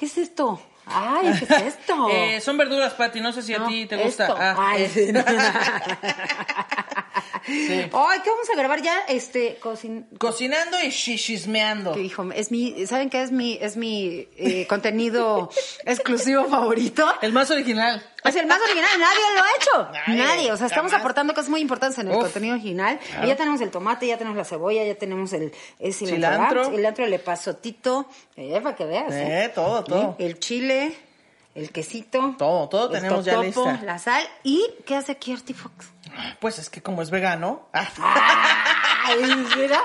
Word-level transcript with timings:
¿Qué 0.00 0.06
es 0.06 0.16
esto? 0.16 0.58
Ay, 0.92 1.32
¿qué 1.38 1.44
es 1.44 1.62
esto? 1.74 2.08
Eh, 2.10 2.40
son 2.40 2.56
verduras, 2.56 2.92
Pati, 2.94 3.20
no 3.20 3.32
sé 3.32 3.42
si 3.42 3.54
a 3.54 3.66
ti 3.66 3.86
te 3.86 3.96
gusta. 3.96 4.24
esto. 4.26 4.36
Ah, 4.38 4.54
Ay, 4.58 4.82
eh. 4.84 4.88
sí. 7.46 7.90
Ay, 7.92 8.18
¿qué 8.22 8.30
vamos 8.30 8.50
a 8.52 8.56
grabar 8.56 8.82
ya? 8.82 9.00
Este, 9.08 9.56
cocin... 9.60 10.06
Cocinando 10.18 10.78
y 10.82 10.90
shishismeando. 10.90 11.92
que, 11.92 12.02
hijo, 12.02 12.24
es 12.34 12.50
mi, 12.50 12.86
¿saben 12.86 13.10
qué 13.10 13.22
es 13.22 13.32
mi, 13.32 13.58
es 13.60 13.76
mi 13.76 14.28
eh, 14.36 14.66
contenido 14.68 15.50
exclusivo 15.84 16.44
favorito? 16.46 17.06
El 17.22 17.32
más 17.32 17.50
original. 17.50 18.04
Es 18.22 18.36
el 18.36 18.46
más 18.46 18.60
original, 18.60 18.90
nadie 18.98 19.20
lo 19.34 19.42
ha 19.42 19.48
hecho. 19.56 19.92
Nadie, 19.92 20.22
Nadie. 20.22 20.52
O 20.52 20.56
sea, 20.56 20.66
estamos 20.66 20.90
jamás. 20.90 21.02
aportando 21.02 21.32
cosas 21.32 21.48
muy 21.48 21.60
importantes 21.60 21.98
en 22.00 22.08
el 22.08 22.16
Uf. 22.16 22.24
contenido 22.24 22.54
original. 22.54 22.98
Claro. 22.98 23.24
Y 23.24 23.28
ya 23.28 23.36
tenemos 23.36 23.60
el 23.62 23.70
tomate, 23.70 24.06
ya 24.06 24.18
tenemos 24.18 24.36
la 24.36 24.44
cebolla, 24.44 24.84
ya 24.84 24.94
tenemos 24.94 25.32
el, 25.32 25.52
el 25.78 25.94
cilantro. 25.94 26.70
Cilantro. 26.70 27.04
el 27.06 27.14
epazotito. 27.14 28.06
Eh, 28.36 28.60
para 28.62 28.76
que 28.76 28.84
veas. 28.84 29.06
Eh, 29.10 29.50
todo, 29.54 29.84
todo. 29.84 30.16
El 30.18 30.38
chile, 30.38 30.79
el 31.54 31.70
quesito. 31.70 32.34
Todo, 32.38 32.68
todo 32.68 32.86
el 32.94 33.00
tenemos 33.00 33.24
ya 33.24 33.34
totopo, 33.34 33.70
lista. 33.70 33.84
La 33.84 33.98
sal. 33.98 34.22
¿Y 34.42 34.66
qué 34.86 34.96
hace 34.96 35.12
aquí 35.12 35.32
Artifox? 35.32 35.86
Pues 36.40 36.58
es 36.58 36.70
que 36.70 36.82
como 36.82 37.02
es 37.02 37.10
vegano. 37.10 37.68
ah, 37.72 37.88
Ay, 39.06 39.18
mira. 39.56 39.80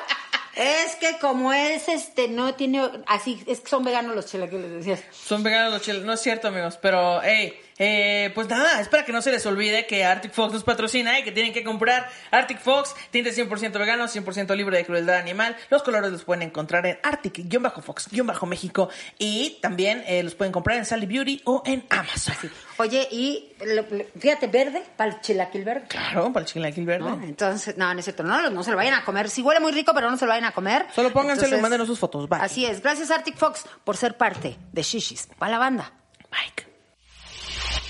Es 0.55 0.95
que 0.95 1.17
como 1.19 1.51
es 1.51 1.89
este, 1.89 2.29
no 2.29 2.53
tiene, 2.55 2.89
así, 3.07 3.43
es 3.45 3.59
que 3.59 3.69
son 3.69 3.83
veganos 3.83 4.15
los 4.15 4.25
chilaquiles, 4.27 4.71
decías. 4.71 5.03
Son 5.11 5.43
veganos 5.43 5.73
los 5.73 5.81
chiles. 5.81 6.03
No 6.03 6.13
es 6.13 6.21
cierto, 6.21 6.47
amigos. 6.47 6.77
Pero, 6.81 7.21
hey, 7.21 7.59
eh, 7.77 8.31
pues 8.33 8.47
nada, 8.49 8.79
es 8.79 8.87
para 8.87 9.03
que 9.05 9.11
no 9.11 9.21
se 9.21 9.31
les 9.31 9.45
olvide 9.45 9.85
que 9.85 10.05
Arctic 10.05 10.31
Fox 10.31 10.53
nos 10.53 10.63
patrocina 10.63 11.19
y 11.19 11.23
que 11.23 11.31
tienen 11.31 11.51
que 11.53 11.63
comprar 11.63 12.09
Arctic 12.31 12.59
Fox, 12.59 12.95
tinte 13.11 13.31
100% 13.33 13.77
vegano, 13.79 14.05
100% 14.05 14.55
libre 14.55 14.77
de 14.77 14.85
crueldad 14.85 15.17
animal. 15.17 15.55
Los 15.69 15.83
colores 15.83 16.11
los 16.11 16.23
pueden 16.23 16.43
encontrar 16.43 16.85
en 16.85 16.97
Arctic-Fox-México 17.03 18.89
y 19.17 19.57
también 19.61 20.03
eh, 20.07 20.23
los 20.23 20.35
pueden 20.35 20.51
comprar 20.51 20.77
en 20.77 20.85
Sally 20.85 21.05
Beauty 21.05 21.41
o 21.45 21.63
en 21.65 21.85
Amazon. 21.89 22.35
Oye, 22.77 23.07
y 23.11 23.53
lo- 23.65 23.81
lo- 23.83 24.05
fíjate, 24.19 24.47
verde, 24.47 24.83
para 24.95 25.11
el 25.11 25.21
chilaquil 25.21 25.63
verde. 25.63 25.87
Claro, 25.87 26.31
para 26.33 26.45
el 26.45 26.51
chilaquil 26.51 26.85
verde. 26.85 27.09
¿no? 27.09 27.21
Entonces, 27.23 27.77
no, 27.77 27.93
no 27.93 27.99
es 27.99 28.05
cierto, 28.05 28.23
no, 28.23 28.49
no 28.49 28.63
se 28.63 28.71
lo 28.71 28.77
vayan 28.77 28.93
a 28.93 29.03
comer. 29.05 29.29
Sí 29.29 29.41
huele 29.41 29.59
muy 29.59 29.71
rico, 29.71 29.91
pero 29.93 30.09
no 30.09 30.17
se 30.17 30.25
lo 30.25 30.29
vayan 30.29 30.45
a 30.45 30.51
comer. 30.51 30.85
Solo 30.93 31.11
pónganselo 31.11 31.57
y 31.57 31.61
mándenos 31.61 31.87
sus 31.87 31.99
fotos. 31.99 32.27
Bye. 32.29 32.39
Así 32.41 32.65
es. 32.65 32.81
Gracias 32.81 33.11
Arctic 33.11 33.37
Fox 33.37 33.65
por 33.83 33.97
ser 33.97 34.17
parte 34.17 34.57
de 34.71 34.81
Shishis. 34.83 35.27
Para 35.37 35.51
la 35.53 35.57
banda. 35.59 35.91
Mike. 36.31 36.74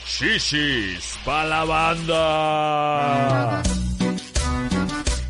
Shishis 0.06 1.17
pa' 1.25 1.44
la 1.45 1.66
banda. 1.66 3.64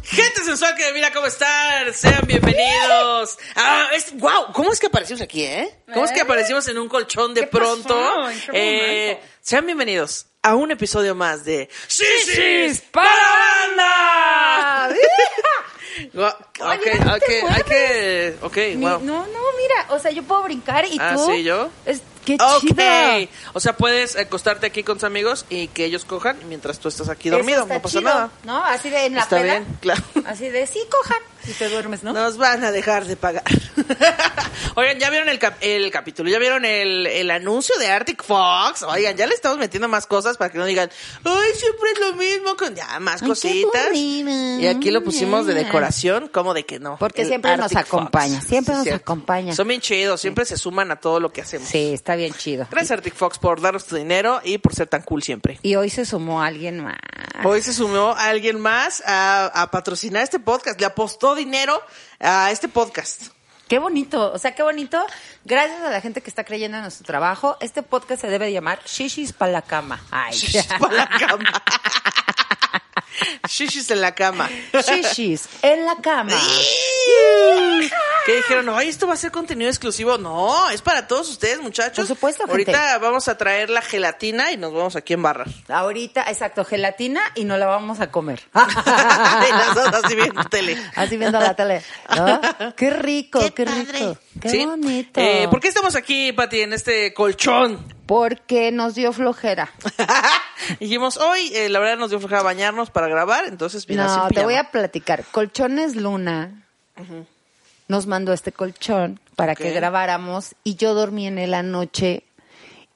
Gente 0.04 0.44
sensual 0.44 0.76
que 0.76 0.92
mira 0.94 1.12
cómo 1.14 1.28
están, 1.28 1.94
sean 1.94 2.26
bienvenidos. 2.28 3.38
Ah, 3.56 3.88
es, 3.94 4.12
wow, 4.18 4.52
¿cómo 4.54 4.74
es 4.74 4.80
que 4.82 4.88
aparecimos 4.88 5.22
aquí, 5.22 5.44
eh? 5.44 5.70
¿Cómo 5.94 6.04
es 6.06 6.12
que 6.12 6.20
aparecimos 6.22 6.68
en 6.68 6.78
un 6.78 6.90
colchón 6.90 7.34
de 7.34 7.42
¿Qué 7.42 7.48
pasó? 7.48 7.64
pronto? 7.64 8.30
¿En 8.30 8.40
qué 8.42 9.12
Eh, 9.12 9.20
sean 9.40 9.66
bienvenidos 9.66 10.28
a 10.44 10.56
un 10.56 10.72
episodio 10.72 11.16
más 11.16 11.46
de 11.46 11.70
Shishis 11.88 12.82
para 12.92 13.10
la 13.76 14.88
banda. 14.88 14.96
Oye, 16.60 16.78
ok, 17.00 17.06
no 17.06 17.14
ok, 17.16 17.20
te 17.26 17.42
hay 17.50 17.64
que, 17.64 18.38
ok, 18.42 18.58
Mi- 18.78 18.86
wow. 18.86 19.00
No, 19.02 19.26
no, 19.26 19.40
mira, 19.58 19.86
o 19.90 20.00
sea, 20.00 20.12
yo 20.12 20.24
puedo 20.24 20.44
brincar 20.44 20.86
y 20.86 20.98
Ah, 21.00 21.14
tú. 21.16 21.26
¿sí, 21.32 21.44
yo? 21.44 21.70
Es, 21.86 22.02
qué 22.26 22.38
chido. 22.38 23.30
o 23.54 23.60
sea, 23.60 23.76
puedes 23.78 24.16
acostarte 24.16 24.66
aquí 24.66 24.82
con 24.84 24.96
tus 24.98 25.04
amigos 25.04 25.46
y 25.50 25.68
que 25.68 25.86
ellos 25.86 26.06
cojan 26.06 26.38
mientras 26.48 26.80
tú 26.80 26.88
estás 26.88 27.10
aquí 27.10 27.30
dormido, 27.30 27.66
no 27.68 27.82
pasa 27.82 28.00
chido, 28.00 28.10
nada. 28.10 28.30
¿No? 28.46 28.64
Así 28.64 28.90
de 28.90 29.06
en 29.06 29.16
la 29.16 29.22
Está 29.22 29.38
peda. 29.42 29.60
bien, 29.60 29.78
claro. 29.82 30.02
Así 30.26 30.50
de 30.50 30.66
sí, 30.66 30.80
cojan. 30.90 31.20
Y 31.48 31.52
te 31.52 31.70
duermes, 31.70 32.02
¿no? 32.02 32.12
Nos 32.14 32.38
van 32.38 32.64
a 32.64 32.72
dejar 32.72 33.06
de 33.06 33.16
pagar. 33.18 33.44
Oigan, 34.76 34.98
¿ya 35.00 35.10
vieron 35.12 35.30
el, 35.30 35.38
cap- 35.38 35.58
el 35.62 35.92
capítulo? 35.92 36.30
¿Ya 36.30 36.40
vieron 36.40 36.66
el, 36.66 37.06
el 37.06 37.30
anuncio 37.30 37.78
de 37.78 37.88
Arctic 37.88 38.24
Fox? 38.24 38.82
Oigan, 38.84 39.16
ya 39.16 39.28
le 39.28 39.36
estamos 39.36 39.58
metiendo 39.60 39.88
más 39.88 40.08
cosas 40.08 40.38
para 40.38 40.52
que 40.52 40.58
no 40.58 40.66
digan, 40.66 40.90
ay, 41.24 41.54
siempre 41.56 41.92
es 41.94 42.00
lo 42.00 42.14
mismo, 42.14 42.58
con 42.58 42.74
ya 42.76 43.00
más 43.00 43.22
qué 43.22 43.28
cositas. 43.28 43.94
Y 43.94 44.66
aquí 44.68 44.90
lo 44.92 45.04
pusimos 45.04 45.46
de 45.46 45.54
decoración, 45.54 46.28
como 46.30 46.45
de 46.54 46.66
que 46.66 46.80
no. 46.80 46.98
Porque 46.98 47.26
siempre 47.26 47.56
nos 47.58 47.72
Fox. 47.72 47.86
acompaña, 47.88 48.42
siempre 48.42 48.76
nos 48.76 48.84
cierto. 48.84 49.02
acompaña. 49.02 49.56
Son 49.56 49.68
bien 49.68 49.82
chidos, 49.82 50.22
siempre 50.22 50.46
se 50.46 50.58
suman 50.58 50.92
a 50.92 50.98
todo 50.98 51.20
lo 51.20 51.32
que 51.32 51.42
hacemos. 51.42 51.68
Sí, 51.68 51.94
está 51.94 52.16
bien 52.16 52.34
chido. 52.34 52.68
Gracias 52.70 52.92
Arctic 52.92 53.16
Fox 53.16 53.38
por 53.40 53.62
darnos 53.62 53.86
tu 53.86 53.96
dinero 53.96 54.42
y 54.44 54.58
por 54.58 54.74
ser 54.76 54.88
tan 54.88 55.02
cool 55.02 55.24
siempre. 55.24 55.60
Y 55.62 55.76
hoy 55.76 55.90
se 55.90 56.06
sumó 56.06 56.42
alguien 56.42 56.80
más. 56.84 56.98
Hoy 57.44 57.62
se 57.62 57.74
sumó 57.74 58.16
alguien 58.18 58.60
más 58.60 59.04
a, 59.06 59.46
a 59.48 59.72
patrocinar 59.72 60.24
este 60.24 60.40
podcast. 60.40 60.80
Le 60.80 60.86
apostó 60.86 61.36
dinero 61.36 61.82
a 62.20 62.52
este 62.52 62.68
podcast. 62.68 63.24
Qué 63.68 63.80
bonito, 63.80 64.32
o 64.32 64.38
sea, 64.38 64.54
qué 64.54 64.62
bonito. 64.62 65.04
Gracias 65.44 65.82
a 65.82 65.90
la 65.90 66.00
gente 66.00 66.22
que 66.22 66.30
está 66.30 66.44
creyendo 66.44 66.78
en 66.78 66.84
nuestro 66.84 67.04
trabajo. 67.04 67.58
Este 67.62 67.82
podcast 67.82 68.22
se 68.22 68.28
debe 68.28 68.52
llamar 68.52 68.80
Shishis 68.86 69.34
para 69.34 69.52
la 69.52 69.64
cama. 69.64 70.04
Ay. 70.12 70.40
Para 70.80 70.94
la 70.94 71.10
cama. 71.10 71.64
Shishis 73.48 73.92
en 73.92 74.02
la 74.02 74.14
cama. 74.16 74.50
Shishis 74.74 75.48
en 75.62 75.86
la 75.86 75.96
cama. 75.98 76.38
¿Qué 78.26 78.38
dijeron? 78.38 78.70
Ay, 78.70 78.90
esto 78.90 79.08
va 79.08 79.14
a 79.14 79.18
ser 79.18 79.32
contenido 79.32 79.70
exclusivo. 79.70 80.18
No, 80.18 80.70
es 80.72 80.82
para 80.82 81.08
todos 81.08 81.30
ustedes, 81.30 81.62
muchachos. 81.62 81.96
Por 81.96 82.08
supuesto, 82.08 82.48
gente. 82.48 82.72
Ahorita 82.72 82.98
vamos 82.98 83.28
a 83.28 83.38
traer 83.38 83.70
la 83.70 83.82
gelatina 83.82 84.52
y 84.52 84.58
nos 84.58 84.74
vamos 84.74 84.96
aquí 84.96 85.14
en 85.14 85.22
barra. 85.22 85.46
Ahorita, 85.70 86.24
exacto, 86.28 86.66
gelatina 86.66 87.22
y 87.36 87.44
no 87.44 87.58
la 87.58 87.68
vamos 87.68 88.00
a 88.00 88.10
comer. 88.10 88.42
y 88.56 89.96
así 90.04 90.16
viendo 90.16 90.44
tele. 90.46 90.78
Así 90.96 91.18
viendo 91.18 91.40
la 91.40 91.56
tele. 91.56 91.84
¿no? 92.16 92.42
Qué 92.76 92.90
rico, 92.90 93.40
qué, 93.54 93.66
rico. 93.66 94.18
Qué 94.42 94.50
¿Sí? 94.50 94.66
bonito. 94.66 95.20
Eh, 95.20 95.48
¿Por 95.50 95.60
qué 95.60 95.68
estamos 95.68 95.96
aquí, 95.96 96.34
Pati, 96.34 96.62
en 96.62 96.74
este 96.74 97.14
colchón? 97.14 97.95
Porque 98.06 98.72
nos 98.72 98.94
dio 98.96 99.12
flojera. 99.14 99.72
Dijimos, 100.80 101.18
hoy, 101.18 101.52
eh, 101.56 101.70
la 101.70 101.80
verdad, 101.80 101.98
nos 101.98 102.10
dio 102.12 102.20
flojera 102.20 102.44
bañarnos 102.44 102.90
para 102.92 103.08
grabar, 103.08 103.46
entonces 103.48 103.88
No, 103.90 104.28
te 104.30 104.44
voy 104.44 104.56
a 104.56 104.72
platicar. 104.72 105.24
Colchones 105.32 105.96
Luna 105.96 106.64
nos 107.88 108.08
mandó 108.08 108.34
este 108.34 108.52
colchón 108.52 109.20
para 109.36 109.56
que 109.56 109.72
grabáramos 109.72 110.56
y 110.64 110.76
yo 110.76 110.94
dormí 110.94 111.28
en 111.28 111.38
él 111.38 111.54
anoche 111.54 112.24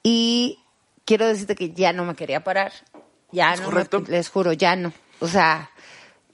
y 0.02 0.58
quiero 1.04 1.26
decirte 1.26 1.54
que 1.54 1.70
ya 1.72 1.92
no 1.92 2.04
me 2.04 2.14
quería 2.14 2.42
parar. 2.42 2.72
Ya 3.32 3.52
¿Es 3.54 3.60
no, 3.60 3.66
me- 3.68 3.72
correcto? 3.72 4.02
les 4.08 4.28
juro, 4.28 4.52
ya 4.52 4.74
no. 4.76 4.92
O 5.20 5.28
sea, 5.28 5.70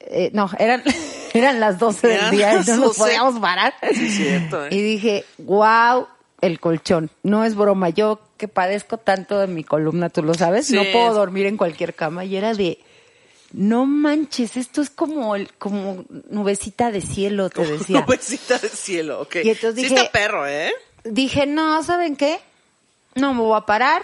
eh, 0.00 0.30
no, 0.32 0.48
eran, 0.58 0.82
eran 1.34 1.60
las 1.60 1.78
12 1.78 2.06
del 2.08 2.30
día 2.30 2.52
y 2.52 2.56
no 2.66 2.76
nos 2.76 2.86
12. 2.96 2.98
podíamos 3.00 3.38
parar. 3.40 3.74
Sí, 3.92 4.10
cierto, 4.10 4.64
¿eh? 4.66 4.68
Y 4.70 4.80
dije, 4.80 5.24
wow, 5.38 6.06
el 6.40 6.60
colchón. 6.60 7.10
No 7.22 7.44
es 7.44 7.54
broma, 7.54 7.88
yo 7.90 8.20
que 8.36 8.48
padezco 8.48 8.98
tanto 8.98 9.38
de 9.38 9.46
mi 9.46 9.64
columna, 9.64 10.10
tú 10.10 10.22
lo 10.22 10.34
sabes, 10.34 10.70
no 10.70 10.82
puedo 10.92 11.14
dormir 11.14 11.46
en 11.46 11.56
cualquier 11.56 11.94
cama 11.94 12.24
y 12.24 12.36
era 12.36 12.52
de, 12.54 12.78
no 13.52 13.86
manches, 13.86 14.56
esto 14.56 14.82
es 14.82 14.90
como 14.90 15.34
el, 15.36 15.52
como 15.54 16.04
nubecita 16.30 16.90
de 16.90 17.00
cielo, 17.00 17.48
te 17.50 17.64
decía. 17.66 18.00
Nubecita 18.02 18.58
del 18.58 18.70
cielo, 18.70 19.22
ok. 19.22 19.36
Y 19.44 19.50
entonces 19.50 19.74
sí 19.76 19.82
dije- 19.88 19.94
está 19.96 20.12
perro, 20.12 20.46
¿eh? 20.46 20.72
Dije, 21.04 21.46
no, 21.46 21.82
¿saben 21.82 22.16
qué? 22.16 22.38
No 23.14 23.32
me 23.32 23.40
voy 23.40 23.56
a 23.56 23.62
parar, 23.62 24.02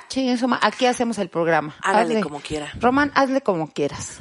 ma- 0.49 0.59
aquí 0.63 0.87
hacemos 0.87 1.19
el 1.19 1.29
programa. 1.29 1.77
Hágale 1.83 2.15
Hazle. 2.15 2.21
como 2.23 2.41
quiera. 2.41 2.73
Román, 2.81 3.13
hazle 3.15 3.43
como 3.43 3.71
quieras. 3.71 4.21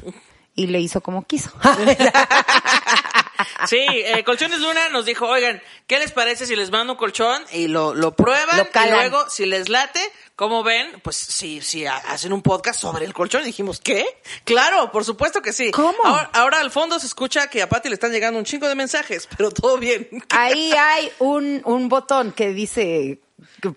Y 0.54 0.68
le 0.68 0.82
hizo 0.82 1.00
como 1.00 1.24
quiso. 1.24 1.52
Sí, 3.68 3.78
eh, 3.80 4.24
Colchones 4.24 4.60
Luna 4.60 4.90
nos 4.90 5.06
dijo, 5.06 5.28
oigan, 5.28 5.62
¿qué 5.88 6.00
les 6.00 6.12
parece 6.12 6.46
si 6.46 6.56
les 6.56 6.72
mando 6.72 6.94
un 6.94 6.98
colchón 6.98 7.44
y 7.52 7.68
lo, 7.68 7.94
lo 7.94 8.16
prueban? 8.16 8.58
Lo 8.58 8.64
y 8.64 8.90
luego, 8.90 9.30
si 9.30 9.46
les 9.46 9.70
late, 9.70 10.02
como 10.42 10.64
ven, 10.64 11.00
pues 11.04 11.18
si, 11.18 11.62
si 11.62 11.86
ha- 11.86 11.98
hacen 11.98 12.34
un 12.34 12.42
podcast 12.42 12.80
sobre 12.82 13.06
el 13.06 13.14
colchón. 13.14 13.44
Y 13.44 13.46
dijimos, 13.46 13.80
¿qué? 13.80 14.08
Claro, 14.44 14.92
por 14.92 15.06
supuesto 15.06 15.40
que 15.44 15.54
sí. 15.54 15.70
¿Cómo? 15.70 16.00
Ahora, 16.04 16.30
ahora 16.34 16.60
al 16.62 16.72
fondo 16.72 17.00
se 17.00 17.06
escucha 17.06 17.46
que 17.46 17.62
a 17.62 17.70
Pati 17.70 17.90
le 17.90 17.94
están 17.94 18.12
llegando 18.12 18.40
un 18.40 18.46
chingo 18.46 18.68
de 18.68 18.74
mensajes, 18.74 19.30
pero 19.38 19.52
todo 19.52 19.78
bien. 19.78 20.10
Ahí 20.30 20.74
hay 20.80 21.12
un, 21.20 21.62
un 21.64 21.90
botón 21.90 22.32
que 22.32 22.54
dice 22.54 23.20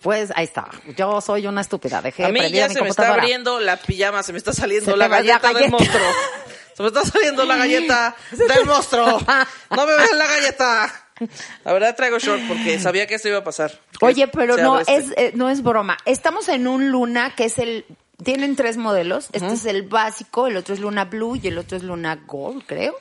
pues, 0.02 0.30
ahí 0.36 0.44
está. 0.44 0.70
Yo 0.96 1.20
soy 1.20 1.46
una 1.46 1.60
estúpida. 1.60 2.00
Dejé 2.00 2.24
A 2.24 2.28
mí 2.30 2.50
ya 2.50 2.66
mi 2.68 2.74
se 2.74 2.80
me 2.80 2.88
está 2.88 3.12
abriendo 3.12 3.60
la 3.60 3.76
pijama, 3.76 4.22
se 4.22 4.32
me 4.32 4.38
está 4.38 4.54
saliendo 4.54 4.90
Se 4.92 4.96
la 4.96 5.06
la 5.08 5.16
galleta, 5.18 5.48
del 5.48 5.54
galleta. 5.54 5.70
monstruo. 5.70 6.06
Se 6.74 6.82
me 6.82 6.88
está 6.88 7.04
saliendo 7.04 7.44
la 7.44 7.56
galleta 7.56 8.16
del 8.30 8.64
monstruo. 8.64 9.20
No 9.70 9.86
me 9.86 9.96
vean 9.96 10.16
la 10.18 10.26
galleta. 10.26 11.03
La 11.64 11.72
verdad 11.72 11.94
traigo 11.96 12.18
short 12.18 12.42
porque 12.48 12.78
sabía 12.78 13.06
que 13.06 13.14
esto 13.14 13.28
iba 13.28 13.38
a 13.38 13.44
pasar. 13.44 13.78
Oye, 14.00 14.26
pero 14.28 14.56
no 14.56 14.80
es 14.80 15.12
eh, 15.16 15.32
no 15.34 15.48
es 15.48 15.62
broma. 15.62 15.96
Estamos 16.04 16.48
en 16.48 16.66
un 16.66 16.90
Luna 16.90 17.34
que 17.36 17.44
es 17.44 17.58
el 17.58 17.84
tienen 18.22 18.56
tres 18.56 18.76
modelos. 18.76 19.28
Este 19.32 19.52
es 19.52 19.64
el 19.66 19.82
básico, 19.82 20.46
el 20.46 20.56
otro 20.56 20.74
es 20.74 20.80
Luna 20.80 21.04
Blue 21.04 21.36
y 21.36 21.48
el 21.48 21.58
otro 21.58 21.76
es 21.76 21.82
Luna 21.82 22.16
Gold, 22.26 22.64
creo. 22.66 22.94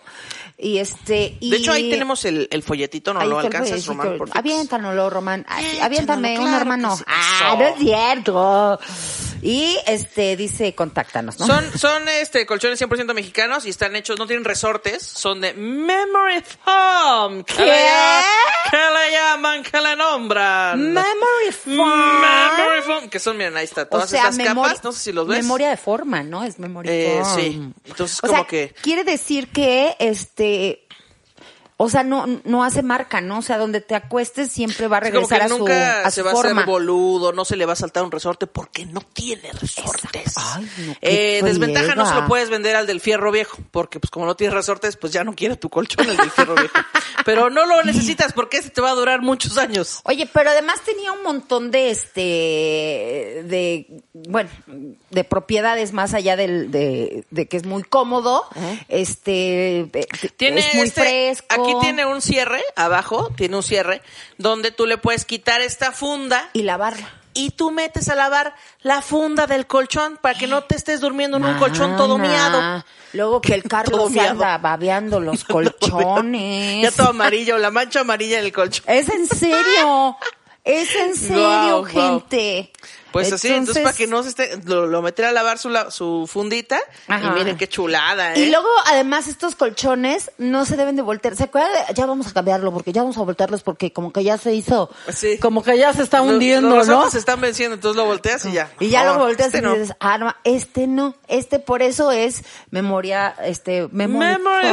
Y 0.57 0.77
este 0.77 1.37
y 1.39 1.51
De 1.51 1.57
hecho, 1.57 1.71
ahí 1.71 1.89
tenemos 1.89 2.25
el, 2.25 2.47
el 2.51 2.63
folletito, 2.63 3.13
no 3.13 3.19
Ahí 3.19 3.29
lo 3.29 3.39
alcanzas. 3.39 3.85
Román. 3.85 4.19
Aviéntanoslo, 4.33 5.09
Román. 5.09 5.45
Ay, 5.47 5.79
Aviéntame 5.81 6.39
un 6.39 6.53
hermano. 6.53 6.97
Ah, 7.07 7.55
no 7.57 7.67
es 7.67 7.79
cierto. 7.79 8.79
Y 9.43 9.77
este 9.85 10.35
dice, 10.37 10.73
contáctanos, 10.73 11.37
¿no? 11.39 11.45
Son, 11.47 11.77
son 11.77 12.07
este 12.07 12.45
colchones 12.45 12.81
100% 12.81 13.13
mexicanos 13.13 13.65
y 13.65 13.69
están 13.69 13.95
hechos, 13.95 14.17
no 14.17 14.25
tienen 14.25 14.45
resortes, 14.45 15.03
son 15.03 15.41
de 15.41 15.53
Memory 15.53 16.41
Foam. 16.63 17.43
¿Qué? 17.43 17.53
¿Qué? 17.55 17.63
le 17.65 17.71
llaman? 17.83 18.23
¿Qué 18.71 18.77
le 18.77 19.11
llaman? 19.11 19.63
¿Qué 19.63 19.81
le 19.81 19.95
nombran? 19.95 20.93
Memory 20.93 21.51
foam. 21.51 22.21
Memory 22.21 22.81
Foam. 22.85 23.09
Que 23.09 23.19
son, 23.19 23.37
miren, 23.37 23.57
ahí 23.57 23.65
está, 23.65 23.81
O 23.83 23.87
todas 23.87 24.09
sea, 24.09 24.29
estas 24.29 24.45
capas, 24.47 24.83
no 24.83 24.91
sé 24.91 24.99
si 24.99 25.11
los 25.11 25.27
ves. 25.27 25.39
Memoria 25.43 25.69
de 25.69 25.77
forma, 25.77 26.23
¿no? 26.23 26.43
Es 26.43 26.57
memoria 26.59 26.91
Eh, 26.93 27.19
foam. 27.21 27.35
sí. 27.39 27.61
Entonces, 27.85 28.17
O 28.19 28.27
como 28.27 28.33
sea, 28.39 28.47
que- 28.47 28.73
Quiere 28.81 29.03
decir 29.03 29.49
que, 29.49 29.95
este... 29.99 30.82
O 31.83 31.89
sea, 31.89 32.01
no, 32.03 32.39
no 32.45 32.63
hace 32.63 32.81
marca, 32.81 33.19
¿no? 33.19 33.39
O 33.39 33.41
sea, 33.41 33.57
donde 33.57 33.81
te 33.81 33.93
acuestes 33.93 34.49
siempre 34.49 34.87
va 34.87 34.99
a 34.99 35.01
como 35.01 35.11
regresar 35.11 35.39
que 35.39 35.43
a 35.43 35.49
su, 35.49 35.57
nunca 35.57 36.01
a 36.07 36.11
se 36.11 36.21
su 36.21 36.25
va 36.25 36.31
a 36.31 36.33
hacer 36.33 36.65
boludo, 36.65 37.33
no 37.33 37.43
se 37.43 37.57
le 37.57 37.65
va 37.65 37.73
a 37.73 37.75
saltar 37.75 38.05
un 38.05 38.11
resorte 38.11 38.47
porque 38.47 38.85
no 38.85 39.01
tiene 39.01 39.51
resortes. 39.51 40.33
Ay, 40.37 40.63
no, 40.77 40.95
qué 41.01 41.39
eh, 41.39 41.43
desventaja 41.43 41.93
no 41.95 42.05
se 42.05 42.15
lo 42.15 42.25
puedes 42.25 42.49
vender 42.49 42.77
al 42.77 42.87
del 42.87 43.01
fierro 43.01 43.33
viejo, 43.33 43.57
porque 43.71 43.99
pues 43.99 44.09
como 44.11 44.25
no 44.25 44.37
tienes 44.37 44.53
resortes, 44.53 44.95
pues 44.95 45.11
ya 45.11 45.25
no 45.25 45.35
quiere 45.35 45.57
tu 45.57 45.69
colchón 45.69 46.09
el 46.09 46.15
del 46.15 46.31
fierro 46.31 46.55
viejo. 46.55 46.73
Pero 47.25 47.49
no 47.49 47.65
lo 47.65 47.83
necesitas 47.83 48.31
porque 48.31 48.57
ese 48.57 48.69
te 48.69 48.79
va 48.79 48.91
a 48.91 48.95
durar 48.95 49.21
muchos 49.21 49.57
años. 49.57 49.99
Oye, 50.03 50.29
pero 50.33 50.49
además 50.49 50.81
tenía 50.83 51.11
un 51.11 51.23
montón 51.23 51.71
de 51.71 51.89
este 51.89 52.21
de 53.45 54.03
bueno, 54.13 54.49
de 55.09 55.23
propiedades 55.23 55.91
más 55.91 56.13
allá 56.13 56.35
del 56.35 56.69
de, 56.71 57.25
de 57.31 57.47
que 57.47 57.57
es 57.57 57.65
muy 57.65 57.83
cómodo, 57.83 58.45
este 58.87 59.79
eh, 59.81 60.07
Tiene 60.37 60.59
es 60.61 60.75
muy 60.75 60.87
este- 60.87 61.01
fresco. 61.01 61.47
Aquí 61.49 61.73
tiene 61.81 62.05
un 62.05 62.21
cierre 62.21 62.63
abajo, 62.75 63.29
tiene 63.35 63.55
un 63.57 63.63
cierre 63.63 64.01
donde 64.37 64.71
tú 64.71 64.85
le 64.85 64.97
puedes 64.97 65.25
quitar 65.25 65.61
esta 65.61 65.91
funda 65.91 66.49
y 66.53 66.61
lavarla. 66.63 67.09
y 67.33 67.49
tú 67.51 67.71
metes 67.71 68.07
a 68.09 68.15
lavar 68.15 68.53
la 68.81 69.01
funda 69.01 69.47
del 69.47 69.65
colchón 69.65 70.19
para 70.21 70.37
que 70.37 70.45
no 70.45 70.63
te 70.63 70.75
estés 70.75 71.01
durmiendo 71.01 71.37
en 71.37 71.45
un 71.45 71.57
colchón 71.57 71.97
todo 71.97 72.17
Mana. 72.19 72.29
miado. 72.29 72.85
Luego 73.13 73.41
que 73.41 73.55
el 73.55 73.61
Todo 73.63 73.69
Carlos 73.69 74.15
anda 74.17 74.57
babeando 74.59 75.19
los 75.19 75.43
colchones. 75.97 76.83
Ya 76.83 76.91
todo 76.91 77.09
amarillo, 77.09 77.57
la 77.57 77.71
mancha 77.71 78.01
amarilla 78.01 78.37
en 78.39 78.45
el 78.45 78.51
colchón. 78.53 78.85
Es 78.87 79.09
en 79.09 79.27
serio. 79.27 80.17
Es 80.65 80.95
en 80.95 81.13
serio, 81.17 81.83
gente. 81.83 82.71
Pues 83.13 83.31
así, 83.31 83.47
entonces 83.47 83.83
para 83.83 83.95
que 83.95 84.07
no 84.07 84.21
se 84.23 84.29
esté, 84.29 84.59
lo, 84.65 84.87
lo 84.87 85.01
meter 85.01 85.25
a 85.25 85.31
lavar 85.31 85.57
su, 85.57 85.69
la- 85.69 85.89
su 85.91 86.27
fundita 86.29 86.79
Ajá. 87.07 87.27
y 87.27 87.29
miren 87.39 87.57
qué 87.57 87.69
chulada, 87.69 88.33
¿eh? 88.33 88.39
Y 88.39 88.49
luego, 88.49 88.67
además, 88.87 89.27
estos 89.27 89.55
colchones 89.55 90.31
no 90.37 90.65
se 90.65 90.75
deben 90.75 90.95
de 90.95 91.01
voltear. 91.03 91.35
¿Se 91.35 91.43
acuerdan? 91.45 91.71
Ya 91.95 92.05
vamos 92.05 92.27
a 92.27 92.33
cambiarlo 92.33 92.71
porque 92.73 92.91
ya 92.91 93.01
vamos 93.03 93.17
a 93.17 93.21
voltearlos 93.21 93.63
porque 93.63 93.93
como 93.93 94.11
que 94.11 94.23
ya 94.23 94.37
se 94.37 94.53
hizo. 94.53 94.89
Sí. 95.13 95.37
Como 95.37 95.63
que 95.63 95.77
ya 95.77 95.93
se 95.93 96.03
está 96.03 96.21
hundiendo, 96.21 96.75
los 96.75 96.87
¿no? 96.87 97.09
se 97.09 97.17
están 97.19 97.39
venciendo, 97.39 97.75
entonces 97.75 97.95
lo 97.95 98.05
volteas 98.05 98.43
y 98.45 98.51
ya. 98.53 98.69
Y 98.79 98.89
ya 98.89 99.03
Oh, 99.03 99.13
lo 99.13 99.19
volteas 99.25 99.47
este 99.53 99.59
y 99.59 99.61
no. 99.61 99.73
dices, 99.75 99.95
ah, 99.99 100.17
no, 100.17 100.33
este 100.43 100.87
no, 100.87 101.15
este 101.27 101.59
por 101.59 101.81
eso 101.81 102.11
es 102.11 102.43
memoria, 102.71 103.35
este, 103.43 103.87
memory, 103.91 104.25
Memory. 104.33 104.69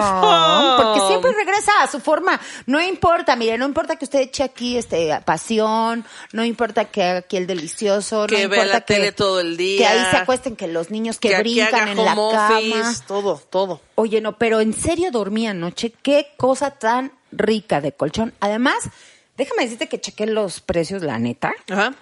Porque 0.83 1.01
siempre 1.09 1.33
regresa 1.33 1.73
a 1.83 1.87
su 1.91 2.01
forma. 2.01 2.41
No 2.67 2.81
importa, 2.81 3.37
mire, 3.37 3.59
no 3.59 3.67
importa 3.67 3.97
que 3.97 4.05
usted 4.05 4.21
eche 4.21 4.43
aquí, 4.43 4.77
este, 4.79 5.21
pasión, 5.25 6.05
no 6.33 6.45
importa 6.45 6.87
que 6.87 7.03
haga 7.03 7.19
aquí 7.21 7.37
el 7.37 7.47
delicioso, 7.47 8.27
Que 8.37 8.45
no 8.45 8.49
vea 8.51 8.65
la 8.65 8.81
tele 8.81 9.13
todo 9.13 9.41
el 9.41 9.57
día. 9.57 9.79
Que 9.79 9.87
ahí 9.87 10.11
se 10.11 10.17
acuesten 10.19 10.57
que 10.57 10.67
los 10.69 10.91
niños 10.91 11.19
que, 11.19 11.31
que 11.31 11.39
brincan 11.39 11.89
en 11.89 11.97
la 12.05 12.15
home 12.15 12.37
cama. 12.37 12.59
office, 12.59 13.03
todo, 13.07 13.43
todo. 13.51 13.81
Oye, 13.95 14.21
no, 14.21 14.39
pero 14.39 14.61
en 14.61 14.73
serio 14.73 15.11
dormí 15.11 15.47
anoche. 15.47 15.93
Qué 16.03 16.29
cosa 16.37 16.71
tan 16.73 17.13
rica 17.33 17.81
de 17.81 17.93
colchón. 17.93 18.33
Además, 18.41 18.89
déjame 19.37 19.65
decirte 19.65 19.89
que 19.89 20.01
chequé 20.01 20.27
los 20.27 20.61
precios, 20.61 21.03
la 21.03 21.19
neta. 21.19 21.53
Ajá. 21.69 21.95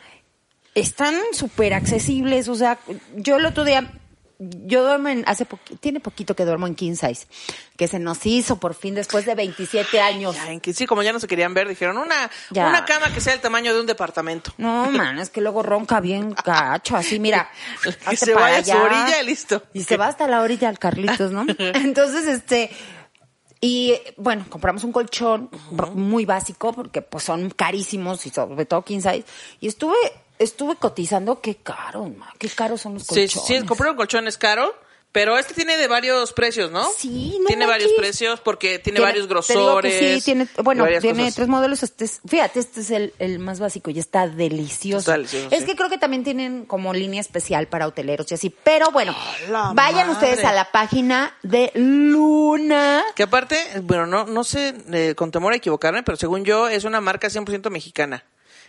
Están 0.74 1.16
súper 1.32 1.74
accesibles. 1.74 2.48
O 2.48 2.54
sea, 2.54 2.78
yo 3.16 3.36
el 3.36 3.46
otro 3.46 3.64
día, 3.64 3.97
yo 4.38 4.84
duermo 4.84 5.08
en, 5.08 5.24
hace 5.26 5.46
poqui- 5.48 5.78
tiene 5.80 5.98
poquito 6.00 6.36
que 6.36 6.44
duermo 6.44 6.66
en 6.68 6.74
king 6.76 6.94
size, 6.94 7.26
que 7.76 7.88
se 7.88 7.98
nos 7.98 8.24
hizo 8.24 8.58
por 8.60 8.74
fin 8.74 8.94
después 8.94 9.26
de 9.26 9.34
27 9.34 10.00
años. 10.00 10.36
Ya, 10.36 10.52
en 10.52 10.60
que 10.60 10.72
sí, 10.72 10.86
como 10.86 11.02
ya 11.02 11.12
no 11.12 11.18
se 11.20 11.26
querían 11.26 11.54
ver, 11.54 11.68
dijeron 11.68 11.96
una, 11.98 12.30
Ya. 12.50 12.68
una 12.68 12.84
cama 12.84 13.12
que 13.12 13.20
sea 13.20 13.34
el 13.34 13.40
tamaño 13.40 13.74
de 13.74 13.80
un 13.80 13.86
departamento. 13.86 14.52
No, 14.58 14.90
man, 14.92 15.18
es 15.18 15.30
que 15.30 15.40
luego 15.40 15.62
ronca 15.64 15.98
bien 16.00 16.34
gacho, 16.44 16.96
así, 16.96 17.18
mira. 17.18 17.50
Que 18.08 18.16
se 18.16 18.32
para 18.32 18.46
vaya 18.46 18.58
a 18.58 18.64
su 18.64 18.70
allá. 18.72 18.82
orilla 18.84 19.22
y 19.22 19.26
listo. 19.26 19.62
Y 19.72 19.82
se 19.82 19.96
va 19.96 20.06
hasta 20.06 20.28
la 20.28 20.40
orilla 20.40 20.68
al 20.68 20.78
Carlitos, 20.78 21.32
¿no? 21.32 21.44
Entonces, 21.58 22.26
este, 22.28 22.70
y 23.60 23.94
bueno, 24.16 24.46
compramos 24.48 24.84
un 24.84 24.92
colchón 24.92 25.50
muy 25.94 26.24
básico 26.24 26.72
porque 26.72 27.02
pues 27.02 27.24
son 27.24 27.50
carísimos 27.50 28.24
y 28.26 28.30
sobre 28.30 28.66
todo 28.66 28.82
15 28.84 29.10
size. 29.12 29.24
Y 29.60 29.66
estuve, 29.66 29.96
estuve 30.38 30.76
cotizando 30.76 31.40
qué 31.40 31.56
caro, 31.56 32.04
ma, 32.08 32.32
qué 32.38 32.48
caros 32.48 32.80
son 32.82 32.94
los 32.94 33.02
Sí, 33.04 33.08
colchones. 33.28 33.46
sí, 33.60 33.66
comprar 33.66 33.90
un 33.90 33.96
colchón 33.96 34.26
es 34.28 34.36
caro, 34.38 34.74
pero 35.10 35.38
este 35.38 35.54
tiene 35.54 35.78
de 35.78 35.88
varios 35.88 36.34
precios, 36.34 36.70
¿no? 36.70 36.86
Sí, 36.96 37.38
no 37.40 37.46
Tiene 37.46 37.64
varios 37.66 37.92
precios 37.92 38.40
porque 38.40 38.78
tiene, 38.78 38.98
Tiene- 38.98 39.00
varios 39.10 39.26
grosores. 39.26 39.98
sí, 39.98 40.22
tiene, 40.22 40.46
bueno, 40.62 40.86
tiene 41.00 41.20
cosas. 41.22 41.34
tres 41.34 41.48
modelos. 41.48 41.82
Este 41.82 42.04
es, 42.04 42.20
fíjate, 42.28 42.60
este 42.60 42.82
es 42.82 42.90
el, 42.90 43.14
el 43.18 43.38
más 43.38 43.58
básico 43.58 43.90
y 43.90 43.98
está 43.98 44.28
delicioso. 44.28 44.98
Está 45.00 45.12
delicioso, 45.12 45.48
es 45.50 45.60
sí. 45.60 45.64
que 45.66 45.76
creo 45.76 45.88
que 45.88 45.96
también 45.96 46.24
tienen 46.24 46.66
como 46.66 46.92
línea 46.92 47.22
especial 47.22 47.68
para 47.68 47.86
hoteleros 47.86 48.30
y 48.30 48.34
así. 48.34 48.50
Pero 48.62 48.90
bueno, 48.90 49.16
vayan 49.74 50.08
madre! 50.08 50.10
ustedes 50.12 50.44
a 50.44 50.52
la 50.52 50.70
página 50.70 51.34
de 51.42 51.72
Luna. 51.74 53.02
Que 53.16 53.22
aparte, 53.24 53.56
bueno, 53.82 54.06
no, 54.06 54.26
no 54.26 54.44
sé, 54.44 54.74
eh, 54.92 55.14
con 55.16 55.30
temor 55.30 55.54
a 55.54 55.56
equivocarme, 55.56 56.02
pero 56.02 56.16
según 56.16 56.44
yo 56.44 56.68
es 56.68 56.84
una 56.84 57.00
marca 57.00 57.28
100% 57.28 57.70
mexicana. 57.70 58.24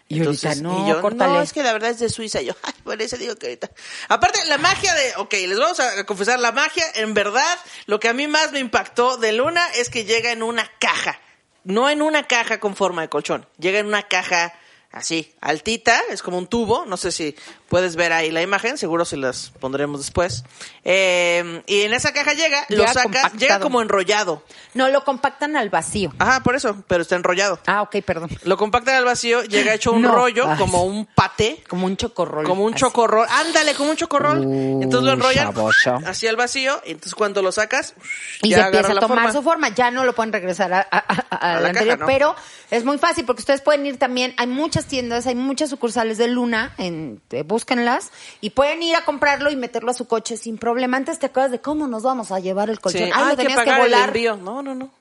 Y 0.09 0.25
ahorita 0.25 0.55
no, 0.55 0.87
yo, 0.87 1.01
córtale. 1.01 1.33
no, 1.33 1.41
es 1.41 1.53
que 1.53 1.61
la 1.61 1.71
verdad 1.71 1.91
es 1.91 1.99
de 1.99 2.09
Suiza. 2.09 2.41
Y 2.41 2.47
yo, 2.47 2.55
ay, 2.63 2.73
por 2.83 2.99
eso 2.99 3.15
digo 3.15 3.35
que 3.35 3.45
ahorita. 3.45 3.69
Aparte, 4.07 4.43
la 4.47 4.57
magia 4.57 4.93
de, 4.95 5.13
ok, 5.17 5.31
les 5.33 5.57
vamos 5.57 5.79
a 5.79 6.03
confesar, 6.05 6.39
la 6.39 6.51
magia, 6.51 6.83
en 6.95 7.13
verdad, 7.13 7.57
lo 7.85 7.99
que 7.99 8.09
a 8.09 8.13
mí 8.13 8.27
más 8.27 8.51
me 8.51 8.59
impactó 8.59 9.17
de 9.17 9.33
Luna 9.33 9.63
es 9.75 9.89
que 9.89 10.05
llega 10.05 10.31
en 10.31 10.41
una 10.41 10.69
caja. 10.79 11.21
No 11.63 11.89
en 11.89 12.01
una 12.01 12.23
caja 12.27 12.59
con 12.59 12.75
forma 12.75 13.03
de 13.03 13.09
colchón, 13.09 13.45
llega 13.59 13.77
en 13.79 13.85
una 13.85 14.03
caja 14.03 14.53
así, 14.91 15.31
altita, 15.41 15.99
es 16.09 16.21
como 16.23 16.37
un 16.37 16.47
tubo, 16.47 16.85
no 16.85 16.97
sé 16.97 17.11
si 17.11 17.35
puedes 17.69 17.95
ver 17.95 18.11
ahí 18.11 18.31
la 18.31 18.41
imagen, 18.41 18.77
seguro 18.77 19.05
se 19.05 19.15
las 19.17 19.51
pondremos 19.59 19.99
después. 20.01 20.43
Eh, 20.83 21.61
y 21.67 21.81
en 21.81 21.93
esa 21.93 22.11
caja 22.13 22.33
llega, 22.33 22.65
lo 22.69 22.77
Llega 22.77 22.87
saca, 22.93 23.03
compactado. 23.03 23.37
llega 23.37 23.59
como 23.59 23.81
enrollado. 23.81 24.43
No, 24.73 24.89
lo 24.89 25.03
compactan 25.03 25.55
al 25.55 25.69
vacío. 25.69 26.11
Ajá, 26.17 26.41
por 26.41 26.55
eso, 26.55 26.83
pero 26.87 27.03
está 27.03 27.15
enrollado. 27.15 27.59
Ah, 27.67 27.83
ok, 27.83 27.97
perdón. 28.03 28.29
Lo 28.43 28.57
compactan 28.57 28.95
al 28.95 29.05
vacío, 29.05 29.43
llega 29.43 29.73
hecho 29.75 29.91
un 29.91 30.01
No. 30.01 30.11
rollo, 30.15 30.49
Ay. 30.49 30.57
como 30.57 30.83
un 30.83 31.05
paté, 31.05 31.63
Como 31.69 31.85
un 31.85 31.95
chocorrol. 31.95 32.45
como 32.45 32.63
un 32.63 32.73
así. 32.73 32.79
chocorrol. 32.81 33.27
Ándale, 33.29 33.75
como 33.75 33.91
un 33.91 33.97
chocorrol. 33.97 34.39
Uh, 34.43 34.81
entonces 34.81 35.05
lo 35.05 35.13
enrollan 35.13 35.53
saboso. 35.53 35.99
hacia 36.05 36.29
el 36.31 36.35
vacío, 36.35 36.81
y 36.85 36.91
entonces 36.91 37.13
cuando 37.13 37.43
lo 37.43 37.51
sacas, 37.51 37.93
Y 38.41 38.49
ya 38.49 38.57
se 38.57 38.63
empieza 38.65 38.91
a 38.93 38.95
tomar 38.99 39.07
forma. 39.19 39.31
su 39.33 39.41
forma. 39.43 39.69
Ya 39.69 39.91
no 39.91 40.03
lo 40.05 40.13
pueden 40.15 40.33
regresar 40.33 40.73
a, 40.73 40.79
a- 40.79 40.97
a- 40.97 41.25
A 41.29 41.53
al 41.57 41.61
la 41.63 41.69
anterior, 41.69 41.97
caja, 41.99 41.99
¿no? 41.99 42.05
pero 42.07 42.35
es 42.71 42.85
muy 42.85 42.97
fácil 42.97 43.25
porque 43.25 43.41
ustedes 43.41 43.61
pueden 43.61 43.85
ir 43.85 43.97
también. 43.97 44.33
Hay 44.37 44.47
muchas 44.47 44.85
tiendas, 44.85 45.25
hay 45.27 45.35
muchas 45.35 45.69
sucursales 45.69 46.17
de 46.17 46.27
Luna, 46.27 46.73
en, 46.77 47.21
eh, 47.31 47.43
búsquenlas 47.43 48.11
y 48.41 48.51
pueden 48.51 48.83
ir 48.83 48.95
a 48.95 49.05
comprarlo 49.05 49.49
y 49.51 49.55
meterlo 49.55 49.91
a 49.91 49.93
su 49.93 50.07
coche 50.07 50.37
sin 50.37 50.57
problema. 50.57 50.97
Antes 50.97 51.19
te 51.19 51.25
acuerdas 51.27 51.51
de 51.51 51.59
cómo 51.61 51.87
nos 51.87 52.03
vamos 52.03 52.31
a 52.31 52.39
llevar 52.39 52.69
el 52.69 52.79
colchón. 52.79 53.05
Sí. 53.05 53.11
Ah, 53.13 53.29
lo 53.31 53.37
que 53.37 53.43
tenías 53.43 53.63
que, 53.63 53.69
el 53.69 53.77
volar. 53.77 54.09
envío. 54.09 54.35
No, 54.37 54.61
no, 54.61 54.75
no. 54.75 54.91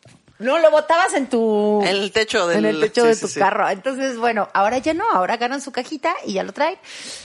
No, 0.40 0.60
lo 0.60 0.70
botabas 0.70 1.14
en 1.14 1.28
tu... 1.28 1.80
En 1.82 1.88
el 1.88 2.12
techo 2.12 2.46
del- 2.46 2.58
En 2.58 2.64
el 2.66 2.80
techo 2.80 3.02
sí, 3.02 3.08
de 3.08 3.16
tu 3.16 3.26
sí. 3.26 3.40
carro. 3.40 3.68
Entonces, 3.68 4.18
bueno, 4.18 4.48
ahora 4.54 4.78
ya 4.78 4.94
no, 4.94 5.02
ahora 5.10 5.34
agarran 5.34 5.60
su 5.60 5.72
cajita 5.72 6.14
y 6.24 6.34
ya 6.34 6.44
lo 6.44 6.52
traen. 6.52 6.78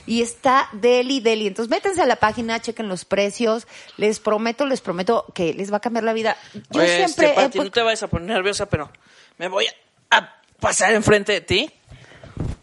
Y 0.07 0.23
está 0.23 0.67
deli, 0.71 1.19
deli. 1.19 1.45
Entonces, 1.45 1.69
métanse 1.69 2.01
a 2.01 2.07
la 2.07 2.15
página, 2.15 2.59
chequen 2.59 2.89
los 2.89 3.05
precios. 3.05 3.67
Les 3.97 4.19
prometo, 4.19 4.65
les 4.65 4.81
prometo 4.81 5.27
que 5.35 5.53
les 5.53 5.71
va 5.71 5.77
a 5.77 5.79
cambiar 5.79 6.03
la 6.05 6.13
vida. 6.13 6.35
Yo 6.71 6.81
Oye, 6.81 7.05
siempre... 7.05 7.27
este, 7.27 7.41
Pati, 7.41 7.59
no 7.59 7.69
te 7.69 7.81
vayas 7.83 8.01
a 8.01 8.07
poner 8.07 8.29
nerviosa, 8.29 8.65
pero 8.65 8.89
me 9.37 9.47
voy 9.47 9.67
a, 9.67 9.73
a 10.17 10.35
pasar 10.59 10.93
enfrente 10.93 11.33
de 11.33 11.41
ti. 11.41 11.71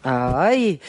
Ay, 0.03 0.81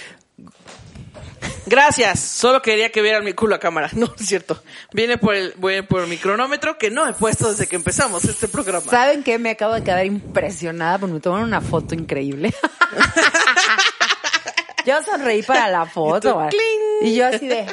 Gracias. 1.66 2.20
Solo 2.20 2.60
quería 2.60 2.90
que 2.90 3.02
vieran 3.02 3.24
mi 3.24 3.32
culo 3.32 3.54
a 3.54 3.58
cámara. 3.58 3.88
No, 4.02 4.12
es 4.18 4.26
cierto. 4.26 4.62
Viene 4.92 5.16
por 5.16 5.34
el, 5.34 5.54
viene 5.58 5.82
por 5.84 6.06
mi 6.06 6.16
cronómetro 6.16 6.76
que 6.76 6.90
no 6.90 7.06
he 7.06 7.12
puesto 7.12 7.50
desde 7.50 7.66
que 7.66 7.76
empezamos 7.76 8.24
este 8.24 8.48
programa. 8.48 8.90
¿saben 8.90 9.22
qué? 9.22 9.38
Me 9.38 9.50
acabo 9.50 9.74
de 9.74 9.84
quedar 9.84 10.04
impresionada 10.04 10.98
porque 10.98 11.14
me 11.14 11.20
tomaron 11.20 11.46
una 11.46 11.60
foto 11.60 11.94
increíble. 11.94 12.52
Yo 14.86 15.02
sonreí 15.02 15.42
para 15.42 15.68
la 15.68 15.86
foto. 15.86 16.28
Y 16.28 16.30
tú, 16.32 16.36
¿vale? 16.38 16.50
cling. 16.50 17.08
Y 17.12 17.14
yo 17.16 17.26
así 17.26 17.46
de... 17.48 17.66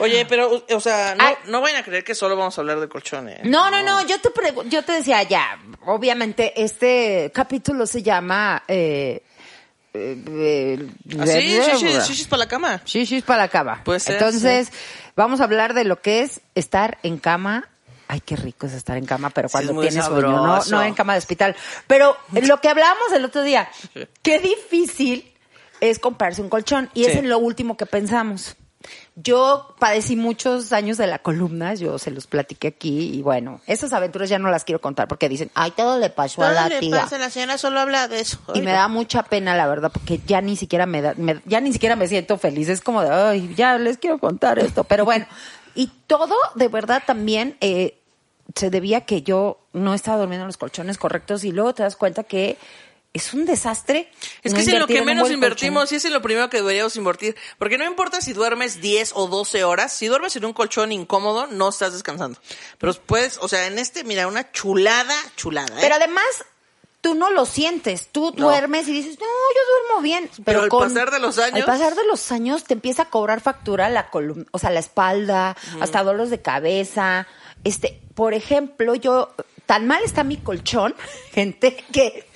Oye, 0.00 0.24
pero, 0.26 0.64
o 0.70 0.80
sea, 0.80 1.14
no, 1.16 1.24
Ay. 1.24 1.34
no 1.46 1.60
vayan 1.60 1.80
a 1.80 1.84
creer 1.84 2.04
que 2.04 2.14
solo 2.14 2.36
vamos 2.36 2.56
a 2.56 2.60
hablar 2.60 2.78
de 2.80 2.88
colchones. 2.88 3.40
No, 3.44 3.70
no, 3.70 3.82
no, 3.82 4.06
yo 4.06 4.20
te 4.20 4.30
pregu- 4.30 4.68
yo 4.68 4.84
te 4.84 4.92
decía 4.92 5.22
ya, 5.24 5.58
obviamente 5.86 6.62
este 6.62 7.30
capítulo 7.34 7.86
se 7.86 8.02
llama 8.02 8.62
eh, 8.68 9.22
eh, 9.94 10.24
eh, 10.28 10.88
Así, 11.20 11.58
shishis, 11.60 12.06
shishis 12.08 12.26
para 12.28 12.40
la 12.44 12.48
cama. 12.48 12.80
Shishis 12.84 13.24
para 13.24 13.42
la 13.44 13.48
cama. 13.48 13.82
Puede 13.84 13.98
ser, 14.00 14.14
Entonces, 14.14 14.70
vamos 15.16 15.40
a 15.40 15.44
hablar 15.44 15.74
de 15.74 15.84
lo 15.84 16.00
que 16.00 16.22
es 16.22 16.40
estar 16.54 16.98
en 17.02 17.18
cama. 17.18 17.68
Ay, 18.06 18.20
qué 18.20 18.36
rico 18.36 18.66
es 18.66 18.72
estar 18.74 18.96
en 18.96 19.04
cama, 19.04 19.30
pero 19.30 19.48
Sí, 19.48 19.52
cuando 19.52 19.80
tienes 19.80 20.04
sueño, 20.04 20.30
no, 20.46 20.64
no 20.64 20.82
en 20.82 20.94
cama 20.94 21.12
de 21.14 21.18
hospital. 21.18 21.56
Pero 21.86 22.16
lo 22.42 22.60
que 22.60 22.68
hablábamos 22.68 23.12
el 23.12 23.24
otro 23.24 23.42
día, 23.42 23.68
qué 24.22 24.38
difícil 24.38 25.34
es 25.80 25.98
comprarse 25.98 26.42
un 26.42 26.48
colchón. 26.48 26.90
Y 26.94 27.04
es 27.04 27.16
en 27.16 27.28
lo 27.28 27.38
último 27.38 27.76
que 27.76 27.86
pensamos. 27.86 28.56
Yo 29.16 29.74
padecí 29.80 30.14
muchos 30.14 30.72
años 30.72 30.96
de 30.98 31.08
la 31.08 31.18
columna, 31.18 31.74
yo 31.74 31.98
se 31.98 32.12
los 32.12 32.28
platiqué 32.28 32.68
aquí 32.68 33.10
y 33.12 33.22
bueno, 33.22 33.60
esas 33.66 33.92
aventuras 33.92 34.28
ya 34.28 34.38
no 34.38 34.50
las 34.50 34.62
quiero 34.62 34.80
contar 34.80 35.08
porque 35.08 35.28
dicen, 35.28 35.50
ay, 35.54 35.72
todo 35.72 35.98
le 35.98 36.10
pasó 36.10 36.42
a 36.44 36.52
la 36.52 36.68
tía. 36.78 37.08
la 37.18 37.28
señora 37.30 37.58
solo 37.58 37.80
habla 37.80 38.06
de 38.06 38.20
eso. 38.20 38.38
Y 38.54 38.62
me 38.62 38.70
da 38.70 38.86
mucha 38.86 39.24
pena, 39.24 39.56
la 39.56 39.66
verdad, 39.66 39.90
porque 39.92 40.20
ya 40.24 40.40
ni 40.40 40.54
siquiera 40.54 40.86
me, 40.86 41.02
da, 41.02 41.14
me- 41.16 41.40
ya 41.44 41.60
ni 41.60 41.72
siquiera 41.72 41.96
me 41.96 42.06
siento 42.06 42.38
feliz. 42.38 42.68
Es 42.68 42.80
como 42.80 43.02
de, 43.02 43.10
ay, 43.10 43.52
ya 43.56 43.76
les 43.78 43.98
quiero 43.98 44.18
contar 44.18 44.60
esto. 44.60 44.84
Pero 44.84 45.04
bueno, 45.04 45.26
y 45.74 45.88
todo 46.06 46.34
de 46.54 46.68
verdad 46.68 47.02
también 47.04 47.56
eh, 47.60 47.98
se 48.54 48.70
debía 48.70 48.98
a 48.98 49.00
que 49.02 49.22
yo 49.22 49.58
no 49.72 49.92
estaba 49.94 50.18
durmiendo 50.18 50.44
en 50.44 50.48
los 50.48 50.56
colchones 50.56 50.96
correctos 50.98 51.42
y 51.42 51.50
luego 51.50 51.74
te 51.74 51.82
das 51.82 51.96
cuenta 51.96 52.22
que 52.22 52.56
es 53.14 53.32
un 53.34 53.46
desastre. 53.46 54.10
Es 54.42 54.52
no 54.52 54.56
que 54.56 54.62
es 54.62 54.68
en 54.68 54.78
lo 54.78 54.86
que 54.86 55.02
menos 55.02 55.30
invertimos 55.30 55.82
colchón. 55.84 55.94
y 55.94 55.96
es 55.96 56.04
en 56.04 56.12
lo 56.12 56.22
primero 56.22 56.48
que 56.50 56.58
deberíamos 56.58 56.94
invertir. 56.96 57.36
Porque 57.58 57.78
no 57.78 57.84
importa 57.84 58.20
si 58.20 58.32
duermes 58.32 58.80
10 58.80 59.12
o 59.14 59.26
12 59.26 59.64
horas, 59.64 59.92
si 59.92 60.06
duermes 60.06 60.36
en 60.36 60.44
un 60.44 60.52
colchón 60.52 60.92
incómodo, 60.92 61.46
no 61.48 61.68
estás 61.70 61.92
descansando. 61.94 62.38
Pero 62.78 62.94
puedes, 62.94 63.38
o 63.38 63.48
sea, 63.48 63.66
en 63.66 63.78
este, 63.78 64.04
mira, 64.04 64.26
una 64.26 64.52
chulada, 64.52 65.14
chulada. 65.36 65.74
¿eh? 65.78 65.80
Pero 65.80 65.94
además, 65.96 66.24
tú 67.00 67.14
no 67.14 67.30
lo 67.30 67.46
sientes. 67.46 68.08
Tú 68.12 68.32
No. 68.36 68.46
duermes 68.48 68.86
y 68.88 68.92
dices, 68.92 69.18
no, 69.18 69.24
yo 69.26 69.86
duermo 69.88 70.02
bien. 70.02 70.30
Pero, 70.44 70.62
al 70.62 70.68
con- 70.68 70.88
pasar 70.88 71.10
de 71.10 71.18
los 71.18 71.38
años- 71.38 71.56
Al 71.60 71.64
pasar 71.64 71.94
de 71.96 72.04
los 72.06 72.30
años 72.30 72.64
te 72.64 72.74
empieza 72.74 73.02
a 73.04 73.10
cobrar 73.10 73.40
factura 73.40 73.88
la 73.88 74.10
columna, 74.10 74.44
o 74.52 74.58
sea, 74.58 74.70
la 74.70 74.80
espalda, 74.80 75.56
hasta 75.80 76.02
dolores 76.04 76.30
de 76.30 76.42
cabeza. 76.42 77.26
Este, 77.64 78.00
por 78.14 78.34
ejemplo, 78.34 78.94
yo, 78.94 79.34
tan 79.66 79.86
mal 79.86 80.02
está 80.04 80.22
mi 80.24 80.36
colchón, 80.36 80.94
gente, 81.32 81.84
que 81.92 82.26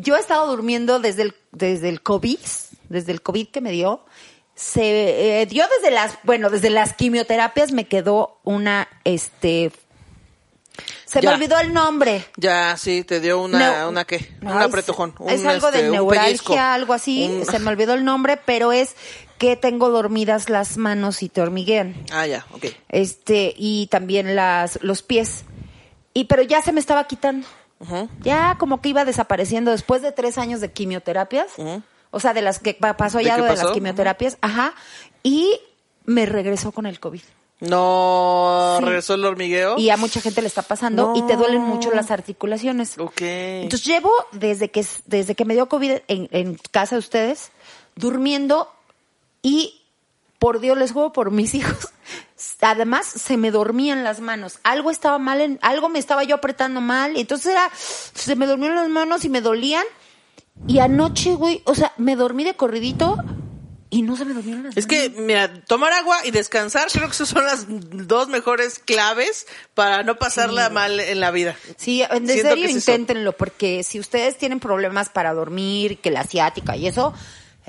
yo 0.00 0.16
he 0.16 0.20
estado 0.20 0.46
durmiendo 0.48 0.98
desde 1.00 1.22
el, 1.22 1.34
desde 1.52 1.88
el 1.88 2.02
COVID, 2.02 2.38
desde 2.88 3.12
el 3.12 3.22
COVID 3.22 3.48
que 3.48 3.60
me 3.60 3.70
dio. 3.70 4.04
Se 4.54 5.40
eh, 5.42 5.46
dio 5.46 5.64
desde 5.76 5.92
las, 5.94 6.18
bueno, 6.24 6.50
desde 6.50 6.70
las 6.70 6.92
quimioterapias 6.94 7.70
me 7.70 7.86
quedó 7.86 8.40
una, 8.42 8.88
este, 9.04 9.70
se 11.04 11.20
Ya. 11.20 11.30
me 11.30 11.36
olvidó 11.36 11.58
el 11.60 11.72
nombre. 11.72 12.24
Ya, 12.36 12.76
sí, 12.76 13.04
te 13.04 13.20
dio 13.20 13.40
una, 13.40 13.86
una 13.88 14.04
qué, 14.04 14.36
No, 14.40 14.52
un 14.54 14.58
es- 14.60 14.66
apretujón. 14.66 15.14
un, 15.20 15.30
es 15.30 15.44
algo 15.46 15.68
este, 15.68 15.82
de 15.82 15.88
un 15.90 15.94
neuralgia, 15.94 16.74
algo 16.74 16.92
así. 16.92 17.28
Un- 17.30 17.46
Se 17.46 17.58
me 17.60 17.70
olvidó 17.70 17.94
el 17.94 18.04
nombre, 18.04 18.36
pero 18.44 18.72
es 18.72 18.96
que 19.38 19.54
tengo 19.54 19.90
dormidas 19.90 20.48
las 20.50 20.76
manos 20.76 21.22
y 21.22 21.28
te 21.28 21.40
hormiguean. 21.40 21.94
Ah, 22.10 22.26
ya, 22.26 22.44
ok. 22.50 22.66
Este, 22.88 23.54
y 23.56 23.86
también 23.86 24.34
las, 24.34 24.80
los 24.82 25.02
pies. 25.02 25.44
Y, 26.14 26.24
pero 26.24 26.42
ya 26.42 26.62
se 26.62 26.72
me 26.72 26.80
estaba 26.80 27.04
quitando. 27.06 27.46
Ya 28.22 28.56
como 28.58 28.80
que 28.80 28.88
iba 28.90 29.04
desapareciendo 29.04 29.70
después 29.70 30.02
de 30.02 30.12
tres 30.12 30.38
años 30.38 30.60
de 30.60 30.72
quimioterapias. 30.72 31.52
O 32.10 32.20
sea, 32.20 32.32
de 32.34 32.42
las 32.42 32.58
que 32.58 32.74
pa- 32.74 32.96
pasó 32.96 33.18
¿De 33.18 33.24
ya 33.24 33.36
de 33.36 33.42
pasó? 33.48 33.64
las 33.64 33.72
quimioterapias. 33.72 34.38
Ajá. 34.40 34.74
Y 35.22 35.60
me 36.04 36.26
regresó 36.26 36.72
con 36.72 36.86
el 36.86 36.98
COVID. 37.00 37.20
No, 37.60 38.76
Sí. 38.78 38.84
regresó 38.84 39.14
el 39.14 39.24
hormigueo. 39.24 39.78
Y 39.78 39.90
a 39.90 39.96
mucha 39.96 40.20
gente 40.20 40.40
le 40.42 40.46
está 40.48 40.62
pasando 40.62 41.12
y 41.16 41.22
te 41.22 41.36
duelen 41.36 41.60
mucho 41.62 41.90
las 41.90 42.10
articulaciones. 42.10 42.96
Ok. 42.98 43.20
Entonces 43.20 43.84
llevo 43.86 44.10
desde 44.32 44.70
que 44.70 44.86
desde 45.06 45.34
que 45.34 45.44
me 45.44 45.54
dio 45.54 45.68
COVID 45.68 45.98
en, 46.08 46.28
en 46.30 46.58
casa 46.70 46.94
de 46.94 47.00
ustedes 47.00 47.50
durmiendo 47.96 48.70
y 49.42 49.80
por 50.38 50.60
Dios 50.60 50.78
les 50.78 50.92
juego 50.92 51.12
por 51.12 51.30
mis 51.32 51.52
hijos. 51.56 51.88
Además 52.60 53.06
se 53.06 53.36
me 53.36 53.50
dormían 53.50 54.04
las 54.04 54.20
manos. 54.20 54.58
Algo 54.62 54.90
estaba 54.90 55.18
mal 55.18 55.40
en 55.40 55.58
algo 55.62 55.88
me 55.88 55.98
estaba 55.98 56.24
yo 56.24 56.36
apretando 56.36 56.80
mal. 56.80 57.16
Y 57.16 57.20
entonces 57.20 57.52
era 57.52 57.70
se 57.74 58.36
me 58.36 58.46
dormían 58.46 58.74
las 58.74 58.88
manos 58.88 59.24
y 59.24 59.28
me 59.28 59.40
dolían. 59.40 59.84
Y 60.66 60.80
anoche, 60.80 61.34
güey, 61.34 61.62
o 61.64 61.74
sea, 61.74 61.92
me 61.98 62.16
dormí 62.16 62.42
de 62.42 62.54
corridito 62.54 63.16
y 63.90 64.02
no 64.02 64.16
se 64.16 64.24
me 64.24 64.34
durmieron 64.34 64.64
las 64.64 64.76
Es 64.76 64.86
que, 64.86 65.10
mira, 65.10 65.62
tomar 65.64 65.92
agua 65.92 66.18
y 66.24 66.30
descansar 66.30 66.88
creo 66.92 67.06
que 67.06 67.12
esas 67.12 67.28
son 67.28 67.44
las 67.44 67.66
dos 67.68 68.28
mejores 68.28 68.78
claves 68.78 69.46
para 69.74 70.02
no 70.02 70.18
pasarla 70.18 70.68
mal 70.68 71.00
en 71.00 71.20
la 71.20 71.30
vida. 71.30 71.56
Sí, 71.76 72.02
en 72.02 72.26
serio 72.28 72.68
inténtenlo, 72.68 73.32
porque 73.32 73.82
si 73.82 73.98
ustedes 73.98 74.36
tienen 74.36 74.60
problemas 74.60 75.08
para 75.08 75.32
dormir, 75.32 75.98
que 76.00 76.10
la 76.10 76.20
asiática 76.20 76.76
y 76.76 76.86
eso, 76.86 77.14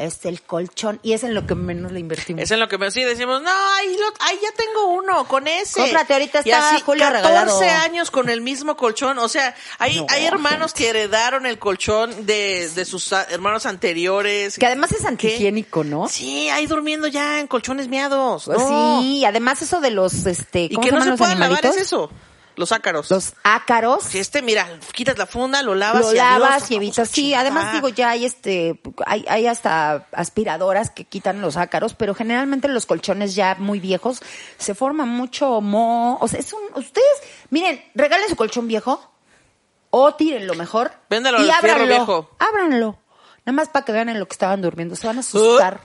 es 0.05 0.25
el 0.25 0.41
colchón 0.41 0.99
y 1.03 1.13
es 1.13 1.23
en 1.23 1.33
lo 1.33 1.45
que 1.45 1.55
menos 1.55 1.91
le 1.91 1.99
invertimos. 1.99 2.41
Es 2.43 2.51
en 2.51 2.59
lo 2.59 2.67
que 2.67 2.77
me 2.77 2.89
sí 2.91 3.03
decimos, 3.03 3.41
no, 3.41 3.49
ahí, 3.75 3.95
lo- 3.97 4.13
ahí 4.25 4.39
ya 4.41 4.51
tengo 4.55 4.87
uno 4.93 5.27
con 5.27 5.47
ese. 5.47 5.79
Cómprate, 5.81 6.13
ahorita 6.13 6.41
Y 6.45 6.49
está 6.51 6.71
así, 6.71 6.81
Julio 6.85 7.05
14 7.05 7.27
regalado. 7.29 7.83
años 7.83 8.11
con 8.11 8.29
el 8.29 8.41
mismo 8.41 8.75
colchón. 8.77 9.19
O 9.19 9.27
sea, 9.29 9.55
hay, 9.77 9.97
No, 9.97 10.07
hay 10.09 10.25
hermanos 10.25 10.73
que 10.73 10.89
heredaron 10.89 11.45
el 11.45 11.59
colchón 11.59 12.25
de, 12.25 12.69
de 12.73 12.85
sus 12.85 13.11
hermanos 13.11 13.65
anteriores. 13.65 14.57
Que 14.57 14.65
además 14.65 14.91
es 14.91 15.05
antihigiénico, 15.05 15.83
¿no? 15.83 16.07
Sí, 16.07 16.49
ahí 16.49 16.65
durmiendo 16.67 17.07
ya 17.07 17.39
en 17.39 17.47
colchones 17.47 17.87
miados. 17.87 18.45
Pues 18.45 18.57
No. 18.59 19.01
Sí, 19.01 19.17
y 19.19 19.25
además 19.25 19.61
eso 19.61 19.79
de 19.81 19.91
los, 19.91 20.25
este, 20.25 20.61
Y 20.63 20.69
¿cómo 20.75 20.81
que 20.83 20.89
se 20.89 20.95
no 20.95 21.03
se 21.03 21.17
puedan 21.17 21.39
lavar 21.39 21.65
es 21.65 21.77
eso. 21.77 22.11
Los 22.59 22.73
ácaros. 22.73 23.09
Los 23.09 23.35
ácaros. 23.43 24.03
Si 24.03 24.19
este, 24.19 24.41
mira, 24.41 24.67
quitas 24.91 25.17
la 25.17 25.25
funda, 25.25 25.63
lo 25.63 25.75
lavas 25.75 26.01
lo 26.01 26.13
y 26.13 26.19
adiós, 26.19 26.39
lavas 26.41 26.61
nos 26.63 26.71
y 26.71 26.75
evitas. 26.75 27.09
Sí, 27.09 27.33
además 27.33 27.71
digo, 27.71 27.87
ya 27.87 28.09
hay 28.09 28.25
este, 28.25 28.81
hay, 29.05 29.25
hay 29.29 29.47
hasta 29.47 30.07
aspiradoras 30.11 30.89
que 30.89 31.05
quitan 31.05 31.39
los 31.39 31.55
ácaros, 31.55 31.93
pero 31.93 32.13
generalmente 32.13 32.67
los 32.67 32.85
colchones 32.85 33.33
ya 33.33 33.55
muy 33.57 33.79
viejos 33.79 34.21
se 34.57 34.75
forma 34.75 35.05
mucho 35.05 35.61
moho. 35.61 36.17
O 36.19 36.27
sea, 36.27 36.41
es 36.41 36.51
un, 36.51 36.59
ustedes, 36.75 37.23
miren, 37.49 37.81
regalen 37.95 38.27
su 38.27 38.35
colchón 38.35 38.67
viejo 38.67 39.09
o 39.89 40.13
tírenlo 40.15 40.53
mejor. 40.55 40.91
Véndalo 41.09 41.41
y 41.41 41.49
al 41.49 41.61
fierro 41.61 41.83
ábranlo, 41.83 41.95
viejo. 41.95 42.29
Ábranlo. 42.39 42.99
Nada 43.49 43.63
más 43.63 43.69
para 43.69 43.83
que 43.83 43.91
vean 43.91 44.09
en 44.09 44.19
lo 44.19 44.27
que 44.27 44.33
estaban 44.33 44.61
durmiendo. 44.61 44.95
Se 44.95 45.07
van 45.07 45.17
a 45.17 45.21
asustar. 45.21 45.81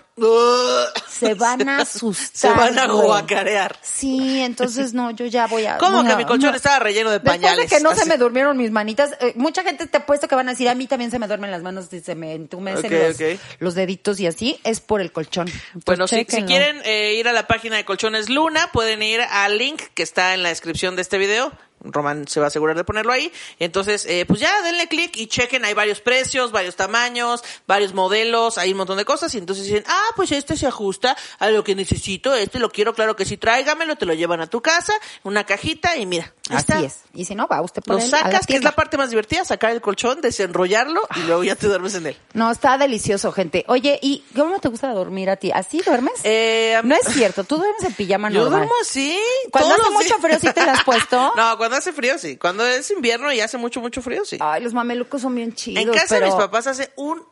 Se 1.09 1.33
van 1.33 1.67
a 1.67 1.79
asustar. 1.81 2.31
Se 2.35 2.49
van 2.51 2.79
a 2.79 2.87
guacarear. 2.93 3.79
Sí, 3.81 4.43
entonces 4.43 4.93
no, 4.93 5.11
yo 5.13 5.25
ya 5.25 5.47
voy 5.47 5.65
a. 5.65 5.79
¿Cómo 5.79 6.05
que 6.05 6.15
mi 6.15 6.27
colchón 6.27 6.51
no. 6.51 6.57
estaba 6.57 6.79
relleno 6.79 7.09
de 7.09 7.21
Después 7.21 7.39
pañales? 7.39 7.71
de 7.71 7.75
que 7.75 7.83
no 7.83 7.95
se 7.95 8.05
me 8.05 8.19
durmieron 8.19 8.59
mis 8.59 8.71
manitas, 8.71 9.13
eh, 9.21 9.33
mucha 9.37 9.63
gente 9.63 9.87
te 9.87 9.97
ha 9.97 10.05
puesto 10.05 10.29
que 10.29 10.35
van 10.35 10.47
a 10.49 10.51
decir, 10.51 10.69
a 10.69 10.75
mí 10.75 10.87
también 10.87 11.11
se 11.11 11.19
me 11.19 11.27
duermen 11.27 11.51
las 11.51 11.63
manos 11.63 11.91
y 11.91 12.01
se 12.01 12.15
me 12.15 12.35
entumecen 12.35 12.93
los, 12.93 13.17
los 13.61 13.75
deditos 13.75 14.21
y 14.21 14.27
así, 14.27 14.61
es 14.63 14.81
por 14.81 15.01
el 15.01 15.11
colchón. 15.11 15.49
Entonces, 15.49 15.85
Bueno, 15.87 16.07
si, 16.07 16.27
si 16.29 16.43
quieren 16.43 16.83
eh, 16.85 17.15
ir 17.15 17.29
a 17.29 17.33
la 17.33 17.47
página 17.47 17.77
de 17.77 17.87
Colchones 17.87 18.29
Luna, 18.29 18.69
pueden 18.75 19.03
ir 19.03 19.23
al 19.23 19.57
link 19.57 19.81
que 19.95 20.03
está 20.03 20.35
en 20.35 20.43
la 20.43 20.51
descripción 20.51 20.97
de 20.97 21.03
este 21.03 21.17
video. 21.17 21.51
Román 21.85 22.27
se 22.27 22.41
va 22.41 22.47
a 22.47 22.49
asegurar 22.49 22.77
de 22.77 22.85
ponerlo 22.85 23.13
ahí. 23.13 23.33
Entonces, 23.59 24.07
eh, 24.07 24.25
pues 24.27 24.41
ya 24.41 24.63
denle 24.63 24.89
clic 24.89 25.17
y 25.17 25.27
chequen. 25.27 25.65
Hay 25.65 25.75
varios 25.75 26.01
precios, 26.01 26.53
varios 26.53 26.77
tamaños, 26.77 27.43
varios 27.67 27.95
modelos, 27.95 28.59
hay 28.59 28.73
un 28.73 28.79
montón 28.79 28.97
de 28.97 29.05
cosas. 29.05 29.35
Y 29.35 29.39
entonces 29.39 29.67
dicen, 29.67 29.85
ah, 29.87 30.09
pues 30.17 30.33
este 30.33 30.57
se 30.57 30.67
ajusta 30.67 31.17
a 31.39 31.51
lo 31.51 31.63
que 31.65 31.75
necesito, 31.75 32.35
este 32.35 32.59
lo 32.59 32.71
quiero, 32.71 32.95
claro 32.95 33.17
que 33.17 33.25
sí, 33.25 33.37
tráigamelo, 33.37 33.97
te 33.97 34.07
lo 34.07 34.15
llevan 34.15 34.41
a 34.41 34.47
tu 34.47 34.61
casa, 34.61 34.95
una 35.23 35.45
cajita 35.45 35.97
y 35.97 36.07
mira. 36.07 36.35
Así 36.51 36.85
es. 36.85 37.01
Y 37.15 37.25
si 37.25 37.35
no, 37.35 37.47
va 37.47 37.63
usted 37.63 37.83
por 37.83 37.97
Lo 37.97 38.03
él 38.03 38.15
a 38.15 38.19
la 38.19 38.23
sacas, 38.25 38.47
que 38.47 38.57
es 38.57 38.63
la 38.63 38.73
parte 38.73 38.99
más 38.99 39.09
divertida, 39.09 39.45
sacar 39.45 39.71
el 39.71 39.81
colchón, 39.81 40.21
desenrollarlo 40.21 41.01
y 41.17 41.21
luego 41.21 41.43
ya 41.43 41.57
te 41.57 41.69
duermes 41.69 41.95
en 41.95 42.07
él. 42.07 42.17
No, 42.35 42.51
está 42.51 42.77
delicioso, 42.77 43.33
gente. 43.33 43.65
Oye, 43.69 43.99
¿y 44.03 44.25
cómo 44.37 44.59
te 44.59 44.69
gusta 44.69 44.93
dormir 44.93 45.31
a 45.31 45.37
ti? 45.37 45.51
¿Así 45.53 45.81
duermes? 45.81 46.13
Eh, 46.25 46.79
no 46.85 46.95
es 46.95 47.07
cierto, 47.09 47.45
tú 47.45 47.57
duermes 47.57 47.83
en 47.85 47.95
pijama 47.95 48.29
Yo 48.31 48.43
normal. 48.43 48.61
duermo 48.61 48.75
así. 48.83 49.19
Cuando 49.51 49.75
hace 49.75 49.91
mucho 49.91 50.19
frío, 50.19 50.39
¿sí 50.39 50.53
te 50.53 50.67
la 50.67 50.73
has 50.73 50.85
puesto? 50.85 51.33
No, 51.37 51.57
cuando 51.57 51.77
hace 51.77 51.93
frío, 51.93 52.19
sí. 52.19 52.37
Cuando 52.37 52.67
es 52.67 52.91
invierno 52.91 53.33
y 53.33 53.41
hace 53.41 53.57
mucho, 53.57 53.81
mucho 53.81 54.03
frío, 54.03 54.25
sí. 54.25 54.37
Ay, 54.41 54.63
los 54.63 54.75
mamelucos 54.75 55.23
son 55.23 55.35
bien 55.35 55.55
chidos, 55.55 55.83
en 55.83 55.93
casa 55.93 56.07
pero... 56.17 56.27
de 56.27 56.33
mis 56.33 56.41
papás 56.41 56.67
hace 56.67 56.93
un 56.97 57.23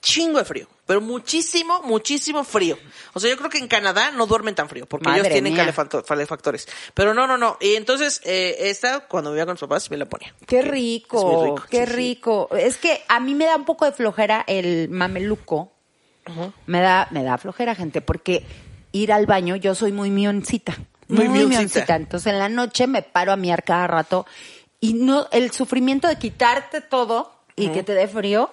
chingo 0.00 0.38
de 0.38 0.44
frío. 0.44 0.68
Pero 0.86 1.00
muchísimo, 1.00 1.82
muchísimo 1.82 2.44
frío. 2.44 2.78
O 3.12 3.18
sea, 3.18 3.28
yo 3.28 3.36
creo 3.36 3.50
que 3.50 3.58
en 3.58 3.66
Canadá 3.66 4.12
no 4.12 4.26
duermen 4.26 4.54
tan 4.54 4.68
frío, 4.68 4.86
porque 4.86 5.10
ellos 5.10 5.28
tienen 5.28 5.56
calefactores. 5.56 6.68
Pero 6.94 7.12
no, 7.12 7.26
no, 7.26 7.36
no. 7.36 7.56
Y 7.60 7.74
entonces, 7.74 8.20
eh, 8.24 8.56
esta, 8.60 9.00
cuando 9.00 9.30
vivía 9.30 9.46
con 9.46 9.54
mis 9.54 9.60
papás, 9.60 9.90
me 9.90 9.96
la 9.96 10.04
ponía. 10.06 10.32
Qué 10.46 10.62
rico, 10.62 11.56
qué 11.68 11.86
sí, 11.86 11.90
sí. 11.90 11.92
rico. 11.96 12.48
Es 12.56 12.76
que 12.76 13.02
a 13.08 13.18
mí 13.18 13.34
me 13.34 13.46
da 13.46 13.56
un 13.56 13.64
poco 13.64 13.84
de 13.84 13.92
flojera 13.92 14.44
el 14.46 14.88
mameluco. 14.88 15.72
Me 16.66 16.80
da, 16.80 17.08
me 17.10 17.22
da 17.22 17.38
flojera, 17.38 17.74
gente, 17.74 18.00
porque 18.00 18.44
ir 18.92 19.12
al 19.12 19.26
baño, 19.26 19.56
yo 19.56 19.74
soy 19.74 19.92
muy 19.92 20.10
mioncita. 20.10 20.76
Muy 21.08 21.28
Muy, 21.28 21.38
mioncita. 21.38 21.58
mioncita. 21.58 21.96
Entonces 21.96 22.32
en 22.32 22.38
la 22.40 22.48
noche 22.48 22.86
me 22.86 23.02
paro 23.02 23.32
a 23.32 23.36
miar 23.36 23.62
cada 23.62 23.86
rato 23.86 24.26
y 24.80 24.94
no, 24.94 25.28
el 25.30 25.52
sufrimiento 25.52 26.08
de 26.08 26.16
quitarte 26.16 26.80
todo 26.80 27.32
y 27.54 27.68
que 27.68 27.82
te 27.82 27.92
dé 27.92 28.08
frío. 28.08 28.50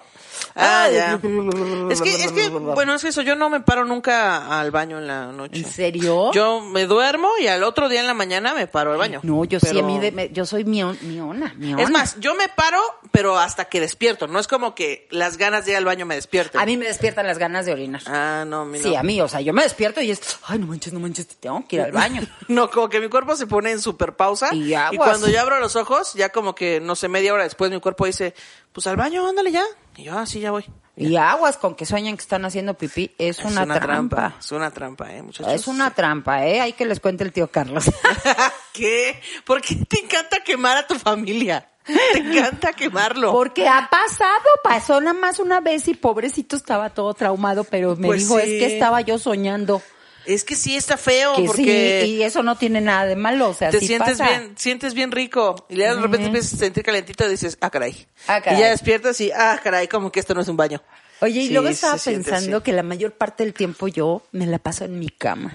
Ah, 0.54 0.88
ya. 0.90 1.20
Es 1.90 2.00
que, 2.00 2.14
es 2.24 2.32
que, 2.32 2.48
bueno, 2.48 2.94
es 2.94 3.04
eso, 3.04 3.22
yo 3.22 3.36
no 3.36 3.50
me 3.50 3.60
paro 3.60 3.84
nunca 3.84 4.58
al 4.60 4.70
baño 4.70 4.98
en 4.98 5.06
la 5.06 5.26
noche. 5.26 5.58
¿En 5.58 5.64
serio? 5.66 6.32
Yo 6.32 6.60
me 6.60 6.86
duermo 6.86 7.28
y 7.40 7.46
al 7.46 7.62
otro 7.62 7.88
día 7.88 8.00
en 8.00 8.06
la 8.06 8.14
mañana 8.14 8.54
me 8.54 8.66
paro 8.66 8.92
al 8.92 8.98
baño. 8.98 9.20
No, 9.22 9.44
yo 9.44 9.60
sí, 9.60 9.78
a 9.78 9.82
mí, 9.82 9.98
de- 9.98 10.12
me- 10.12 10.30
yo 10.30 10.46
soy 10.46 10.64
mion- 10.64 10.98
miona, 11.02 11.52
miona. 11.56 11.82
Es 11.82 11.90
más, 11.90 12.18
yo 12.20 12.34
me 12.34 12.48
paro, 12.48 12.80
pero 13.12 13.38
hasta 13.38 13.66
que 13.66 13.80
despierto. 13.80 14.26
No 14.26 14.38
es 14.38 14.48
como 14.48 14.74
que 14.74 15.06
las 15.10 15.36
ganas 15.36 15.64
de 15.66 15.72
ir 15.72 15.76
al 15.76 15.84
baño 15.84 16.06
me 16.06 16.14
despierten. 16.14 16.60
A 16.60 16.66
mí 16.66 16.76
me 16.76 16.86
despiertan 16.86 17.26
las 17.26 17.38
ganas 17.38 17.66
de 17.66 17.72
orinar. 17.72 18.02
Ah, 18.06 18.44
no, 18.46 18.60
a 18.62 18.64
mí 18.64 18.78
no. 18.78 18.84
Sí, 18.84 18.94
a 18.96 19.02
mí, 19.02 19.20
o 19.20 19.28
sea, 19.28 19.40
yo 19.40 19.52
me 19.52 19.62
despierto 19.62 20.00
y 20.00 20.10
es, 20.10 20.20
ay, 20.46 20.58
no 20.58 20.66
manches, 20.66 20.92
no 20.92 21.00
manches, 21.00 21.26
tengo 21.28 21.64
que 21.68 21.76
ir 21.76 21.82
al 21.82 21.92
baño. 21.92 22.22
No, 22.48 22.70
como 22.70 22.88
que 22.88 23.00
mi 23.00 23.08
cuerpo 23.08 23.36
se 23.36 23.46
pone 23.46 23.70
en 23.70 23.80
super 23.80 24.14
pausa. 24.16 24.50
Y 24.54 24.74
Y, 24.74 24.96
cuando 24.96 25.28
yo 25.28 25.40
abro 25.40 25.60
los 25.60 25.76
ojos, 25.76 26.14
ya 26.14 26.30
como 26.30 26.54
que, 26.54 26.80
no 26.80 26.94
sé, 26.96 27.08
media 27.08 27.32
hora 27.34 27.44
después 27.44 27.70
mi 27.70 27.80
cuerpo 27.80 28.06
dice, 28.06 28.34
pues 28.72 28.86
al 28.86 28.96
baño, 28.96 29.26
ándale 29.28 29.50
ya. 29.52 29.64
Y 29.96 30.04
yo, 30.04 30.18
ah, 30.18 30.26
sí, 30.26 30.40
ya 30.40 30.50
voy. 30.50 30.64
Y 30.96 31.16
aguas 31.16 31.56
con 31.56 31.74
que 31.74 31.86
sueñan 31.86 32.16
que 32.16 32.22
están 32.22 32.44
haciendo 32.44 32.74
pipí, 32.74 33.10
es, 33.18 33.40
una, 33.40 33.66
trampa. 33.80 34.36
Es 34.38 34.52
una 34.52 34.70
trampa, 34.70 35.12
eh, 35.12 35.22
muchachos. 35.22 35.52
Es 35.52 35.66
una 35.66 35.90
trampa, 35.92 36.46
¿eh? 36.46 36.60
Hay 36.60 36.72
que 36.74 36.86
les 36.86 37.00
cuente 37.00 37.24
el 37.24 37.32
tío 37.32 37.48
Carlos. 37.48 37.90
¿Qué? 38.72 39.20
¿Por 39.44 39.60
qué 39.60 39.74
te 39.88 40.00
encanta 40.04 40.38
quemar 40.44 40.76
a 40.76 40.86
tu 40.86 40.94
familia? 40.96 41.68
Te 41.84 42.18
encanta 42.18 42.72
quemarlo. 42.72 43.32
Porque 43.32 43.66
ha 43.68 43.88
pasado, 43.90 44.48
pasó 44.62 45.00
nada 45.00 45.18
más 45.18 45.38
una 45.38 45.60
vez 45.60 45.86
y 45.88 45.94
pobrecito 45.94 46.56
estaba 46.56 46.90
todo 46.90 47.12
traumado, 47.12 47.64
pero 47.64 47.96
me 47.96 48.06
Pues 48.06 48.22
dijo, 48.22 48.38
sí. 48.38 48.42
es 48.42 48.48
que 48.48 48.74
estaba 48.74 49.00
yo 49.00 49.18
soñando. 49.18 49.82
Es 50.26 50.44
que 50.44 50.56
sí 50.56 50.76
está 50.76 50.96
feo, 50.96 51.36
Que 51.36 51.44
porque 51.44 52.02
sí, 52.04 52.10
y 52.16 52.22
eso 52.22 52.42
no 52.42 52.56
tiene 52.56 52.80
nada 52.80 53.06
de 53.06 53.16
malo, 53.16 53.50
o 53.50 53.54
sea, 53.54 53.70
te 53.70 53.80
sí 53.80 53.86
sientes 53.88 54.18
pasa. 54.18 54.30
bien, 54.38 54.54
sientes 54.56 54.94
bien 54.94 55.10
rico. 55.12 55.66
Y 55.68 55.76
luego 55.76 55.96
de 55.96 56.02
repente 56.02 56.26
empiezas 56.26 56.54
a 56.54 56.56
sentir 56.56 56.82
calentito 56.82 57.26
y 57.26 57.30
dices, 57.30 57.58
ah, 57.60 57.70
caray. 57.70 58.06
Ah, 58.26 58.40
caray. 58.40 58.58
Y 58.58 58.62
ya 58.62 58.70
despiertas 58.70 59.20
y, 59.20 59.30
ah, 59.32 59.60
caray, 59.62 59.86
como 59.88 60.10
que 60.10 60.20
esto 60.20 60.34
no 60.34 60.40
es 60.40 60.48
un 60.48 60.56
baño. 60.56 60.82
Oye, 61.20 61.40
y 61.42 61.46
Sí, 61.48 61.52
luego 61.52 61.68
estaba 61.68 61.96
pensando 61.96 62.62
que 62.62 62.72
la 62.72 62.82
mayor 62.82 63.12
parte 63.12 63.44
del 63.44 63.54
tiempo 63.54 63.88
yo 63.88 64.22
me 64.32 64.46
la 64.46 64.58
paso 64.58 64.84
en 64.84 64.98
mi 64.98 65.08
cama. 65.08 65.52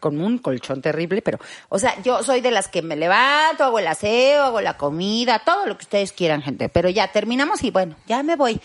Con 0.00 0.20
un 0.22 0.38
colchón 0.38 0.80
terrible, 0.80 1.20
pero, 1.20 1.38
o 1.68 1.78
sea, 1.78 2.00
yo 2.02 2.22
soy 2.22 2.40
de 2.40 2.50
las 2.50 2.68
que 2.68 2.80
me 2.80 2.96
levanto, 2.96 3.64
hago 3.64 3.78
el 3.78 3.86
aseo, 3.86 4.44
hago 4.44 4.62
la 4.62 4.78
comida, 4.78 5.42
todo 5.44 5.66
lo 5.66 5.76
que 5.76 5.82
ustedes 5.84 6.12
quieran, 6.12 6.40
gente. 6.40 6.70
Pero 6.70 6.88
ya 6.88 7.12
terminamos 7.12 7.62
y 7.64 7.70
bueno, 7.70 7.96
ya 8.06 8.22
me 8.22 8.36
voy. 8.36 8.58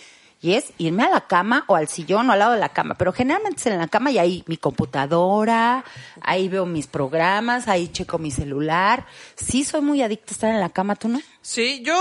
Y 0.44 0.54
es 0.56 0.74
irme 0.78 1.04
a 1.04 1.10
la 1.10 1.22
cama 1.22 1.64
o 1.68 1.76
al 1.76 1.88
sillón 1.88 2.30
o 2.30 2.34
al 2.34 2.40
lado 2.40 2.52
de 2.52 2.60
la 2.60 2.70
cama. 2.70 2.96
Pero 2.96 3.14
generalmente 3.14 3.62
es 3.62 3.66
en 3.66 3.80
la 3.80 3.88
cama 3.88 4.12
y 4.12 4.20
ahí 4.20 4.44
mi 4.46 4.58
computadora, 4.58 5.86
ahí 6.22 6.50
veo 6.50 6.66
mis 6.66 6.86
programas, 6.86 7.68
ahí 7.68 7.88
checo 7.88 8.20
mi 8.20 8.30
celular. 8.30 9.08
Sí, 9.36 9.64
soy 9.64 9.80
muy 9.80 10.02
adicta 10.02 10.32
a 10.32 10.34
estar 10.34 10.50
en 10.52 10.60
la 10.60 10.70
cama, 10.70 10.96
¿tú 10.96 11.08
no? 11.08 11.22
Sí, 11.42 11.82
yo 11.84 11.96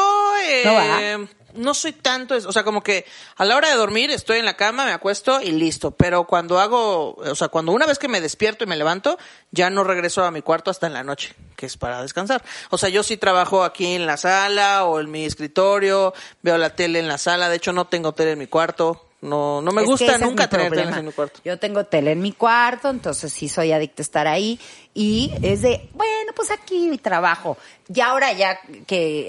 eh, 0.44 0.62
No 0.64 0.74
va. 0.74 1.28
No 1.54 1.74
soy 1.74 1.92
tanto, 1.92 2.34
o 2.34 2.52
sea, 2.52 2.64
como 2.64 2.82
que 2.82 3.04
a 3.36 3.44
la 3.44 3.56
hora 3.56 3.68
de 3.68 3.76
dormir 3.76 4.10
estoy 4.10 4.38
en 4.38 4.44
la 4.44 4.56
cama, 4.56 4.84
me 4.84 4.92
acuesto 4.92 5.40
y 5.40 5.52
listo. 5.52 5.90
Pero 5.92 6.24
cuando 6.26 6.58
hago, 6.58 7.14
o 7.14 7.34
sea, 7.34 7.48
cuando 7.48 7.72
una 7.72 7.86
vez 7.86 7.98
que 7.98 8.08
me 8.08 8.20
despierto 8.20 8.64
y 8.64 8.66
me 8.66 8.76
levanto, 8.76 9.18
ya 9.50 9.70
no 9.70 9.84
regreso 9.84 10.24
a 10.24 10.30
mi 10.30 10.42
cuarto 10.42 10.70
hasta 10.70 10.86
en 10.86 10.94
la 10.94 11.04
noche, 11.04 11.34
que 11.56 11.66
es 11.66 11.76
para 11.76 12.02
descansar. 12.02 12.42
O 12.70 12.78
sea, 12.78 12.88
yo 12.88 13.02
sí 13.02 13.16
trabajo 13.16 13.64
aquí 13.64 13.94
en 13.94 14.06
la 14.06 14.16
sala 14.16 14.84
o 14.84 15.00
en 15.00 15.10
mi 15.10 15.24
escritorio, 15.24 16.14
veo 16.42 16.58
la 16.58 16.74
tele 16.74 16.98
en 16.98 17.08
la 17.08 17.18
sala. 17.18 17.48
De 17.48 17.56
hecho, 17.56 17.72
no 17.72 17.86
tengo 17.86 18.12
tele 18.12 18.32
en 18.32 18.38
mi 18.38 18.46
cuarto. 18.46 19.11
No, 19.22 19.62
no 19.62 19.70
me 19.70 19.82
Es 19.82 19.88
gusta 19.88 20.18
nunca 20.18 20.48
tener 20.48 20.68
problema. 20.68 20.98
en 20.98 21.06
mi 21.06 21.12
cuarto. 21.12 21.40
Yo 21.44 21.58
tengo 21.58 21.84
tele 21.86 22.10
en 22.12 22.20
mi 22.20 22.32
cuarto, 22.32 22.90
entonces 22.90 23.32
sí 23.32 23.48
soy 23.48 23.70
adicta 23.72 24.02
a 24.02 24.04
estar 24.04 24.26
ahí. 24.26 24.58
Y 24.94 25.32
es 25.42 25.62
de, 25.62 25.88
bueno, 25.94 26.32
pues 26.34 26.50
aquí 26.50 26.98
trabajo. 26.98 27.56
Y 27.94 28.00
ahora 28.00 28.32
ya 28.32 28.58
que, 28.86 29.28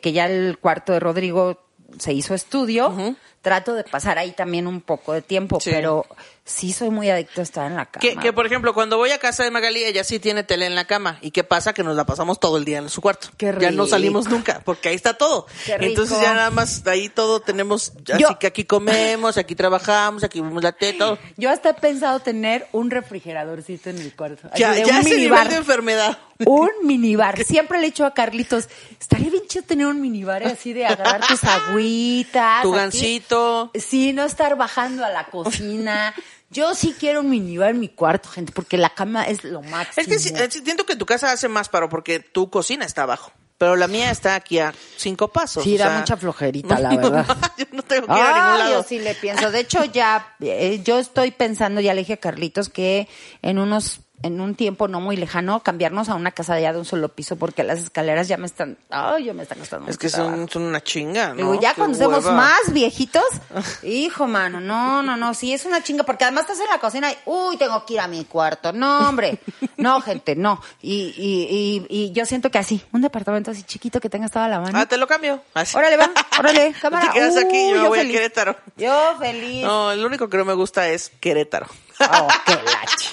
que 0.00 0.12
ya 0.12 0.26
el 0.26 0.58
cuarto 0.58 0.92
de 0.92 1.00
Rodrigo 1.00 1.58
se 1.98 2.12
hizo 2.12 2.34
estudio, 2.34 3.16
trato 3.42 3.74
de 3.74 3.84
pasar 3.84 4.18
ahí 4.18 4.32
también 4.32 4.66
un 4.66 4.80
poco 4.82 5.12
de 5.12 5.22
tiempo, 5.22 5.60
Sí. 5.60 5.70
pero 5.70 6.04
sí 6.44 6.72
soy 6.72 6.90
muy 6.90 7.08
adicta 7.08 7.40
a 7.40 7.44
estar 7.44 7.66
en 7.70 7.76
la 7.76 7.86
cama. 7.86 8.00
Que, 8.00 8.16
que, 8.16 8.32
por 8.32 8.44
ejemplo, 8.44 8.74
cuando 8.74 8.96
voy 8.98 9.10
a 9.12 9.18
casa 9.18 9.44
de 9.44 9.50
Magali, 9.50 9.84
ella 9.84 10.02
sí 10.04 10.18
tiene 10.18 10.42
tele 10.42 10.66
en 10.66 10.74
la 10.74 10.84
cama. 10.86 11.18
¿Y 11.22 11.30
qué 11.30 11.44
pasa? 11.44 11.72
Que 11.72 11.82
nos 11.82 11.94
la 11.96 12.04
pasamos 12.04 12.38
todo 12.40 12.56
el 12.58 12.64
día 12.64 12.78
en 12.78 12.88
su 12.90 13.00
cuarto. 13.00 13.28
Qué 13.38 13.46
Ya 13.58 13.70
no 13.70 13.84
rico. 13.84 13.86
salimos 13.86 14.28
nunca, 14.28 14.60
porque 14.64 14.88
ahí 14.90 14.94
está 14.96 15.14
todo. 15.14 15.46
Qué 15.64 15.78
rico. 15.78 15.90
Entonces 15.90 16.20
ya 16.20 16.34
nada 16.34 16.50
más 16.50 16.86
ahí 16.86 17.08
todo 17.08 17.40
tenemos, 17.40 17.92
así 18.12 18.20
Yo- 18.22 18.38
que 18.38 18.46
aquí 18.48 18.64
comemos, 18.64 19.38
aquí 19.38 19.54
trabajamos, 19.54 20.22
aquí 20.24 20.40
vemos 20.40 20.62
la 20.62 20.72
tele, 20.72 20.98
todo. 20.98 21.18
Yo 21.36 21.50
hasta 21.50 21.70
he 21.70 21.74
pensado 21.74 22.20
tener 22.20 22.66
un 22.72 22.90
refrigeradorcito 22.90 23.88
en 23.90 23.98
el 23.98 24.14
cuarto. 24.14 24.50
Ya, 24.56 24.72
de 24.72 24.84
ya 24.84 24.86
un 24.86 24.90
ese 25.00 25.04
nivel 25.10 25.16
minibar. 25.18 25.48
de 25.48 25.56
enfermedad. 25.56 26.18
Un 26.46 26.70
minibar. 26.84 27.42
Siempre 27.44 27.78
le 27.78 27.86
he 27.86 27.90
dicho 27.90 28.04
a 28.04 28.12
Carlitos, 28.12 28.68
estaría 28.98 29.30
bien 29.30 29.44
chido 29.46 29.64
tener 29.64 29.86
un 29.86 30.00
minibar 30.00 30.42
así 30.42 30.72
de 30.72 30.84
agarrar 30.86 31.20
tus 31.26 31.44
agüitas. 31.44 32.62
Tu 32.62 32.74
aquí. 32.74 32.88
Gancito. 33.30 33.70
Sí, 33.74 34.12
no 34.12 34.24
estar 34.24 34.56
bajando 34.56 35.04
a 35.04 35.10
la 35.10 35.24
cocina. 35.26 36.14
Yo 36.50 36.74
sí 36.74 36.94
quiero 36.98 37.20
un 37.20 37.30
minibar 37.30 37.70
en 37.70 37.80
mi 37.80 37.88
cuarto, 37.88 38.28
gente, 38.28 38.52
porque 38.52 38.76
la 38.76 38.90
cama 38.90 39.24
es 39.24 39.44
lo 39.44 39.62
máximo. 39.62 39.94
Es 40.02 40.08
que 40.08 40.18
sí, 40.18 40.32
eh, 40.34 40.48
sí, 40.50 40.60
siento 40.64 40.84
que 40.84 40.96
tu 40.96 41.06
casa 41.06 41.30
hace 41.30 41.48
más 41.48 41.68
paro 41.68 41.88
porque 41.88 42.18
tu 42.20 42.50
cocina 42.50 42.84
está 42.84 43.02
abajo. 43.04 43.30
Pero 43.56 43.76
la 43.76 43.88
mía 43.88 44.10
está 44.10 44.34
aquí 44.36 44.58
a 44.58 44.72
cinco 44.96 45.28
pasos. 45.28 45.62
Sí, 45.62 45.74
o 45.74 45.78
da 45.78 45.88
sea, 45.88 45.98
mucha 45.98 46.16
flojerita, 46.16 46.78
la 46.80 46.96
verdad. 46.96 47.26
yo 47.58 47.66
no 47.72 47.82
tengo 47.82 48.06
que 48.06 48.12
ir 48.14 48.18
a 48.18 48.32
ningún 48.32 48.50
Ah, 48.52 48.58
lado. 48.58 48.70
yo 48.72 48.82
sí 48.82 48.98
le 48.98 49.14
pienso. 49.14 49.50
De 49.50 49.60
hecho, 49.60 49.84
ya, 49.84 50.34
eh, 50.40 50.80
yo 50.82 50.98
estoy 50.98 51.30
pensando, 51.30 51.80
ya 51.82 51.92
le 51.94 52.00
dije 52.00 52.14
a 52.14 52.16
Carlitos, 52.16 52.68
que 52.70 53.06
en 53.42 53.58
unos, 53.58 54.00
en 54.22 54.40
un 54.40 54.54
tiempo 54.54 54.86
no 54.88 55.00
muy 55.00 55.16
lejano, 55.16 55.60
cambiarnos 55.62 56.08
a 56.08 56.14
una 56.14 56.30
casa 56.30 56.58
ya 56.60 56.72
de 56.72 56.78
un 56.78 56.84
solo 56.84 57.08
piso, 57.08 57.36
porque 57.36 57.62
las 57.64 57.78
escaleras 57.80 58.28
ya 58.28 58.36
me 58.36 58.46
están, 58.46 58.76
ay, 58.90 59.24
yo 59.24 59.34
me 59.34 59.42
están 59.44 59.58
costando 59.58 59.86
Es 59.86 59.96
mucho 59.96 59.98
que 60.00 60.08
son, 60.10 60.48
son 60.48 60.62
una 60.62 60.82
chinga, 60.82 61.28
¿no? 61.30 61.34
Digo, 61.36 61.54
ya 61.60 61.70
Qué 61.70 61.76
cuando 61.78 61.94
estemos 61.94 62.24
hueva. 62.24 62.36
más 62.36 62.72
viejitos, 62.72 63.24
hijo, 63.82 64.26
mano, 64.26 64.60
no, 64.60 65.02
no, 65.02 65.16
no, 65.16 65.32
sí, 65.34 65.52
es 65.52 65.64
una 65.64 65.82
chinga, 65.82 66.04
porque 66.04 66.24
además 66.24 66.42
estás 66.42 66.60
en 66.60 66.66
la 66.68 66.78
cocina 66.78 67.10
y, 67.10 67.16
uy, 67.24 67.56
tengo 67.56 67.84
que 67.86 67.94
ir 67.94 68.00
a 68.00 68.08
mi 68.08 68.24
cuarto. 68.24 68.72
No, 68.72 69.08
hombre, 69.08 69.38
no, 69.76 70.00
gente, 70.02 70.36
no. 70.36 70.60
Y, 70.82 71.14
y, 71.16 71.86
y, 71.88 72.04
y 72.08 72.12
yo 72.12 72.26
siento 72.26 72.50
que 72.50 72.58
así, 72.58 72.82
un 72.92 73.00
departamento 73.00 73.50
así 73.52 73.62
chiquito 73.62 74.00
que 74.00 74.10
tengas 74.10 74.30
toda 74.30 74.48
la 74.48 74.60
mano. 74.60 74.78
Ah, 74.78 74.86
te 74.86 74.96
lo 74.98 75.06
cambio. 75.06 75.42
Así. 75.54 75.76
Órale, 75.76 75.96
va, 75.96 76.10
órale, 76.38 76.74
cámara. 76.80 77.06
Te 77.06 77.18
quedas 77.18 77.36
aquí, 77.36 77.56
Uy, 77.72 77.78
yo 77.78 77.88
voy 77.88 77.98
feliz. 78.00 78.14
a 78.14 78.18
Querétaro. 78.18 78.56
Yo 78.76 79.16
feliz. 79.18 79.64
No, 79.64 79.92
el 79.92 80.04
único 80.04 80.28
que 80.28 80.36
no 80.36 80.44
me 80.44 80.54
gusta 80.54 80.88
es 80.88 81.10
Querétaro. 81.20 81.66
Oh, 82.00 82.28
qué 82.46 82.52
lache. 82.52 83.10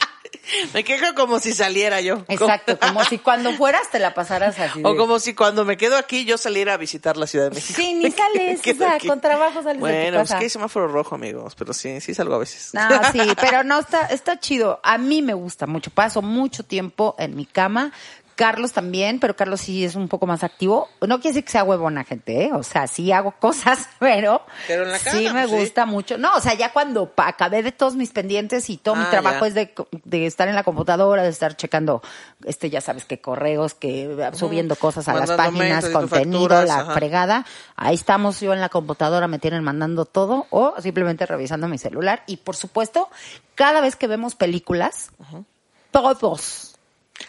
me 0.73 0.83
quejo 0.83 1.13
como 1.15 1.39
si 1.39 1.53
saliera 1.53 2.01
yo. 2.01 2.23
Exacto, 2.27 2.77
como 2.79 3.03
si 3.05 3.17
cuando 3.19 3.53
fueras 3.53 3.89
te 3.91 3.99
la 3.99 4.13
pasaras 4.13 4.59
así. 4.59 4.81
O 4.83 4.91
de- 4.93 4.97
como 4.97 5.19
si 5.19 5.33
cuando 5.33 5.65
me 5.65 5.77
quedo 5.77 5.97
aquí 5.97 6.25
yo 6.25 6.37
saliera 6.37 6.73
a 6.73 6.77
visitar 6.77 7.17
la 7.17 7.27
Ciudad 7.27 7.49
de 7.49 7.55
México. 7.55 7.79
Sí, 7.81 7.93
ni 7.93 8.11
sales, 8.11 8.59
o 8.59 8.77
sea, 8.77 8.93
aquí. 8.95 9.07
con 9.07 9.21
trabajo 9.21 9.55
sales 9.63 9.65
de 9.65 9.73
tu 9.73 9.79
Bueno, 9.79 10.21
es 10.21 10.29
que 10.29 10.35
hay 10.43 10.49
semáforo 10.49 10.87
rojo, 10.87 11.15
amigos, 11.15 11.55
pero 11.55 11.73
sí, 11.73 12.01
sí 12.01 12.13
salgo 12.13 12.35
a 12.35 12.39
veces. 12.39 12.73
No, 12.73 12.87
sí, 13.11 13.21
pero 13.39 13.63
no, 13.63 13.79
está, 13.79 14.07
está 14.07 14.39
chido. 14.39 14.79
A 14.83 14.97
mí 14.97 15.21
me 15.21 15.33
gusta 15.33 15.67
mucho. 15.67 15.91
Paso 15.91 16.21
mucho 16.21 16.63
tiempo 16.63 17.15
en 17.17 17.35
mi 17.35 17.45
cama. 17.45 17.91
Carlos 18.37 18.71
también, 18.71 19.19
pero 19.19 19.35
Carlos 19.35 19.59
sí 19.59 19.83
es 19.83 19.95
un 19.95 20.07
poco 20.07 20.25
más 20.27 20.43
activo. 20.43 20.87
No 21.01 21.17
quiere 21.19 21.29
decir 21.31 21.43
que 21.43 21.51
sea 21.51 21.63
huevona, 21.65 22.05
gente, 22.05 22.45
¿eh? 22.45 22.51
O 22.53 22.63
sea, 22.63 22.87
sí 22.87 23.11
hago 23.11 23.31
cosas, 23.31 23.89
pero, 23.99 24.43
Pero 24.67 24.83
en 24.83 24.91
la 24.91 24.99
cama, 24.99 25.17
sí 25.17 25.25
me 25.25 25.31
pues, 25.31 25.49
sí. 25.49 25.57
gusta 25.57 25.85
mucho. 25.85 26.17
No, 26.17 26.35
o 26.35 26.39
sea, 26.39 26.53
ya 26.53 26.71
cuando 26.71 27.11
acabé 27.17 27.63
de 27.63 27.71
todos 27.73 27.95
mis 27.95 28.11
pendientes 28.11 28.69
y 28.69 28.77
todo 28.77 28.95
mi 28.95 29.03
Ah, 29.05 29.09
trabajo 29.09 29.41
ya. 29.41 29.47
es 29.47 29.53
de, 29.55 29.73
de 30.05 30.25
estar 30.27 30.47
en 30.47 30.55
la 30.55 30.63
computadora, 30.63 31.23
de 31.23 31.29
estar 31.29 31.57
checando, 31.57 32.01
este, 32.45 32.69
ya 32.69 32.79
sabes, 32.79 33.03
que 33.05 33.19
correos, 33.19 33.73
que 33.73 34.29
subiendo 34.33 34.75
cosas 34.75 35.07
a 35.09 35.13
las 35.15 35.31
páginas, 35.31 35.89
contenido, 35.89 36.39
facturas, 36.41 36.67
la 36.67 36.79
ajá. 36.79 36.93
fregada. 36.93 37.45
Ahí 37.75 37.95
estamos 37.95 38.39
yo 38.39 38.53
en 38.53 38.61
la 38.61 38.69
computadora, 38.69 39.27
me 39.27 39.39
tienen 39.39 39.63
mandando 39.63 40.05
todo 40.05 40.45
o 40.51 40.75
simplemente 40.79 41.25
revisando 41.25 41.67
mi 41.67 41.79
celular. 41.79 42.23
Y 42.27 42.37
por 42.37 42.55
supuesto, 42.55 43.09
cada 43.55 43.81
vez 43.81 43.95
que 43.95 44.05
vemos 44.07 44.35
películas, 44.35 45.09
todos 45.91 46.66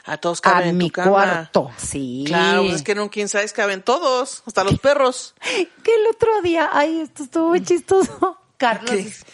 A 0.04 0.16
todos 0.16 0.38
a 0.40 0.42
caben 0.42 0.68
en 0.70 0.76
mi 0.76 0.86
tu 0.86 0.92
cama. 0.92 1.10
cuarto. 1.10 1.70
Sí. 1.76 2.24
Claro, 2.26 2.62
pues 2.62 2.76
es 2.76 2.82
que 2.82 2.92
en 2.92 3.00
un 3.00 3.08
king 3.08 3.26
size 3.26 3.52
caben 3.52 3.82
todos, 3.82 4.42
hasta 4.46 4.64
los 4.64 4.78
perros. 4.78 5.34
Que 5.82 5.94
el 5.94 6.06
otro 6.14 6.42
día, 6.42 6.70
ay, 6.72 7.00
esto 7.00 7.22
estuvo 7.22 7.48
muy 7.48 7.62
chistoso. 7.62 8.38
Carlos, 8.56 9.24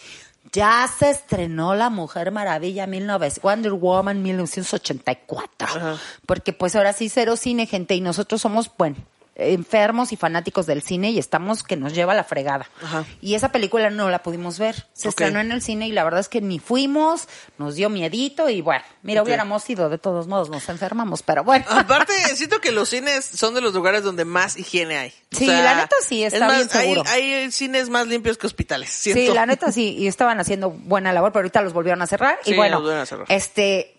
ya 0.52 0.88
se 0.96 1.10
estrenó 1.10 1.74
La 1.74 1.90
Mujer 1.90 2.30
Maravilla 2.30 2.86
1900, 2.86 3.42
Wonder 3.42 3.72
Woman 3.72 4.22
1984. 4.22 5.68
Ajá. 5.68 5.98
Porque 6.26 6.52
pues 6.52 6.76
ahora 6.76 6.92
sí 6.92 7.08
cero 7.08 7.36
cine, 7.36 7.66
gente, 7.66 7.94
y 7.94 8.00
nosotros 8.00 8.40
somos, 8.40 8.70
bueno, 8.76 8.96
enfermos 9.36 10.12
y 10.12 10.16
fanáticos 10.16 10.66
del 10.66 10.82
cine 10.82 11.10
y 11.10 11.18
estamos 11.18 11.62
que 11.62 11.76
nos 11.76 11.94
lleva 11.94 12.14
la 12.14 12.24
fregada. 12.24 12.68
Ajá. 12.82 13.04
Y 13.20 13.34
esa 13.34 13.50
película 13.50 13.90
no 13.90 14.10
la 14.10 14.22
pudimos 14.22 14.58
ver. 14.58 14.86
Se 14.92 15.08
estrenó 15.08 15.40
en 15.40 15.52
el 15.52 15.62
cine 15.62 15.88
y 15.88 15.92
la 15.92 16.04
verdad 16.04 16.20
es 16.20 16.28
que 16.28 16.40
ni 16.40 16.58
fuimos, 16.58 17.28
nos 17.58 17.74
dio 17.74 17.90
miedito 17.90 18.48
y 18.48 18.60
bueno, 18.60 18.84
mira, 19.02 19.22
hubiéramos 19.22 19.68
ido 19.68 19.88
de 19.88 19.98
todos 19.98 20.26
modos, 20.26 20.50
nos 20.50 20.68
enfermamos, 20.68 21.22
pero 21.22 21.44
bueno. 21.44 21.64
Aparte, 21.68 22.12
siento 22.36 22.60
que 22.60 22.72
los 22.72 22.88
cines 22.88 23.24
son 23.24 23.54
de 23.54 23.60
los 23.60 23.74
lugares 23.74 24.02
donde 24.02 24.24
más 24.24 24.56
higiene 24.56 24.96
hay. 24.96 25.14
O 25.34 25.36
Sí, 25.36 25.46
la 25.46 25.74
neta 25.74 25.96
sí, 26.06 26.22
está 26.22 26.36
es 26.36 26.42
más, 26.42 26.56
bien 26.56 26.68
seguro. 26.68 27.02
Hay, 27.06 27.32
hay 27.32 27.50
cines 27.50 27.88
más 27.88 28.06
limpios 28.06 28.38
que 28.38 28.46
hospitales. 28.46 28.90
Sí, 28.90 29.12
siento. 29.12 29.34
la 29.34 29.46
neta 29.46 29.72
sí, 29.72 29.96
y 29.98 30.06
estaban 30.06 30.38
haciendo 30.38 30.70
buena 30.70 31.12
labor, 31.12 31.32
pero 31.32 31.40
ahorita 31.40 31.62
los 31.62 31.72
volvieron 31.72 32.02
a 32.02 32.06
cerrar. 32.06 32.38
Sí, 32.44 32.52
y 32.52 32.56
bueno, 32.56 32.78
a 32.88 33.06
cerrar. 33.06 33.26
este, 33.28 33.93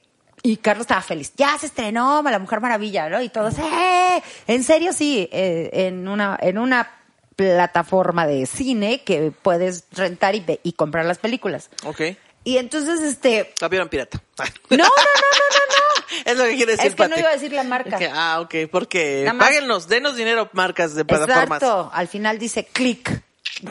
y 0.45 0.57
Carlos 0.57 0.83
estaba 0.83 1.01
feliz. 1.01 1.33
Ya 1.35 1.57
se 1.57 1.65
estrenó 1.65 2.21
La 2.21 2.37
Mujer 2.37 2.61
Maravilla, 2.61 3.09
¿no? 3.09 3.19
Y 3.19 3.29
todos, 3.29 3.55
¡eh! 3.57 4.21
En 4.45 4.63
serio, 4.63 4.93
sí, 4.93 5.27
eh, 5.31 5.71
en 5.73 6.07
una, 6.07 6.37
en 6.39 6.59
una 6.59 6.91
plataforma 7.35 8.27
de 8.27 8.45
cine 8.45 9.01
que 9.03 9.31
puedes 9.31 9.85
rentar 9.91 10.35
y, 10.35 10.45
y 10.61 10.73
comprar 10.73 11.05
las 11.05 11.17
películas. 11.17 11.71
Ok. 11.83 12.01
Y 12.43 12.57
entonces, 12.57 13.01
este, 13.01 13.55
La 13.59 13.69
vieron 13.69 13.89
pirata. 13.89 14.21
no, 14.69 14.77
no, 14.77 14.83
no, 14.83 14.83
no, 14.83 14.85
no, 14.85 16.13
no. 16.13 16.31
Es 16.31 16.37
lo 16.37 16.43
que 16.43 16.55
quiere 16.55 16.73
decir 16.73 16.91
Es 16.91 16.95
que 16.95 17.07
no 17.07 17.17
iba 17.17 17.29
a 17.29 17.33
decir 17.33 17.51
la 17.51 17.63
marca. 17.63 17.97
Ah, 18.13 18.39
ok, 18.39 18.69
porque 18.71 19.27
más. 19.33 19.47
páguenos, 19.47 19.87
denos 19.87 20.15
dinero, 20.15 20.51
marcas 20.53 20.93
de 20.93 21.05
plataformas. 21.05 21.63
Exacto, 21.63 21.89
al 21.91 22.07
final 22.07 22.37
dice 22.37 22.65
click. 22.65 23.23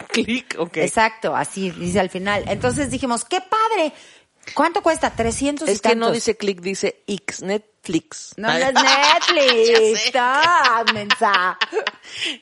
Click, 0.08 0.56
ok. 0.58 0.78
Exacto, 0.78 1.36
así 1.36 1.70
dice 1.70 2.00
al 2.00 2.10
final. 2.10 2.44
Entonces 2.48 2.90
dijimos, 2.90 3.24
qué 3.24 3.40
padre. 3.40 3.92
¿Cuánto 4.52 4.82
cuesta? 4.82 5.10
300 5.10 5.68
y 5.68 5.72
Es 5.72 5.80
que 5.80 5.96
no 5.96 6.10
dice 6.10 6.36
click, 6.36 6.60
dice 6.60 7.02
X, 7.06 7.42
Netflix. 7.42 8.34
No, 8.36 8.48
no 8.48 8.54
es 8.54 8.74
Netflix. 8.74 10.00
sé. 10.02 10.12
Ah, 10.18 10.84
mensa. 10.92 11.58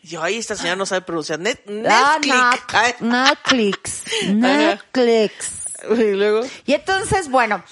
Yo, 0.02 0.22
ahí 0.22 0.38
esta 0.38 0.56
señora 0.56 0.76
no 0.76 0.86
sabe 0.86 1.02
pronunciar. 1.02 1.38
Net, 1.38 1.60
Ah, 1.88 2.18
Netflix. 2.20 3.00
No- 3.00 3.24
Netflix. 3.24 4.02
Netflix. 4.28 5.52
Y 5.90 6.12
luego. 6.12 6.42
Y 6.66 6.74
entonces, 6.74 7.28
bueno, 7.28 7.62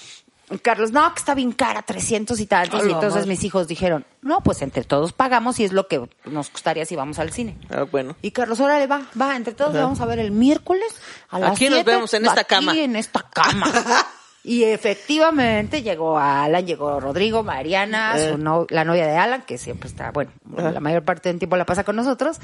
Carlos, 0.63 0.91
no, 0.91 1.13
que 1.13 1.19
está 1.19 1.33
bien 1.33 1.53
cara, 1.53 1.81
300 1.81 2.37
y 2.41 2.45
tantos. 2.45 2.85
Y 2.85 2.91
entonces 2.91 3.25
mis 3.25 3.41
hijos 3.45 3.67
dijeron, 3.69 4.05
no, 4.21 4.41
pues 4.41 4.61
entre 4.61 4.83
todos 4.83 5.13
pagamos 5.13 5.59
y 5.61 5.63
es 5.63 5.71
lo 5.71 5.87
que 5.87 6.09
nos 6.25 6.49
costaría 6.49 6.85
si 6.85 6.97
vamos 6.97 7.19
al 7.19 7.31
cine. 7.31 7.57
Ah, 7.69 7.83
bueno. 7.89 8.17
Y 8.21 8.31
Carlos, 8.31 8.59
órale, 8.59 8.85
va, 8.87 9.01
va, 9.19 9.35
entre 9.37 9.53
todos 9.53 9.71
Ajá. 9.73 9.83
vamos 9.83 10.01
a 10.01 10.05
ver 10.05 10.19
el 10.19 10.31
miércoles 10.31 10.93
a 11.29 11.39
las 11.39 11.51
Aquí 11.53 11.69
nos 11.69 11.85
vemos 11.85 12.13
en 12.13 12.25
esta 12.25 12.41
aquí 12.41 12.49
cama. 12.49 12.75
en 12.75 12.95
esta 12.97 13.21
cama. 13.29 13.71
Y 14.43 14.63
efectivamente 14.63 15.83
llegó 15.83 16.17
Alan, 16.17 16.65
llegó 16.65 16.99
Rodrigo, 16.99 17.43
Mariana, 17.43 18.13
Eh. 18.17 18.29
su 18.31 18.37
no- 18.39 18.65
la 18.69 18.83
novia 18.83 19.05
de 19.05 19.15
Alan, 19.15 19.43
que 19.43 19.57
siempre 19.59 19.87
está, 19.87 20.09
bueno, 20.11 20.31
la 20.57 20.79
mayor 20.79 21.03
parte 21.03 21.29
del 21.29 21.37
tiempo 21.37 21.57
la 21.57 21.65
pasa 21.65 21.83
con 21.83 21.95
nosotros. 21.95 22.39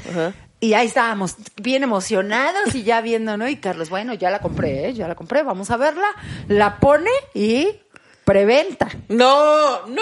Y 0.60 0.74
ahí 0.74 0.86
estábamos 0.88 1.36
bien 1.62 1.82
emocionados 1.84 2.76
y 2.76 2.84
ya 2.84 3.02
viendo, 3.02 3.36
¿no? 3.38 3.48
Y 3.50 3.56
Carlos, 3.58 3.90
bueno, 3.90 4.14
ya 4.14 4.30
la 4.30 4.40
compré, 4.40 4.90
¿eh? 4.90 4.94
ya 4.94 5.08
la 5.08 5.16
compré, 5.16 5.42
vamos 5.44 5.72
a 5.72 5.78
verla. 5.78 6.08
La 6.48 6.78
pone 6.80 7.10
y 7.34 7.80
preventa. 8.26 8.90
No, 9.10 9.88
no. 9.88 10.02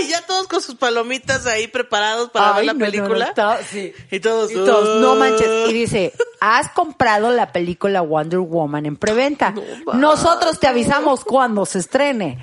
Y 0.00 0.08
ya 0.08 0.22
todos 0.26 0.48
con 0.48 0.60
sus 0.60 0.74
palomitas 0.76 1.46
ahí 1.46 1.66
preparados 1.68 2.30
para 2.30 2.50
Ay, 2.50 2.54
ver 2.56 2.64
la 2.66 2.72
no, 2.72 2.78
no, 2.78 2.84
no, 2.84 2.90
película. 2.90 3.60
sí. 3.70 3.92
Y 4.10 4.20
todos. 4.20 4.50
Y 4.50 4.54
todos, 4.54 5.00
no 5.00 5.14
manches. 5.16 5.70
Y 5.70 5.72
dice, 5.72 6.12
has 6.40 6.70
comprado 6.70 7.30
la 7.30 7.52
película 7.52 8.00
Wonder 8.00 8.40
Woman 8.40 8.86
en 8.86 8.96
preventa. 8.96 9.54
Nosotros 9.94 10.58
te 10.58 10.66
avisamos 10.66 11.24
cuando 11.24 11.66
se 11.66 11.78
estrene. 11.78 12.38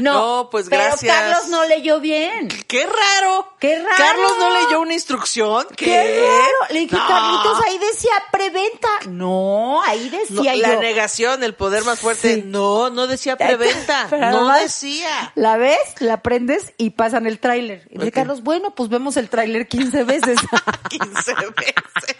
No, 0.00 0.48
pues, 0.50 0.66
pero 0.68 0.82
gracias. 0.84 1.14
Carlos 1.14 1.48
no 1.48 1.64
leyó 1.64 2.00
bien. 2.00 2.48
¡Qué 2.66 2.84
raro! 2.86 3.54
¡Qué 3.60 3.78
raro! 3.78 3.94
Carlos 3.96 4.32
no 4.38 4.50
leyó 4.50 4.80
una 4.80 4.94
instrucción. 4.94 5.66
¿Qué? 5.76 5.84
¡Qué 5.86 6.20
raro! 6.28 6.72
Le 6.74 6.80
dije. 6.80 6.96
Carlitos, 6.96 7.60
ahí 7.66 7.78
decía 7.78 8.12
preventa. 8.32 8.88
No, 9.08 9.82
ahí 9.84 10.08
decía 10.08 10.54
la 10.56 10.74
yo. 10.74 10.80
negación, 10.80 11.42
el 11.44 11.54
poder 11.54 11.84
más 11.84 11.98
fuerte. 12.00 12.34
Sí. 12.36 12.42
No, 12.44 12.90
no 12.90 13.06
decía 13.06 13.36
preventa. 13.36 14.06
Pero 14.10 14.30
no 14.30 14.48
además, 14.50 14.62
decía. 14.62 15.32
La 15.34 15.56
ves, 15.56 15.78
la 16.00 16.22
prendes 16.22 16.72
y 16.78 16.90
pasan 16.96 17.26
el 17.26 17.38
tráiler. 17.38 17.86
Y 17.90 17.98
dice. 17.98 18.12
Carlos, 18.12 18.42
bueno, 18.42 18.74
pues 18.74 18.88
vemos 18.88 19.16
el 19.16 19.28
tráiler 19.28 19.68
15 19.68 20.04
veces. 20.04 20.38
15 20.88 21.34
veces. 21.34 22.16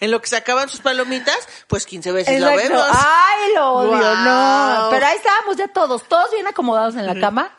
En 0.00 0.10
lo 0.10 0.20
que 0.20 0.26
se 0.26 0.36
acaban 0.36 0.68
sus 0.68 0.80
palomitas, 0.80 1.38
pues 1.68 1.86
15 1.86 2.12
veces 2.12 2.34
Exacto. 2.34 2.56
vemos. 2.56 2.86
Ay, 2.90 3.54
lo 3.54 3.72
odio, 3.74 4.14
no. 4.16 4.88
Pero 4.90 5.06
ahí 5.06 5.16
estábamos 5.16 5.56
ya 5.56 5.68
todos, 5.68 6.02
todos 6.08 6.30
bien 6.32 6.46
acomodados 6.46 6.96
en 6.96 7.06
la 7.06 7.18
cama. 7.18 7.52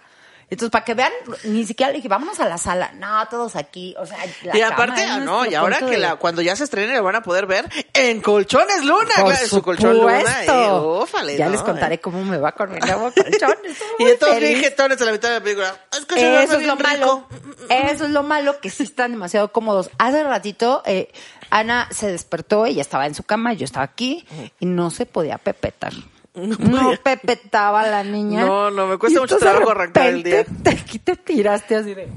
Entonces, 0.52 0.72
para 0.72 0.84
que 0.84 0.94
vean, 0.96 1.12
ni 1.44 1.66
siquiera 1.66 1.92
le 1.92 1.98
dije, 1.98 2.08
vámonos 2.08 2.40
a 2.40 2.46
la 2.46 2.58
sala. 2.58 2.92
No, 2.96 3.28
todos 3.28 3.56
aquí. 3.56 3.96
O 4.00 4.06
sea, 4.06 4.18
la 4.44 4.58
y 4.58 4.62
cama 4.62 4.74
aparte, 4.74 5.04
es 5.04 5.12
ah, 5.12 5.20
no, 5.20 5.46
y 5.46 5.54
ahora 5.56 5.80
que 5.80 5.86
de- 5.86 5.98
la, 5.98 6.16
cuando 6.16 6.42
ya 6.42 6.56
se 6.56 6.64
estrene 6.64 6.96
lo 6.96 7.04
van 7.04 7.16
a 7.16 7.22
poder 7.22 7.46
ver 7.46 7.70
en 7.94 8.22
Colchones 8.22 8.84
Luna, 8.84 9.12
Por 9.18 9.32
claro, 9.34 9.48
su 9.48 9.62
colchón 9.62 9.98
Luna. 9.98 10.46
Y, 10.46 10.50
úfale, 10.50 11.38
ya 11.38 11.46
¿no? 11.46 11.52
les 11.52 11.62
contaré 11.62 12.00
cómo 12.00 12.24
me 12.24 12.38
va 12.38 12.52
con 12.54 12.72
mi 12.72 12.80
nuevo 12.80 13.12
colchón. 13.12 13.56
Y 14.00 14.06
de 14.06 14.16
todos 14.18 14.40
jetones 14.40 15.02
a 15.02 15.06
la 15.06 15.12
mitad 15.12 15.30
de 15.30 15.36
la 15.36 15.44
película. 15.44 15.76
Es 15.92 16.06
que 16.06 16.16
se 16.16 16.44
Eso 16.44 16.58
es 16.58 16.66
lo 16.66 16.76
malo. 16.76 17.28
Eso 17.70 18.06
es 18.06 18.12
lo 18.12 18.24
malo, 18.24 18.60
que 18.60 18.70
sí 18.70 18.84
están 18.84 19.12
demasiado 19.12 19.52
cómodos. 19.52 19.92
Hace 19.98 20.24
ratito, 20.24 20.82
eh, 20.86 21.12
Ana 21.50 21.88
se 21.92 22.12
despertó, 22.12 22.66
ella 22.66 22.82
estaba 22.82 23.06
en 23.06 23.16
su 23.16 23.24
cama, 23.24 23.54
yo 23.54 23.66
estaba 23.66 23.84
aquí, 23.84 24.26
y 24.60 24.66
no 24.66 24.90
se 24.92 25.06
podía 25.06 25.38
pepetar. 25.38 25.94
No, 26.36 26.94
pepetaba 27.04 27.86
la 27.88 28.04
niña. 28.04 28.46
No, 28.46 28.70
no, 28.72 28.88
me 28.88 28.98
cuesta 28.98 29.20
mucho 29.20 29.38
trabajo 29.38 29.72
arrancar 29.72 30.08
el 30.08 30.24
día. 30.24 30.46
Te, 30.64 30.70
aquí 30.70 31.00
te 31.00 31.16
tiraste 31.16 31.76
así 31.76 31.94
de... 31.94 32.08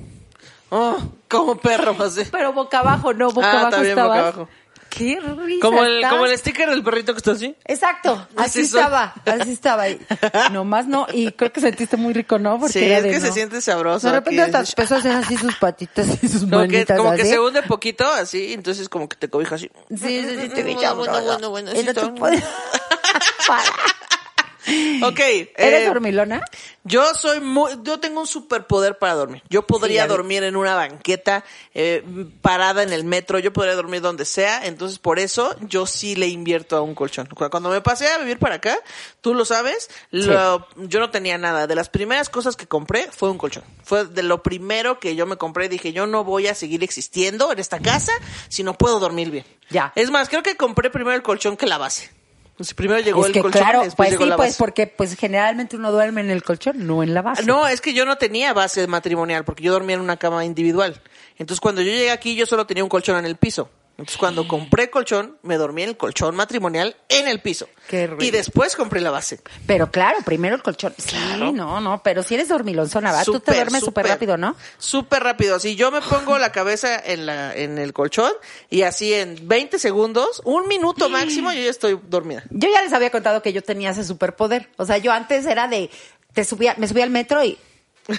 Oh, 0.70 0.96
como 1.28 1.56
perro, 1.56 1.94
así. 2.02 2.22
Pero 2.30 2.52
boca 2.52 2.78
abajo, 2.80 3.12
no, 3.12 3.30
boca 3.30 3.46
Ah, 3.52 3.60
abajo 3.62 3.76
bien, 3.78 3.88
estabas. 3.90 4.08
boca 4.16 4.20
abajo. 4.28 4.48
Qué 4.90 5.18
risa 5.20 5.60
Como 5.66 5.82
el, 5.84 5.96
estás. 5.96 6.10
como 6.12 6.26
el 6.26 6.38
sticker 6.38 6.68
del 6.68 6.82
perrito 6.84 7.12
que 7.14 7.18
está 7.18 7.32
así. 7.32 7.56
Exacto, 7.64 8.26
así 8.36 8.60
estaba, 8.60 9.14
así 9.24 9.50
estaba. 9.52 9.88
Y 9.88 9.98
nomás 10.50 10.86
no, 10.86 11.06
y 11.12 11.32
creo 11.32 11.50
que 11.50 11.60
sentiste 11.62 11.96
muy 11.96 12.12
rico, 12.12 12.38
¿no? 12.38 12.58
Porque 12.58 12.72
Sí, 12.78 12.84
es 12.92 13.02
de 13.02 13.08
que 13.10 13.20
se 13.20 13.28
no. 13.28 13.32
siente 13.32 13.60
sabroso. 13.62 14.06
De 14.08 14.12
repente 14.12 14.42
hasta 14.42 14.58
a 14.58 14.98
hacer 14.98 15.12
así 15.12 15.36
sus 15.38 15.56
patitas 15.56 16.22
y 16.22 16.28
sus 16.28 16.40
Como 16.42 16.50
que, 16.50 16.56
manitas 16.68 16.98
como 16.98 17.14
que 17.14 17.24
se 17.24 17.40
hunde 17.40 17.62
poquito, 17.62 18.06
así, 18.12 18.52
entonces 18.52 18.88
como 18.90 19.08
que 19.08 19.16
te 19.16 19.28
cobija 19.30 19.54
así. 19.54 19.70
Sí, 19.90 19.96
sí, 20.26 20.38
sí, 20.42 20.48
te 20.50 20.62
vi 20.62 20.74
Bueno, 20.74 20.94
bueno, 20.96 21.12
sabroso. 21.14 21.26
bueno, 21.32 21.50
bueno, 21.50 21.72
Y 21.72 21.76
sí, 21.78 21.84
no 21.86 21.94
te 21.94 22.00
todo. 22.00 22.14
puedes- 22.14 22.44
Para. 23.46 23.62
Ok. 25.02 25.18
¿Eres 25.20 25.82
eh, 25.82 25.86
dormilona? 25.86 26.42
Yo 26.84 27.04
soy 27.14 27.40
muy, 27.40 27.72
yo 27.82 28.00
tengo 28.00 28.20
un 28.20 28.26
superpoder 28.26 28.98
para 28.98 29.14
dormir. 29.14 29.42
Yo 29.48 29.66
podría 29.66 30.06
dormir 30.08 30.42
en 30.42 30.56
una 30.56 30.74
banqueta, 30.74 31.44
eh, 31.74 32.04
parada 32.40 32.82
en 32.82 32.92
el 32.92 33.04
metro, 33.04 33.38
yo 33.38 33.52
podría 33.52 33.74
dormir 33.76 34.00
donde 34.00 34.24
sea, 34.24 34.64
entonces 34.66 34.98
por 34.98 35.18
eso 35.20 35.54
yo 35.60 35.86
sí 35.86 36.16
le 36.16 36.26
invierto 36.28 36.76
a 36.76 36.80
un 36.82 36.94
colchón. 36.94 37.26
Cu- 37.26 37.50
Cuando 37.50 37.68
me 37.70 37.80
pasé 37.80 38.08
a 38.08 38.18
vivir 38.18 38.38
para 38.38 38.56
acá, 38.56 38.76
tú 39.20 39.34
lo 39.34 39.44
sabes, 39.44 39.90
lo- 40.10 40.66
yo 40.76 40.98
no 41.00 41.10
tenía 41.10 41.38
nada. 41.38 41.66
De 41.66 41.74
las 41.74 41.88
primeras 41.88 42.28
cosas 42.28 42.56
que 42.56 42.66
compré 42.66 43.08
fue 43.12 43.30
un 43.30 43.38
colchón. 43.38 43.64
Fue 43.84 44.04
de 44.06 44.22
lo 44.24 44.42
primero 44.42 44.98
que 44.98 45.14
yo 45.14 45.26
me 45.26 45.36
compré, 45.36 45.68
dije, 45.68 45.92
yo 45.92 46.06
no 46.06 46.24
voy 46.24 46.48
a 46.48 46.54
seguir 46.54 46.82
existiendo 46.82 47.52
en 47.52 47.58
esta 47.60 47.78
casa 47.80 48.12
si 48.48 48.62
no 48.64 48.74
puedo 48.74 48.98
dormir 48.98 49.30
bien. 49.30 49.44
Ya. 49.70 49.92
Es 49.94 50.10
más, 50.10 50.28
creo 50.28 50.42
que 50.42 50.56
compré 50.56 50.90
primero 50.90 51.14
el 51.16 51.22
colchón 51.22 51.56
que 51.56 51.66
la 51.66 51.78
base. 51.78 52.10
Pues 52.56 52.74
primero 52.74 53.00
llegó 53.00 53.22
es 53.22 53.28
el 53.28 53.32
que 53.32 53.40
colchón 53.40 53.62
claro, 53.62 53.82
después 53.82 53.96
pues 53.96 54.10
llegó 54.10 54.24
sí, 54.24 54.30
la 54.30 54.36
pues 54.36 54.56
porque 54.56 54.86
pues 54.86 55.16
generalmente 55.16 55.76
uno 55.76 55.90
duerme 55.90 56.20
en 56.20 56.30
el 56.30 56.42
colchón, 56.42 56.86
no 56.86 57.02
en 57.02 57.14
la 57.14 57.22
base. 57.22 57.44
No, 57.44 57.66
es 57.66 57.80
que 57.80 57.94
yo 57.94 58.04
no 58.04 58.18
tenía 58.18 58.52
base 58.52 58.86
matrimonial 58.86 59.44
porque 59.44 59.62
yo 59.62 59.72
dormía 59.72 59.96
en 59.96 60.02
una 60.02 60.18
cama 60.18 60.44
individual. 60.44 61.00
Entonces 61.38 61.60
cuando 61.60 61.80
yo 61.80 61.90
llegué 61.90 62.10
aquí 62.10 62.34
yo 62.34 62.46
solo 62.46 62.66
tenía 62.66 62.84
un 62.84 62.90
colchón 62.90 63.18
en 63.18 63.24
el 63.24 63.36
piso. 63.36 63.70
Entonces 64.02 64.18
cuando 64.18 64.48
compré 64.48 64.90
colchón, 64.90 65.38
me 65.42 65.56
dormí 65.56 65.84
en 65.84 65.90
el 65.90 65.96
colchón 65.96 66.34
matrimonial 66.34 66.96
en 67.08 67.28
el 67.28 67.40
piso. 67.40 67.68
Qué 67.88 68.08
rico. 68.08 68.22
y 68.24 68.30
después 68.32 68.74
compré 68.74 69.00
la 69.00 69.10
base. 69.12 69.40
Pero 69.66 69.90
claro, 69.92 70.18
primero 70.24 70.56
el 70.56 70.62
colchón. 70.62 70.92
Sí, 70.98 71.10
Claro. 71.10 71.52
no, 71.52 71.80
no, 71.80 72.02
pero 72.02 72.22
si 72.24 72.34
eres 72.34 72.48
dormilonzona, 72.48 73.10
¿verdad? 73.12 73.24
Tú 73.24 73.38
te 73.38 73.54
duermes 73.54 73.84
súper 73.84 74.06
rápido, 74.06 74.36
¿no? 74.36 74.56
Súper 74.78 75.22
rápido. 75.22 75.60
Si 75.60 75.76
yo 75.76 75.90
me 75.92 76.00
pongo 76.00 76.36
la 76.38 76.50
cabeza 76.50 76.98
en 76.98 77.26
la 77.26 77.54
en 77.54 77.78
el 77.78 77.92
colchón 77.92 78.32
y 78.70 78.82
así 78.82 79.14
en 79.14 79.46
20 79.46 79.78
segundos, 79.78 80.42
un 80.44 80.66
minuto 80.66 81.08
máximo, 81.08 81.52
yo 81.52 81.62
ya 81.62 81.70
estoy 81.70 81.98
dormida. 82.08 82.42
Yo 82.50 82.68
ya 82.72 82.82
les 82.82 82.92
había 82.92 83.10
contado 83.10 83.40
que 83.40 83.52
yo 83.52 83.62
tenía 83.62 83.90
ese 83.90 84.02
superpoder. 84.04 84.68
O 84.78 84.84
sea, 84.84 84.98
yo 84.98 85.12
antes 85.12 85.46
era 85.46 85.68
de, 85.68 85.90
te 86.32 86.44
subía, 86.44 86.74
me 86.78 86.88
subía 86.88 87.04
al 87.04 87.10
metro 87.10 87.44
y 87.44 87.56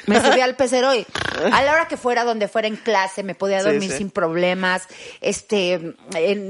me 0.08 0.22
subía 0.22 0.46
al 0.46 0.56
pecero 0.56 0.94
y 0.96 1.06
a 1.52 1.62
la 1.62 1.74
hora 1.74 1.88
que 1.88 1.98
fuera, 1.98 2.24
donde 2.24 2.48
fuera 2.48 2.68
en 2.68 2.76
clase, 2.78 3.24
me 3.24 3.36
podía 3.36 3.62
dormir 3.64 3.92
sí. 3.92 3.98
sin 3.98 4.10
problemas. 4.12 4.88
Este, 5.22 5.74
en, 5.74 5.96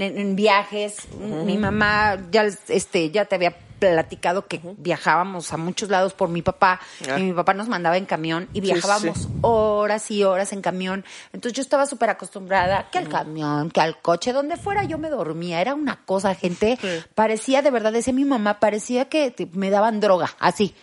en- 0.02 0.18
en 0.18 0.36
viajes, 0.36 0.96
mi 1.20 1.58
mamá 1.58 2.20
ya, 2.32 2.46
este, 2.68 3.10
ya 3.12 3.26
te 3.26 3.36
había 3.36 3.56
platicado 3.80 4.48
que 4.48 4.62
viajábamos 4.78 5.52
a 5.52 5.58
muchos 5.58 5.90
lados 5.90 6.14
por 6.14 6.30
mi 6.30 6.42
papá 6.42 6.80
Ah. 7.10 7.20
y 7.20 7.24
mi 7.24 7.34
papá 7.34 7.54
nos 7.54 7.68
mandaba 7.68 7.98
en 7.98 8.06
camión 8.06 8.48
y 8.54 8.62
sí, 8.62 8.62
viajábamos 8.62 9.18
sí. 9.24 9.28
horas 9.42 10.10
y 10.10 10.24
horas 10.24 10.54
en 10.54 10.62
camión. 10.62 11.04
Entonces 11.34 11.58
yo 11.58 11.62
estaba 11.62 11.86
súper 11.86 12.10
acostumbrada 12.10 12.88
que 12.92 12.98
al 12.98 13.10
camión, 13.10 13.70
que 13.72 13.82
al 13.82 14.00
coche, 14.02 14.32
donde 14.32 14.56
fuera 14.56 14.86
yo 14.86 14.98
me 14.98 15.10
dormía. 15.10 15.60
Era 15.60 15.74
una 15.76 16.00
cosa, 16.06 16.34
gente. 16.34 16.78
Parecía, 17.14 17.62
de 17.62 17.72
verdad, 17.72 17.92
decía 17.92 18.14
mi 18.14 18.24
mamá, 18.24 18.60
parecía 18.62 19.10
que 19.10 19.34
me 19.52 19.70
daban 19.70 20.00
droga, 20.00 20.30
así. 20.40 20.74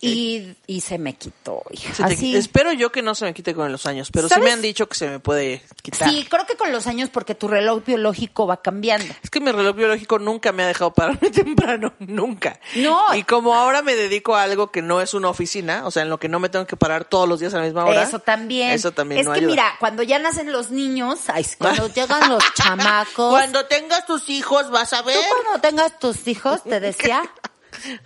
Y, 0.00 0.54
y 0.66 0.80
se 0.80 0.98
me 0.98 1.14
quitó, 1.14 1.62
hija. 1.70 1.94
Se 1.94 2.04
te- 2.04 2.14
Así. 2.14 2.36
espero 2.36 2.72
yo 2.72 2.90
que 2.92 3.02
no 3.02 3.14
se 3.14 3.24
me 3.24 3.34
quite 3.34 3.54
con 3.54 3.70
los 3.70 3.86
años, 3.86 4.10
pero 4.12 4.28
sí 4.28 4.34
¿Sabes? 4.34 4.44
me 4.44 4.52
han 4.52 4.62
dicho 4.62 4.88
que 4.88 4.96
se 4.96 5.08
me 5.08 5.20
puede 5.20 5.62
quitar. 5.82 6.08
Sí, 6.08 6.26
creo 6.28 6.46
que 6.46 6.56
con 6.56 6.72
los 6.72 6.86
años 6.86 7.10
porque 7.10 7.34
tu 7.34 7.48
reloj 7.48 7.84
biológico 7.84 8.46
va 8.46 8.62
cambiando. 8.62 9.12
Es 9.22 9.30
que 9.30 9.40
mi 9.40 9.52
reloj 9.52 9.76
biológico 9.76 10.18
nunca 10.18 10.52
me 10.52 10.62
ha 10.62 10.66
dejado 10.66 10.92
pararme 10.92 11.30
temprano, 11.32 11.92
nunca. 11.98 12.58
No. 12.76 13.14
Y 13.14 13.24
como 13.24 13.54
ahora 13.54 13.82
me 13.82 13.94
dedico 13.94 14.34
a 14.36 14.42
algo 14.42 14.70
que 14.70 14.82
no 14.82 15.00
es 15.00 15.14
una 15.14 15.28
oficina, 15.28 15.86
o 15.86 15.90
sea, 15.90 16.02
en 16.02 16.08
lo 16.10 16.18
que 16.18 16.28
no 16.28 16.40
me 16.40 16.48
tengo 16.48 16.66
que 16.66 16.76
parar 16.76 17.04
todos 17.04 17.28
los 17.28 17.40
días 17.40 17.52
a 17.54 17.58
la 17.58 17.64
misma 17.64 17.84
hora. 17.84 18.02
Eso 18.02 18.18
también. 18.18 18.70
Eso 18.72 18.92
también 18.92 19.20
Es 19.20 19.26
no 19.26 19.32
que 19.32 19.38
ayuda. 19.40 19.50
mira, 19.50 19.72
cuando 19.80 20.02
ya 20.02 20.18
nacen 20.18 20.52
los 20.52 20.70
niños, 20.70 21.18
ay, 21.28 21.46
cuando 21.58 21.88
llegan 21.94 22.28
los 22.28 22.42
chamacos. 22.54 23.30
Cuando 23.30 23.66
tengas 23.66 24.06
tus 24.06 24.28
hijos 24.28 24.70
vas 24.70 24.92
a 24.92 25.02
ver. 25.02 25.16
Tú 25.16 25.22
cuando 25.42 25.60
tengas 25.60 25.98
tus 25.98 26.26
hijos, 26.28 26.62
te 26.64 26.80
decía. 26.80 27.22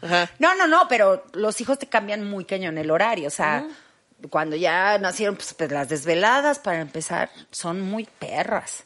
Ajá. 0.02 0.30
No, 0.38 0.54
no, 0.54 0.66
no, 0.66 0.86
pero 0.88 1.24
los 1.32 1.60
hijos 1.60 1.78
te 1.78 1.86
cambian 1.86 2.28
muy 2.28 2.44
cañón 2.44 2.78
el 2.78 2.90
horario. 2.90 3.28
O 3.28 3.30
sea, 3.30 3.66
cuando 4.30 4.56
ya 4.56 4.98
nacieron, 4.98 5.36
pues, 5.36 5.54
pues, 5.54 5.70
las 5.70 5.88
desveladas, 5.88 6.58
para 6.58 6.80
empezar, 6.80 7.30
son 7.50 7.80
muy 7.80 8.08
perras. 8.18 8.84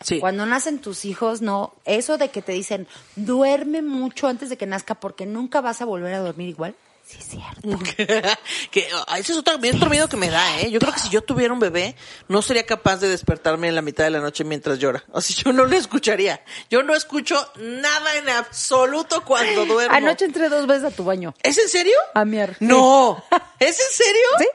Sí. 0.00 0.18
Cuando 0.18 0.46
nacen 0.46 0.80
tus 0.80 1.04
hijos, 1.04 1.42
no, 1.42 1.74
eso 1.84 2.18
de 2.18 2.28
que 2.30 2.42
te 2.42 2.52
dicen, 2.52 2.88
duerme 3.14 3.82
mucho 3.82 4.26
antes 4.26 4.48
de 4.48 4.56
que 4.56 4.66
nazca 4.66 4.96
porque 4.96 5.26
nunca 5.26 5.60
vas 5.60 5.80
a 5.80 5.84
volver 5.84 6.14
a 6.14 6.18
dormir 6.18 6.48
igual. 6.48 6.74
Sí, 7.12 7.18
es 7.18 7.28
cierto. 7.28 7.78
que 8.70 8.88
ah, 9.06 9.18
ese 9.18 9.32
es 9.32 9.38
otro, 9.38 9.58
es 9.62 9.74
otro 9.74 9.90
miedo 9.90 10.08
que 10.08 10.16
me 10.16 10.30
da, 10.30 10.60
¿eh? 10.60 10.70
Yo 10.70 10.78
creo 10.78 10.92
que 10.92 11.00
si 11.00 11.10
yo 11.10 11.22
tuviera 11.22 11.52
un 11.52 11.60
bebé, 11.60 11.94
no 12.28 12.40
sería 12.40 12.64
capaz 12.64 12.96
de 12.98 13.08
despertarme 13.08 13.68
en 13.68 13.74
la 13.74 13.82
mitad 13.82 14.04
de 14.04 14.10
la 14.10 14.20
noche 14.20 14.44
mientras 14.44 14.78
llora. 14.78 15.04
O 15.12 15.20
sea, 15.20 15.36
yo 15.44 15.52
no 15.52 15.66
le 15.66 15.76
escucharía. 15.76 16.42
Yo 16.70 16.82
no 16.82 16.94
escucho 16.94 17.36
nada 17.56 18.16
en 18.16 18.28
absoluto 18.30 19.24
cuando 19.24 19.66
duermo. 19.66 19.94
Anoche 19.94 20.24
entré 20.24 20.48
dos 20.48 20.66
veces 20.66 20.84
a 20.84 20.90
tu 20.90 21.04
baño. 21.04 21.34
¿Es 21.42 21.58
en 21.58 21.68
serio? 21.68 21.96
A 22.14 22.24
miar. 22.24 22.56
No. 22.60 23.22
¿Es 23.58 23.78
en 23.78 23.96
serio? 23.96 24.22
Sí. 24.38 24.46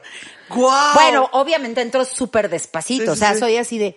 ¡Guau! 0.50 0.94
Bueno, 0.94 1.28
obviamente 1.32 1.80
entro 1.82 2.04
súper 2.04 2.48
despacito, 2.48 3.04
Sí, 3.04 3.08
o 3.10 3.16
sea, 3.16 3.38
soy 3.38 3.58
así 3.58 3.78
de, 3.78 3.94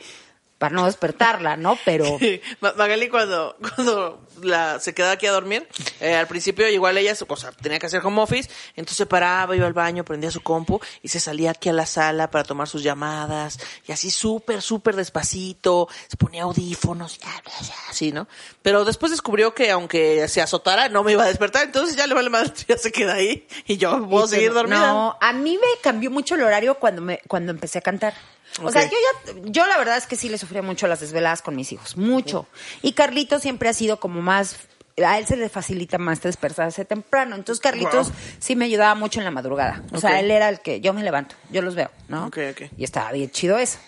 para 0.62 0.76
no 0.76 0.86
despertarla, 0.86 1.58
¿no? 1.58 1.76
Pero... 1.86 2.20
Ma- 2.62 2.74
Magali 2.78 3.10
cuando, 3.10 3.58
cuando 3.60 4.22
la, 4.44 4.80
se 4.80 4.94
quedaba 4.94 5.14
aquí 5.14 5.26
a 5.26 5.32
dormir, 5.32 5.68
eh, 6.00 6.14
al 6.14 6.28
principio 6.28 6.70
igual 6.70 7.00
ella, 7.00 7.16
o 7.28 7.36
sea, 7.36 7.52
tenía 7.52 7.80
que 7.80 7.88
hacer 7.88 8.06
home 8.06 8.22
office, 8.22 8.48
entonces 8.76 8.98
se 8.98 9.06
paraba, 9.08 9.56
iba 9.56 9.66
al 9.66 9.74
baño, 9.74 10.06
prendía 10.06 10.30
su 10.30 10.42
compu 10.42 10.80
y 11.02 11.08
se 11.08 11.20
salía 11.20 11.50
aquí 11.50 11.70
a 11.70 11.74
la 11.74 11.88
sala 11.88 12.30
para 12.30 12.44
tomar 12.44 12.68
sus 12.68 12.84
llamadas 12.84 13.58
y 13.88 13.92
así 13.92 14.12
súper, 14.12 14.62
súper 14.62 14.96
despacito, 14.96 15.90
se 16.08 16.16
ponía 16.16 16.44
audífonos, 16.44 17.18
ya, 17.18 17.32
ya, 17.44 17.66
ya, 17.68 17.76
así, 17.90 18.12
¿no? 18.12 18.28
Pero 18.62 18.86
después 18.86 19.12
descubrió 19.12 19.56
que 19.56 19.72
aunque 19.72 20.28
se 20.28 20.44
azotara 20.44 20.90
no 20.90 21.04
me 21.04 21.14
iba 21.14 21.24
a 21.24 21.28
despertar, 21.28 21.64
entonces 21.64 21.96
ya 21.96 22.06
le 22.06 22.14
vale 22.14 22.30
madre, 22.30 22.54
ya 22.68 22.78
se 22.78 22.92
queda 22.92 23.16
ahí 23.16 23.48
y 23.66 23.78
yo 23.78 24.08
puedo 24.08 24.26
Y 24.26 24.30
seguir 24.30 24.54
dormida. 24.54 24.94
No, 24.94 25.18
a 25.20 25.34
mí 25.34 25.58
me 25.58 25.82
cambió 25.82 26.12
mucho 26.12 26.36
el 26.36 26.44
horario 26.44 26.76
cuando 26.76 27.02
me 27.02 27.20
cuando 27.28 27.52
empecé 27.52 27.80
a 27.80 27.82
cantar. 27.82 28.14
O 28.62 28.72
sea, 28.72 28.84
yo 28.84 28.98
ya, 29.26 29.34
yo 29.46 29.66
la 29.68 29.78
verdad 29.78 29.98
es 29.98 30.08
que 30.08 30.16
sí 30.16 30.28
le 30.30 30.38
sufría 30.38 30.62
mucho 30.62 30.88
las 30.88 31.00
desveladas 31.00 31.42
con 31.42 31.56
mis 31.56 31.72
hijos, 31.72 31.96
mucho. 31.98 32.48
Y 32.82 32.92
Carlito 32.94 33.40
siempre 33.40 33.70
ha 33.70 33.74
sido 33.74 34.00
como 34.00 34.22
más, 34.22 34.58
a 35.04 35.18
él 35.18 35.26
se 35.26 35.38
le 35.38 35.48
facilita 35.50 35.98
más 35.98 36.22
despertarse 36.22 36.84
temprano. 36.84 37.36
Entonces 37.36 37.62
Carlitos 37.62 38.08
Wow. 38.10 38.16
sí 38.40 38.56
me 38.56 38.66
ayudaba 38.66 38.94
mucho 38.96 39.20
en 39.20 39.26
la 39.26 39.32
madrugada. 39.32 39.84
O 39.94 40.00
sea, 40.00 40.20
él 40.20 40.30
era 40.32 40.50
el 40.50 40.60
que 40.60 40.82
yo 40.82 40.94
me 40.94 41.02
levanto, 41.04 41.36
yo 41.50 41.62
los 41.62 41.76
veo, 41.76 41.92
¿no? 42.10 42.28
Ok, 42.28 42.38
ok. 42.52 42.62
Y 42.78 42.84
estaba 42.84 43.12
bien 43.14 43.32
chido 43.32 43.58
eso. 43.58 43.80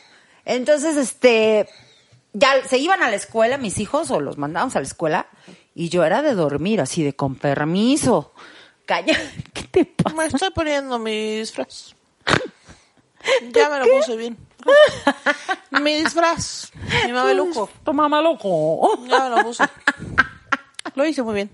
Entonces, 0.45 0.95
este, 0.95 1.67
ya 2.31 2.65
se 2.67 2.77
iban 2.77 3.03
a 3.03 3.09
la 3.09 3.15
escuela 3.17 3.57
mis 3.57 3.79
hijos 3.79 4.11
o 4.11 4.21
los 4.21 4.37
mandábamos 4.37 4.75
a 4.75 4.79
la 4.79 4.87
escuela 4.87 5.27
y 5.75 5.89
yo 5.89 6.03
era 6.05 6.21
de 6.21 6.35
dormir 6.35 6.79
así 6.81 7.03
de 7.03 7.15
con 7.15 7.35
permiso. 7.35 8.33
Calla, 8.85 9.17
¿qué 9.53 9.63
te 9.63 9.85
pasa? 9.85 10.15
Me 10.15 10.25
estoy 10.25 10.51
poniendo 10.51 10.99
mi 10.99 11.37
disfraz. 11.37 11.95
Ya 13.53 13.69
me 13.69 13.79
lo 13.79 13.85
puse 13.85 14.17
bien. 14.17 14.37
Mi 15.81 15.95
disfraz. 15.95 16.71
Mi 17.05 17.11
mameluco. 17.13 17.69
Tu 17.83 17.93
mamá 17.93 18.21
loco. 18.21 19.05
Ya 19.07 19.23
me 19.23 19.29
lo 19.29 19.43
puse. 19.43 19.63
Lo 20.95 21.05
hice 21.07 21.23
muy 21.23 21.33
bien. 21.33 21.49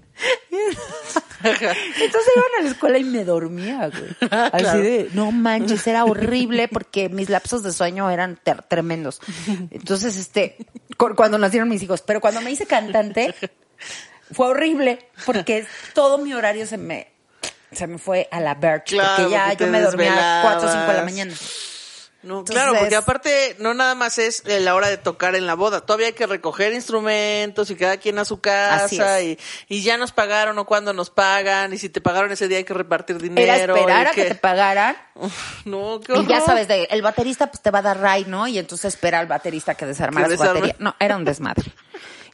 Entonces 1.42 2.32
iban 2.36 2.50
a 2.60 2.64
la 2.64 2.70
escuela 2.70 2.98
y 2.98 3.04
me 3.06 3.24
dormía, 3.24 3.88
güey. 3.90 4.10
Así 4.32 4.64
Claro. 4.64 4.80
de, 4.82 5.10
no 5.14 5.32
manches, 5.32 5.86
era 5.88 6.04
horrible 6.04 6.68
porque 6.68 7.08
mis 7.08 7.30
lapsos 7.30 7.64
de 7.64 7.72
sueño 7.72 8.10
eran 8.10 8.38
ter- 8.44 8.64
tremendos. 8.64 9.22
Entonces, 9.72 10.18
este, 10.18 10.58
cu- 10.98 11.16
cuando 11.16 11.38
nacieron 11.38 11.70
mis 11.70 11.82
hijos, 11.82 12.02
pero 12.02 12.20
cuando 12.20 12.42
me 12.42 12.52
hice 12.52 12.66
cantante, 12.66 13.34
fue 14.34 14.48
horrible 14.48 15.08
porque 15.26 15.66
todo 15.94 16.18
mi 16.18 16.34
horario 16.34 16.66
se 16.68 16.78
me, 16.78 17.08
se 17.72 17.88
me 17.88 17.98
fue 17.98 18.28
a 18.32 18.42
la 18.42 18.56
verge. 18.56 18.96
Claro, 18.96 19.14
porque 19.16 19.32
ya 19.32 19.46
porque 19.50 19.66
yo 19.66 19.72
me 19.72 19.82
dormía 19.82 20.12
a 20.14 20.16
las 20.16 20.44
4 20.60 20.70
o 20.70 20.72
5 20.74 20.86
de 20.92 20.98
la 20.98 21.04
mañana. 21.04 21.34
No, 22.22 22.40
Entonces- 22.40 22.54
claro, 22.54 22.78
porque 22.78 22.96
aparte 22.98 23.56
no 23.60 23.74
nada 23.74 23.96
más 23.96 24.18
es 24.18 24.44
eh, 24.46 24.60
la 24.60 24.76
hora 24.76 24.90
de 24.90 24.98
tocar 24.98 25.36
en 25.36 25.48
la 25.48 25.54
boda, 25.54 25.82
todavía 25.86 26.08
hay 26.08 26.14
que 26.14 26.28
recoger 26.28 26.74
instrumentos 26.74 27.70
y 27.72 27.76
cada 27.76 27.96
quien 27.96 28.20
a 28.20 28.26
su 28.26 28.42
casa 28.42 29.22
y, 29.22 29.40
y 29.70 29.84
ya 29.84 29.96
nos 29.98 30.12
pagaron 30.12 30.60
o 30.60 30.66
cuando 30.66 30.92
nos 30.92 31.10
pagan 31.10 31.72
y 31.72 31.78
si 31.78 31.88
te 31.88 32.02
pagaron 32.02 32.30
ese 32.32 32.50
día 32.50 32.58
hay 32.58 32.66
que 32.66 32.74
repartir 32.74 33.22
dinero. 33.22 33.42
Era 33.42 33.56
esperar 33.56 34.08
a 34.08 34.12
que 34.12 34.26
te 34.26 34.36
pagaran 34.36 34.98
no, 35.66 36.02
qué 36.02 36.12
Y 36.14 36.16
ya 36.28 36.36
horror. 36.38 36.46
sabes, 36.46 36.68
de, 36.68 36.84
el 36.92 37.02
baterista 37.02 37.48
pues 37.48 37.62
te 37.62 37.72
va 37.72 37.80
a 37.80 37.84
dar 37.84 38.00
ray, 38.00 38.26
¿no? 38.26 38.48
Y 38.48 38.60
entonces 38.60 38.94
espera 38.94 39.20
al 39.20 39.28
baterista 39.28 39.76
que 39.76 39.86
desarmara 39.86 40.26
su 40.28 40.32
desarme. 40.32 40.54
batería. 40.62 40.76
No, 40.80 40.96
era 41.00 41.16
un 41.16 41.24
desmadre. 41.24 41.72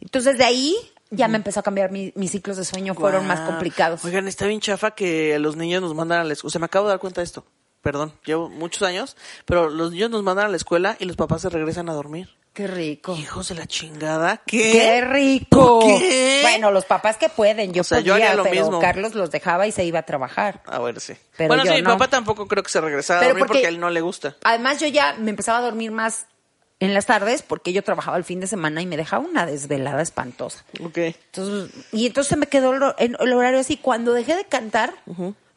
Entonces 0.01 0.37
de 0.39 0.45
ahí 0.45 0.75
ya 1.11 1.27
me 1.27 1.37
empezó 1.37 1.59
a 1.59 1.63
cambiar 1.63 1.91
mi- 1.91 2.11
mis 2.15 2.31
ciclos 2.31 2.57
de 2.57 2.65
sueño, 2.65 2.95
fueron 2.95 3.27
más 3.27 3.39
complicados. 3.41 4.03
Oigan, 4.03 4.27
está 4.27 4.47
bien 4.47 4.59
chafa 4.61 4.91
que 4.91 5.37
los 5.37 5.55
niños 5.55 5.81
nos 5.83 5.93
mandan 5.93 6.19
a 6.21 6.23
la 6.23 6.33
escuela. 6.33 6.47
O 6.47 6.51
sea, 6.51 6.59
me 6.59 6.65
acabo 6.65 6.87
de 6.87 6.93
dar 6.93 6.99
cuenta 6.99 7.21
de 7.21 7.25
esto. 7.25 7.45
Perdón, 7.85 8.13
llevo 8.25 8.49
muchos 8.49 8.81
años, 8.81 9.15
pero 9.45 9.69
los 9.69 9.91
niños 9.91 10.09
nos 10.09 10.23
mandan 10.23 10.47
a 10.47 10.49
la 10.49 10.57
escuela 10.57 10.97
y 10.99 11.05
los 11.05 11.15
papás 11.15 11.43
se 11.43 11.49
regresan 11.49 11.87
a 11.87 11.93
dormir. 11.93 12.29
Qué 12.51 12.65
rico. 12.65 13.15
Hijos 13.15 13.49
de 13.49 13.53
la 13.55 13.67
chingada. 13.67 14.41
¿Qué? 14.47 14.71
¡Qué 14.71 15.01
rico! 15.01 15.81
¿Por 15.81 15.99
qué? 15.99 16.39
Bueno, 16.41 16.71
los 16.71 16.85
papás 16.85 17.17
que 17.17 17.29
pueden, 17.29 17.73
yo 17.73 17.81
O 17.81 17.83
sea, 17.83 17.99
podía, 17.99 18.07
yo 18.07 18.13
haría 18.15 18.33
lo 18.33 18.41
pero 18.41 18.55
mismo. 18.55 18.79
Carlos 18.79 19.13
los 19.13 19.29
dejaba 19.29 19.67
y 19.67 19.71
se 19.71 19.85
iba 19.85 19.99
a 19.99 20.03
trabajar. 20.03 20.63
Ah, 20.65 20.79
bueno, 20.79 20.99
sí. 20.99 21.13
Pero 21.37 21.49
bueno, 21.49 21.63
sí, 21.63 21.69
mi 21.75 21.83
papá 21.83 22.07
tampoco 22.07 22.47
creo 22.47 22.63
que 22.63 22.71
se 22.71 22.81
regresara 22.81 23.19
a 23.19 23.21
Pero 23.21 23.33
dormir 23.33 23.45
porque... 23.45 23.59
porque- 23.59 23.67
a 23.67 23.69
él 23.69 23.79
no 23.79 23.91
le 23.91 24.01
gusta. 24.01 24.35
Además, 24.43 24.79
yo 24.79 24.87
ya 24.87 25.13
me 25.19 25.29
empezaba 25.29 25.59
a 25.59 25.61
dormir 25.61 25.91
más 25.91 26.25
en 26.79 26.95
las 26.95 27.05
tardes 27.05 27.43
porque 27.43 27.71
yo 27.71 27.83
trabajaba 27.83 28.17
el 28.17 28.23
fin 28.23 28.39
de 28.39 28.47
semana 28.47 28.81
y 28.81 28.87
me 28.87 28.97
dejaba 28.97 29.23
una 29.23 29.45
desvelada 29.45 30.01
espantosa. 30.01 30.65
Ok. 30.83 30.97
Entonces, 30.97 31.71
y 31.91 32.07
entonces 32.07 32.29
se 32.29 32.35
me 32.37 32.47
quedó 32.47 32.73
el, 32.73 32.81
el- 32.97 33.17
el 33.19 33.33
horario 33.33 33.59
así. 33.59 33.77
Cuando 33.77 34.11
dejé 34.13 34.33
de 34.35 34.45
cantar, 34.45 34.93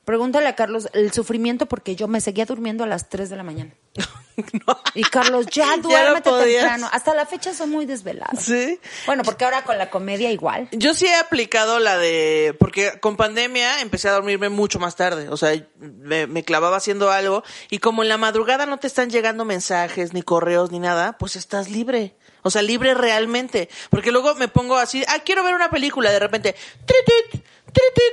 pregúntale 0.09 0.49
a 0.49 0.57
Carlos 0.57 0.89
el 0.95 1.13
sufrimiento 1.13 1.67
porque 1.67 1.95
yo 1.95 2.09
me 2.09 2.23
seguía 2.23 2.47
durmiendo 2.47 2.83
a 2.83 2.87
las 2.87 3.11
3 3.11 3.29
de 3.29 3.37
la 3.37 3.43
mañana. 3.43 3.75
Y 4.95 5.03
Carlos, 5.03 5.47
ya 5.47 5.77
duérmete 5.79 6.31
temprano. 6.31 6.89
Hasta 6.93 7.13
la 7.13 7.27
fecha 7.27 7.53
soy 7.53 7.67
muy 7.67 7.87
desvelada. 7.87 8.41
Sí. 8.41 8.79
Bueno, 9.05 9.25
porque 9.25 9.45
ahora 9.45 9.65
con 9.65 9.77
la 9.77 9.91
comedia 9.91 10.31
igual. 10.31 10.69
Yo 10.71 10.95
sí 10.95 11.07
he 11.07 11.15
aplicado 11.17 11.81
la 11.81 11.99
de, 11.99 12.57
porque 12.59 13.01
con 13.01 13.17
pandemia 13.17 13.81
empecé 13.81 14.09
a 14.09 14.13
dormirme 14.13 14.49
mucho 14.49 14.79
más 14.79 14.95
tarde, 14.95 15.29
o 15.29 15.37
sea, 15.37 15.61
me, 15.81 16.29
me 16.29 16.45
clavaba 16.45 16.77
haciendo 16.77 17.11
algo 17.11 17.43
y 17.69 17.81
como 17.81 18.05
en 18.05 18.09
la 18.09 18.17
madrugada 18.17 18.65
no 18.65 18.79
te 18.79 18.87
están 18.87 19.11
llegando 19.11 19.45
mensajes, 19.45 20.15
ni 20.15 20.23
correos, 20.23 20.71
ni 20.71 20.79
nada, 20.79 21.19
pues 21.19 21.35
estás 21.35 21.69
libre. 21.69 22.15
O 22.43 22.51
sea, 22.51 22.63
libre 22.63 22.95
realmente. 22.95 23.69
Porque 23.91 24.13
luego 24.13 24.35
me 24.37 24.49
pongo 24.49 24.77
así, 24.77 25.05
ah, 25.09 25.19
quiero 25.25 25.43
ver 25.45 25.55
una 25.55 25.69
película, 25.69 26.11
de 26.11 26.19
repente, 26.19 26.55
tritit, 26.87 27.31
tritit, 27.31 27.47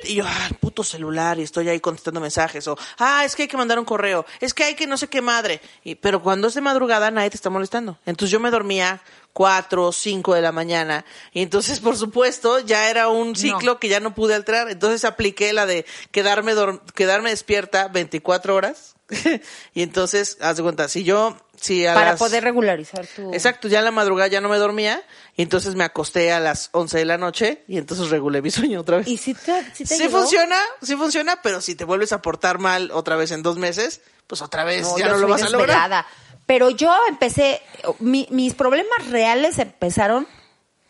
y 0.08 0.16
yo, 0.16 0.24
ah, 0.28 0.48
el 0.50 0.56
puto 0.56 0.84
celular, 0.84 1.40
y 1.40 1.44
estoy 1.44 1.70
ahí 1.70 1.80
contestando 1.80 2.20
mensajes, 2.20 2.68
o, 2.68 2.78
ah, 3.00 3.24
es 3.26 3.36
que 3.36 3.44
hay 3.44 3.48
que 3.48 3.58
mandar 3.58 3.80
un 3.80 3.86
correo, 3.86 4.26
es 4.40 4.54
que 4.54 4.64
hay 4.64 4.76
que 4.76 4.88
no 4.88 4.98
sé 4.98 5.08
qué 5.08 5.22
madre. 5.22 5.62
Y, 5.84 5.96
pero 5.96 6.22
cuando 6.22 6.48
es 6.48 6.54
de 6.54 6.62
madrugada 6.62 7.12
nadie 7.12 7.30
te 7.30 7.38
está 7.38 7.50
molestando. 7.50 7.98
Entonces 8.06 8.32
yo 8.32 8.40
me 8.40 8.52
dormía 8.52 9.02
cuatro, 9.34 9.92
cinco 9.92 10.34
de 10.34 10.42
la 10.42 10.52
mañana, 10.52 11.06
y 11.34 11.42
entonces, 11.42 11.80
por 11.80 11.98
supuesto, 11.98 12.60
ya 12.60 12.90
era 12.90 13.10
un 13.10 13.36
ciclo 13.36 13.80
que 13.80 13.90
ya 13.90 14.00
no 14.00 14.14
pude 14.16 14.36
alterar. 14.36 14.70
Entonces 14.70 15.06
apliqué 15.06 15.54
la 15.54 15.66
de 15.66 15.86
quedarme, 16.12 16.54
quedarme 16.94 17.30
despierta 17.30 17.88
24 17.88 18.56
horas. 18.56 18.95
y 19.74 19.82
entonces, 19.84 20.38
haz 20.42 20.58
de 20.58 20.64
cuenta, 20.64 20.88
si 20.88 21.04
yo, 21.04 21.38
si 21.60 21.86
a 21.86 21.94
Para 21.94 22.12
las- 22.12 22.20
poder 22.20 22.44
regularizar 22.44 23.06
tu... 23.08 23.32
Exacto, 23.34 23.68
ya 23.68 23.80
en 23.80 23.86
la 23.86 23.92
madrugada 23.92 24.28
ya 24.28 24.42
no 24.42 24.50
me 24.50 24.58
dormía 24.58 25.02
y 25.36 25.42
entonces 25.44 25.76
me 25.76 25.84
acosté 25.84 26.32
a 26.32 26.40
las 26.40 26.70
11 26.72 26.98
de 26.98 27.06
la 27.06 27.18
noche 27.18 27.64
y 27.68 27.78
entonces 27.78 28.10
regulé 28.10 28.42
mi 28.42 28.50
sueño 28.52 28.82
otra 28.82 28.98
vez. 28.98 29.08
¿Y 29.08 29.18
si 29.18 29.34
te, 29.34 29.64
si 29.74 29.84
te 29.86 29.96
sí 29.98 30.04
ayudó? 30.04 30.20
funciona, 30.22 30.58
sí 30.82 30.96
funciona, 30.96 31.40
pero 31.44 31.62
si 31.62 31.76
te 31.76 31.84
vuelves 31.86 32.12
a 32.14 32.22
portar 32.22 32.58
mal 32.60 32.90
otra 32.92 33.16
vez 33.16 33.32
en 33.32 33.44
dos 33.44 33.58
meses, 33.58 34.02
pues 34.28 34.42
otra 34.42 34.64
vez 34.64 34.82
No, 34.84 34.98
ya 34.98 35.08
no 35.10 35.18
lo 35.18 35.28
vas 35.28 35.44
a 35.44 35.50
lograr. 35.50 36.06
Pero 36.48 36.70
yo 36.70 36.94
empecé, 37.10 37.62
mi- 38.00 38.28
mis 38.32 38.54
problemas 38.56 39.08
reales 39.10 39.58
empezaron 39.60 40.28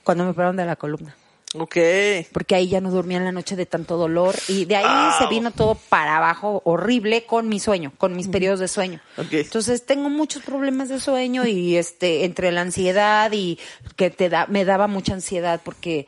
cuando 0.04 0.24
me 0.26 0.32
operaron 0.32 0.56
de 0.58 0.66
la 0.66 0.76
columna. 0.76 1.16
Ok. 1.58 1.78
Porque 2.32 2.56
ahí 2.56 2.68
ya 2.68 2.82
no 2.82 2.92
dormía 2.92 3.18
en 3.18 3.26
la 3.26 3.32
noche 3.32 3.56
de 3.56 3.66
tanto 3.66 3.98
dolor 3.98 4.36
y 4.48 4.66
de 4.66 4.76
ahí 4.76 5.14
se 5.18 5.28
vino 5.28 5.52
todo 5.52 5.76
para 5.90 6.18
abajo 6.18 6.62
horrible 6.66 7.26
con 7.26 7.48
mi 7.48 7.60
sueño, 7.60 7.94
con 7.98 8.16
mis 8.16 8.28
periodos 8.28 8.60
de 8.60 8.68
sueño. 8.68 9.00
Ok. 9.18 9.34
Entonces 9.34 9.86
tengo 9.86 10.10
muchos 10.10 10.44
problemas 10.44 10.90
de 10.90 11.00
sueño 11.00 11.46
y 11.46 11.78
este 11.78 12.26
entre 12.26 12.52
la 12.52 12.62
ansiedad 12.62 13.32
y 13.32 13.60
que 13.96 14.10
te 14.10 14.30
da 14.30 14.48
me 14.48 14.66
daba 14.66 14.88
mucha 14.88 15.14
ansiedad 15.14 15.62
porque 15.64 16.08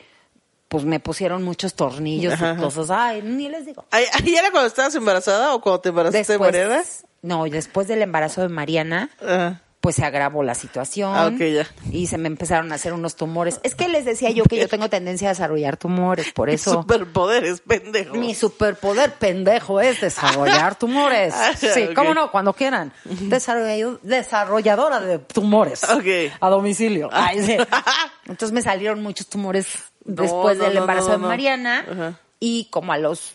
pues 0.68 0.84
me 0.84 1.00
pusieron 1.00 1.44
muchos 1.44 1.76
tornillos 1.76 2.34
Ajá, 2.34 2.56
y 2.58 2.62
cosas. 2.62 2.90
Ay, 2.90 3.22
ni 3.22 3.50
les 3.50 3.66
digo. 3.66 3.86
¿Ahí, 3.92 4.06
era 4.36 4.52
cuando 4.52 4.68
estabas 4.68 4.94
embarazada 4.96 5.54
o 5.54 5.62
cuando 5.62 5.80
te 5.80 5.90
embarazaste 5.90 6.34
de 6.34 6.40
Mariana? 6.40 6.84
no, 7.22 7.46
después 7.46 7.88
del 7.88 8.02
embarazo 8.02 8.42
de 8.42 8.50
Mariana, 8.50 9.10
Ajá. 9.22 9.62
Pues 9.82 9.96
se 9.96 10.04
agravó 10.04 10.44
la 10.44 10.56
situación. 10.56 11.14
Ah, 11.16 11.28
ok, 11.28 11.38
ya. 11.40 11.68
Y 11.92 12.08
se 12.08 12.18
me 12.18 12.28
empezaron 12.28 12.72
a 12.72 12.76
hacer 12.76 12.94
unos 12.94 13.16
tumores. 13.16 13.60
Es 13.64 13.76
que 13.76 13.88
les 13.88 14.04
decía 14.06 14.32
yo 14.32 14.44
que 14.44 14.58
yo 14.58 14.68
tengo 14.68 14.90
tendencia 14.90 15.30
a 15.30 15.32
desarrollar 15.32 15.78
tumores, 15.78 16.32
por 16.34 16.50
eso. 16.52 16.74
Superpoderes, 16.82 17.62
pendejo. 17.62 18.16
Mi 18.16 18.36
superpoder 18.36 19.14
pendejo 19.14 19.80
es 19.80 20.02
desarrollar 20.02 20.76
tumores. 20.80 21.34
Ah, 21.36 21.52
Sí, 21.56 21.90
cómo 21.96 22.14
no, 22.14 22.32
cuando 22.32 22.54
quieran. 22.54 22.92
Desarroll- 23.06 24.00
desarrolladora 24.02 25.00
de 25.00 25.20
tumores. 25.20 25.84
Ok. 25.86 26.34
A 26.40 26.50
domicilio. 26.50 27.10
Ay, 27.12 27.42
sí. 27.44 27.58
Entonces 28.26 28.52
me 28.52 28.62
salieron 28.62 29.02
muchos 29.02 29.28
tumores 29.28 29.68
No, 30.04 30.22
después 30.24 30.58
no, 30.58 30.66
del 30.66 30.74
no, 30.76 30.82
embarazo 30.82 31.12
de. 31.12 31.18
Mariana. 31.18 31.86
Ajá. 31.90 32.20
Y 32.40 32.68
como 32.72 32.92
a 32.94 32.98
los 32.98 33.34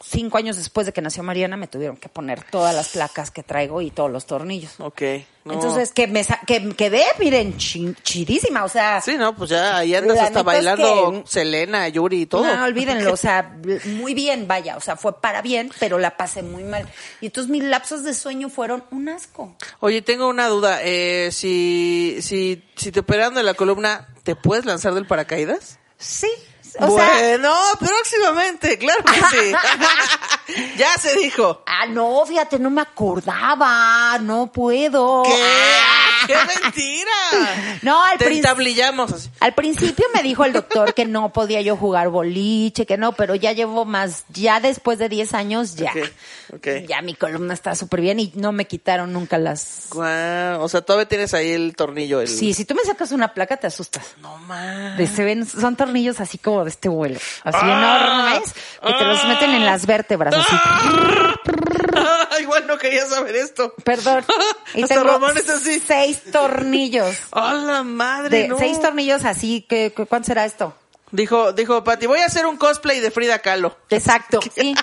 cinco 0.00 0.38
años 0.38 0.56
después 0.56 0.86
de 0.86 0.92
que 0.92 1.00
nació 1.02 1.22
Mariana 1.22 1.56
me 1.56 1.66
tuvieron 1.68 1.96
que 1.96 2.08
poner 2.08 2.42
todas 2.44 2.74
las 2.74 2.88
placas 2.90 3.30
que 3.30 3.42
traigo 3.42 3.80
y 3.82 3.90
todos 3.90 4.10
los 4.10 4.26
tornillos. 4.26 4.74
Ok. 4.78 5.02
no. 5.44 5.52
Entonces, 5.54 5.92
que 5.92 6.06
me 6.06 6.24
que 6.46 6.74
quedé, 6.76 7.02
miren, 7.18 7.56
chi- 7.58 7.94
chidísima, 8.02 8.64
o 8.64 8.68
sea... 8.68 9.00
Sí, 9.00 9.16
no, 9.16 9.36
pues 9.36 9.50
ya 9.50 9.76
ahí 9.76 9.94
andas 9.94 10.18
hasta 10.18 10.38
es 10.40 10.44
bailando 10.44 11.22
que- 11.24 11.30
Selena, 11.30 11.86
Yuri 11.88 12.22
y 12.22 12.26
todo. 12.26 12.44
No, 12.44 12.64
olvídenlo, 12.64 13.12
o 13.12 13.16
sea, 13.16 13.56
muy 13.86 14.14
bien, 14.14 14.48
vaya, 14.48 14.76
o 14.76 14.80
sea, 14.80 14.96
fue 14.96 15.20
para 15.20 15.42
bien, 15.42 15.70
pero 15.80 15.98
la 15.98 16.16
pasé 16.16 16.42
muy 16.42 16.64
mal. 16.64 16.88
Y 17.20 17.26
entonces 17.26 17.50
mis 17.50 17.62
lapsos 17.62 18.04
de 18.04 18.14
sueño 18.14 18.48
fueron 18.48 18.84
un 18.90 19.08
asco. 19.08 19.54
Oye, 19.80 20.00
tengo 20.02 20.28
una 20.28 20.48
duda. 20.48 20.80
Eh, 20.82 21.30
si, 21.32 22.18
si, 22.20 22.62
si 22.76 22.90
te 22.92 23.00
operaron 23.00 23.34
de 23.34 23.42
la 23.42 23.54
columna, 23.54 24.08
¿te 24.22 24.34
puedes 24.36 24.64
lanzar 24.64 24.94
del 24.94 25.06
paracaídas? 25.06 25.78
Sí, 25.98 26.28
o 26.78 26.96
sea... 26.96 27.08
bueno, 27.08 27.54
próximamente, 27.78 28.78
claro 28.78 29.04
que 29.04 29.20
sí. 29.36 29.52
ya 30.76 30.92
se 30.98 31.16
dijo. 31.16 31.62
Ah, 31.66 31.86
no, 31.86 32.24
fíjate, 32.26 32.58
no 32.58 32.70
me 32.70 32.82
acordaba, 32.82 34.18
no 34.20 34.50
puedo. 34.52 35.22
¿Qué? 35.24 35.32
Ah. 35.42 36.00
¡Qué 36.26 36.34
mentira! 36.62 37.10
No, 37.82 38.02
al 38.02 38.16
principio... 38.18 38.50
Al 39.40 39.54
principio 39.54 40.06
me 40.14 40.22
dijo 40.22 40.44
el 40.46 40.54
doctor 40.54 40.94
que 40.94 41.04
no 41.04 41.32
podía 41.34 41.60
yo 41.60 41.76
jugar 41.76 42.08
boliche, 42.08 42.86
que 42.86 42.96
no, 42.96 43.12
pero 43.12 43.34
ya 43.34 43.52
llevo 43.52 43.84
más, 43.84 44.24
ya 44.30 44.58
después 44.60 44.98
de 44.98 45.10
10 45.10 45.34
años, 45.34 45.74
ya. 45.74 45.90
Ok, 45.90 46.54
ok. 46.54 46.66
Ya 46.88 47.02
mi 47.02 47.14
columna 47.14 47.52
está 47.52 47.74
súper 47.74 48.00
bien 48.00 48.20
y 48.20 48.32
no 48.36 48.52
me 48.52 48.66
quitaron 48.66 49.12
nunca 49.12 49.36
las... 49.36 49.88
O 49.92 50.68
sea, 50.68 50.80
todavía 50.80 51.06
tienes 51.06 51.34
ahí 51.34 51.50
el 51.50 51.76
tornillo. 51.76 52.22
El... 52.22 52.28
Sí, 52.28 52.54
si 52.54 52.64
tú 52.64 52.74
me 52.74 52.82
sacas 52.84 53.12
una 53.12 53.34
placa 53.34 53.58
te 53.58 53.66
asustas. 53.66 54.06
No 54.22 54.38
más. 54.38 54.96
De- 54.96 55.06
se 55.06 55.24
ven, 55.24 55.44
son 55.46 55.76
tornillos 55.76 56.20
así 56.20 56.38
como 56.38 56.64
de 56.64 56.70
este 56.70 56.88
vuelo, 56.88 57.18
así 57.42 57.58
enormes, 57.60 58.54
que 58.82 58.92
te 58.94 59.04
los 59.04 59.24
meten 59.26 59.50
en 59.50 59.66
las 59.66 59.84
vértebras, 59.84 60.33
así. 60.40 60.56
Igual 62.40 62.66
no 62.66 62.78
quería 62.78 63.06
saber 63.06 63.36
esto. 63.36 63.74
Perdón. 63.84 64.24
Y 64.74 64.82
Hasta 64.82 64.96
tengo 64.96 65.06
Ramón 65.08 65.38
es 65.38 65.48
así. 65.48 65.80
seis 65.86 66.20
tornillos. 66.32 67.16
¡A 67.30 67.54
la 67.54 67.82
madre! 67.84 68.38
De, 68.42 68.48
no! 68.48 68.58
Seis 68.58 68.80
tornillos 68.80 69.24
así, 69.24 69.62
que, 69.68 69.92
que- 69.96 70.04
¿cuánto 70.06 70.26
será 70.26 70.44
esto? 70.44 70.74
Dijo, 71.12 71.52
dijo 71.52 71.84
Pati, 71.84 72.06
voy 72.06 72.18
a 72.18 72.26
hacer 72.26 72.44
un 72.44 72.56
cosplay 72.56 72.98
de 72.98 73.12
Frida 73.12 73.38
Kahlo. 73.38 73.76
Exacto, 73.90 74.40
sí. 74.56 74.74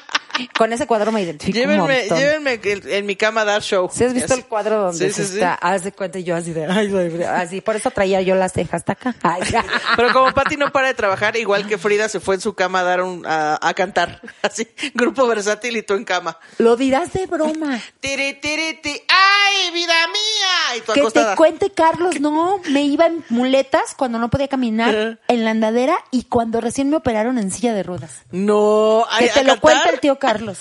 Con 0.57 0.73
ese 0.73 0.87
cuadro 0.87 1.11
me 1.11 1.21
identifico 1.21 1.57
un 1.57 1.61
Llévenme, 1.61 1.99
montón. 1.99 2.17
llévenme 2.17 2.59
en, 2.63 2.81
en 2.89 3.05
mi 3.05 3.15
cama 3.15 3.41
a 3.41 3.45
dar 3.45 3.61
show. 3.61 3.89
¿Sí 3.93 4.03
has 4.03 4.13
visto 4.13 4.33
el 4.33 4.45
cuadro 4.45 4.81
donde 4.83 5.07
Sí, 5.11 5.13
se 5.13 5.25
sí, 5.27 5.33
está? 5.39 5.59
De 5.79 5.91
cuenta 5.91 6.19
y 6.19 6.23
yo 6.23 6.35
así 6.35 6.51
de, 6.53 6.65
ay, 6.65 6.91
así, 7.27 7.61
por 7.61 7.75
eso 7.75 7.91
traía 7.91 8.21
yo 8.21 8.35
las 8.35 8.53
cejas 8.53 8.81
hasta 8.81 8.93
acá. 8.93 9.15
Ay. 9.23 9.41
Pero 9.95 10.13
como 10.13 10.31
Pati 10.33 10.57
no 10.57 10.71
para 10.71 10.87
de 10.87 10.93
trabajar, 10.93 11.35
igual 11.37 11.67
que 11.67 11.77
Frida 11.77 12.07
se 12.09 12.19
fue 12.19 12.35
en 12.35 12.41
su 12.41 12.53
cama 12.53 12.79
a 12.81 12.83
dar 12.83 13.01
un, 13.01 13.25
a, 13.25 13.57
a 13.61 13.73
cantar. 13.73 14.21
Así, 14.41 14.67
grupo 14.93 15.25
versátil 15.27 15.75
y 15.77 15.83
tú 15.83 15.93
en 15.95 16.03
cama. 16.05 16.37
Lo 16.57 16.75
dirás 16.75 17.13
de 17.13 17.25
broma. 17.27 17.79
Tiri, 17.99 18.33
tiri, 18.35 18.79
ti. 18.81 19.01
¡Ay, 19.07 19.71
vida 19.73 19.93
mía! 20.07 20.77
Y 20.77 20.81
tú 20.81 20.93
Que 20.93 20.99
acostada. 21.01 21.31
te 21.31 21.37
cuente, 21.37 21.71
Carlos, 21.71 22.19
no, 22.19 22.59
me 22.69 22.83
iba 22.83 23.05
en 23.07 23.23
muletas 23.29 23.93
cuando 23.95 24.19
no 24.19 24.29
podía 24.29 24.47
caminar 24.47 25.19
en 25.27 25.45
la 25.45 25.51
andadera 25.51 25.97
y 26.11 26.23
cuando 26.25 26.61
recién 26.61 26.89
me 26.89 26.97
operaron 26.97 27.37
en 27.37 27.51
silla 27.51 27.73
de 27.73 27.83
ruedas. 27.83 28.21
No, 28.31 29.05
ay, 29.09 29.27
Que 29.27 29.33
te 29.33 29.39
¿a 29.39 29.43
lo 29.43 29.47
cantar? 29.53 29.59
cuenta 29.61 29.89
el 29.89 29.99
tío 29.99 30.19
Carlos. 30.21 30.57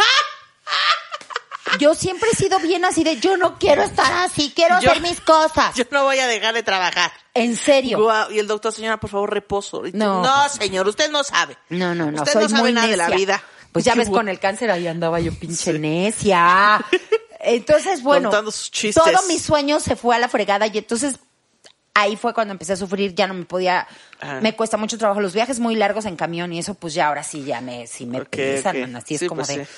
Yo 1.78 1.94
siempre 1.94 2.28
he 2.32 2.36
sido 2.36 2.58
bien 2.58 2.84
así 2.84 3.04
de, 3.04 3.20
yo 3.20 3.36
no 3.36 3.56
quiero 3.58 3.82
estar 3.82 4.12
así, 4.24 4.52
quiero 4.56 4.80
Yo- 4.80 4.90
hacer 4.90 5.02
mis 5.02 5.20
cosas. 5.20 5.74
Yo 5.76 5.84
no 5.92 6.02
voy 6.02 6.18
a 6.18 6.26
dejar 6.26 6.52
de 6.52 6.62
trabajar. 6.64 7.12
En 7.32 7.56
serio. 7.56 8.08
Y 8.30 8.38
el 8.40 8.48
doctor, 8.48 8.72
señora, 8.72 8.98
por 8.98 9.08
favor, 9.08 9.32
reposo. 9.32 9.82
No. 9.92 10.22
no, 10.22 10.48
señor, 10.48 10.88
usted 10.88 11.10
no 11.10 11.22
sabe. 11.22 11.56
No, 11.68 11.94
no, 11.94 12.10
no, 12.10 12.22
Usted 12.22 12.32
soy 12.32 12.42
no 12.44 12.48
sabe 12.48 12.62
muy 12.62 12.72
nada 12.72 12.88
de 12.88 12.96
la 12.96 13.10
vida. 13.10 13.40
Pues 13.70 13.84
ya 13.84 13.92
Qué 13.92 14.00
ves, 14.00 14.08
con 14.08 14.28
el 14.28 14.40
cáncer 14.40 14.68
ahí 14.72 14.88
andaba 14.88 15.20
yo 15.20 15.32
pinche 15.32 15.72
necia. 15.78 16.84
Entonces, 17.38 18.02
bueno, 18.02 18.30
Contando 18.30 18.50
sus 18.50 18.70
chistes. 18.72 19.02
todo 19.04 19.22
mi 19.28 19.38
sueño 19.38 19.78
se 19.78 19.94
fue 19.94 20.16
a 20.16 20.18
la 20.18 20.28
fregada 20.28 20.66
y 20.66 20.76
entonces 20.76 21.16
ahí 21.94 22.16
fue 22.16 22.32
cuando 22.34 22.52
empecé 22.52 22.72
a 22.74 22.76
sufrir, 22.76 23.14
ya 23.14 23.26
no 23.26 23.34
me 23.34 23.44
podía, 23.44 23.86
Ah. 24.22 24.38
me 24.42 24.54
cuesta 24.54 24.76
mucho 24.76 24.96
trabajo, 24.98 25.20
los 25.20 25.32
viajes 25.34 25.60
muy 25.60 25.74
largos 25.76 26.04
en 26.04 26.14
camión 26.16 26.52
y 26.52 26.58
eso 26.58 26.74
pues 26.74 26.94
ya 26.94 27.08
ahora 27.08 27.22
sí 27.22 27.42
ya 27.44 27.60
me, 27.60 27.86
sí 27.86 28.04
me 28.06 28.24
pesan, 28.24 28.94
así 28.96 29.14
es 29.16 29.22
como 29.26 29.36
pues 29.42 29.48
de, 29.48 29.64
sí. 29.64 29.70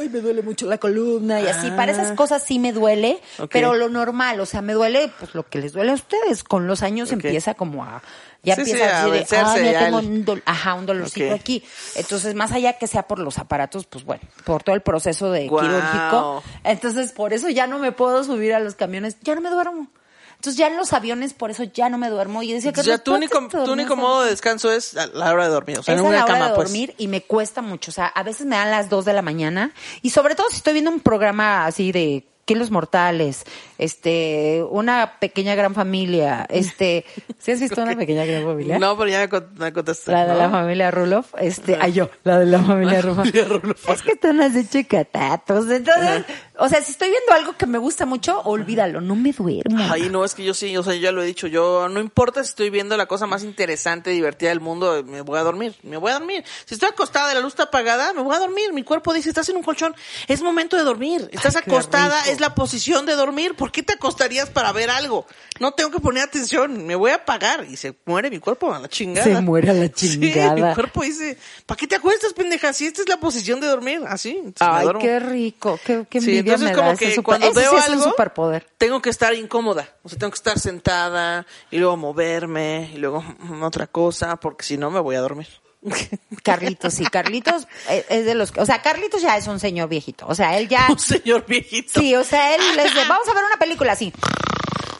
ay, 0.00 0.08
me 0.10 0.20
duele 0.20 0.42
mucho 0.42 0.66
la 0.66 0.76
columna 0.78 1.40
y 1.40 1.46
así, 1.46 1.70
para 1.70 1.92
Ah. 1.92 1.94
esas 1.94 2.12
cosas 2.12 2.42
sí 2.42 2.58
me 2.58 2.72
duele, 2.72 3.18
pero 3.50 3.74
lo 3.74 3.88
normal, 3.88 4.38
o 4.40 4.46
sea, 4.46 4.60
me 4.62 4.74
duele 4.74 5.10
pues 5.18 5.34
lo 5.34 5.44
que 5.48 5.58
les 5.60 5.72
duele 5.72 5.92
a 5.92 5.94
ustedes, 5.94 6.44
con 6.44 6.66
los 6.66 6.82
años 6.82 7.10
empieza 7.12 7.54
como 7.54 7.84
a, 7.84 8.02
ya 8.42 8.54
Sí, 8.54 8.60
empieza 8.60 9.02
a 9.04 9.10
decir, 9.10 9.38
ah, 9.38 9.58
ya 9.58 9.78
tengo 9.86 9.98
el- 10.00 10.06
un 10.06 10.24
dol- 10.26 10.42
ajá, 10.44 10.74
un 10.74 10.86
dolorcito 10.86 11.34
aquí. 11.34 11.64
Entonces, 11.96 12.34
más 12.34 12.52
allá 12.52 12.74
que 12.74 12.86
sea 12.86 13.02
por 13.08 13.18
los 13.18 13.38
aparatos, 13.38 13.86
pues 13.86 14.04
bueno, 14.04 14.22
por 14.44 14.62
todo 14.62 14.76
el 14.76 14.82
proceso 14.82 15.30
de 15.32 15.48
quirúrgico. 15.48 16.42
Entonces, 16.62 17.12
por 17.12 17.32
eso 17.32 17.48
ya 17.48 17.66
no 17.66 17.78
me 17.78 17.90
puedo 17.92 18.22
subir 18.24 18.54
a 18.54 18.60
los 18.60 18.74
camiones, 18.76 19.16
ya 19.22 19.34
no 19.34 19.40
me 19.40 19.50
duermo. 19.50 19.88
Entonces, 20.36 20.56
ya 20.56 20.68
en 20.68 20.76
los 20.76 20.92
aviones, 20.92 21.34
por 21.34 21.50
eso 21.50 21.64
ya 21.64 21.88
no 21.88 21.98
me 21.98 22.08
duermo. 22.08 22.42
Y 22.42 22.52
decía 22.52 22.72
que 22.72 22.82
ya 22.82 22.98
tu 22.98 23.14
único, 23.14 23.48
tu 23.48 23.72
único 23.72 23.96
modo 23.96 24.22
de 24.22 24.30
descanso 24.30 24.70
es 24.70 24.96
a 24.96 25.06
la 25.08 25.32
hora 25.32 25.44
de 25.44 25.50
dormir. 25.50 25.78
O 25.78 25.82
sea, 25.82 25.94
es 25.94 26.00
en 26.00 26.06
a 26.06 26.08
una 26.08 26.18
la 26.18 26.24
hora 26.24 26.32
cama, 26.34 26.48
de 26.50 26.54
pues. 26.54 26.68
dormir 26.68 26.94
y 26.98 27.08
me 27.08 27.22
cuesta 27.22 27.62
mucho. 27.62 27.90
O 27.90 27.94
sea, 27.94 28.06
a 28.06 28.22
veces 28.22 28.46
me 28.46 28.56
dan 28.56 28.70
las 28.70 28.88
2 28.88 29.04
de 29.04 29.12
la 29.12 29.22
mañana 29.22 29.72
y 30.02 30.10
sobre 30.10 30.34
todo 30.34 30.46
si 30.50 30.56
estoy 30.56 30.74
viendo 30.74 30.90
un 30.90 31.00
programa 31.00 31.66
así 31.66 31.90
de 31.92 32.24
Kilos 32.46 32.70
Mortales, 32.70 33.42
este, 33.76 34.64
una 34.70 35.18
pequeña 35.18 35.56
gran 35.56 35.74
familia, 35.74 36.46
este, 36.48 37.04
¿sí 37.40 37.50
has 37.50 37.58
visto 37.60 37.82
una 37.82 37.96
pequeña 37.96 38.24
gran 38.24 38.44
familia? 38.44 38.78
No, 38.78 38.96
pero 38.96 39.10
ya 39.10 39.18
me, 39.18 39.28
cont- 39.28 39.50
me. 39.50 40.12
La 40.12 40.26
de 40.26 40.32
¿no? 40.32 40.38
la 40.38 40.50
familia 40.50 40.90
Rulof, 40.92 41.34
este, 41.38 41.76
ay 41.80 41.92
yo, 41.94 42.08
la 42.22 42.38
de 42.38 42.46
la 42.46 42.60
familia 42.60 43.02
Rulof. 43.02 43.88
Es 43.90 44.02
que 44.02 44.12
están 44.12 44.40
así 44.40 44.64
chicatatos. 44.66 45.68
Entonces, 45.68 46.24
o 46.58 46.68
sea, 46.68 46.82
si 46.82 46.92
estoy 46.92 47.10
viendo 47.10 47.32
algo 47.32 47.56
que 47.56 47.66
me 47.66 47.78
gusta 47.78 48.06
mucho, 48.06 48.40
olvídalo, 48.42 49.00
no 49.00 49.14
me 49.14 49.32
duermo. 49.32 49.76
Ay, 49.90 50.08
no, 50.10 50.24
es 50.24 50.34
que 50.34 50.44
yo 50.44 50.54
sí, 50.54 50.76
o 50.76 50.82
sea, 50.82 50.94
yo 50.94 51.00
ya 51.00 51.12
lo 51.12 51.22
he 51.22 51.26
dicho, 51.26 51.46
yo 51.46 51.88
no 51.88 52.00
importa 52.00 52.42
si 52.42 52.50
estoy 52.50 52.70
viendo 52.70 52.96
la 52.96 53.06
cosa 53.06 53.26
más 53.26 53.42
interesante, 53.44 54.10
divertida 54.10 54.48
del 54.50 54.60
mundo, 54.60 55.02
me 55.04 55.20
voy 55.20 55.38
a 55.38 55.42
dormir, 55.42 55.74
me 55.82 55.96
voy 55.96 56.10
a 56.10 56.14
dormir. 56.14 56.44
Si 56.64 56.74
estoy 56.74 56.88
acostada 56.88 57.34
la 57.34 57.40
luz 57.40 57.52
está 57.52 57.64
apagada, 57.64 58.12
me 58.12 58.22
voy 58.22 58.34
a 58.34 58.38
dormir. 58.38 58.72
Mi 58.72 58.82
cuerpo 58.82 59.12
dice, 59.12 59.28
estás 59.28 59.48
en 59.48 59.56
un 59.56 59.62
colchón, 59.62 59.94
es 60.28 60.42
momento 60.42 60.76
de 60.76 60.82
dormir. 60.82 61.28
Estás 61.32 61.56
Ay, 61.56 61.62
acostada, 61.66 62.20
es 62.28 62.40
la 62.40 62.54
posición 62.54 63.06
de 63.06 63.14
dormir. 63.14 63.54
¿Por 63.54 63.70
qué 63.72 63.82
te 63.82 63.94
acostarías 63.94 64.48
para 64.50 64.72
ver 64.72 64.90
algo? 64.90 65.26
No 65.60 65.72
tengo 65.72 65.90
que 65.90 66.00
poner 66.00 66.22
atención, 66.22 66.86
me 66.86 66.94
voy 66.94 67.10
a 67.10 67.16
apagar 67.16 67.66
y 67.68 67.76
se 67.76 67.94
muere 68.04 68.30
mi 68.30 68.38
cuerpo 68.38 68.72
a 68.72 68.78
la 68.78 68.88
chingada. 68.88 69.24
Se 69.24 69.40
muere 69.40 69.70
a 69.70 69.74
la 69.74 69.86
Sí, 69.96 70.10
chingada. 70.20 70.54
mi 70.54 70.74
cuerpo 70.74 71.02
dice, 71.02 71.38
¿para 71.66 71.78
qué 71.78 71.86
te 71.86 71.96
acuestas, 71.96 72.32
pendeja? 72.32 72.72
Si 72.72 72.86
esta 72.86 73.02
es 73.02 73.08
la 73.08 73.18
posición 73.18 73.60
de 73.60 73.66
dormir, 73.66 74.00
así. 74.06 74.42
Ay, 74.60 74.88
qué 75.00 75.18
rico, 75.18 75.78
qué, 75.84 76.06
qué 76.08 76.20
Sí, 76.20 76.45
envidia 76.50 76.54
entonces 76.54 76.68
me 76.70 76.74
como 76.76 76.88
da 76.88 76.94
ese 76.94 77.04
que 77.04 77.10
super- 77.14 77.24
cuando 77.24 77.46
ese 77.48 77.60
veo 77.60 77.70
sí 77.72 77.76
es 77.76 77.84
algo 77.88 78.04
un 78.04 78.10
superpoder. 78.10 78.66
tengo 78.78 79.02
que 79.02 79.10
estar 79.10 79.34
incómoda, 79.34 79.88
o 80.02 80.08
sea, 80.08 80.18
tengo 80.18 80.30
que 80.30 80.36
estar 80.36 80.58
sentada 80.58 81.46
y 81.70 81.78
luego 81.78 81.96
moverme 81.96 82.90
y 82.94 82.98
luego 82.98 83.22
mm, 83.22 83.62
otra 83.62 83.86
cosa, 83.86 84.36
porque 84.36 84.64
si 84.64 84.76
no 84.78 84.90
me 84.90 85.00
voy 85.00 85.16
a 85.16 85.20
dormir. 85.20 85.48
Carlitos, 86.42 86.94
sí, 86.94 87.04
Carlitos 87.06 87.66
es, 87.88 88.04
es 88.08 88.24
de 88.24 88.34
los 88.34 88.50
que, 88.50 88.60
o 88.60 88.66
sea, 88.66 88.82
Carlitos 88.82 89.22
ya 89.22 89.36
es 89.36 89.46
un 89.46 89.60
señor 89.60 89.88
viejito, 89.88 90.26
o 90.28 90.34
sea, 90.34 90.56
él 90.58 90.68
ya, 90.68 90.86
Un 90.90 90.98
señor 90.98 91.44
viejito. 91.46 92.00
sí, 92.00 92.14
o 92.16 92.24
sea, 92.24 92.54
él 92.56 92.60
es 92.78 92.94
de, 92.94 93.04
vamos 93.08 93.28
a 93.28 93.34
ver 93.34 93.44
una 93.44 93.56
película 93.56 93.92
así. 93.92 94.12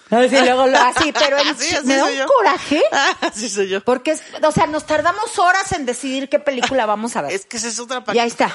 Así, 0.08 0.36
luego 0.38 0.68
lo 0.68 0.78
así, 0.78 1.12
pero 1.18 1.36
él 1.38 1.48
así 1.48 1.74
me 1.84 1.96
da 1.96 2.04
un 2.04 2.12
yo. 2.12 2.26
coraje, 2.26 2.80
así 3.22 3.48
soy 3.48 3.68
yo. 3.68 3.80
porque 3.82 4.12
es, 4.12 4.22
o 4.40 4.52
sea, 4.52 4.66
nos 4.68 4.86
tardamos 4.86 5.36
horas 5.40 5.72
en 5.72 5.84
decidir 5.84 6.28
qué 6.28 6.38
película 6.38 6.86
vamos 6.86 7.16
a 7.16 7.22
ver. 7.22 7.32
Es 7.32 7.44
que 7.46 7.56
esa 7.56 7.66
es 7.66 7.80
otra 7.80 8.04
parte. 8.04 8.16
Ya 8.16 8.24
está. 8.24 8.54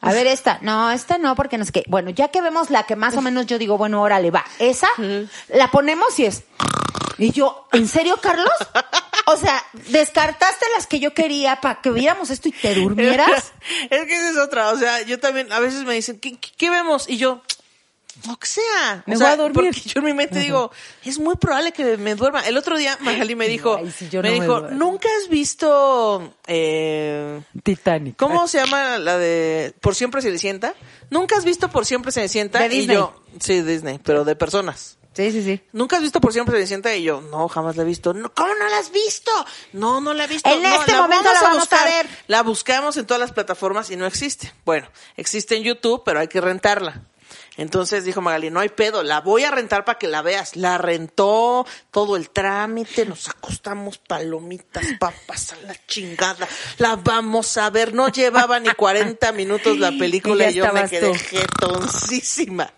A 0.00 0.12
ver 0.12 0.26
esta. 0.26 0.58
No, 0.62 0.90
esta 0.90 1.18
no, 1.18 1.34
porque 1.34 1.58
no 1.58 1.64
sé 1.64 1.72
qué. 1.72 1.84
Bueno, 1.88 2.10
ya 2.10 2.28
que 2.28 2.40
vemos 2.40 2.70
la 2.70 2.84
que 2.84 2.96
más 2.96 3.16
o 3.16 3.22
menos 3.22 3.46
yo 3.46 3.58
digo, 3.58 3.78
bueno, 3.78 4.02
órale, 4.02 4.30
va. 4.30 4.44
Esa, 4.58 4.88
la 5.48 5.70
ponemos 5.70 6.18
y 6.18 6.26
es. 6.26 6.44
Y 7.18 7.32
yo, 7.32 7.66
¿en 7.72 7.88
serio, 7.88 8.18
Carlos? 8.20 8.50
O 9.28 9.36
sea, 9.36 9.64
descartaste 9.90 10.66
las 10.76 10.86
que 10.86 11.00
yo 11.00 11.12
quería 11.12 11.60
para 11.60 11.80
que 11.80 11.90
viéramos 11.90 12.30
esto 12.30 12.48
y 12.48 12.52
te 12.52 12.76
durmieras. 12.76 13.52
es 13.90 14.06
que 14.06 14.16
esa 14.16 14.30
es 14.30 14.36
otra, 14.36 14.70
o 14.70 14.78
sea, 14.78 15.02
yo 15.02 15.18
también, 15.18 15.50
a 15.50 15.58
veces 15.58 15.82
me 15.82 15.94
dicen, 15.94 16.20
¿qué, 16.20 16.38
qué, 16.38 16.50
qué 16.56 16.70
vemos? 16.70 17.08
Y 17.08 17.16
yo, 17.16 17.42
sea. 18.42 19.02
Me 19.06 19.14
o 19.14 19.18
voy 19.18 19.26
sea, 19.26 19.32
a 19.32 19.36
dormir. 19.36 19.54
Porque 19.72 19.80
yo 19.88 19.98
en 20.00 20.04
mi 20.04 20.12
mente 20.14 20.38
digo, 20.40 20.70
es 21.04 21.18
muy 21.18 21.36
probable 21.36 21.72
que 21.72 21.96
me 21.96 22.14
duerma. 22.14 22.40
El 22.46 22.56
otro 22.56 22.76
día 22.76 22.96
Magali 23.00 23.34
me 23.34 23.48
dijo, 23.48 23.76
Ay, 23.76 23.90
si 23.90 24.08
yo 24.08 24.22
me 24.22 24.28
no 24.30 24.42
dijo. 24.42 24.60
¿nunca 24.72 25.08
has 25.22 25.28
visto, 25.28 26.34
eh, 26.46 27.40
Titanic. 27.62 28.16
¿Cómo 28.16 28.48
se 28.48 28.58
llama 28.58 28.98
la 28.98 29.18
de 29.18 29.74
Por 29.80 29.94
siempre 29.94 30.22
Cenicienta? 30.22 30.74
¿Nunca 31.10 31.36
has 31.36 31.44
visto 31.44 31.68
Por 31.70 31.86
siempre 31.86 32.12
Cenicienta? 32.12 32.58
De 32.58 32.66
Y 32.66 32.78
Disney. 32.80 32.96
yo, 32.96 33.22
sí, 33.40 33.62
Disney, 33.62 33.98
pero 34.02 34.24
de 34.24 34.36
personas. 34.36 34.98
Sí, 35.14 35.32
sí, 35.32 35.42
sí. 35.42 35.62
¿Nunca 35.72 35.96
has 35.96 36.02
visto 36.02 36.20
Por 36.20 36.32
siempre 36.34 36.56
Cenicienta? 36.56 36.94
Y 36.94 37.02
yo, 37.04 37.22
no, 37.22 37.48
jamás 37.48 37.76
la 37.76 37.84
he 37.84 37.86
visto. 37.86 38.12
No, 38.12 38.34
¿Cómo 38.34 38.54
no 38.54 38.68
la 38.68 38.78
has 38.78 38.90
visto? 38.92 39.30
No, 39.72 39.98
no 40.00 40.12
la 40.12 40.24
he 40.24 40.26
visto. 40.26 40.48
En 40.50 40.62
No, 40.62 40.68
este 40.80 40.94
momento 40.94 41.32
la 41.32 41.40
vamos 41.40 41.72
a 41.72 41.84
ver. 41.86 42.06
La 42.26 42.42
buscamos 42.42 42.96
en 42.98 43.06
todas 43.06 43.20
las 43.20 43.32
plataformas 43.32 43.90
y 43.90 43.96
no 43.96 44.04
existe. 44.04 44.52
Bueno, 44.66 44.88
existe 45.16 45.56
en 45.56 45.62
YouTube, 45.62 46.02
pero 46.04 46.20
hay 46.20 46.28
que 46.28 46.40
rentarla. 46.42 47.02
Entonces 47.56 48.04
dijo 48.04 48.20
Magali, 48.20 48.50
no 48.50 48.60
hay 48.60 48.68
pedo, 48.68 49.02
la 49.02 49.20
voy 49.22 49.44
a 49.44 49.50
rentar 49.50 49.84
para 49.84 49.98
que 49.98 50.08
la 50.08 50.20
veas. 50.22 50.56
La 50.56 50.76
rentó, 50.78 51.66
todo 51.90 52.16
el 52.16 52.28
trámite, 52.30 53.06
nos 53.06 53.28
acostamos 53.28 53.96
palomitas, 53.98 54.84
papas 55.00 55.52
a 55.52 55.56
la 55.66 55.74
chingada. 55.86 56.46
La 56.78 56.96
vamos 56.96 57.56
a 57.56 57.70
ver. 57.70 57.94
No 57.94 58.08
llevaba 58.08 58.60
ni 58.60 58.68
40 58.70 59.32
minutos 59.32 59.78
la 59.78 59.90
película 59.98 60.50
Y 60.50 60.54
yo 60.54 60.70
me 60.72 60.88
quedé 60.88 61.12
tú. 61.12 61.14
jetoncísima. 61.14 62.72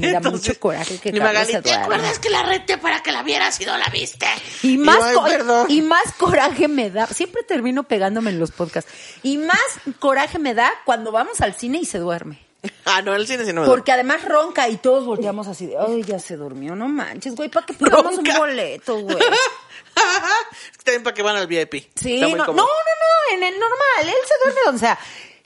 me 0.00 0.12
da 0.12 0.20
mucho 0.20 0.58
coraje 0.58 0.98
que 0.98 1.10
Y 1.10 1.20
Magali, 1.20 1.52
¿te 1.52 1.60
duerma". 1.60 1.82
acuerdas 1.84 2.18
que 2.18 2.30
la 2.30 2.42
renté 2.42 2.78
para 2.78 3.02
que 3.02 3.12
la 3.12 3.22
vieras 3.22 3.60
y 3.60 3.66
no 3.66 3.76
la 3.76 3.86
viste? 3.88 4.26
Y 4.62 4.78
más, 4.78 4.98
y 5.68 5.82
más 5.82 6.12
coraje 6.18 6.68
me 6.68 6.90
da, 6.90 7.06
siempre 7.06 7.42
termino 7.44 7.84
pegándome 7.84 8.30
en 8.30 8.38
los 8.38 8.50
podcasts, 8.50 8.90
y 9.22 9.38
más 9.38 9.58
coraje 10.00 10.38
me 10.38 10.54
da 10.54 10.72
cuando 10.84 11.12
vamos 11.12 11.40
al 11.40 11.54
cine 11.54 11.78
y 11.78 11.84
se 11.84 11.98
duerme. 11.98 12.43
Ah, 12.86 13.00
no, 13.02 13.14
en 13.14 13.20
el 13.20 13.26
cine 13.26 13.44
sí 13.46 13.52
no 13.52 13.62
me 13.62 13.66
Porque 13.66 13.92
además 13.92 14.24
ronca 14.24 14.68
y 14.68 14.76
todos 14.76 15.06
volteamos 15.06 15.48
así 15.48 15.66
de, 15.66 15.76
ay, 15.78 16.02
ya 16.02 16.18
se 16.18 16.36
durmió, 16.36 16.76
no 16.76 16.86
manches, 16.86 17.34
güey, 17.34 17.48
¿para 17.48 17.64
qué 17.64 17.72
pagamos 17.78 18.18
un 18.18 18.24
boleto, 18.36 18.98
güey? 19.00 19.16
Es 19.16 20.78
que 20.78 20.84
también 20.84 21.02
para 21.02 21.14
que 21.14 21.22
van 21.22 21.36
al 21.36 21.46
VIP. 21.46 21.74
Sí, 21.94 22.20
no, 22.20 22.28
no, 22.36 22.52
no, 22.52 22.66
en 23.32 23.42
el 23.42 23.54
normal, 23.58 24.02
él 24.02 24.14
se 24.26 24.34
duerme 24.44 24.60
donde 24.66 24.80
sea. 24.80 24.98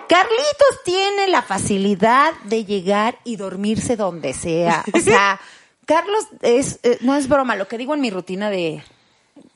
Carlitos 0.09 0.83
tiene 0.85 1.29
la 1.29 1.43
facilidad 1.43 2.33
de 2.45 2.65
llegar 2.65 3.19
y 3.25 3.37
dormirse 3.37 3.95
donde 3.97 4.33
sea. 4.33 4.83
O 4.93 4.99
sea, 4.99 5.39
Carlos 5.87 6.25
es, 6.43 6.81
eh, 6.83 6.99
no 7.03 7.15
es 7.15 7.29
broma, 7.29 7.57
lo 7.57 7.69
que 7.69 7.79
digo 7.79 7.95
en 7.95 8.01
mi 8.01 8.11
rutina 8.11 8.51
de, 8.51 8.83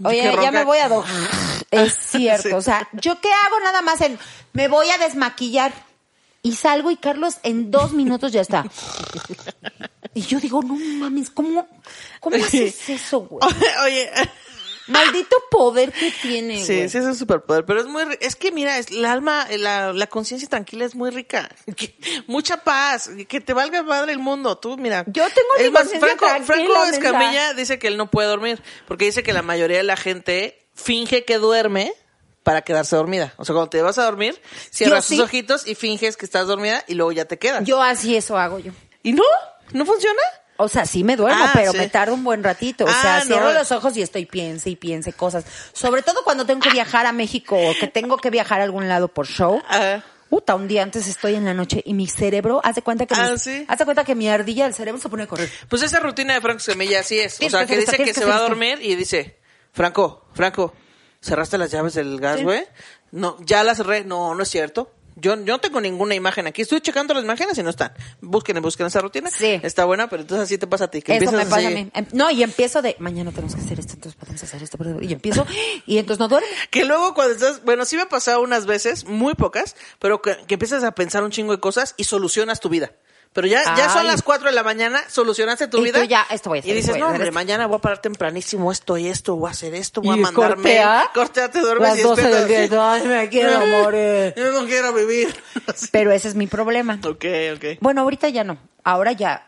oye, 0.05 0.37
ya 0.43 0.53
me 0.53 0.65
voy 0.65 0.79
a 0.79 0.89
dormir. 0.89 1.29
Es 1.71 1.95
cierto, 1.97 2.49
Sí. 2.49 2.55
o 2.55 2.61
sea, 2.61 2.87
¿yo 2.93 3.19
qué 3.21 3.31
hago 3.33 3.61
nada 3.61 3.81
más 3.83 4.01
en, 4.03 4.19
me 4.53 4.69
voy 4.69 4.89
a 4.91 4.99
desmaquillar? 4.99 5.73
Y 6.43 6.53
salgo 6.57 6.91
y 6.91 6.97
Carlos 6.97 7.37
en 7.45 7.71
dos 7.71 7.93
minutos 7.93 8.33
ya 8.33 8.41
está. 8.41 8.65
Y 10.15 10.21
yo 10.21 10.39
digo, 10.41 10.63
no 10.63 10.75
mames, 10.75 11.31
¿cómo, 11.31 11.67
cómo 12.21 12.37
haces 12.37 12.91
eso, 12.91 13.21
güey? 13.21 13.41
Oye, 13.87 14.11
Maldito 14.89 15.37
poder 15.51 15.91
que 15.91 16.11
tiene, 16.21 16.63
sí, 16.63 16.75
güey. 16.75 16.89
sí 16.91 16.99
es 16.99 17.05
un 17.05 17.15
superpoder, 17.15 17.65
pero 17.65 17.81
es 17.81 17.87
muy, 17.87 18.03
es 18.21 18.37
que 18.37 18.53
mira, 18.53 18.77
es, 18.79 18.91
el 18.91 19.07
alma, 19.07 19.47
la, 19.57 19.95
la 19.95 20.07
conciencia 20.09 20.47
tranquila 20.51 20.85
es 20.85 20.95
muy 20.95 21.11
rica. 21.11 21.49
Que- 21.77 21.97
mucha 22.27 22.59
paz, 22.59 23.09
que 23.27 23.41
te 23.41 23.55
valga 23.55 23.83
madre 23.83 24.13
el 24.13 24.19
mundo. 24.19 24.59
Tú, 24.59 24.77
mira. 24.77 25.05
Yo 25.07 25.25
tengo 25.31 25.49
mi 25.59 25.65
Es 25.65 25.73
más, 25.73 25.83
conciencia 25.85 26.43
Franco. 26.45 26.85
Escamilla 26.91 27.55
dice 27.55 27.79
que 27.79 27.87
él 27.89 27.97
no 27.97 28.11
puede 28.11 28.29
dormir, 28.29 28.63
porque 28.87 29.07
dice 29.07 29.23
que 29.23 29.33
la 29.33 29.43
mayoría 29.43 29.79
de 29.79 29.85
la 29.85 29.97
gente 29.97 30.67
finge 30.75 31.25
que 31.25 31.39
duerme 31.39 31.95
para 32.43 32.63
quedarse 32.63 32.97
dormida. 32.97 33.33
O 33.37 33.45
sea, 33.45 33.55
cuando 33.55 33.71
te 33.71 33.81
vas 33.83 33.99
a 33.99 34.05
dormir, 34.05 34.41
cierras 34.71 35.05
sí. 35.05 35.17
tus 35.17 35.25
ojitos 35.27 35.67
y 35.67 35.75
finges 35.75 36.17
que 36.17 36.25
estás 36.27 36.47
dormida 36.47 36.85
y 36.89 36.95
luego 36.95 37.13
ya 37.13 37.25
te 37.25 37.39
quedas. 37.39 37.65
Yo 37.65 37.83
así 37.83 38.17
eso 38.17 38.37
hago 38.39 38.59
yo. 38.59 38.73
¿Y 39.03 39.13
no? 39.13 39.23
¿No 39.73 39.87
funciona? 39.87 40.21
O 40.59 40.69
sea, 40.69 40.85
sí 40.87 41.03
me 41.03 41.17
duermo, 41.17 41.43
Ah, 41.45 41.51
pero 41.55 41.73
sí. 41.73 41.79
me 41.79 41.89
tardo 41.89 42.15
un 42.15 42.23
buen 42.25 42.45
ratito. 42.45 42.85
O 42.85 42.89
Ah, 42.89 42.99
sea, 43.01 43.19
no. 43.21 43.25
cierro 43.27 43.53
los 43.53 43.73
ojos 43.73 43.97
y 43.97 44.03
estoy 44.03 44.27
piense 44.27 44.71
y 44.71 44.77
piense 44.77 45.13
cosas. 45.13 45.45
Sobre 45.73 46.03
todo 46.03 46.23
cuando 46.25 46.45
tengo 46.47 46.61
que 46.61 46.71
viajar 46.71 47.07
a 47.07 47.13
México 47.13 47.57
o 47.57 47.73
que 47.81 47.87
tengo 47.89 48.17
que 48.19 48.31
viajar 48.31 48.61
a 48.61 48.65
algún 48.65 48.89
lado 48.89 49.09
por 49.09 49.27
show. 49.27 49.61
Ajá. 49.69 50.05
Puta, 50.29 50.55
un 50.55 50.67
día 50.67 50.83
antes 50.83 51.07
estoy 51.09 51.35
en 51.35 51.45
la 51.45 51.53
noche 51.53 51.83
y 51.85 51.93
mi 51.95 52.07
cerebro, 52.07 52.61
hace 52.65 52.81
cuenta 52.81 53.05
que 53.07 53.15
Ah, 53.15 53.33
mi, 53.33 53.39
¿sí? 53.39 53.65
hace 53.69 53.85
cuenta 53.85 54.03
que 54.05 54.15
mi 54.15 54.29
ardilla 54.31 54.65
del 54.65 54.73
cerebro 54.75 55.01
se 55.01 55.09
pone 55.11 55.25
a 55.25 55.27
correr. 55.27 55.51
Pues 55.69 55.83
esa 55.83 56.01
rutina 56.01 56.35
de 56.35 56.41
Franco 56.41 56.59
Escamilla 56.59 57.01
así 57.01 57.19
es. 57.19 57.39
O 57.41 57.51
sea, 57.51 57.67
que 57.67 57.77
dice 57.77 57.97
que 57.99 58.15
se 58.15 58.25
va 58.25 58.37
a 58.37 58.41
dormir 58.41 58.79
y 58.81 58.95
dice, 58.95 59.39
Franco, 59.73 60.25
Franco, 60.35 60.73
¿cerraste 61.23 61.57
las 61.57 61.71
llaves 61.71 61.95
del 61.95 62.21
gas, 62.21 62.43
güey? 62.43 62.65
No, 63.11 63.37
ya 63.45 63.65
las 63.65 63.79
cerré. 63.79 64.05
No, 64.05 64.35
no 64.35 64.43
es 64.43 64.49
cierto. 64.51 64.91
Yo, 65.15 65.35
yo 65.37 65.45
no 65.55 65.61
tengo 65.61 65.79
ninguna 65.79 66.15
imagen 66.15 66.47
aquí. 66.47 66.63
Estoy 66.63 66.81
checando 66.81 67.13
las 67.13 67.23
imágenes 67.23 67.59
y 67.59 67.63
no 67.63 67.69
están. 67.69 67.93
Busquen, 68.23 68.61
busquen 68.63 68.87
esa 68.87 69.01
rutina. 69.01 69.31
Sí. 69.31 69.61
Está 69.63 69.85
buena, 69.85 70.09
pero 70.09 70.23
entonces 70.23 70.45
así 70.45 70.57
te 70.57 70.67
pasa 70.67 70.85
a 70.85 70.91
ti. 70.91 71.03
Que 71.03 71.17
Eso 71.17 71.25
empiezas 71.25 71.45
me 71.47 71.51
pasa 71.51 71.67
así. 71.69 71.77
a 71.77 71.85
mí. 71.85 71.91
Em- 71.93 72.07
No, 72.13 72.31
y 72.31 72.43
empiezo 72.43 72.81
de, 72.81 72.97
mañana 72.99 73.31
tenemos 73.31 73.55
que 73.55 73.61
hacer 73.61 73.79
esto, 73.79 73.93
entonces 73.93 74.19
podemos 74.19 74.43
hacer 74.43 74.63
esto. 74.63 74.79
Y 75.03 75.13
empiezo, 75.13 75.47
y 75.87 75.99
entonces 75.99 76.19
no 76.19 76.29
duermo. 76.29 76.49
Que 76.71 76.87
luego 76.87 77.13
cuando 77.13 77.35
estás, 77.35 77.63
bueno, 77.63 77.85
sí 77.85 77.97
me 77.97 78.03
ha 78.03 78.09
pasado 78.09 78.41
unas 78.41 78.65
veces, 78.65 79.05
muy 79.05 79.35
pocas, 79.35 79.77
pero 79.99 80.23
que, 80.23 80.35
que 80.47 80.55
empiezas 80.55 80.83
a 80.83 80.93
pensar 80.93 81.23
un 81.25 81.31
chingo 81.31 81.53
de 81.53 81.61
cosas 81.61 81.93
y 81.99 82.05
solucionas 82.05 82.61
tu 82.61 82.71
vida. 82.71 82.93
Pero 83.35 83.47
ya, 83.47 83.63
ya 83.77 83.89
son 83.89 84.03
Ay. 84.03 84.09
las 84.09 84.21
4 84.23 84.51
de 84.51 84.55
la 84.55 84.63
mañana, 84.63 85.03
solucionaste 85.09 85.67
tu 85.69 85.79
Y 85.79 85.85
vida. 85.85 86.01
tú 86.01 86.05
ya, 86.07 86.27
esto 86.29 86.51
voy 86.51 86.59
a 86.59 86.61
hacer, 86.61 86.71
Y 86.73 86.75
dices, 86.75 86.91
voy 86.91 86.97
a 86.97 87.01
no, 87.01 87.07
hacer 87.07 87.15
hombre, 87.15 87.29
esto". 87.29 87.35
mañana 87.35 87.67
voy 87.67 87.77
a 87.77 87.81
parar 87.81 87.99
tempranísimo 88.03 88.71
esto 88.71 88.99
y 88.99 89.09
esto, 89.09 89.37
voy 89.37 89.49
a 89.49 89.53
hacer 89.53 89.75
esto, 89.75 90.03
voy 90.03 90.17
a 90.17 90.19
Y 90.19 90.21
mandar 90.21 90.55
cortea. 90.57 90.97
mail. 90.99 91.09
Cortea, 91.15 91.51
te 91.51 91.61
duermes 91.61 91.89
Las 91.89 91.99
y 91.99 92.03
12 92.03 92.23
del 92.29 92.69
día, 92.69 92.93
ay, 92.93 93.07
me 93.09 93.29
quiero 93.31 93.67
morir. 93.83 94.35
Yo 94.37 94.53
no 94.53 94.67
quiero 94.67 94.93
vivir. 94.93 95.35
Así. 95.67 95.87
Pero 95.93 96.13
ese 96.13 96.29
es 96.29 96.35
mi 96.35 96.47
problema. 96.47 96.99
Ok, 97.05 97.25
ok. 97.57 97.65
Bueno, 97.81 98.03
ahorita 98.03 98.29
ya 98.29 98.45
no. 98.45 98.59
Ahora 98.85 99.13
ya 99.13 99.47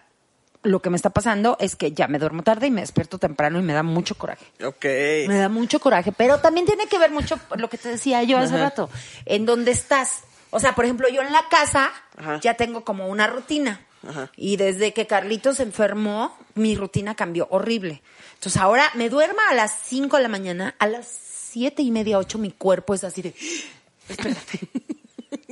lo 0.62 0.80
que 0.80 0.88
me 0.88 0.96
está 0.96 1.10
pasando 1.10 1.58
es 1.60 1.76
que 1.76 1.92
ya 1.92 2.08
me 2.08 2.18
duermo 2.18 2.42
tarde 2.42 2.68
y 2.68 2.70
me 2.70 2.80
despierto 2.80 3.18
temprano 3.18 3.58
y 3.58 3.62
me 3.62 3.74
da 3.74 3.82
mucho 3.82 4.14
coraje. 4.14 4.46
Ok. 4.64 4.82
Me 5.28 5.36
da 5.38 5.50
mucho 5.50 5.78
coraje, 5.78 6.10
pero 6.10 6.38
también 6.40 6.64
tiene 6.64 6.86
que 6.86 6.98
ver 6.98 7.10
mucho 7.10 7.38
lo 7.56 7.68
que 7.68 7.76
te 7.76 7.90
decía 7.90 8.22
yo 8.22 8.38
hace 8.38 8.56
rato, 8.56 8.88
en 9.26 9.44
dónde 9.44 9.72
estás. 9.72 10.20
O 10.54 10.60
sea, 10.60 10.76
por 10.76 10.84
ejemplo, 10.84 11.08
yo 11.08 11.20
en 11.20 11.32
la 11.32 11.48
casa 11.50 11.92
Ajá. 12.16 12.38
ya 12.40 12.54
tengo 12.54 12.84
como 12.84 13.08
una 13.08 13.26
rutina. 13.26 13.80
Ajá. 14.06 14.30
Y 14.36 14.56
desde 14.56 14.92
que 14.92 15.08
Carlitos 15.08 15.56
se 15.56 15.64
enfermó, 15.64 16.38
mi 16.54 16.76
rutina 16.76 17.16
cambió 17.16 17.48
horrible. 17.50 18.02
Entonces 18.34 18.62
ahora 18.62 18.88
me 18.94 19.08
duerma 19.08 19.42
a 19.50 19.54
las 19.54 19.76
5 19.84 20.16
de 20.16 20.22
la 20.22 20.28
mañana, 20.28 20.76
a 20.78 20.86
las 20.86 21.08
siete 21.08 21.82
y 21.82 21.90
media, 21.90 22.18
ocho, 22.18 22.38
mi 22.38 22.52
cuerpo 22.52 22.94
es 22.94 23.02
así 23.02 23.22
de, 23.22 23.34
espérate. 24.08 24.60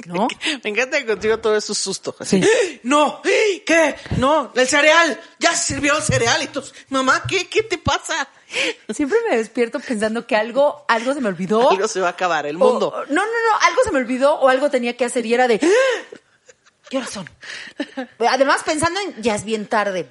¿No? 0.06 0.26
Me 0.64 0.70
encanta 0.70 0.98
que 0.98 1.06
contigo 1.06 1.38
todo 1.38 1.56
es 1.56 1.68
un 1.68 1.74
susto. 1.74 2.14
Así. 2.18 2.40
No, 2.82 3.20
¿qué? 3.22 3.94
No, 4.16 4.50
el 4.54 4.66
cereal. 4.68 5.20
Ya 5.38 5.54
se 5.54 5.74
sirvió 5.74 5.96
el 5.96 6.02
cereal. 6.02 6.42
Y 6.42 6.46
tú, 6.48 6.62
mamá, 6.88 7.22
¿qué? 7.28 7.48
¿Qué 7.48 7.62
te 7.62 7.78
pasa? 7.78 8.28
Siempre 8.92 9.18
me 9.30 9.36
despierto 9.36 9.78
pensando 9.80 10.26
que 10.26 10.34
algo, 10.36 10.84
algo 10.88 11.14
se 11.14 11.20
me 11.20 11.28
olvidó. 11.28 11.70
Algo 11.70 11.86
se 11.88 12.00
va 12.00 12.08
a 12.08 12.10
acabar, 12.12 12.46
el 12.46 12.56
O- 12.56 12.58
mundo. 12.58 12.92
no, 13.08 13.14
no, 13.14 13.22
no, 13.22 13.58
algo 13.66 13.80
se 13.84 13.92
me 13.92 13.98
olvidó 13.98 14.34
o 14.34 14.48
algo 14.48 14.68
tenía 14.70 14.96
que 14.96 15.04
hacer 15.04 15.24
y 15.26 15.34
era 15.34 15.46
de... 15.48 15.60
"Ah, 15.62 16.16
¿Qué 16.90 16.98
horas 16.98 17.10
son? 17.10 17.28
Además 18.18 18.62
pensando 18.64 19.00
en 19.00 19.22
ya 19.22 19.34
es 19.34 19.44
bien 19.44 19.66
tarde. 19.66 20.08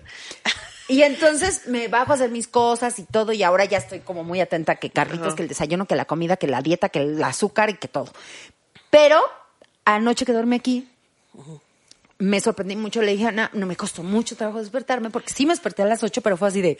Y 0.87 1.03
entonces 1.03 1.67
me 1.67 1.87
bajo 1.89 2.11
a 2.11 2.15
hacer 2.15 2.31
mis 2.31 2.47
cosas 2.47 2.97
y 2.99 3.03
todo 3.03 3.31
y 3.33 3.43
ahora 3.43 3.65
ya 3.65 3.77
estoy 3.77 3.99
como 3.99 4.23
muy 4.23 4.41
atenta 4.41 4.75
que 4.77 4.89
Carlitos, 4.89 5.35
que 5.35 5.43
el 5.43 5.47
desayuno, 5.47 5.85
que 5.85 5.95
la 5.95 6.05
comida, 6.05 6.37
que 6.37 6.47
la 6.47 6.61
dieta, 6.61 6.89
que 6.89 6.99
el 6.99 7.23
azúcar 7.23 7.69
y 7.69 7.75
que 7.75 7.87
todo. 7.87 8.11
Pero 8.89 9.21
anoche 9.95 10.25
que 10.25 10.33
dormí 10.33 10.55
aquí, 10.55 10.87
me 12.17 12.39
sorprendí 12.39 12.75
mucho. 12.75 13.01
Le 13.01 13.13
dije 13.13 13.27
Ana, 13.27 13.49
no 13.53 13.65
me 13.65 13.75
costó 13.75 14.03
mucho 14.03 14.35
trabajo 14.35 14.59
despertarme 14.59 15.09
porque 15.09 15.33
sí 15.33 15.45
me 15.45 15.53
desperté 15.53 15.81
a 15.81 15.85
las 15.85 16.03
8, 16.03 16.21
pero 16.21 16.37
fue 16.37 16.47
así 16.47 16.61
de... 16.61 16.77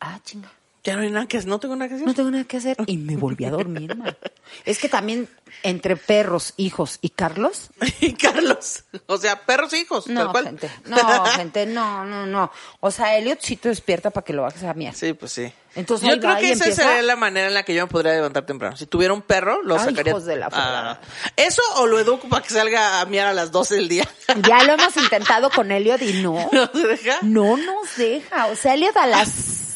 Ah, 0.00 0.20
chinga. 0.24 0.50
Ya 0.88 0.96
no 0.96 1.02
hay 1.02 1.10
nada 1.10 1.26
que 1.26 1.38
hacer. 1.38 1.48
No 1.48 1.58
tengo 1.60 1.76
nada 1.76 1.88
que 1.88 1.94
hacer. 1.94 2.06
No 2.06 2.14
tengo 2.14 2.30
nada 2.30 2.44
que 2.44 2.56
hacer. 2.56 2.76
Y 2.86 2.96
me 2.96 3.16
volví 3.16 3.44
a 3.44 3.50
dormir, 3.50 3.96
man. 3.96 4.16
Es 4.64 4.78
que 4.78 4.88
también 4.88 5.28
entre 5.62 5.96
perros, 5.96 6.54
hijos 6.56 6.98
y 7.02 7.10
Carlos. 7.10 7.70
Y 8.00 8.14
Carlos. 8.14 8.84
O 9.06 9.18
sea, 9.18 9.40
perros 9.44 9.72
e 9.72 9.78
hijos. 9.80 10.04
tal 10.06 10.14
No, 10.14 10.30
cual. 10.32 10.44
gente. 10.44 10.70
No, 10.86 11.24
gente, 11.26 11.66
no, 11.66 12.04
no, 12.04 12.26
no. 12.26 12.50
O 12.80 12.90
sea, 12.90 13.16
Elliot 13.16 13.40
sí 13.40 13.56
te 13.56 13.68
despierta 13.68 14.10
para 14.10 14.24
que 14.24 14.32
lo 14.32 14.42
bajes 14.42 14.62
a 14.64 14.72
miar. 14.74 14.94
Sí, 14.94 15.12
pues 15.14 15.32
sí. 15.32 15.52
Entonces, 15.74 16.08
yo 16.08 16.18
creo 16.18 16.36
que 16.38 16.50
esa 16.52 16.64
empieza- 16.64 16.82
sería 16.88 17.02
la 17.02 17.14
manera 17.14 17.46
en 17.48 17.54
la 17.54 17.62
que 17.62 17.74
yo 17.74 17.84
me 17.86 17.90
podría 17.90 18.12
levantar 18.14 18.46
temprano. 18.46 18.76
Si 18.76 18.86
tuviera 18.86 19.12
un 19.14 19.22
perro, 19.22 19.62
lo 19.62 19.78
Ay, 19.78 19.84
sacaría. 19.90 20.10
hijos 20.10 20.24
de 20.24 20.36
la. 20.36 20.48
Ah, 20.50 20.98
eso 21.36 21.62
o 21.76 21.86
lo 21.86 22.00
educo 22.00 22.28
para 22.28 22.42
que 22.42 22.50
salga 22.50 23.00
a 23.00 23.04
miar 23.04 23.26
a 23.26 23.32
las 23.32 23.52
12 23.52 23.76
del 23.76 23.88
día. 23.88 24.08
Ya 24.48 24.64
lo 24.64 24.72
hemos 24.74 24.96
intentado 24.96 25.50
con 25.50 25.70
Elliot 25.70 26.00
y 26.02 26.14
no. 26.22 26.48
¿No 26.52 26.70
se 26.72 26.86
deja? 26.86 27.18
No 27.22 27.56
nos 27.56 27.96
deja. 27.96 28.46
O 28.46 28.56
sea, 28.56 28.74
Elliot 28.74 28.96
a 28.96 29.06
las 29.06 29.28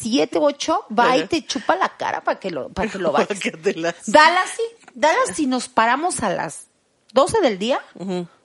7, 0.03 0.37
8 0.39 0.85
va 0.97 1.17
y 1.17 1.25
te 1.27 1.43
chupa 1.45 1.75
la 1.75 1.89
cara 1.89 2.23
para 2.23 2.39
que 2.39 2.51
lo, 2.51 2.69
para 2.69 2.89
que 2.91 2.99
lo 2.99 3.11
bajes. 3.13 3.39
Dallas 4.05 4.49
sí. 4.55 4.63
Dallas 4.93 5.29
si 5.33 5.47
nos 5.47 5.69
paramos 5.69 6.21
a 6.21 6.29
las 6.29 6.67
12 7.13 7.41
del 7.41 7.57
día. 7.57 7.79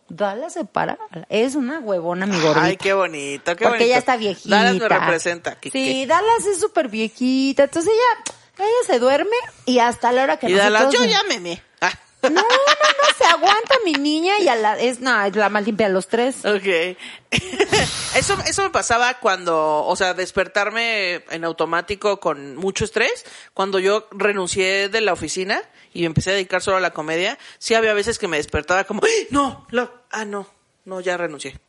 Dallas 0.08 0.54
se 0.54 0.64
para. 0.64 0.96
Es 1.28 1.54
una 1.54 1.80
huevona, 1.80 2.24
mi 2.24 2.40
gordita. 2.40 2.64
Ay, 2.64 2.76
qué 2.78 2.94
bonito, 2.94 3.44
qué 3.56 3.64
Porque 3.64 3.68
bonito. 3.68 3.84
ella 3.84 3.98
está 3.98 4.16
viejita. 4.16 4.56
Dallas 4.56 4.76
me 4.76 4.88
representa. 4.88 5.58
que- 5.60 5.70
Sí, 5.70 5.84
que- 5.84 6.06
Dallas 6.06 6.46
es 6.46 6.58
súper 6.60 6.88
viejita. 6.88 7.64
Entonces 7.64 7.92
ella, 7.92 8.34
ella 8.58 8.86
se 8.86 8.98
duerme 8.98 9.36
y 9.66 9.80
hasta 9.80 10.10
la 10.12 10.22
hora 10.22 10.38
que 10.38 10.48
Y 10.48 10.54
Dallas, 10.54 10.84
nosotros... 10.84 11.04
yo 11.06 11.10
ya 11.10 11.22
me. 11.38 11.62
Ah. 11.82 11.92
No, 12.30 12.42
no, 12.42 12.42
no, 12.42 13.16
se 13.16 13.24
aguanta 13.24 13.74
mi 13.84 13.92
niña 13.92 14.38
y 14.40 14.48
a 14.48 14.56
la, 14.56 14.78
es, 14.78 15.00
no, 15.00 15.22
es 15.24 15.34
la 15.36 15.48
más 15.48 15.64
limpia 15.64 15.88
de 15.88 15.92
los 15.92 16.08
tres. 16.08 16.44
Ok. 16.44 16.96
eso, 18.16 18.36
eso 18.46 18.62
me 18.62 18.70
pasaba 18.70 19.14
cuando, 19.20 19.84
o 19.84 19.96
sea, 19.96 20.14
despertarme 20.14 21.24
en 21.30 21.44
automático 21.44 22.20
con 22.20 22.56
mucho 22.56 22.84
estrés. 22.84 23.24
Cuando 23.54 23.78
yo 23.78 24.08
renuncié 24.10 24.88
de 24.88 25.00
la 25.00 25.12
oficina 25.12 25.62
y 25.92 26.04
empecé 26.04 26.30
a 26.30 26.34
dedicar 26.34 26.62
solo 26.62 26.76
a 26.76 26.80
la 26.80 26.92
comedia, 26.92 27.38
sí 27.58 27.74
había 27.74 27.94
veces 27.94 28.18
que 28.18 28.28
me 28.28 28.36
despertaba 28.36 28.84
como, 28.84 29.02
no, 29.30 29.66
lo, 29.70 29.92
ah, 30.10 30.24
no, 30.24 30.46
no, 30.84 31.00
ya 31.00 31.16
renuncié. 31.16 31.60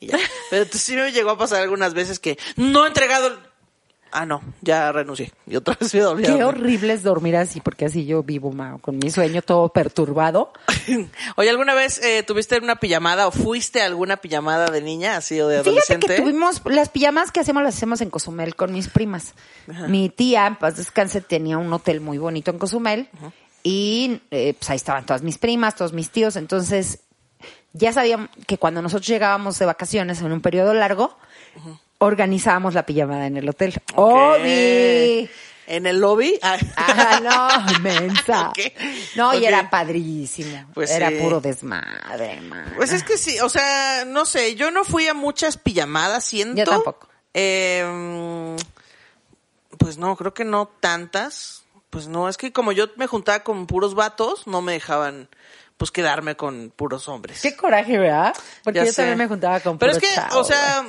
Y 0.00 0.06
ya. 0.08 0.18
Pero 0.50 0.66
sí 0.72 0.94
me 0.94 1.12
llegó 1.12 1.30
a 1.30 1.38
pasar 1.38 1.62
algunas 1.62 1.94
veces 1.94 2.18
que 2.18 2.38
no 2.56 2.84
he 2.84 2.88
entregado. 2.88 3.51
Ah, 4.12 4.26
no, 4.26 4.42
ya 4.60 4.92
renuncié. 4.92 5.32
Y 5.46 5.56
otra 5.56 5.74
vez 5.80 5.94
me 5.94 6.00
dormí. 6.00 6.22
Qué 6.24 6.44
horrible 6.44 6.92
es 6.92 7.02
dormir 7.02 7.36
así, 7.36 7.60
porque 7.60 7.86
así 7.86 8.04
yo 8.04 8.22
vivo 8.22 8.52
ma, 8.52 8.78
con 8.78 8.98
mi 8.98 9.10
sueño 9.10 9.42
todo 9.42 9.70
perturbado. 9.70 10.52
Oye, 11.36 11.50
¿alguna 11.50 11.74
vez 11.74 12.02
eh, 12.04 12.22
tuviste 12.22 12.58
una 12.58 12.76
pijamada 12.76 13.26
o 13.26 13.30
fuiste 13.30 13.82
a 13.82 13.86
alguna 13.86 14.18
pijamada 14.18 14.70
de 14.70 14.82
niña, 14.82 15.16
así 15.16 15.40
o 15.40 15.48
de 15.48 15.56
Fíjate 15.56 15.70
adolescente? 15.70 16.06
que 16.08 16.20
tuvimos 16.22 16.62
las 16.66 16.90
pijamas 16.90 17.32
que 17.32 17.40
hacemos 17.40 17.62
las 17.62 17.76
hacemos 17.76 18.00
en 18.02 18.10
Cozumel 18.10 18.54
con 18.54 18.72
mis 18.72 18.88
primas. 18.88 19.34
Mi 19.88 20.08
tía, 20.10 20.46
en 20.46 20.56
paz 20.56 20.76
descanse, 20.76 21.20
tenía 21.20 21.56
un 21.58 21.72
hotel 21.72 22.00
muy 22.00 22.18
bonito 22.18 22.50
en 22.50 22.58
Cozumel 22.58 23.08
y 23.62 24.20
eh, 24.30 24.54
pues 24.58 24.70
ahí 24.70 24.76
estaban 24.76 25.06
todas 25.06 25.22
mis 25.22 25.38
primas, 25.38 25.76
todos 25.76 25.92
mis 25.92 26.10
tíos. 26.10 26.36
Entonces 26.36 27.00
ya 27.72 27.92
sabían 27.92 28.28
que 28.46 28.58
cuando 28.58 28.82
nosotros 28.82 29.06
llegábamos 29.06 29.58
de 29.58 29.66
vacaciones 29.66 30.20
en 30.20 30.32
un 30.32 30.40
periodo 30.42 30.74
largo, 30.74 31.16
organizábamos 32.04 32.74
la 32.74 32.84
pijamada 32.84 33.26
en 33.26 33.36
el 33.36 33.48
hotel. 33.48 33.74
¡Obi! 33.94 35.30
¿En 35.66 35.86
el 35.86 36.00
lobby? 36.00 36.38
Ah. 36.42 36.58
Ah, 36.76 37.20
no, 37.72 37.80
mensa. 37.80 38.48
Ok. 38.48 38.58
No, 39.14 39.34
y 39.38 39.46
era 39.46 39.70
padrísimo. 39.70 40.66
Pues 40.74 40.90
era 40.90 41.08
sí. 41.08 41.16
puro 41.20 41.40
desmadre, 41.40 42.40
man. 42.40 42.72
Pues 42.76 42.92
es 42.92 43.04
que 43.04 43.16
sí, 43.16 43.38
o 43.40 43.48
sea, 43.48 44.04
no 44.04 44.26
sé, 44.26 44.56
yo 44.56 44.70
no 44.70 44.84
fui 44.84 45.06
a 45.06 45.14
muchas 45.14 45.56
pijamadas, 45.56 46.24
siento. 46.24 46.56
Yo 46.56 46.64
tampoco. 46.64 47.08
Eh, 47.32 48.56
pues 49.78 49.98
no, 49.98 50.16
creo 50.16 50.34
que 50.34 50.44
no 50.44 50.68
tantas. 50.80 51.62
Pues 51.90 52.08
no, 52.08 52.28
es 52.28 52.36
que 52.36 52.52
como 52.52 52.72
yo 52.72 52.86
me 52.96 53.06
juntaba 53.06 53.44
con 53.44 53.66
puros 53.66 53.94
vatos, 53.94 54.46
no 54.46 54.62
me 54.62 54.72
dejaban 54.72 55.28
pues 55.76 55.90
quedarme 55.90 56.36
con 56.36 56.72
puros 56.74 57.08
hombres. 57.08 57.40
Qué 57.40 57.56
coraje, 57.56 57.98
¿verdad? 57.98 58.34
Porque 58.64 58.80
Ya 58.80 58.84
yo 58.86 58.92
sé. 58.92 59.02
también 59.02 59.18
me 59.18 59.28
juntaba 59.28 59.60
con 59.60 59.78
Pero 59.78 59.92
es 59.92 59.98
puro 59.98 60.08
que, 60.08 60.14
chavo, 60.14 60.40
o 60.40 60.44
sea, 60.44 60.84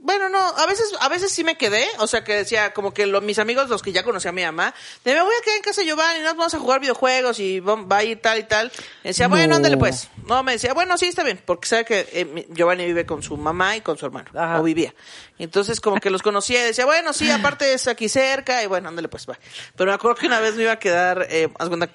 bueno, 0.00 0.28
no, 0.28 0.38
a 0.38 0.66
veces, 0.66 0.92
a 1.00 1.08
veces 1.08 1.30
sí 1.32 1.44
me 1.44 1.56
quedé, 1.58 1.86
o 1.98 2.06
sea, 2.06 2.22
que 2.24 2.34
decía, 2.34 2.72
como 2.72 2.94
que 2.94 3.06
lo- 3.06 3.20
mis 3.20 3.38
amigos, 3.38 3.68
los 3.68 3.82
que 3.82 3.92
ya 3.92 4.02
conocía 4.04 4.30
a 4.30 4.32
mi 4.32 4.42
mamá, 4.44 4.74
de 5.04 5.14
me 5.14 5.22
voy 5.22 5.34
a 5.38 5.42
quedar 5.44 5.56
en 5.56 5.62
casa 5.62 5.80
de 5.80 5.86
Giovanni, 5.88 6.20
nos 6.22 6.36
vamos 6.36 6.54
a 6.54 6.58
jugar 6.58 6.80
videojuegos 6.80 7.38
y 7.40 7.60
va 7.60 7.96
a 7.96 8.04
ir 8.04 8.20
tal 8.20 8.38
y 8.38 8.44
tal. 8.44 8.70
Y 9.04 9.08
decía, 9.08 9.28
bueno, 9.28 9.48
No. 9.48 9.56
ándale 9.56 9.76
pues. 9.76 10.08
No, 10.26 10.42
me 10.42 10.52
decía, 10.52 10.72
bueno, 10.74 10.96
sí, 10.98 11.06
está 11.06 11.22
bien, 11.24 11.40
porque 11.44 11.66
sabe 11.68 11.84
que 11.84 12.08
eh, 12.12 12.46
Giovanni 12.50 12.84
vive 12.86 13.04
con 13.06 13.22
su 13.22 13.36
mamá 13.36 13.76
y 13.76 13.80
con 13.80 13.96
su 13.98 14.06
hermano, 14.06 14.30
Ajá. 14.34 14.60
o 14.60 14.62
vivía. 14.62 14.94
Entonces, 15.38 15.80
como 15.80 16.00
que 16.00 16.10
los 16.10 16.22
conocía 16.22 16.62
y 16.62 16.66
decía, 16.66 16.84
bueno, 16.84 17.12
sí, 17.12 17.30
aparte 17.30 17.72
es 17.72 17.86
aquí 17.88 18.08
cerca, 18.08 18.62
y 18.62 18.66
bueno, 18.66 18.88
ándale 18.88 19.08
pues, 19.08 19.28
va. 19.28 19.38
Pero 19.76 19.90
me 19.90 19.94
acuerdo 19.94 20.16
que 20.20 20.26
una 20.26 20.40
vez 20.40 20.54
me 20.54 20.62
iba 20.64 20.72
a 20.72 20.78
quedar, 20.78 21.26
eh, 21.30 21.48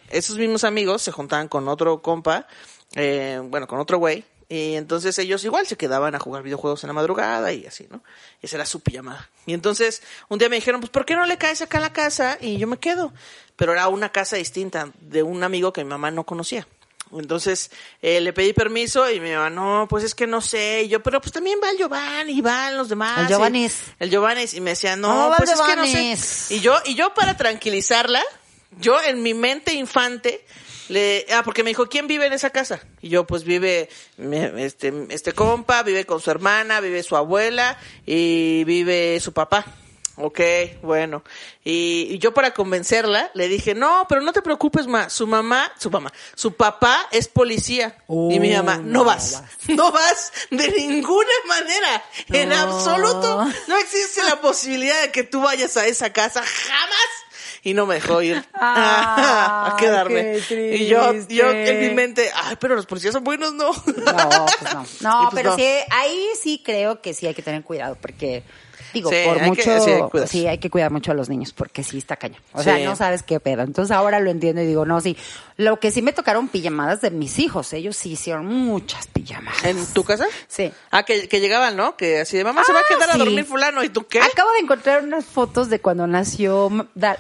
esos 0.10 0.38
mismos 0.38 0.64
amigos 0.64 1.01
se 1.01 1.12
juntaban 1.12 1.47
con 1.47 1.68
otro 1.68 2.01
compa, 2.01 2.47
eh, 2.95 3.39
bueno, 3.43 3.68
con 3.68 3.80
otro 3.80 3.97
güey, 3.97 4.24
y 4.54 4.76
entonces 4.76 5.18
ellos 5.18 5.43
igual 5.45 5.66
se 5.66 5.78
quedaban 5.78 6.14
a 6.14 6.20
jugar 6.20 6.43
videojuegos 6.43 6.84
en 6.84 6.89
la 6.89 6.93
madrugada 6.93 7.51
y 7.54 7.66
así, 7.66 7.88
¿no? 7.89 8.04
Esa 8.39 8.58
era 8.58 8.68
su 8.68 8.82
pijamada. 8.82 9.28
Y 9.47 9.54
entonces 9.56 10.04
un 10.30 10.38
día 10.38 10.47
me 10.47 10.58
dijeron, 10.58 10.80
pues 10.80 10.91
¿por 10.91 11.06
qué 11.06 11.16
no 11.16 11.26
le 11.26 11.39
caes 11.39 11.64
acá 11.64 11.80
a 11.80 11.82
la 11.82 11.91
casa? 11.91 12.38
Y 12.39 12.58
yo 12.58 12.68
me 12.68 12.78
quedo. 12.78 13.12
Pero 13.56 13.72
era 13.72 13.88
una 13.88 14.12
casa 14.12 14.36
distinta 14.36 14.91
de 15.01 15.24
un 15.24 15.43
amigo 15.43 15.74
que 15.74 15.84
mi 15.84 15.89
mamá 15.89 16.12
no 16.12 16.24
conocía. 16.24 16.68
Entonces 17.12 17.72
eh, 18.04 18.22
le 18.22 18.32
pedí 18.32 18.54
permiso 18.54 19.10
y 19.10 19.20
mi 19.20 19.32
mamá, 19.32 19.49
no, 19.49 19.88
pues 19.89 20.04
es 20.04 20.14
que 20.14 20.28
no 20.28 20.39
sé. 20.39 20.84
Y 20.84 20.88
yo, 20.88 21.01
pero 21.01 21.20
pues 21.20 21.32
también 21.32 21.58
va 21.62 21.72
el 21.72 21.78
Giovanni, 21.80 22.34
y 22.34 22.41
van 22.41 22.78
los 22.78 22.89
demás. 22.89 23.22
El 23.22 23.30
Giovannis. 23.30 23.82
El 23.97 24.12
Giovannis. 24.12 24.54
Y 24.54 24.62
me 24.62 24.70
decía, 24.70 24.95
no, 24.95 25.32
No, 25.32 25.36
pues 25.36 25.49
es 25.49 25.62
que 25.62 25.76
no 25.76 25.88
sé. 25.88 26.54
Y 26.54 26.60
yo, 26.60 26.78
y 26.86 26.93
yo 26.93 27.12
para 27.16 27.36
tranquilizarla, 27.36 28.22
yo 28.80 29.01
en 29.01 29.24
mi 29.24 29.34
mente 29.34 29.74
infante, 29.74 30.45
le, 30.89 31.25
ah, 31.34 31.41
porque 31.43 31.63
me 31.63 31.69
dijo, 31.69 31.88
¿quién 31.88 32.07
vive 32.07 32.25
en 32.25 32.34
esa 32.34 32.49
casa? 32.49 32.81
Y 33.01 33.09
yo, 33.09 33.25
pues 33.25 33.43
vive, 33.43 33.89
me- 34.17 34.65
este, 34.65 34.93
este 35.09 35.34
compa, 35.34 35.84
vive 35.84 36.05
con 36.05 36.19
su 36.21 36.29
hermana, 36.31 36.79
vive 36.81 37.03
su 37.03 37.15
abuela 37.15 37.77
y 38.05 38.63
vive 38.65 39.19
su 39.19 39.34
papá. 39.34 39.65
Ok, 40.15 40.39
bueno. 40.84 41.23
Y, 41.63 42.07
y 42.11 42.19
yo 42.19 42.36
para 42.36 42.53
convencerla 42.53 43.31
le 43.34 43.47
dije, 43.47 43.73
no, 43.73 44.05
pero 44.07 44.21
no 44.21 44.31
te 44.31 44.43
preocupes, 44.43 44.86
ma. 44.86 45.09
Su 45.09 45.25
mamá, 45.25 45.71
su 45.79 45.89
mamá, 45.89 46.13
su 46.36 46.53
papá 46.53 47.07
es 47.11 47.27
policía. 47.27 47.97
y 48.07 48.39
mi 48.39 48.51
mamá, 48.53 48.77
no 48.77 48.99
no 48.99 49.05
vas. 49.05 49.41
No 49.69 49.91
vas 49.91 50.31
de 50.51 50.69
ninguna 50.69 51.31
manera. 51.47 52.03
En 52.29 52.53
absoluto. 52.53 53.43
No 53.67 53.77
existe 53.79 54.21
la 54.21 54.39
posibilidad 54.39 55.01
de 55.01 55.11
que 55.11 55.23
tú 55.23 55.41
vayas 55.41 55.77
a 55.77 55.88
esa 55.88 56.13
casa 56.13 56.43
jamás. 56.43 57.09
Y 57.66 57.74
no 57.74 57.86
me 57.86 57.95
dejó 57.95 58.22
ir 58.22 58.43
a 58.53 59.72
Ay, 59.72 59.80
quedarme. 59.80 60.38
Y 60.49 60.88
yo, 60.88 61.14
yo 61.30 61.49
en 61.51 61.80
mi 61.80 61.95
mente, 61.95 62.30
ay, 62.36 62.57
pero 62.59 62.76
los 62.76 62.86
policías 62.86 63.14
son 63.14 63.24
buenos, 63.24 63.53
no. 63.53 63.72
No, 63.72 64.45
pues 64.59 64.74
no. 64.74 64.86
No, 65.01 65.30
pues 65.32 65.36
pero 65.36 65.49
no. 65.51 65.55
sí, 65.55 65.66
ahí 65.89 66.28
sí 66.41 66.61
creo 66.64 67.01
que 67.01 67.14
sí 67.14 67.26
hay 67.26 67.34
que 67.34 67.41
tener 67.41 67.64
cuidado 67.64 67.97
porque 68.01 68.43
digo, 68.93 69.09
Sí, 69.09 69.15
por 69.25 69.41
mucho 69.41 69.63
que- 69.63 69.79
sí, 69.79 69.91
hay 69.91 70.27
sí 70.27 70.47
hay 70.47 70.57
que 70.59 70.69
cuidar 70.69 70.91
mucho 70.91 71.11
a 71.11 71.15
los 71.15 71.29
niños 71.29 71.51
porque 71.53 71.83
sí 71.83 71.97
está 71.97 72.15
cañón. 72.15 72.41
O 72.53 72.61
sea, 72.63 72.77
no 72.79 72.95
sabes 72.95 73.23
qué 73.23 73.39
pedo. 73.39 73.63
Entonces 73.63 73.91
ahora 73.95 74.19
lo 74.19 74.29
entiendo 74.29 74.61
y 74.61 74.65
digo, 74.67 74.85
no, 74.85 75.01
sí. 75.01 75.17
Lo 75.57 75.79
que 75.79 75.91
sí 75.91 76.01
me 76.01 76.13
tocaron 76.13 76.47
pijamadas 76.47 77.01
de 77.01 77.11
mis 77.11 77.37
hijos, 77.39 77.73
ellos 77.73 77.95
sí 77.97 78.11
hicieron 78.13 78.45
muchas 78.45 79.07
pijamadas. 79.07 79.63
¿En 79.65 79.85
tu 79.87 80.03
casa? 80.03 80.25
Sí. 80.47 80.71
Ah, 80.91 81.03
que, 81.03 81.27
que 81.27 81.39
llegaban, 81.39 81.75
¿no? 81.75 81.95
Que 81.97 82.21
así 82.21 82.37
de 82.37 82.43
mamá 82.43 82.63
se 82.63 82.73
va 82.73 82.79
a 82.79 82.81
Ah, 82.81 82.85
quedar 82.89 83.09
a 83.09 83.13
sí. 83.13 83.19
dormir 83.19 83.45
fulano. 83.45 83.83
¿Y 83.83 83.89
tú 83.89 84.05
qué? 84.07 84.19
Acabo 84.21 84.51
de 84.53 84.59
encontrar 84.59 85.03
unas 85.03 85.25
fotos 85.25 85.69
de 85.69 85.79
cuando 85.79 86.07
nació 86.07 86.69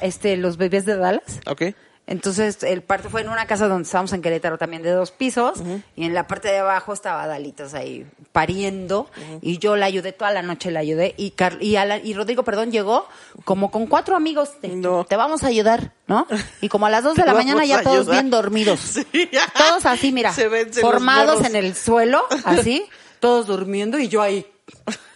este 0.01 0.37
los 0.37 0.57
bebés 0.57 0.85
de 0.85 0.95
Dallas. 0.97 1.39
Ok. 1.47 1.63
Entonces, 2.05 2.61
el 2.63 2.81
parto 2.81 3.09
fue 3.09 3.21
en 3.21 3.29
una 3.29 3.47
casa 3.47 3.69
donde 3.69 3.83
estábamos 3.85 4.11
en 4.11 4.21
Querétaro 4.21 4.57
también 4.57 4.83
de 4.83 4.91
dos 4.91 5.11
pisos 5.11 5.63
y 5.95 6.03
en 6.03 6.13
la 6.13 6.27
parte 6.27 6.49
de 6.49 6.57
abajo 6.57 6.91
estaba 6.91 7.25
Dalitos 7.27 7.73
ahí 7.73 8.05
pariendo 8.33 9.09
y 9.41 9.57
yo 9.57 9.77
la 9.77 9.85
ayudé 9.85 10.11
toda 10.11 10.31
la 10.31 10.41
noche, 10.41 10.69
la 10.69 10.81
ayudé 10.81 11.13
y, 11.15 11.31
Car- 11.31 11.63
y, 11.63 11.77
Alan- 11.77 12.01
y 12.03 12.13
Rodrigo, 12.13 12.43
perdón, 12.43 12.71
llegó 12.73 13.07
como 13.45 13.71
con 13.71 13.87
cuatro 13.87 14.17
amigos, 14.17 14.59
te, 14.59 14.67
No. 14.67 15.05
te 15.05 15.15
vamos 15.15 15.43
a 15.43 15.47
ayudar, 15.47 15.93
¿no? 16.07 16.27
Y 16.59 16.67
como 16.67 16.87
a 16.87 16.89
las 16.89 17.05
dos 17.05 17.15
de 17.15 17.23
la 17.25 17.33
mañana 17.33 17.63
ya 17.63 17.81
todos 17.81 17.99
ayudar. 17.99 18.15
bien 18.15 18.29
dormidos. 18.31 18.79
Sí. 19.13 19.29
Todos 19.57 19.85
así, 19.85 20.11
mira, 20.11 20.33
Se 20.33 20.49
formados 20.81 21.45
en 21.45 21.55
el 21.55 21.73
suelo, 21.73 22.25
así, 22.43 22.85
todos 23.21 23.47
durmiendo 23.47 23.97
y 23.97 24.09
yo 24.09 24.21
ahí 24.21 24.45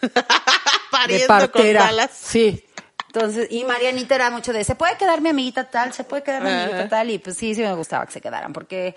de 0.01 0.09
Pariendo 0.89 1.27
partera. 1.27 1.79
con 1.79 1.87
balas. 1.89 2.11
Sí. 2.13 2.63
Entonces, 3.17 3.47
y 3.49 3.63
Marianita 3.63 4.15
era 4.15 4.29
mucho 4.29 4.53
de, 4.53 4.63
¿se 4.63 4.75
puede 4.75 4.97
quedar 4.97 5.21
mi 5.21 5.29
amiguita 5.29 5.69
tal? 5.69 5.93
¿Se 5.93 6.03
puede 6.03 6.23
quedar 6.23 6.43
mi 6.43 6.49
amiguita 6.49 6.87
tal? 6.87 7.09
Y 7.09 7.19
pues 7.19 7.37
sí, 7.37 7.55
sí 7.55 7.61
me 7.61 7.73
gustaba 7.73 8.05
que 8.05 8.11
se 8.11 8.21
quedaran, 8.21 8.53
porque 8.53 8.95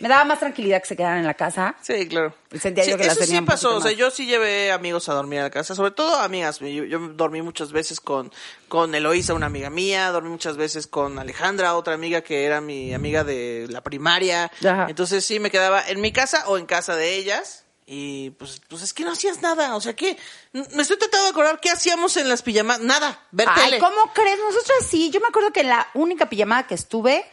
me 0.00 0.08
daba 0.08 0.24
más 0.24 0.40
tranquilidad 0.40 0.80
que 0.80 0.88
se 0.88 0.96
quedaran 0.96 1.18
en 1.18 1.26
la 1.26 1.34
casa. 1.34 1.76
Sí, 1.82 2.08
claro. 2.08 2.34
Sentía 2.58 2.82
Sí, 2.82 2.90
yo 2.90 2.96
que 2.98 3.04
las 3.04 3.12
eso 3.16 3.26
tenía 3.26 3.40
sí 3.40 3.46
pasó, 3.46 3.76
o 3.76 3.80
sea, 3.80 3.92
yo 3.92 4.10
sí 4.10 4.26
llevé 4.26 4.72
amigos 4.72 5.08
a 5.08 5.14
dormir 5.14 5.38
a 5.40 5.42
la 5.44 5.50
casa, 5.50 5.74
sobre 5.74 5.92
todo 5.92 6.16
amigas. 6.16 6.58
Yo, 6.58 6.66
yo 6.66 6.98
dormí 6.98 7.42
muchas 7.42 7.70
veces 7.70 8.00
con, 8.00 8.32
con 8.68 8.94
Eloísa, 8.94 9.34
una 9.34 9.46
amiga 9.46 9.70
mía, 9.70 10.10
dormí 10.10 10.30
muchas 10.30 10.56
veces 10.56 10.88
con 10.88 11.18
Alejandra, 11.18 11.76
otra 11.76 11.94
amiga 11.94 12.22
que 12.22 12.44
era 12.44 12.60
mi 12.60 12.92
amiga 12.92 13.22
de 13.22 13.66
la 13.70 13.82
primaria. 13.82 14.50
Ajá. 14.64 14.86
Entonces 14.88 15.24
sí 15.24 15.38
me 15.38 15.50
quedaba 15.50 15.86
en 15.88 16.00
mi 16.00 16.12
casa 16.12 16.48
o 16.48 16.58
en 16.58 16.66
casa 16.66 16.96
de 16.96 17.14
ellas. 17.16 17.64
Y 17.92 18.30
pues, 18.30 18.60
pues 18.68 18.82
es 18.82 18.92
que 18.92 19.02
no 19.04 19.10
hacías 19.10 19.42
nada, 19.42 19.74
o 19.74 19.80
sea, 19.80 19.96
¿qué? 19.96 20.16
Me 20.52 20.60
estoy 20.82 20.96
tratando 20.96 21.24
de 21.24 21.30
acordar 21.30 21.58
qué 21.58 21.70
hacíamos 21.70 22.16
en 22.18 22.28
las 22.28 22.40
pijamas, 22.42 22.78
nada, 22.78 23.26
ver 23.32 23.48
Ay, 23.50 23.64
tele. 23.64 23.78
¿cómo 23.80 24.12
crees? 24.14 24.38
Nosotros 24.38 24.78
sí. 24.88 25.10
Yo 25.10 25.18
me 25.20 25.26
acuerdo 25.26 25.50
que 25.52 25.64
la 25.64 25.88
única 25.94 26.28
pijamada 26.30 26.68
que 26.68 26.76
estuve, 26.76 27.24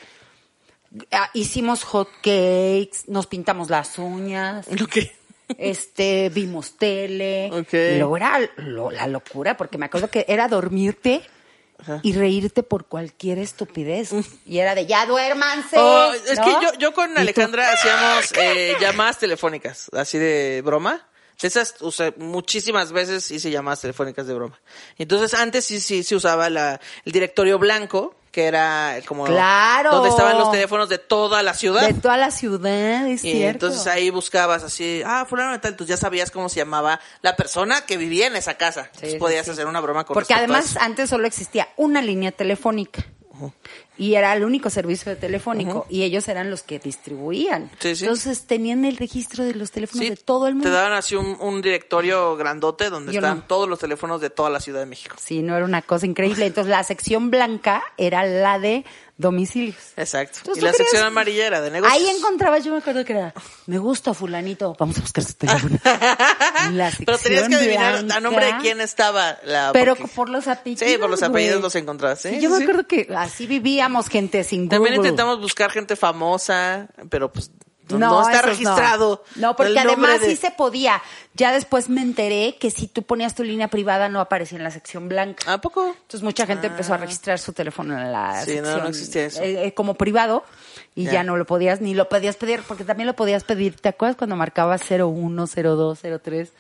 ah, 1.11 1.29
hicimos 1.35 1.83
hot 1.83 2.09
cakes, 2.23 3.03
nos 3.05 3.27
pintamos 3.27 3.69
las 3.69 3.99
uñas. 3.99 4.65
Ok. 4.81 4.97
este, 5.59 6.29
vimos 6.29 6.75
tele. 6.77 7.49
Ok. 7.53 7.73
Y 7.73 7.97
luego 7.99 8.17
era 8.17 8.39
lo- 8.57 8.89
la 8.91 9.05
locura, 9.07 9.55
porque 9.55 9.77
me 9.77 9.85
acuerdo 9.85 10.09
que 10.09 10.25
era 10.27 10.47
dormirte 10.47 11.21
y 12.01 12.13
reírte 12.13 12.63
por 12.63 12.85
cualquier 12.85 13.39
estupidez. 13.39 14.11
Y 14.45 14.59
era 14.59 14.75
de, 14.75 14.85
ya 14.85 15.05
duérmanse. 15.05 15.77
Oh, 15.77 16.13
es 16.13 16.37
¿no? 16.37 16.45
que 16.45 16.51
yo, 16.51 16.73
yo 16.79 16.93
con 16.93 17.17
Alejandra 17.17 17.69
hacíamos 17.73 18.31
eh, 18.37 18.75
llamadas 18.79 19.19
telefónicas, 19.19 19.89
así 19.93 20.17
de 20.17 20.61
broma. 20.63 21.07
De 21.41 21.47
esas, 21.47 21.75
o 21.81 21.91
sea, 21.91 22.13
muchísimas 22.17 22.91
veces 22.91 23.29
hice 23.29 23.51
llamadas 23.51 23.81
telefónicas 23.81 24.25
de 24.25 24.33
broma. 24.33 24.59
Entonces, 24.97 25.35
antes 25.35 25.65
sí, 25.65 25.79
sí 25.79 26.03
se 26.03 26.15
usaba 26.15 26.49
la, 26.49 26.79
el 27.05 27.11
directorio 27.11 27.59
blanco, 27.59 28.15
que 28.37 28.45
era 28.45 28.99
como... 29.07 29.25
Claro. 29.25 29.89
Donde 29.89 30.09
estaban 30.09 30.37
los 30.37 30.51
teléfonos 30.51 30.89
de 30.89 30.99
toda 30.99 31.41
la 31.41 31.55
ciudad. 31.55 31.87
De 31.87 31.95
toda 31.95 32.17
la 32.17 32.29
ciudad, 32.29 33.07
es 33.07 33.23
Y 33.23 33.31
cierto. 33.31 33.65
entonces 33.65 33.87
ahí 33.87 34.11
buscabas 34.11 34.61
así, 34.61 35.01
ah, 35.03 35.25
fulano 35.27 35.53
de 35.53 35.57
tal, 35.57 35.75
tú 35.75 35.85
ya 35.85 35.97
sabías 35.97 36.29
cómo 36.29 36.47
se 36.47 36.57
llamaba 36.57 36.99
la 37.23 37.35
persona 37.35 37.81
que 37.87 37.97
vivía 37.97 38.27
en 38.27 38.35
esa 38.35 38.53
casa. 38.53 38.91
entonces 38.93 39.15
podías 39.15 39.43
sí. 39.45 39.53
hacer 39.53 39.65
una 39.65 39.79
broma 39.79 40.03
con 40.05 40.13
Porque 40.13 40.35
además 40.35 40.77
antes 40.79 41.09
solo 41.09 41.25
existía 41.25 41.69
una 41.77 41.99
línea 42.03 42.31
telefónica. 42.31 43.07
Y 43.97 44.13
era 44.15 44.33
el 44.33 44.43
único 44.43 44.69
servicio 44.69 45.17
telefónico. 45.17 45.85
Y 45.89 46.03
ellos 46.03 46.27
eran 46.27 46.49
los 46.51 46.61
que 46.63 46.79
distribuían. 46.79 47.71
Sí, 47.79 47.95
sí. 47.95 48.03
Entonces 48.05 48.43
tenían 48.45 48.85
el 48.85 48.97
registro 48.97 49.43
de 49.43 49.55
los 49.55 49.71
teléfonos 49.71 50.03
Sí, 50.03 50.09
de 50.11 50.17
todo 50.17 50.47
el 50.47 50.53
Te 50.53 50.55
mundo. 50.57 50.71
daban 50.71 50.93
así 50.93 51.15
un, 51.15 51.35
un 51.39 51.61
directorio 51.61 52.35
grandote 52.35 52.89
donde 52.89 53.11
Yo 53.11 53.19
están 53.19 53.37
no. 53.39 53.43
todos 53.45 53.67
los 53.67 53.79
teléfonos 53.79 54.21
de 54.21 54.29
toda 54.29 54.49
la 54.49 54.59
Ciudad 54.59 54.79
de 54.81 54.85
México. 54.85 55.15
Sí, 55.19 55.41
no 55.41 55.55
era 55.55 55.65
una 55.65 55.81
cosa 55.81 56.05
increíble. 56.05 56.45
Entonces 56.45 56.69
la 56.69 56.83
sección 56.83 57.31
blanca 57.31 57.83
era 57.97 58.25
la 58.25 58.59
de 58.59 58.85
domicilios. 59.17 59.75
Exacto. 59.95 60.39
¿Tú- 60.43 60.51
Y 60.55 60.61
la 60.61 60.69
sección 60.71 60.87
crees? 60.91 61.03
amarilla 61.05 61.47
era 61.47 61.61
de 61.61 61.71
negocios. 61.71 61.99
Ahí 61.99 62.07
encontrabas, 62.15 62.63
yo 62.63 62.71
me 62.71 62.77
acuerdo 62.77 63.03
que 63.03 63.13
era, 63.13 63.33
me 63.65 63.77
gusta 63.79 64.13
fulanito, 64.13 64.75
vamos 64.79 64.97
a 64.99 65.01
buscar 65.01 65.23
su 65.23 65.33
teléfono. 65.37 65.77
La 66.73 66.91
Pero 67.05 67.17
tenías 67.17 67.47
que 67.49 67.55
adivinar 67.55 67.95
a 68.11 68.19
nombre 68.19 68.45
de 68.45 68.51
blanca. 68.51 68.61
quién 68.61 68.81
estaba 68.81 69.37
la... 69.43 69.71
Pero 69.73 69.95
porque- 69.95 70.13
por 70.15 70.29
los 70.29 70.47
apellidos. 70.47 70.87
Sí, 70.87 70.97
por 70.97 71.09
los 71.09 71.23
apellidos 71.23 71.61
los 71.61 71.75
encontrabas. 71.75 72.21
Sí, 72.21 72.39
yo 72.39 72.49
sí, 72.51 72.57
me 72.57 72.63
acuerdo 72.63 72.87
que 72.87 73.07
así 73.15 73.47
vivíamos 73.47 74.07
gente 74.09 74.43
sin 74.43 74.69
También 74.69 74.95
Google. 74.95 75.09
intentamos 75.09 75.39
buscar 75.41 75.71
gente 75.71 75.95
famosa, 75.95 76.87
pero 77.09 77.31
pues 77.31 77.51
no, 77.89 77.97
no 77.99 78.21
está 78.21 78.41
no. 78.41 78.47
registrado. 78.49 79.23
No, 79.35 79.55
porque 79.55 79.79
además 79.79 80.21
de- 80.21 80.27
sí 80.27 80.35
se 80.35 80.51
podía. 80.51 81.01
Ya 81.35 81.51
después 81.53 81.87
me 81.89 82.01
enteré 82.01 82.57
que 82.59 82.71
si 82.71 82.87
tú 82.87 83.03
ponías 83.03 83.35
tu 83.35 83.43
línea 83.43 83.67
privada 83.67 84.09
no 84.09 84.19
aparecía 84.19 84.57
en 84.57 84.63
la 84.63 84.71
sección 84.71 85.07
blanca. 85.07 85.53
¿A 85.53 85.61
poco? 85.61 85.87
Entonces 85.87 86.23
mucha 86.23 86.45
gente 86.47 86.67
empezó 86.67 86.93
a 86.95 86.97
registrar 86.97 87.37
su 87.39 87.53
teléfono 87.53 87.97
en 87.97 88.11
la 88.11 88.29
Ah. 88.39 88.41
Sí, 88.43 88.51
no, 88.55 88.63
sección 88.63 88.81
no 88.83 88.87
existía 88.89 89.25
eso. 89.25 89.41
eh, 89.43 89.67
eh, 89.67 89.73
como 89.73 89.93
privado 89.93 90.43
y 90.95 91.05
Ya. 91.05 91.11
ya. 91.13 91.23
no 91.23 91.37
lo 91.37 91.45
podías 91.45 91.79
ni 91.79 91.93
lo 91.93 92.09
podías 92.09 92.35
pedir 92.35 92.61
porque 92.67 92.83
también 92.83 93.05
lo 93.07 93.15
podías 93.15 93.43
pedir. 93.43 93.75
¿Te 93.79 93.89
acuerdas 93.89 94.17
cuando 94.17 94.35
marcabas 94.35 94.81
01, 94.89 95.45
02, 95.47 95.99
03? 96.21 96.51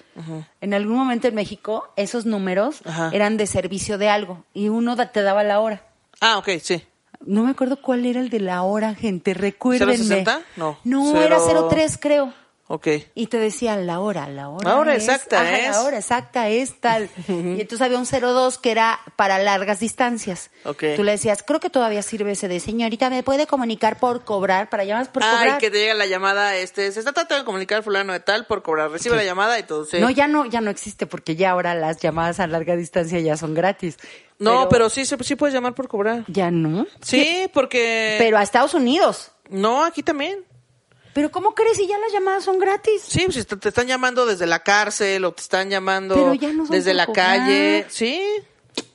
En 0.61 0.73
algún 0.73 0.95
momento 0.97 1.27
en 1.27 1.35
México 1.35 1.89
esos 1.95 2.25
números 2.25 2.81
eran 3.11 3.37
de 3.37 3.47
servicio 3.47 3.97
de 3.97 4.09
algo 4.09 4.43
y 4.53 4.69
uno 4.69 4.95
te 5.09 5.21
daba 5.23 5.43
la 5.43 5.59
hora. 5.59 5.81
Ah, 6.21 6.37
ok, 6.37 6.49
sí. 6.61 6.83
No 7.25 7.43
me 7.43 7.51
acuerdo 7.51 7.81
cuál 7.81 8.05
era 8.05 8.19
el 8.19 8.29
de 8.29 8.39
la 8.39 8.61
hora, 8.63 8.95
gente, 8.95 9.33
recuérdenme. 9.33 10.23
¿060? 10.23 10.39
No. 10.55 10.77
No, 10.83 11.11
Cero- 11.13 11.23
era 11.49 11.67
03 11.69 11.97
creo. 11.97 12.33
Ok. 12.69 12.87
Y 13.15 13.27
te 13.27 13.37
decían 13.37 13.87
la 13.87 14.01
hora, 14.01 14.27
la 14.27 14.49
hora. 14.49 14.69
La 14.69 14.77
hora 14.77 14.93
es- 14.95 15.03
exacta 15.07 15.39
ajá, 15.41 15.57
es. 15.57 15.71
La 15.71 15.83
hora 15.83 15.97
exacta 15.99 16.49
es 16.49 16.79
tal. 16.81 17.09
y 17.29 17.61
entonces 17.61 17.81
había 17.81 17.97
un 17.97 18.05
02 18.05 18.57
que 18.57 18.71
era 18.71 18.99
para 19.15 19.37
largas 19.39 19.79
distancias. 19.79 20.49
Ok. 20.65 20.83
Tú 20.97 21.03
le 21.05 21.13
decías, 21.13 21.43
creo 21.43 21.61
que 21.61 21.69
todavía 21.69 22.01
sirve 22.01 22.31
ese 22.33 22.49
de 22.49 22.59
señorita, 22.59 23.09
¿me 23.09 23.23
puede 23.23 23.47
comunicar 23.47 23.99
por 23.99 24.25
cobrar? 24.25 24.69
Para 24.69 24.83
llamadas 24.83 25.07
por 25.07 25.23
cobrar. 25.23 25.57
y 25.57 25.57
que 25.59 25.71
te 25.71 25.79
llega 25.79 25.93
la 25.93 26.07
llamada, 26.07 26.57
este, 26.57 26.91
se 26.91 26.99
está 26.99 27.13
tratando 27.13 27.43
de 27.43 27.45
comunicar 27.45 27.83
fulano 27.83 28.11
de 28.11 28.19
tal 28.19 28.45
por 28.45 28.63
cobrar. 28.63 28.91
Recibe 28.91 29.15
la 29.15 29.23
llamada 29.23 29.57
y 29.59 29.63
todo. 29.63 29.85
sí. 29.85 29.97
No, 29.99 30.09
ya 30.09 30.27
no, 30.27 30.45
ya 30.45 30.59
no 30.59 30.69
existe 30.69 31.07
porque 31.07 31.37
ya 31.37 31.51
ahora 31.51 31.73
las 31.73 31.97
llamadas 31.99 32.41
a 32.41 32.47
larga 32.47 32.75
distancia 32.75 33.19
ya 33.21 33.37
son 33.37 33.53
gratis. 33.53 33.97
No, 34.39 34.67
pero, 34.69 34.89
sí, 34.89 35.05
se- 35.05 35.23
sí 35.23 35.35
puedes 35.35 35.53
llamar 35.53 35.73
por 35.73 35.87
cobrar. 35.87 36.23
Ya 36.27 36.51
no. 36.51 36.85
Sí, 37.01 37.49
porque... 37.53 38.15
Pero 38.19 38.37
a 38.37 38.43
Estados 38.43 38.73
Unidos. 38.73 39.31
No, 39.49 39.83
aquí 39.85 40.03
también. 40.03 40.43
Pero 41.17 41.31
¿cómo 41.31 41.55
crees 41.55 41.77
si 41.77 41.87
ya 41.87 41.97
las 41.97 42.13
llamadas 42.13 42.43
son 42.43 42.59
gratis? 42.59 43.01
Sí, 43.07 43.25
pues 43.25 43.47
te, 43.47 43.69
están 43.69 43.87
llamando 43.87 44.27
desde 44.27 44.45
la 44.45 44.61
cárcel 44.61 45.25
o 45.25 45.31
te 45.31 45.41
están 45.41 45.67
llamando 45.67 46.13
Pero 46.13 46.35
ya 46.35 46.53
no 46.53 46.67
son 46.67 46.75
desde 46.75 46.93
la 46.93 47.07
cobrar. 47.07 47.39
calle. 47.39 47.87
Sí. 47.89 48.21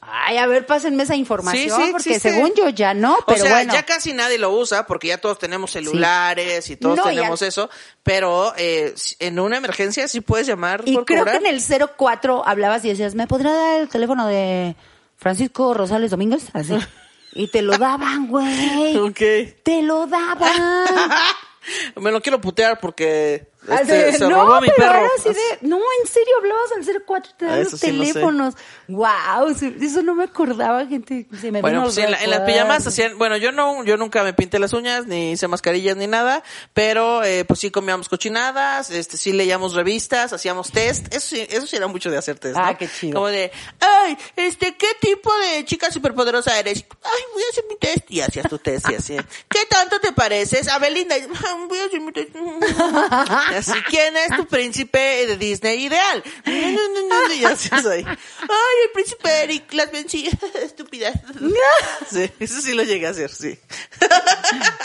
Ay, 0.00 0.36
a 0.36 0.46
ver, 0.46 0.64
pásenme 0.64 1.02
esa 1.02 1.16
información, 1.16 1.76
Sí, 1.76 1.84
sí, 1.86 1.90
porque 1.90 2.20
según 2.20 2.52
yo 2.54 2.68
ya 2.68 2.94
no, 2.94 3.18
pero 3.26 3.40
o 3.40 3.42
sea, 3.42 3.54
bueno. 3.56 3.72
ya 3.72 3.84
casi 3.84 4.12
nadie 4.12 4.38
lo 4.38 4.52
usa 4.52 4.86
porque 4.86 5.08
ya 5.08 5.18
todos 5.18 5.40
tenemos 5.40 5.72
celulares 5.72 6.70
y 6.70 6.76
todos 6.76 6.96
No, 6.98 7.02
tenemos 7.02 7.42
eso, 7.42 7.68
pero 8.04 8.54
eh, 8.56 8.94
en 9.18 9.40
una 9.40 9.56
emergencia 9.56 10.06
sí 10.06 10.20
puedes 10.20 10.46
llamar 10.46 10.82
Y 10.86 10.94
por 10.94 11.04
creo 11.06 11.24
cobrar. 11.24 11.40
que 11.42 11.48
en 11.48 11.52
el 11.56 11.88
04 11.96 12.46
hablabas 12.46 12.84
y 12.84 12.90
decías, 12.90 13.16
¿me 13.16 13.26
podrá 13.26 13.52
dar 13.52 13.80
el 13.80 13.88
teléfono 13.88 14.28
de 14.28 14.76
Francisco 15.16 15.74
Rosales 15.74 16.12
Domínguez? 16.12 16.44
Así. 16.52 16.76
Y 17.34 17.48
te 17.48 17.62
lo 17.62 17.78
daban, 17.78 18.28
güey. 18.28 18.94
Ok. 18.98 19.18
Te 19.64 19.82
lo 19.82 20.06
daban. 20.06 20.52
Me 22.00 22.10
lo 22.10 22.20
quiero 22.20 22.40
putear 22.40 22.80
porque 22.80 23.51
Este, 23.68 24.12
se 24.18 24.28
no, 24.28 24.30
robó 24.44 24.60
mi 24.60 24.66
pero 24.76 24.88
perro. 24.88 24.98
era 24.98 25.08
así 25.18 25.28
de, 25.28 25.58
no, 25.68 25.76
en 25.76 26.08
serio, 26.08 26.34
hablabas 26.38 26.72
al 26.76 27.02
04 27.06 27.32
te 27.38 27.46
eso 27.46 27.70
los 27.70 27.80
sí 27.80 27.92
lo 27.92 28.04
sé. 28.04 28.12
teléfonos. 28.12 28.54
Wow, 28.88 29.48
eso 29.80 30.02
no 30.02 30.14
me 30.16 30.24
acordaba, 30.24 30.84
gente. 30.86 31.26
Se 31.40 31.52
me 31.52 31.60
Bueno, 31.60 31.82
pues 31.84 31.96
en, 31.98 32.10
la- 32.10 32.22
en 32.24 32.30
las 32.30 32.40
pijamas 32.40 32.84
hacían, 32.86 33.16
bueno, 33.18 33.36
yo 33.36 33.52
no, 33.52 33.84
yo 33.84 33.96
nunca 33.96 34.24
me 34.24 34.32
pinté 34.34 34.58
las 34.58 34.72
uñas, 34.72 35.06
ni 35.06 35.32
hice 35.32 35.46
mascarillas 35.48 35.96
ni 35.96 36.06
nada, 36.08 36.42
pero 36.74 37.22
eh, 37.22 37.44
pues 37.44 37.60
sí 37.60 37.70
comíamos 37.70 38.08
cochinadas, 38.08 38.90
este, 38.90 39.16
sí 39.16 39.32
leíamos 39.32 39.74
revistas, 39.74 40.32
hacíamos 40.32 40.72
test, 40.72 41.14
eso 41.14 41.28
sí, 41.36 41.46
eso 41.48 41.66
sí 41.68 41.76
era 41.76 41.86
mucho 41.86 42.10
de 42.10 42.18
hacer 42.18 42.38
test, 42.40 42.56
¿no? 42.56 42.64
Ah, 42.64 42.76
qué 42.76 42.88
chido. 42.88 43.14
Como 43.14 43.28
de, 43.28 43.52
ay, 43.78 44.18
este, 44.36 44.76
¿qué 44.76 44.88
tipo 45.00 45.32
de 45.38 45.64
chica 45.64 45.90
superpoderosa 45.92 46.58
eres? 46.58 46.84
Ay, 47.04 47.22
voy 47.32 47.42
a 47.44 47.48
hacer 47.50 47.64
mi 47.68 47.76
test, 47.76 48.10
y 48.10 48.20
hacías 48.20 48.48
tu 48.48 48.58
test, 48.58 48.90
y 48.90 48.96
así, 48.96 49.16
¿qué 49.48 49.60
tanto 49.68 50.00
te 50.00 50.12
pareces 50.12 50.66
a 50.68 50.78
Belinda? 50.80 51.14
Voy 51.68 51.78
a 51.78 51.84
hacer 51.84 52.00
mi 52.00 52.12
test. 52.12 52.30
Así, 53.56 53.72
¿quién 53.88 54.16
es 54.16 54.36
tu 54.36 54.46
príncipe 54.46 55.26
de 55.26 55.36
Disney 55.36 55.84
ideal? 55.84 56.22
Y 57.38 57.44
así 57.44 57.68
soy. 57.82 58.04
Ay, 58.06 58.76
el 58.84 58.90
príncipe 58.92 59.28
Eric, 59.44 59.72
las 59.72 59.90
vencí, 59.90 60.28
estúpida. 60.62 61.12
Sí, 62.10 62.30
eso 62.40 62.60
sí 62.60 62.74
lo 62.74 62.82
llegué 62.82 63.06
a 63.06 63.10
hacer, 63.10 63.30
sí. 63.30 63.58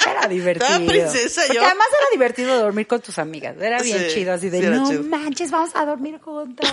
Era 0.09 0.27
divertido. 0.27 0.67
Estaba 0.67 0.85
princesa 0.85 1.41
Porque 1.41 1.55
yo. 1.59 1.65
además 1.65 1.87
era 1.99 2.07
divertido 2.13 2.59
dormir 2.59 2.87
con 2.87 3.01
tus 3.01 3.17
amigas. 3.19 3.55
Era 3.59 3.81
bien 3.81 3.97
Sí, 4.07 4.13
chido, 4.13 4.33
así 4.33 4.49
de, 4.49 4.59
sí 4.59 4.65
era 4.65 4.77
no 4.77 4.87
chido. 4.89 5.03
manches, 5.03 5.51
vamos 5.51 5.71
a 5.75 5.85
dormir 5.85 6.19
juntas. 6.19 6.71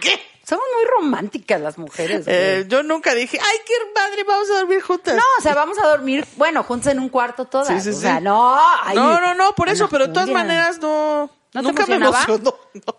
¿Qué? 0.00 0.20
Somos 0.50 0.64
muy 0.74 0.84
románticas 0.96 1.60
las 1.60 1.78
mujeres. 1.78 2.24
Eh, 2.26 2.64
yo 2.66 2.82
nunca 2.82 3.14
dije, 3.14 3.38
ay, 3.40 3.58
qué 3.64 3.72
madre, 3.94 4.24
vamos 4.24 4.50
a 4.50 4.54
dormir 4.58 4.82
juntas. 4.82 5.14
No, 5.14 5.22
o 5.38 5.42
sea, 5.42 5.54
vamos 5.54 5.78
a 5.78 5.86
dormir, 5.86 6.26
bueno, 6.36 6.64
juntos 6.64 6.90
en 6.90 6.98
un 6.98 7.08
cuarto 7.08 7.44
todas. 7.44 7.68
Sí, 7.68 7.80
sí, 7.80 7.90
o 7.90 7.92
sí. 7.92 8.00
sea, 8.00 8.18
no. 8.18 8.58
ay, 8.82 8.96
no, 8.96 9.20
no, 9.20 9.32
no, 9.36 9.54
por 9.54 9.68
eso, 9.68 9.88
pero 9.88 10.08
de 10.08 10.12
todas 10.12 10.28
maneras 10.28 10.80
no. 10.80 11.30
¿No 11.54 11.60
te 11.60 11.68
nunca 11.68 11.86
me 11.86 11.94
emocionó. 11.94 12.58
No. 12.74 12.96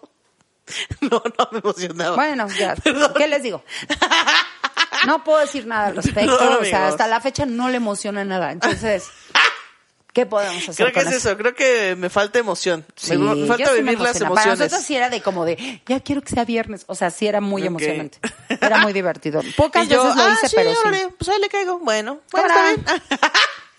no, 1.01 1.23
no 1.37 1.49
me 1.51 1.59
emocionaba. 1.59 2.15
Bueno, 2.15 2.47
ya, 2.57 2.73
Perdón. 2.83 3.11
¿qué 3.17 3.27
les 3.27 3.43
digo? 3.43 3.61
No 5.05 5.21
puedo 5.25 5.39
decir 5.39 5.67
nada 5.67 5.87
al 5.87 5.95
respecto, 6.01 6.57
o 6.57 6.63
sea, 6.63 6.87
hasta 6.87 7.05
la 7.07 7.19
fecha 7.19 7.45
no 7.45 7.67
le 7.67 7.75
emociona 7.75 8.23
nada. 8.23 8.53
Entonces, 8.53 9.09
¿qué 10.14 10.26
podemos 10.26 10.68
hacer 10.68 10.76
Creo 10.76 10.88
que 10.91 11.03
con 11.03 11.14
es 11.14 11.18
eso, 11.26 11.38
creo 11.38 11.53
que 11.55 11.95
me 11.97 12.09
falta 12.09 12.39
emoción. 12.39 12.86
Sí, 12.95 13.18
me, 13.18 13.36
me 13.36 13.47
falta 13.47 13.66
sí 13.70 13.72
me 13.82 13.91
vivir 13.91 13.99
las 13.99 14.16
emociona. 14.16 14.30
Para 14.30 14.41
emociones. 14.43 14.59
nosotros 14.59 14.86
sí 14.86 14.95
era 14.95 15.09
de 15.09 15.22
como 15.22 15.45
de, 15.45 15.82
ya 15.86 15.99
quiero 15.99 16.22
que 16.22 16.30
sea 16.30 16.45
viernes. 16.45 16.84
O 16.88 16.95
sea, 16.95 17.09
sí 17.12 17.28
era 17.28 17.41
muy 17.41 17.62
Ok. 17.64 17.68
emocionante. 17.68 18.18
Era 18.49 18.80
muy 18.80 18.93
divertido. 18.93 19.41
Pocas 19.57 19.88
yo, 19.88 20.03
veces 20.03 20.16
lo 20.18 20.24
ah, 20.24 20.34
hice, 20.34 20.49
sí, 20.49 20.55
pero 20.55 20.72
sí. 20.72 20.78
pues 21.18 21.30
ahí 21.30 21.39
le 21.39 21.49
caigo. 21.49 21.80
Bueno, 21.80 22.20
¿Cómo 22.32 22.43
bueno, 22.43 22.70
está 22.70 22.93
bien. 22.93 23.01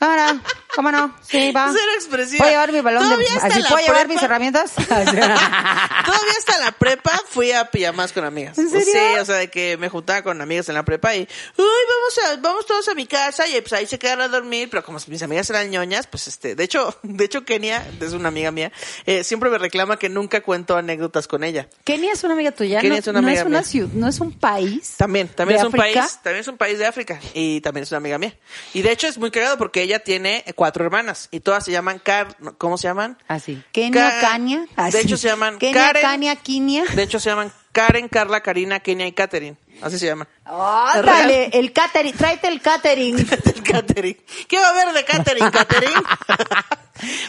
¿Cómo 0.03 0.17
no? 0.17 0.41
¿Cómo 0.75 0.91
no? 0.91 1.15
Sí, 1.23 1.53
va. 1.53 1.69
Cero 1.71 1.93
expresiva. 1.95 2.39
¿Puedo 2.39 2.51
llevar 2.51 2.73
mi 2.73 2.81
balón 2.81 3.09
de... 3.19 3.25
Así, 3.41 3.63
¿puedo 3.69 3.85
llevar 3.87 4.07
prepa- 4.07 4.09
mis 4.09 4.23
herramientas? 4.23 4.73
Todavía 4.77 6.33
hasta 6.39 6.59
la 6.65 6.73
prepa 6.73 7.21
fui 7.29 7.53
a 7.53 7.71
pijamas 7.71 8.13
con 8.13 8.25
amigas. 8.25 8.59
¿En 8.59 8.69
serio? 8.71 8.87
Sí, 8.93 9.19
o 9.21 9.25
sea, 9.25 9.37
de 9.37 9.49
que 9.51 9.77
me 9.77 9.89
juntaba 9.89 10.23
con 10.23 10.41
amigas 10.41 10.69
en 10.69 10.75
la 10.75 10.85
prepa 10.85 11.15
y, 11.15 11.21
uy, 11.21 11.27
vamos 11.57 12.19
a, 12.27 12.37
vamos 12.41 12.67
todos 12.67 12.89
a 12.89 12.95
mi 12.95 13.07
casa 13.07 13.47
y 13.47 13.61
pues 13.61 13.73
ahí 13.75 13.87
se 13.87 13.99
quedaron 13.99 14.23
a 14.25 14.29
dormir, 14.29 14.69
pero 14.71 14.83
como 14.83 14.99
mis 15.07 15.23
amigas 15.23 15.49
eran 15.51 15.71
ñoñas, 15.71 16.07
pues 16.07 16.27
este, 16.27 16.55
de 16.55 16.65
hecho, 16.65 16.97
de 17.03 17.25
hecho 17.25 17.45
Kenia, 17.45 17.87
es 18.01 18.13
una 18.13 18.29
amiga 18.29 18.51
mía, 18.51 18.73
eh, 19.07 19.25
siempre 19.25 19.51
me 19.51 19.59
reclama 19.59 19.99
que 19.99 20.09
nunca 20.09 20.41
cuento 20.43 20.77
anécdotas 20.77 21.29
con 21.29 21.45
ella. 21.45 21.69
Kenia 21.85 22.13
es 22.13 22.25
una 22.25 22.35
amiga 22.35 22.51
tuya. 22.53 22.81
Kenia 22.81 22.95
no, 22.95 22.99
es 23.01 23.07
una 23.07 23.21
no 23.21 23.27
amiga 23.29 23.41
es 23.43 23.47
una 23.47 23.59
mía. 23.61 23.69
ciudad, 23.69 23.93
no 23.93 24.09
es 24.09 24.21
un 24.21 24.33
país. 24.33 24.95
También, 24.97 25.29
también 25.29 25.59
¿De 25.61 25.67
es 25.67 25.73
un 25.73 25.79
país, 25.79 26.19
también 26.23 26.41
es 26.41 26.49
un 26.49 26.57
país 26.57 26.79
de 26.79 26.87
África 26.87 27.21
y 27.35 27.61
también 27.61 27.83
es 27.85 27.91
una 27.91 27.99
amiga 27.99 28.19
mía. 28.19 28.35
Y 28.75 28.83
de 28.83 28.91
hecho 28.93 29.07
es 29.07 29.19
muy 29.19 29.31
cagado 29.31 29.59
porque 29.59 29.83
ella 29.83 29.92
tiene 30.01 30.45
cuatro 30.55 30.85
hermanas 30.85 31.29
y 31.31 31.41
todas 31.41 31.65
se 31.65 31.73
llaman 31.73 31.99
Car, 31.99 32.37
¿cómo 32.59 32.79
se 32.79 32.89
llaman? 32.89 33.19
Así. 33.29 33.63
Kenia, 33.73 34.11
Ca- 34.11 34.21
Kania. 34.21 34.67
De 34.93 35.01
hecho 35.01 35.17
se 35.17 35.29
llaman 35.29 35.59
Kenia, 35.59 35.75
Karen. 35.87 36.03
Kania, 36.03 36.37
Kinia. 36.37 36.85
De 36.95 37.03
hecho 37.03 37.19
se 37.21 37.31
llaman 37.31 37.53
Karen, 37.73 38.09
Carla, 38.09 38.43
Karina, 38.43 38.81
Kenia 38.81 39.07
y 39.07 39.13
Katherine. 39.13 39.57
Así 39.81 39.99
se 39.99 40.07
llaman. 40.07 40.29
Ándale, 40.45 41.47
el 41.55 41.73
catering, 41.73 42.15
tráete 42.15 42.49
el 42.49 42.61
catering. 42.61 43.19
El 43.55 43.63
catering. 43.63 44.17
¿Qué 44.49 44.59
va 44.59 44.67
a 44.67 44.71
haber 44.71 44.93
de 44.93 45.05
catering, 45.05 45.51
catering? 45.51 45.95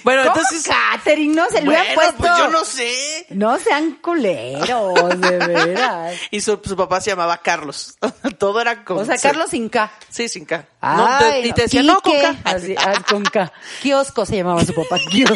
bueno, 0.04 0.24
¿Cómo 0.24 0.36
entonces. 0.36 0.68
catering? 0.68 1.34
No 1.34 1.48
se 1.50 1.62
le 1.62 1.66
bueno, 1.68 1.82
han 1.88 1.96
puesto. 1.96 2.16
pues 2.18 2.32
yo 2.38 2.50
no 2.50 2.66
sé. 2.66 3.26
No 3.30 3.58
sean 3.60 3.94
culeros, 4.02 5.22
de 5.22 5.38
veras. 5.38 6.16
Y 6.32 6.42
su, 6.42 6.60
su 6.64 6.76
papá 6.76 7.00
se 7.00 7.12
llamaba 7.12 7.38
Carlos. 7.38 7.96
Todo 8.38 8.60
era 8.60 8.84
con 8.84 9.00
O 9.00 9.06
sea. 9.06 9.18
Carlos 9.18 9.50
sin 9.52 9.70
K. 9.70 9.92
Sí, 10.10 10.28
sin 10.28 10.46
K. 10.46 10.66
No, 10.82 11.18
te- 11.20 11.26
Ay, 11.26 11.48
y 11.50 11.54
te 11.54 11.62
decía, 11.64 11.82
no, 11.84 12.02
con. 12.02 12.20
K. 12.20 12.36
Así, 12.44 12.76
ah, 12.78 13.02
con 13.10 13.24
K. 13.24 13.52
Kiosco 13.82 14.26
se 14.26 14.36
llamaba 14.38 14.66
su 14.66 14.74
papá, 14.76 14.98
kiosco. 15.10 15.36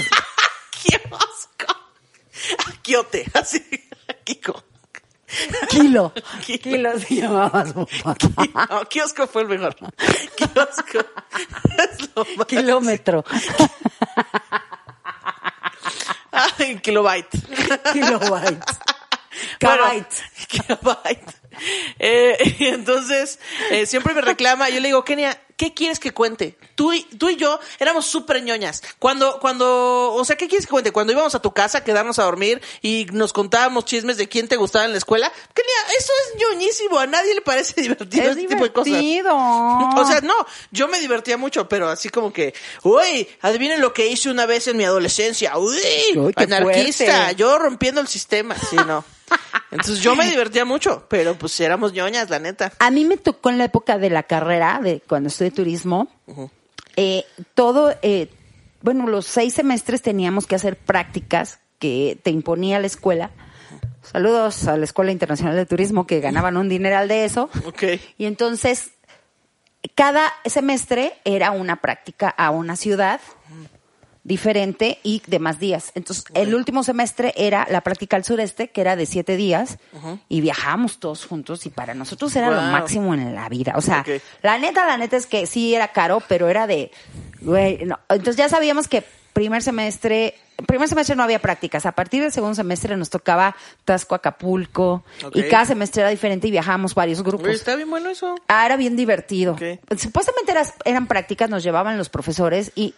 Kiosco. 0.84 1.76
Quiote, 2.82 3.26
así. 3.34 3.64
Kiko. 4.24 4.64
Kilo. 5.70 6.14
Kilo. 6.46 6.60
Kilo 6.62 7.00
se 7.00 7.16
llamaba 7.16 7.66
su 7.66 7.88
papá. 8.04 8.68
No, 8.70 8.86
kiosco 8.86 9.28
fue 9.28 9.44
el 9.44 9.50
mejor. 9.50 9.76
Kiosco. 10.36 11.00
Es 11.78 12.10
lo 12.16 12.26
más. 12.38 12.48
Kilómetro. 12.48 13.24
Ay, 16.32 16.80
kilobyte. 16.80 17.30
Kilobytes. 17.94 18.80
Bueno. 19.60 20.06
Kilobyte. 20.48 21.34
Eh, 22.00 22.56
entonces, 22.60 23.40
eh, 23.72 23.86
siempre 23.86 24.14
me 24.14 24.22
reclama, 24.22 24.70
yo 24.70 24.80
le 24.80 24.88
digo, 24.90 25.04
Kenia, 25.04 25.40
¿qué 25.58 25.74
quieres 25.74 26.00
que 26.00 26.14
cuente? 26.14 26.56
Tú 26.76 26.94
y, 26.94 27.04
tú 27.04 27.30
y 27.30 27.36
yo 27.36 27.60
éramos 27.80 28.06
súper 28.06 28.42
ñoñas. 28.44 28.82
Cuando, 29.00 29.40
cuando, 29.40 30.14
o 30.14 30.24
sea, 30.24 30.36
¿qué 30.38 30.48
quieres 30.48 30.66
que 30.68 30.72
cuente? 30.72 30.92
Cuando 30.92 31.12
íbamos 31.14 31.34
a 31.36 31.42
tu 31.42 31.52
casa 31.52 31.80
a 31.80 31.84
quedarnos 31.84 32.20
a 32.20 32.24
dormir 32.24 32.62
y 32.82 33.08
nos 33.12 33.34
contábamos 33.34 33.84
chismes 33.86 34.18
de 34.18 34.30
quién 34.30 34.48
te 34.48 34.56
gustaba 34.56 34.86
en 34.86 34.92
la 34.92 34.98
escuela. 35.00 35.32
¿Qué 35.54 35.64
ni- 35.64 35.96
Eso 35.98 36.12
es 36.36 36.40
ñoñísimo. 36.42 37.00
A 37.00 37.08
nadie 37.08 37.34
le 37.36 37.42
parece 37.42 37.82
divertido 37.82 38.24
Es 38.24 38.30
este 38.38 38.48
tipo 38.48 38.64
de 38.64 38.72
cosas. 38.72 38.86
divertido. 38.94 39.36
O 39.98 40.06
sea, 40.06 40.22
no, 40.22 40.36
yo 40.72 40.88
me 40.88 41.00
divertía 41.00 41.38
mucho, 41.38 41.68
pero 41.68 41.90
así 41.90 42.10
como 42.10 42.32
que, 42.32 42.54
uy, 42.84 43.28
adivinen 43.42 43.82
lo 43.82 43.94
que 43.94 44.08
hice 44.08 44.30
una 44.30 44.46
vez 44.46 44.68
en 44.68 44.78
mi 44.78 44.84
adolescencia. 44.86 45.58
Uy, 45.58 45.82
anarquista, 46.36 47.06
fuerte. 47.06 47.36
yo 47.36 47.58
rompiendo 47.58 48.00
el 48.00 48.08
sistema. 48.08 48.56
Sí, 48.70 48.76
no. 48.76 49.04
Entonces 49.72 50.02
yo 50.02 50.16
me 50.16 50.26
divertía 50.30 50.66
mucho, 50.66 51.06
pero 51.10 51.38
pues 51.38 51.60
éramos 51.60 51.94
ñoñas, 51.94 52.30
la 52.30 52.40
neta. 52.40 52.72
A 52.80 52.92
mí 52.92 53.06
me 53.06 53.18
tocó 53.18 53.50
en 53.50 53.58
la 53.58 53.66
época 53.66 53.98
de 53.98 54.10
la 54.10 54.24
carrera, 54.24 54.80
de 54.82 55.02
cuando 55.08 55.30
estudié 55.30 55.52
turismo, 55.52 56.08
eh, 56.96 57.26
todo, 57.54 57.94
eh, 58.02 58.30
bueno, 58.82 59.08
los 59.08 59.26
seis 59.26 59.54
semestres 59.54 60.02
teníamos 60.02 60.48
que 60.48 60.56
hacer 60.56 60.78
prácticas 60.78 61.60
que 61.80 62.18
te 62.24 62.32
imponía 62.32 62.80
la 62.80 62.88
escuela. 62.88 63.32
Saludos 64.02 64.68
a 64.68 64.78
la 64.78 64.86
Escuela 64.86 65.12
Internacional 65.12 65.56
de 65.56 65.66
Turismo 65.66 66.08
que 66.08 66.22
ganaban 66.22 66.56
un 66.56 66.70
dineral 66.70 67.10
de 67.10 67.26
eso. 67.26 67.50
Ok. 67.66 67.84
Y 68.18 68.26
entonces, 68.26 68.92
cada 69.96 70.32
semestre 70.46 71.14
era 71.26 71.52
una 71.52 71.82
práctica 71.82 72.30
a 72.30 72.52
una 72.52 72.76
ciudad 72.78 73.20
diferente 74.28 75.00
y 75.04 75.22
de 75.26 75.40
más 75.40 75.58
días. 75.58 75.92
Entonces, 75.96 76.26
el 76.34 76.54
último 76.54 76.84
semestre 76.84 77.34
era 77.38 77.66
la 77.72 77.80
práctica 77.82 78.18
al 78.18 78.26
sureste, 78.26 78.68
que 78.70 78.82
era 78.82 78.98
de 78.98 79.06
siete 79.06 79.38
días, 79.38 79.78
y 80.28 80.42
viajábamos 80.42 81.00
todos 81.00 81.26
juntos, 81.26 81.66
y 81.66 81.70
para 81.70 81.94
nosotros 81.94 82.36
era 82.36 82.52
lo 82.52 82.62
máximo 82.74 83.14
en 83.14 83.34
la 83.34 83.48
vida. 83.48 83.74
O 83.78 83.82
sea, 83.82 84.04
la 84.44 84.58
neta, 84.58 84.86
la 84.86 84.98
neta 84.98 85.16
es 85.16 85.26
que 85.28 85.48
sí 85.48 85.74
era 85.74 85.88
caro, 85.94 86.22
pero 86.28 86.50
era 86.50 86.68
de, 86.68 86.92
güey, 87.40 87.86
no. 87.86 87.98
Entonces 88.10 88.36
ya 88.36 88.50
sabíamos 88.50 88.90
que 88.90 89.02
primer 89.32 89.62
semestre, 89.64 90.36
primer 90.66 90.90
semestre 90.90 91.16
no 91.16 91.24
había 91.24 91.40
prácticas. 91.40 91.86
A 91.86 91.94
partir 91.94 92.22
del 92.22 92.32
segundo 92.34 92.56
semestre 92.56 92.98
nos 92.98 93.10
tocaba 93.10 93.56
Tasco, 93.86 94.14
Acapulco, 94.16 95.06
y 95.34 95.44
cada 95.44 95.64
semestre 95.66 96.02
era 96.02 96.10
diferente 96.10 96.50
y 96.50 96.52
viajábamos 96.52 96.96
varios 96.96 97.24
grupos. 97.24 97.48
Está 97.50 97.78
bien 97.78 97.90
bueno 97.90 98.10
eso. 98.10 98.36
Ah, 98.50 98.66
era 98.66 98.76
bien 98.76 98.98
divertido. 98.98 99.56
Pues, 99.56 100.02
Supuestamente 100.02 100.52
eras- 100.52 100.74
eran 100.84 101.08
prácticas, 101.08 101.50
nos 101.50 101.64
llevaban 101.64 101.98
los 101.98 102.10
profesores 102.10 102.74
y 102.76 102.94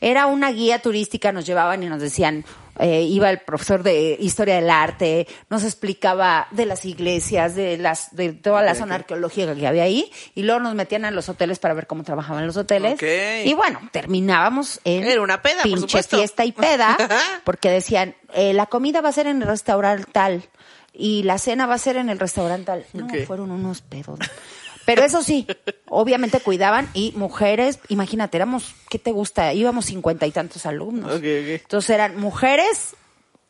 era 0.00 0.26
una 0.26 0.50
guía 0.50 0.80
turística, 0.80 1.32
nos 1.32 1.46
llevaban 1.46 1.82
y 1.82 1.86
nos 1.86 2.00
decían, 2.00 2.44
eh, 2.78 3.02
iba 3.02 3.28
el 3.30 3.40
profesor 3.40 3.82
de 3.82 4.16
historia 4.20 4.54
del 4.56 4.70
arte, 4.70 5.26
nos 5.50 5.64
explicaba 5.64 6.46
de 6.52 6.64
las 6.66 6.84
iglesias, 6.84 7.56
de 7.56 7.76
las, 7.76 8.14
de 8.14 8.32
toda 8.32 8.62
la 8.62 8.76
zona 8.76 8.94
arqueológica 8.94 9.54
que 9.56 9.66
había 9.66 9.82
ahí, 9.82 10.12
y 10.34 10.44
luego 10.44 10.60
nos 10.60 10.74
metían 10.74 11.04
a 11.04 11.10
los 11.10 11.28
hoteles 11.28 11.58
para 11.58 11.74
ver 11.74 11.88
cómo 11.88 12.04
trabajaban 12.04 12.46
los 12.46 12.56
hoteles. 12.56 13.00
Y 13.44 13.52
bueno, 13.54 13.80
terminábamos 13.90 14.80
en 14.84 15.02
Era 15.04 15.20
una 15.22 15.42
peda, 15.42 15.62
por 15.62 15.64
pinche 15.64 15.80
supuesto. 15.80 16.16
fiesta 16.18 16.44
y 16.44 16.52
peda, 16.52 16.96
porque 17.44 17.70
decían, 17.70 18.14
eh, 18.34 18.52
la 18.52 18.66
comida 18.66 19.00
va 19.00 19.08
a 19.08 19.12
ser 19.12 19.26
en 19.26 19.42
el 19.42 19.48
restaurante 19.48 20.04
tal, 20.12 20.44
y 20.92 21.24
la 21.24 21.38
cena 21.38 21.66
va 21.66 21.74
a 21.74 21.78
ser 21.78 21.96
en 21.96 22.08
el 22.10 22.18
restaurante 22.18 22.66
tal. 22.66 22.86
No, 22.92 23.08
fueron 23.26 23.50
unos 23.50 23.82
pedos. 23.82 24.20
Pero 24.88 25.04
eso 25.04 25.22
sí, 25.22 25.46
obviamente 25.90 26.40
cuidaban 26.40 26.88
y 26.94 27.12
mujeres, 27.14 27.78
imagínate, 27.88 28.38
éramos, 28.38 28.74
¿qué 28.88 28.98
te 28.98 29.12
gusta? 29.12 29.52
Íbamos 29.52 29.84
cincuenta 29.84 30.26
y 30.26 30.30
tantos 30.30 30.64
alumnos. 30.64 31.10
Ok, 31.10 31.18
ok. 31.18 31.60
Entonces 31.60 31.90
eran 31.90 32.18
mujeres, 32.18 32.96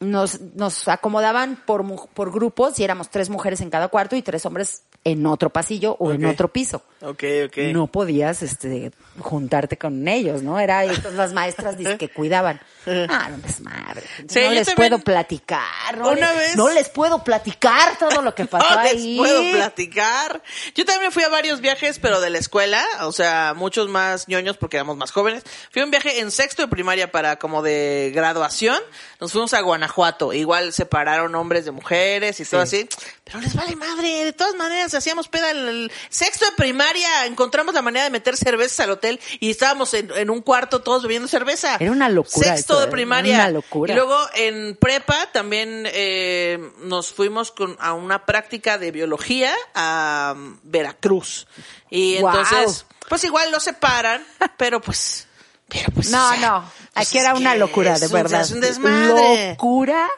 nos, 0.00 0.40
nos 0.40 0.88
acomodaban 0.88 1.62
por, 1.64 1.84
por 2.08 2.32
grupos 2.32 2.80
y 2.80 2.82
éramos 2.82 3.08
tres 3.08 3.30
mujeres 3.30 3.60
en 3.60 3.70
cada 3.70 3.86
cuarto 3.86 4.16
y 4.16 4.22
tres 4.22 4.44
hombres 4.46 4.82
en 5.04 5.24
otro 5.26 5.50
pasillo 5.50 5.94
o 6.00 6.10
en 6.10 6.24
otro 6.24 6.48
piso. 6.48 6.82
Ok, 7.02 7.22
ok. 7.46 7.58
No 7.72 7.86
podías 7.86 8.42
este, 8.42 8.90
juntarte 9.20 9.78
con 9.78 10.08
ellos, 10.08 10.42
¿no? 10.42 10.58
Era 10.58 10.84
las 10.84 11.32
maestras 11.34 11.76
que 11.76 12.08
cuidaban. 12.08 12.60
Ah, 13.10 13.28
no 13.30 13.38
desmadre. 13.38 14.02
Sí, 14.28 14.40
no 14.40 14.50
les 14.52 14.72
puedo 14.74 14.98
platicar. 14.98 15.96
No, 15.98 16.08
Una 16.10 16.32
les, 16.32 16.36
vez- 16.38 16.56
no 16.56 16.68
les 16.70 16.88
puedo 16.88 17.22
platicar 17.22 17.98
todo 17.98 18.22
lo 18.22 18.34
que 18.34 18.44
pasó 18.46 18.74
No 18.74 18.82
les 18.82 18.92
ahí. 18.94 19.16
puedo 19.18 19.42
platicar. 19.52 20.42
Yo 20.74 20.84
también 20.84 21.12
fui 21.12 21.22
a 21.22 21.28
varios 21.28 21.60
viajes, 21.60 21.98
pero 21.98 22.20
de 22.20 22.30
la 22.30 22.38
escuela, 22.38 22.84
o 23.02 23.12
sea, 23.12 23.52
muchos 23.56 23.88
más 23.88 24.26
ñoños 24.28 24.56
porque 24.56 24.76
éramos 24.78 24.96
más 24.96 25.10
jóvenes. 25.10 25.42
Fui 25.70 25.82
a 25.82 25.84
un 25.84 25.90
viaje 25.90 26.20
en 26.20 26.30
sexto 26.30 26.62
de 26.62 26.68
primaria 26.68 27.10
para 27.12 27.36
como 27.38 27.62
de 27.62 28.10
graduación. 28.14 28.78
Nos 29.20 29.32
fuimos 29.32 29.52
a 29.54 29.60
Guanajuato. 29.60 30.32
Igual 30.32 30.72
separaron 30.72 31.34
hombres 31.34 31.64
de 31.64 31.70
mujeres 31.72 32.40
y 32.40 32.44
todo 32.44 32.60
así. 32.62 32.88
Pero 33.28 33.42
les 33.42 33.54
vale 33.54 33.76
madre. 33.76 34.24
De 34.24 34.32
todas 34.32 34.54
maneras, 34.54 34.94
hacíamos 34.94 35.28
peda 35.28 35.50
en 35.50 35.58
el 35.58 35.92
sexto 36.08 36.46
de 36.46 36.52
primaria. 36.52 37.26
Encontramos 37.26 37.74
la 37.74 37.82
manera 37.82 38.04
de 38.04 38.10
meter 38.10 38.38
cervezas 38.38 38.80
al 38.80 38.90
hotel 38.92 39.20
y 39.38 39.50
estábamos 39.50 39.92
en, 39.92 40.10
en 40.16 40.30
un 40.30 40.40
cuarto 40.40 40.80
todos 40.80 41.02
bebiendo 41.02 41.28
cerveza. 41.28 41.76
Era 41.78 41.92
una 41.92 42.08
locura 42.08 42.56
Sexto 42.56 42.80
de 42.80 42.86
¿eh? 42.86 42.90
primaria. 42.90 43.34
Una 43.34 43.50
locura. 43.50 43.92
Y 43.92 43.96
luego 43.96 44.18
en 44.34 44.76
prepa 44.76 45.30
también 45.30 45.84
eh, 45.86 46.58
nos 46.78 47.12
fuimos 47.12 47.52
con, 47.52 47.76
a 47.80 47.92
una 47.92 48.24
práctica 48.24 48.78
de 48.78 48.92
biología 48.92 49.52
a 49.74 50.32
um, 50.34 50.58
Veracruz. 50.62 51.46
Y 51.90 52.16
entonces, 52.16 52.86
pues 53.10 53.24
igual 53.24 53.52
lo 53.52 53.60
separan, 53.60 54.24
pero 54.56 54.80
pues... 54.80 55.26
Pero 55.68 55.92
pues, 55.92 56.08
No, 56.08 56.26
o 56.26 56.32
sea, 56.32 56.40
no. 56.40 56.72
pues 56.94 57.08
Aquí 57.08 57.18
era 57.18 57.34
una 57.34 57.54
locura, 57.54 57.98
de 57.98 58.08
verdad. 58.08 58.40
Es 58.40 58.52
un 58.52 58.62
desmadre. 58.62 59.50
Locura 59.50 60.08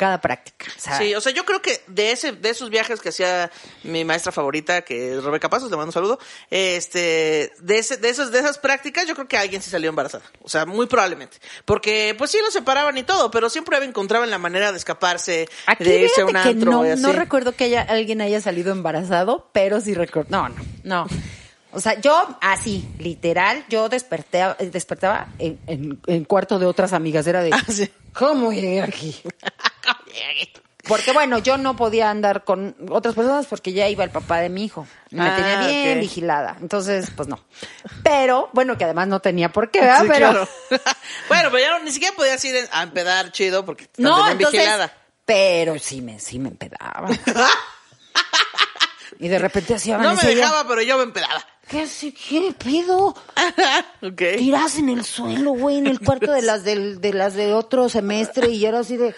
cada 0.00 0.20
práctica. 0.20 0.66
O 0.76 0.80
sea, 0.80 0.96
Sí, 0.96 1.14
o 1.14 1.20
sea, 1.20 1.30
yo 1.32 1.44
creo 1.44 1.60
que 1.60 1.82
de 1.86 2.10
ese, 2.12 2.32
de 2.32 2.48
esos 2.48 2.70
viajes 2.70 3.00
que 3.00 3.10
hacía 3.10 3.50
mi 3.84 4.02
maestra 4.04 4.32
favorita, 4.32 4.80
que 4.82 5.12
es 5.14 5.22
Rebeca 5.22 5.50
Pasos, 5.50 5.70
le 5.70 5.76
mando 5.76 5.90
un 5.90 5.92
saludo, 5.92 6.18
este, 6.50 7.52
de 7.60 7.78
ese, 7.78 7.98
de 7.98 8.08
esos, 8.08 8.32
de 8.32 8.38
esas 8.38 8.58
prácticas, 8.58 9.06
yo 9.06 9.14
creo 9.14 9.28
que 9.28 9.36
alguien 9.36 9.60
se 9.60 9.68
salió 9.70 9.90
embarazada. 9.90 10.24
O 10.42 10.48
sea, 10.48 10.64
muy 10.64 10.86
probablemente. 10.86 11.36
Porque, 11.66 12.14
pues 12.16 12.30
sí 12.30 12.38
lo 12.42 12.50
separaban 12.50 12.96
y 12.96 13.02
todo, 13.02 13.30
pero 13.30 13.50
siempre 13.50 13.76
encontraban 13.84 14.30
la 14.30 14.38
manera 14.38 14.72
de 14.72 14.78
escaparse, 14.78 15.48
Aquí 15.66 15.84
de 15.84 16.00
irse 16.04 16.22
a 16.22 16.26
un 16.26 16.36
antro 16.36 16.70
no, 16.72 16.86
y 16.86 16.90
así. 16.90 17.02
no 17.02 17.12
recuerdo 17.12 17.52
que 17.52 17.64
haya, 17.64 17.82
alguien 17.82 18.20
haya 18.22 18.40
salido 18.40 18.72
embarazado, 18.72 19.50
pero 19.52 19.80
sí 19.80 19.92
recuerdo. 19.94 20.30
No, 20.30 20.48
no, 20.48 20.56
no. 20.84 21.06
O 21.72 21.78
sea, 21.78 22.00
yo 22.00 22.36
así, 22.40 22.88
literal, 22.98 23.64
yo 23.68 23.88
desperté, 23.88 24.42
despertaba 24.72 25.28
en, 25.38 25.60
en, 25.68 26.00
en 26.06 26.24
cuarto 26.24 26.58
de 26.58 26.66
otras 26.66 26.92
amigas. 26.92 27.26
Era 27.28 27.42
de, 27.44 27.50
Ah, 27.52 27.62
sí. 27.68 27.88
¿cómo 28.12 28.52
llegué 28.52 28.82
aquí? 28.82 29.16
Porque 30.88 31.12
bueno, 31.12 31.38
yo 31.38 31.58
no 31.58 31.76
podía 31.76 32.08
andar 32.10 32.42
con 32.42 32.74
otras 32.90 33.14
personas 33.14 33.44
porque 33.46 33.72
ya 33.74 33.86
iba 33.90 34.02
el 34.02 34.08
papá 34.10 34.38
de 34.38 34.48
mi 34.48 34.64
hijo. 34.64 34.86
Y 35.10 35.16
me 35.16 35.28
Ah, 35.28 35.36
tenía 35.36 35.58
bien 35.82 36.00
vigilada. 36.00 36.56
Entonces, 36.58 37.10
pues 37.14 37.28
no. 37.28 37.38
Pero, 38.02 38.48
bueno, 38.54 38.78
que 38.78 38.84
además 38.84 39.06
no 39.06 39.20
tenía 39.20 39.52
por 39.52 39.70
qué, 39.70 39.82
¿verdad? 39.82 40.00
Sí, 40.02 40.06
pero, 40.08 40.30
claro. 40.30 40.48
bueno, 41.28 41.50
pero 41.52 41.58
ya 41.58 41.70
no- 41.78 41.84
ni 41.84 41.92
siquiera 41.92 42.16
podías 42.16 42.42
ir 42.46 42.66
a 42.72 42.82
empedar 42.82 43.30
chido 43.30 43.64
porque 43.66 43.86
te 43.88 44.02
No, 44.02 44.26
entonces, 44.30 44.58
vigilada. 44.60 44.92
pero 45.26 45.78
sí 45.78 46.00
me, 46.00 46.18
sí 46.18 46.38
me 46.38 46.48
empedaba. 46.48 47.08
y 49.18 49.28
de 49.28 49.38
repente 49.38 49.74
hacía 49.74 49.98
No 49.98 50.14
me 50.14 50.22
dejaba, 50.22 50.66
pero 50.66 50.82
yo 50.82 50.96
me 50.96 51.04
empedaba. 51.04 51.44
¿Qué 51.68 51.82
hace? 51.82 52.12
¿Qué 52.12 52.52
pedo? 52.58 53.14
Tirás 54.16 54.76
en 54.78 54.88
el 54.88 55.04
suelo, 55.04 55.52
güey, 55.52 55.78
en 55.78 55.86
el 55.86 56.00
cuarto 56.00 56.32
de 56.32 56.42
las 56.42 56.64
del, 56.64 57.00
de 57.00 57.12
las 57.12 57.34
de 57.34 57.54
otro 57.54 57.88
semestre 57.88 58.48
y 58.48 58.64
era 58.66 58.80
así 58.80 58.96
de, 58.96 59.14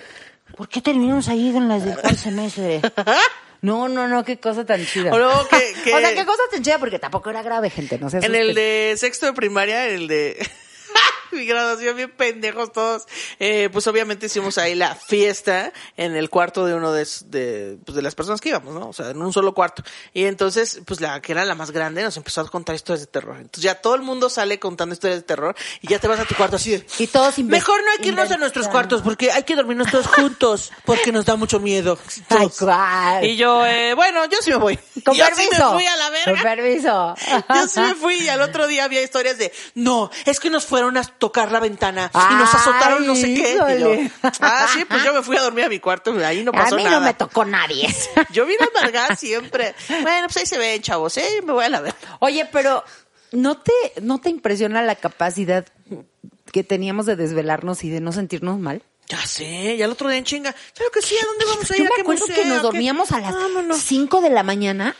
¿por 0.56 0.68
qué 0.68 0.80
terminamos 0.80 1.28
ahí 1.28 1.48
en 1.56 1.68
las 1.68 1.84
del 1.84 1.94
cuarto 1.98 2.18
semestre? 2.18 2.80
No, 3.62 3.88
no, 3.88 4.08
no, 4.08 4.24
qué 4.24 4.40
cosa 4.40 4.66
tan 4.66 4.84
chida. 4.84 5.12
O 5.14 5.18
luego 5.18 5.46
que- 5.46 5.72
que- 5.84 5.94
O 5.94 6.00
sea, 6.00 6.12
qué 6.16 6.26
cosa 6.26 6.42
tan 6.50 6.64
chida 6.64 6.80
porque 6.80 6.98
tampoco 6.98 7.30
era 7.30 7.42
grave, 7.44 7.70
gente, 7.70 7.96
no 7.96 8.10
sé. 8.10 8.18
En 8.18 8.34
el 8.34 8.54
de 8.56 8.94
sexto 8.96 9.26
de 9.26 9.34
primaria, 9.34 9.86
el 9.86 10.08
de 10.08 10.36
mi 11.36 11.46
graduación, 11.46 11.96
bien 11.96 12.10
pendejos 12.10 12.72
todos. 12.72 13.06
Eh, 13.38 13.68
pues 13.72 13.86
obviamente 13.86 14.26
hicimos 14.26 14.58
ahí 14.58 14.74
la 14.74 14.94
fiesta 14.94 15.72
en 15.96 16.16
el 16.16 16.30
cuarto 16.30 16.66
de 16.66 16.74
uno 16.74 16.92
de, 16.92 17.06
de, 17.26 17.78
pues, 17.84 17.96
de 17.96 18.02
las 18.02 18.14
personas 18.14 18.40
que 18.40 18.50
íbamos, 18.50 18.74
¿no? 18.74 18.88
O 18.88 18.92
sea, 18.92 19.10
en 19.10 19.20
un 19.20 19.32
solo 19.32 19.54
cuarto. 19.54 19.82
Y 20.12 20.24
entonces, 20.24 20.80
pues 20.84 21.00
la 21.00 21.20
que 21.20 21.32
era 21.32 21.44
la 21.44 21.54
más 21.54 21.70
grande 21.70 22.02
nos 22.02 22.16
empezó 22.16 22.42
a 22.42 22.48
contar 22.48 22.74
historias 22.74 23.00
de 23.00 23.06
terror. 23.06 23.36
Entonces 23.36 23.62
ya 23.62 23.76
todo 23.76 23.94
el 23.94 24.02
mundo 24.02 24.28
sale 24.30 24.58
contando 24.58 24.92
historias 24.94 25.20
de 25.20 25.24
terror 25.24 25.54
y 25.80 25.88
ya 25.88 25.98
te 25.98 26.08
vas 26.08 26.20
a 26.20 26.24
tu 26.24 26.34
cuarto 26.34 26.56
así 26.56 26.72
de... 26.72 26.86
Y 26.98 27.06
todos 27.06 27.38
Mejor 27.38 27.82
no 27.84 27.90
hay 27.92 27.98
que 27.98 28.08
irnos 28.08 28.30
a 28.30 28.36
nuestros 28.36 28.68
cuartos 28.68 29.02
porque 29.02 29.30
hay 29.30 29.42
que 29.42 29.56
dormirnos 29.56 29.90
todos 29.90 30.06
juntos 30.06 30.72
porque 30.84 31.12
nos 31.12 31.24
da 31.24 31.36
mucho 31.36 31.60
miedo. 31.60 31.98
Ay, 32.28 32.48
cuál. 32.58 33.24
Y 33.24 33.36
yo, 33.36 33.64
eh, 33.66 33.94
bueno, 33.94 34.24
yo 34.26 34.38
sí 34.40 34.50
me 34.50 34.56
voy. 34.56 34.78
Con 35.04 35.14
yo 35.14 35.24
permiso. 35.24 35.50
sí 35.50 35.62
me 35.62 35.72
fui 35.72 35.86
a 35.86 35.96
la 35.96 36.10
verga. 36.10 36.32
Con 36.32 36.42
permiso. 36.42 37.14
Yo 37.54 37.68
sí 37.68 37.80
me 37.80 37.94
fui 37.94 38.14
y 38.14 38.28
al 38.28 38.40
otro 38.40 38.66
día 38.66 38.84
había 38.84 39.02
historias 39.02 39.38
de, 39.38 39.52
no, 39.74 40.10
es 40.24 40.38
que 40.38 40.50
nos 40.50 40.64
fueron 40.64 40.96
a 40.96 41.00
tocar 41.22 41.52
la 41.52 41.60
ventana 41.60 42.10
y 42.12 42.34
nos 42.34 42.52
azotaron 42.52 43.06
no 43.06 43.14
sé 43.14 43.32
qué. 43.32 43.52
Y 43.76 43.80
yo, 43.80 43.94
ah, 44.40 44.66
sí, 44.72 44.84
pues 44.84 45.04
yo 45.04 45.14
me 45.14 45.22
fui 45.22 45.36
a 45.36 45.42
dormir 45.42 45.66
a 45.66 45.68
mi 45.68 45.78
cuarto, 45.78 46.12
ahí 46.26 46.42
no 46.42 46.50
A 46.50 46.54
pasó 46.54 46.74
mí 46.74 46.82
nada. 46.82 46.98
no 46.98 47.06
me 47.06 47.14
tocó 47.14 47.44
nadie. 47.44 47.88
Yo 48.32 48.44
vine 48.44 48.58
a 48.64 48.78
amargar 48.80 49.16
siempre. 49.16 49.72
Bueno, 50.02 50.26
pues 50.26 50.38
ahí 50.38 50.46
se 50.46 50.58
ven, 50.58 50.82
chavos, 50.82 51.16
¿eh? 51.18 51.40
Me 51.44 51.52
voy 51.52 51.64
a 51.64 51.68
la 51.68 51.80
ver. 51.80 51.94
Oye, 52.18 52.44
pero 52.50 52.82
¿no 53.30 53.56
te, 53.58 53.72
¿no 54.00 54.20
te 54.20 54.30
impresiona 54.30 54.82
la 54.82 54.96
capacidad 54.96 55.64
que 56.50 56.64
teníamos 56.64 57.06
de 57.06 57.14
desvelarnos 57.14 57.84
y 57.84 57.90
de 57.90 58.00
no 58.00 58.10
sentirnos 58.10 58.58
mal? 58.58 58.82
Ya 59.06 59.24
sé, 59.24 59.76
ya 59.76 59.84
el 59.84 59.92
otro 59.92 60.08
día 60.08 60.18
en 60.18 60.24
chinga. 60.24 60.52
Claro 60.74 60.90
que 60.92 61.02
sí, 61.02 61.14
¿a 61.16 61.24
dónde 61.24 61.44
vamos 61.44 61.70
a 61.70 61.76
ir? 61.76 61.78
Yo 61.78 61.84
¿A 61.84 61.88
me 61.90 61.94
qué 61.94 62.00
acuerdo 62.02 62.26
museo? 62.26 62.42
que 62.42 62.48
nos 62.48 62.56
¿Qué? 62.58 62.62
dormíamos 62.62 63.12
a 63.12 63.20
las 63.20 63.32
Vámonos. 63.32 63.78
5 63.78 64.20
de 64.22 64.30
la 64.30 64.42
mañana 64.42 64.96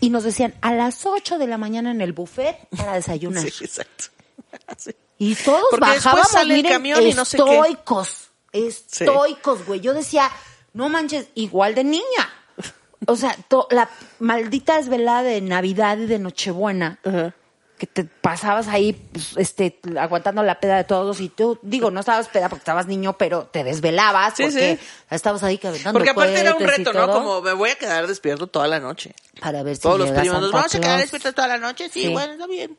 y 0.00 0.10
nos 0.10 0.24
decían 0.24 0.54
a 0.60 0.74
las 0.74 1.06
8 1.06 1.38
de 1.38 1.46
la 1.46 1.56
mañana 1.56 1.90
en 1.92 2.00
el 2.02 2.12
buffet 2.12 2.56
para 2.76 2.92
desayunar. 2.94 3.42
Sí, 3.48 3.64
exacto. 3.64 4.04
Sí. 4.78 4.90
Y 5.18 5.34
todos 5.36 5.62
Porque 5.70 5.86
bajábamos, 5.86 6.28
sale 6.28 6.54
el 6.54 6.56
miren, 6.58 6.72
camión 6.72 7.02
y 7.06 7.12
no 7.14 7.24
sé 7.24 7.36
qué. 7.36 7.42
estoicos, 7.44 8.30
estoicos, 8.52 9.64
güey. 9.66 9.80
Yo 9.80 9.94
decía, 9.94 10.30
no 10.72 10.88
manches, 10.88 11.28
igual 11.34 11.74
de 11.74 11.84
niña. 11.84 12.30
O 13.06 13.16
sea, 13.16 13.36
to- 13.48 13.66
la 13.70 13.88
maldita 14.20 14.76
desvelada 14.76 15.22
de 15.22 15.40
Navidad 15.40 15.98
y 15.98 16.06
de 16.06 16.18
Nochebuena, 16.18 16.98
que 17.78 17.86
te 17.88 18.04
pasabas 18.04 18.68
ahí, 18.68 18.92
pues, 18.92 19.32
este, 19.36 19.80
aguantando 19.98 20.42
la 20.44 20.60
peda 20.60 20.76
de 20.76 20.84
todos 20.84 21.20
y 21.20 21.28
tú, 21.28 21.58
digo, 21.62 21.90
no 21.90 21.98
estabas 22.00 22.28
peda 22.28 22.48
porque 22.48 22.60
estabas 22.60 22.86
niño, 22.86 23.14
pero 23.18 23.46
te 23.46 23.64
desvelabas 23.64 24.34
Sí, 24.36 24.44
porque 24.44 24.76
sí. 24.80 24.86
estabas 25.10 25.42
ahí 25.42 25.58
calentando 25.58 25.98
Porque 25.98 26.10
aparte 26.10 26.38
era 26.38 26.54
un 26.54 26.62
reto, 26.64 26.92
¿no? 26.92 27.10
Como 27.10 27.42
me 27.42 27.52
voy 27.54 27.70
a 27.70 27.74
quedar 27.74 28.06
despierto 28.06 28.46
toda 28.46 28.68
la 28.68 28.78
noche. 28.78 29.14
para 29.40 29.64
ver 29.64 29.74
si 29.76 29.82
Todos 29.82 29.98
los 29.98 30.10
primos 30.12 30.52
vamos 30.52 30.72
a 30.74 30.80
quedar 30.80 31.00
despiertos 31.00 31.34
toda 31.34 31.48
la 31.48 31.58
noche. 31.58 31.88
Sí, 31.92 32.02
Sí. 32.02 32.08
bueno, 32.08 32.34
está 32.34 32.46
bien. 32.46 32.76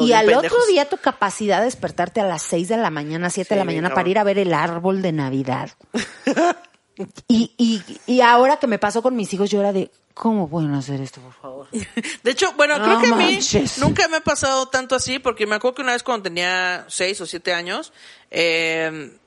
Y, 0.00 0.12
al 0.12 0.26
pendejos. 0.26 0.52
otro 0.52 0.66
día 0.66 0.88
tu 0.88 0.96
capacidad 0.96 1.58
de 1.58 1.64
despertarte 1.64 2.20
a 2.20 2.24
las 2.24 2.42
6 2.42 2.68
de 2.68 2.76
la 2.76 2.90
mañana, 2.90 3.30
7 3.30 3.54
de 3.54 3.58
la 3.58 3.64
mañana 3.64 3.92
para 3.92 4.08
ir 4.08 4.18
a 4.18 4.24
ver 4.24 4.38
el 4.38 4.54
árbol 4.54 5.02
de 5.02 5.12
Navidad. 5.12 5.70
y, 7.28 7.52
y, 7.56 7.82
y 8.06 8.20
ahora 8.20 8.58
que 8.58 8.66
me 8.66 8.78
pasó 8.78 9.02
con 9.02 9.16
mis 9.16 9.32
hijos, 9.34 9.50
yo 9.50 9.60
era 9.60 9.72
de, 9.72 9.90
¿cómo 10.14 10.48
pueden 10.48 10.72
hacer 10.74 11.00
esto, 11.00 11.20
por 11.20 11.32
favor? 11.32 11.68
De 12.22 12.30
hecho, 12.30 12.52
bueno, 12.56 12.78
No 12.78 12.84
creo 12.84 13.00
que 13.00 13.06
a 13.08 13.26
mí 13.26 13.38
nunca 13.78 14.08
me 14.08 14.18
ha 14.18 14.20
pasado 14.20 14.66
tanto 14.66 14.94
así, 14.94 15.18
porque 15.18 15.46
me 15.46 15.56
acuerdo 15.56 15.76
que 15.76 15.82
una 15.82 15.92
vez 15.92 16.02
cuando 16.02 16.24
tenía 16.24 16.84
seis 16.88 17.20
o 17.20 17.26
siete 17.26 17.52
años, 17.52 17.92
eh, 18.30 19.18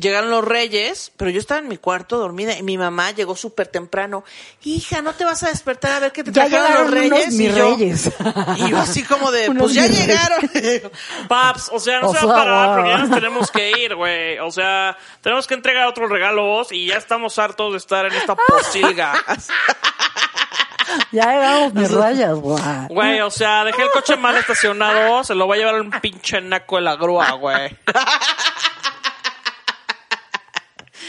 llegaron 0.00 0.30
los 0.30 0.44
reyes, 0.44 1.12
pero 1.16 1.30
yo 1.30 1.38
estaba 1.40 1.60
en 1.60 1.68
mi 1.68 1.76
cuarto 1.78 2.18
dormida 2.18 2.56
y 2.56 2.62
mi 2.62 2.78
mamá 2.78 3.10
llegó 3.12 3.36
súper 3.36 3.66
temprano. 3.68 4.24
Hija, 4.64 5.02
¿no 5.02 5.12
te 5.14 5.24
vas 5.24 5.42
a 5.42 5.48
despertar 5.48 5.92
a 5.92 6.00
ver 6.00 6.12
qué 6.12 6.24
te 6.24 6.32
Ya 6.32 6.46
trajeron 6.48 6.72
los 6.72 6.80
unos 6.80 6.90
reyes? 6.92 7.32
mis 7.34 7.40
y 7.40 7.54
yo, 7.54 7.76
reyes. 7.76 8.10
Y 8.56 8.70
yo 8.70 8.78
así 8.78 9.02
como 9.02 9.30
de, 9.30 9.48
Unos 9.48 9.62
pues 9.62 9.74
ya 9.74 9.86
llegaron. 9.86 10.50
Paps, 11.28 11.70
o 11.72 11.80
sea, 11.80 12.00
no 12.00 12.08
O 12.10 12.14
se 12.14 12.26
va 12.26 12.32
a 12.32 12.36
parar 12.36 12.66
wow. 12.66 12.74
porque 12.76 12.90
ya 12.90 12.98
nos 12.98 13.10
tenemos 13.10 13.50
que 13.50 13.70
ir, 13.80 13.94
güey. 13.94 14.38
O 14.38 14.50
sea, 14.50 14.96
tenemos 15.20 15.46
que 15.46 15.54
entregar 15.54 15.86
otros 15.86 16.10
regalos 16.10 16.72
y 16.72 16.86
ya 16.86 16.96
estamos 16.96 17.38
hartos 17.38 17.72
de 17.72 17.78
estar 17.78 18.06
en 18.06 18.12
esta 18.12 18.34
posilga. 18.34 19.14
Ya 21.12 21.24
llegamos 21.32 21.74
mis 21.74 21.90
rayas, 21.90 22.34
güey. 22.34 22.62
Güey, 22.88 23.20
o 23.20 23.30
sea, 23.30 23.64
dejé 23.64 23.82
el 23.82 23.90
coche 23.90 24.16
mal 24.16 24.36
estacionado, 24.36 25.24
se 25.24 25.34
lo 25.34 25.46
va 25.48 25.54
a 25.56 25.58
llevar 25.58 25.80
un 25.80 25.90
pinche 25.90 26.40
naco 26.40 26.76
de 26.76 26.82
la 26.82 26.96
grúa, 26.96 27.32
güey. 27.32 27.76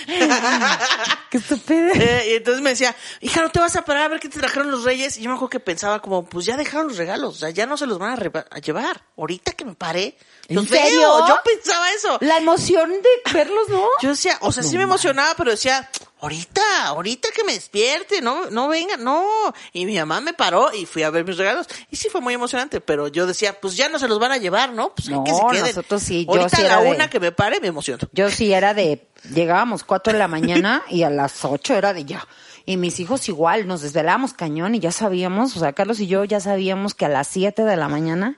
Qué 1.29 1.37
estúpido. 1.37 1.89
Eh, 1.93 2.29
y 2.31 2.35
entonces 2.35 2.61
me 2.61 2.71
decía, 2.71 2.95
hija, 3.19 3.41
¿no 3.41 3.49
te 3.49 3.59
vas 3.59 3.75
a 3.75 3.83
parar 3.83 4.03
a 4.03 4.07
ver 4.07 4.19
qué 4.19 4.29
te 4.29 4.39
trajeron 4.39 4.71
los 4.71 4.83
reyes? 4.83 5.17
Y 5.17 5.23
yo 5.23 5.29
me 5.29 5.35
acuerdo 5.35 5.49
que 5.49 5.59
pensaba 5.59 6.01
como, 6.01 6.23
pues 6.23 6.45
ya 6.45 6.55
dejaron 6.55 6.87
los 6.87 6.97
regalos, 6.97 7.35
o 7.35 7.39
sea, 7.39 7.49
ya 7.49 7.65
no 7.65 7.77
se 7.77 7.85
los 7.85 7.99
van 7.99 8.13
a, 8.13 8.59
llevar. 8.59 9.03
Ahorita 9.17 9.51
que 9.51 9.65
me 9.65 9.75
paré, 9.75 10.17
¿En 10.47 10.67
serio? 10.67 10.99
veo. 10.99 11.27
Yo 11.27 11.39
pensaba 11.43 11.91
eso. 11.91 12.17
La 12.21 12.37
emoción 12.37 12.89
de 12.89 13.33
verlos, 13.33 13.67
¿no? 13.69 13.87
Yo 14.01 14.09
decía, 14.09 14.37
o 14.41 14.51
sea, 14.51 14.63
sí 14.63 14.77
me 14.77 14.83
emocionaba, 14.83 15.33
pero 15.35 15.51
decía, 15.51 15.89
ahorita, 16.21 16.87
ahorita 16.87 17.29
que 17.35 17.43
me 17.43 17.53
despierte, 17.53 18.21
no, 18.21 18.49
no 18.49 18.67
venga, 18.67 18.97
no. 18.97 19.25
Y 19.73 19.85
mi 19.85 19.95
mamá 19.97 20.21
me 20.21 20.33
paró 20.33 20.73
y 20.73 20.85
fui 20.85 21.03
a 21.03 21.09
ver 21.09 21.23
mis 21.25 21.37
regalos. 21.37 21.67
Y 21.91 21.95
sí 21.95 22.09
fue 22.09 22.21
muy 22.21 22.33
emocionante, 22.33 22.81
pero 22.81 23.07
yo 23.07 23.25
decía, 23.27 23.59
pues 23.59 23.75
ya 23.75 23.89
no 23.89 23.99
se 23.99 24.07
los 24.07 24.19
van 24.19 24.31
a 24.31 24.37
llevar, 24.37 24.73
¿no? 24.73 24.93
Pues 24.95 25.09
No, 25.09 25.23
que 25.23 25.31
se 25.33 25.41
queden. 25.51 25.65
nosotros 25.67 26.01
sí, 26.03 26.25
yo 26.25 26.31
Ahorita 26.31 26.57
sí 26.57 26.63
era 26.63 26.77
la 26.77 26.81
de- 26.83 26.89
una 26.91 27.09
que 27.09 27.19
me 27.19 27.31
pare 27.31 27.59
me 27.59 27.67
emociono. 27.67 28.07
Yo 28.13 28.29
sí 28.29 28.51
era 28.53 28.73
de, 28.73 29.07
llegábamos 29.33 29.83
4 29.83 30.13
de 30.13 30.19
la 30.19 30.27
mañana 30.27 30.83
y 30.89 31.03
a 31.03 31.09
las 31.09 31.43
8 31.45 31.75
era 31.75 31.93
de 31.93 32.05
ya. 32.05 32.27
Y 32.69 32.75
mis 32.75 32.99
hijos 32.99 33.29
igual, 33.29 33.65
nos 33.65 33.81
desvelábamos 33.81 34.33
cañón 34.33 34.75
y 34.75 34.81
ya 34.81 34.91
sabíamos, 34.91 35.55
o 35.55 35.59
sea, 35.61 35.71
Carlos 35.71 36.01
y 36.01 36.07
yo 36.07 36.25
ya 36.25 36.41
sabíamos 36.41 36.93
que 36.95 37.05
a 37.05 37.07
las 37.07 37.29
7 37.29 37.63
de 37.63 37.77
la 37.77 37.87
mañana 37.87 38.35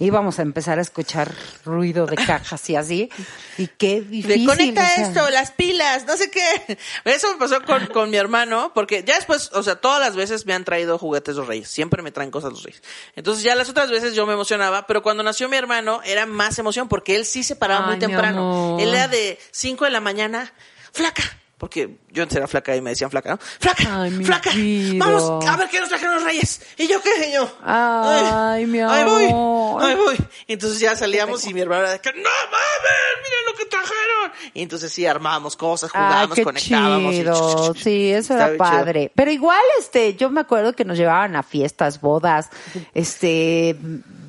íbamos 0.00 0.40
a 0.40 0.42
empezar 0.42 0.80
a 0.80 0.82
escuchar 0.82 1.32
ruido 1.64 2.06
de 2.06 2.16
cajas 2.16 2.68
y 2.70 2.74
así. 2.74 3.08
Y 3.56 3.68
qué 3.68 4.00
difícil. 4.00 4.46
conecta 4.46 4.82
o 4.82 4.84
sea. 4.84 5.06
esto, 5.06 5.30
las 5.30 5.52
pilas, 5.52 6.06
no 6.06 6.16
sé 6.16 6.28
qué. 6.28 6.76
Eso 7.04 7.32
me 7.32 7.38
pasó 7.38 7.62
con, 7.62 7.86
con 7.86 8.10
mi 8.10 8.16
hermano, 8.16 8.72
porque 8.74 9.04
ya 9.06 9.14
después, 9.14 9.52
o 9.52 9.62
sea, 9.62 9.76
todas 9.76 10.00
las 10.00 10.16
veces 10.16 10.44
me 10.44 10.54
han 10.54 10.64
traído 10.64 10.98
juguetes 10.98 11.36
los 11.36 11.46
reyes. 11.46 11.70
Siempre 11.70 12.02
me 12.02 12.10
traen 12.10 12.32
cosas 12.32 12.50
los 12.50 12.64
reyes. 12.64 12.82
Entonces 13.14 13.44
ya 13.44 13.54
las 13.54 13.68
otras 13.68 13.92
veces 13.92 14.12
yo 14.12 14.26
me 14.26 14.32
emocionaba, 14.32 14.88
pero 14.88 15.04
cuando 15.04 15.22
nació 15.22 15.48
mi 15.48 15.56
hermano 15.56 16.00
era 16.04 16.26
más 16.26 16.58
emoción, 16.58 16.88
porque 16.88 17.14
él 17.14 17.24
sí 17.24 17.44
se 17.44 17.54
paraba 17.54 17.84
Ay, 17.84 17.90
muy 17.90 17.98
temprano. 18.00 18.40
amor. 18.40 18.80
Él 18.80 18.88
era 18.88 19.06
de 19.06 19.38
5 19.52 19.84
de 19.84 19.90
la 19.92 20.00
mañana, 20.00 20.52
flaca. 20.92 21.22
Porque 21.58 21.98
yo 22.12 22.22
antes 22.22 22.36
era 22.36 22.46
flaca 22.46 22.76
y 22.76 22.80
me 22.80 22.90
decían 22.90 23.10
flaca, 23.10 23.30
¿no? 23.30 23.38
Flaca, 23.38 24.02
Ay, 24.02 24.10
flaca, 24.24 24.50
vida. 24.52 25.04
vamos 25.04 25.44
a 25.44 25.56
ver 25.56 25.68
qué 25.68 25.80
nos 25.80 25.88
trajeron 25.88 26.14
los 26.14 26.24
reyes. 26.24 26.60
Y 26.76 26.86
yo 26.86 27.02
qué, 27.02 27.28
Y 27.28 27.32
yo. 27.32 27.50
Ay, 27.64 28.64
mi 28.66 28.78
Ahí 28.80 29.04
voy, 29.04 29.24
amor. 29.26 29.82
ahí 29.82 29.94
voy. 29.96 30.16
Y 30.46 30.52
entonces 30.52 30.78
ya 30.78 30.94
salíamos 30.94 31.44
y 31.48 31.52
mi 31.54 31.60
hermano 31.60 31.82
era 31.82 31.90
de 31.92 32.00
que, 32.00 32.12
no 32.12 32.18
mames, 32.22 33.24
miren 33.24 33.44
lo 33.46 33.54
que 33.58 33.64
trajeron. 33.66 34.52
Y 34.54 34.62
entonces 34.62 34.92
sí, 34.92 35.04
armábamos 35.04 35.56
cosas, 35.56 35.90
Ay, 35.94 36.00
jugábamos, 36.00 36.34
qué 36.36 36.44
conectábamos. 36.44 37.12
y- 37.14 37.18
chido. 37.18 37.74
Sí, 37.74 38.10
eso 38.12 38.34
Estaba 38.34 38.44
era 38.44 38.48
chido. 38.50 38.58
padre. 38.58 39.12
Pero 39.16 39.30
igual, 39.32 39.60
este, 39.80 40.14
yo 40.14 40.30
me 40.30 40.40
acuerdo 40.40 40.74
que 40.74 40.84
nos 40.84 40.96
llevaban 40.96 41.34
a 41.34 41.42
fiestas, 41.42 42.00
bodas, 42.00 42.50
este, 42.94 43.76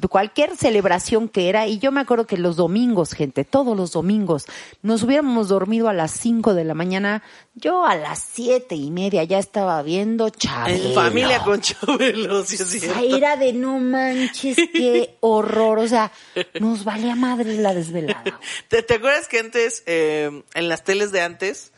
cualquier 0.08 0.56
celebración 0.56 1.28
que 1.28 1.50
era. 1.50 1.68
Y 1.68 1.80
yo 1.80 1.92
me 1.92 2.02
acuerdo 2.02 2.26
que 2.26 2.38
los 2.38 2.56
domingos, 2.56 3.14
gente, 3.14 3.44
todos 3.44 3.76
los 3.76 3.92
domingos, 3.92 4.46
nos 4.82 5.04
hubiéramos 5.04 5.50
dormido 5.50 5.90
a 5.90 5.94
las 5.94 6.12
5 6.12 6.54
de 6.54 6.64
la 6.64 6.74
mañana. 6.74 7.24
Yo 7.56 7.86
a 7.86 7.96
las 7.96 8.20
siete 8.20 8.76
y 8.76 8.90
media 8.92 9.24
ya 9.26 9.40
estaba 9.40 9.82
viendo 9.82 10.30
Chabelo. 10.30 10.90
En 10.90 10.94
familia 10.94 11.44
con 11.44 11.60
Chabelo, 11.60 12.46
sí 12.46 12.56
es 12.56 12.70
cierto. 12.70 13.00
era 13.00 13.36
de 13.36 13.52
no 13.52 13.80
manches, 13.80 14.56
qué 14.56 15.18
horror. 15.20 15.80
O 15.80 15.88
sea, 15.88 16.12
nos 16.60 16.86
valía 16.86 17.16
madre 17.16 17.58
la 17.58 17.74
desvelada. 17.74 18.40
¿Te, 18.70 18.82
te 18.82 18.94
acuerdas 18.94 19.28
que 19.28 19.40
antes, 19.40 19.84
eh, 19.88 20.44
en 20.54 20.70
las 20.70 20.84
teles 20.84 21.12
de 21.12 21.22
antes, 21.22 21.74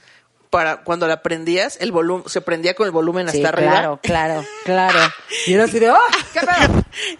para 0.52 0.84
cuando 0.84 1.08
la 1.08 1.24
prendías, 1.24 1.78
el 1.82 1.91
volumen, 1.91 2.30
se 2.30 2.41
prendía 2.41 2.76
con 2.76 2.86
el 2.86 2.91
volumen 2.91 3.26
hasta 3.28 3.39
Sí, 3.39 3.45
arriba? 3.45 3.72
claro, 3.72 3.99
claro, 4.04 4.45
claro. 4.66 4.99
Y 5.47 5.54
era 5.54 5.64
así 5.64 5.80
de, 5.80 5.89
¡oh! 5.89 5.97
¿Qué 6.34 6.39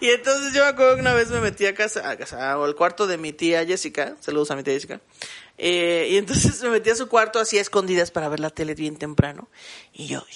y 0.06 0.10
entonces 0.10 0.52
yo 0.52 0.62
me 0.62 0.68
acuerdo 0.68 0.94
que 0.96 1.00
una 1.00 1.14
vez 1.14 1.30
me 1.30 1.40
metí 1.40 1.66
a 1.66 1.74
casa, 1.74 2.08
a 2.08 2.16
casa, 2.16 2.56
o 2.58 2.64
al 2.64 2.76
cuarto 2.76 3.06
de 3.08 3.16
mi 3.18 3.32
tía 3.32 3.64
Jessica, 3.66 4.14
saludos 4.20 4.50
a 4.52 4.56
mi 4.56 4.62
tía 4.62 4.74
Jessica, 4.74 5.00
eh, 5.58 6.08
y 6.10 6.18
entonces 6.18 6.62
me 6.62 6.68
metí 6.68 6.90
a 6.90 6.94
su 6.94 7.08
cuarto 7.08 7.40
así 7.40 7.56
a 7.58 7.62
escondidas 7.62 8.10
para 8.10 8.28
ver 8.28 8.38
la 8.38 8.50
tele 8.50 8.74
bien 8.74 8.96
temprano, 8.96 9.48
y 9.94 10.06
yo, 10.06 10.24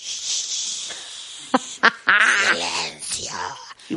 silencio. 2.51 3.33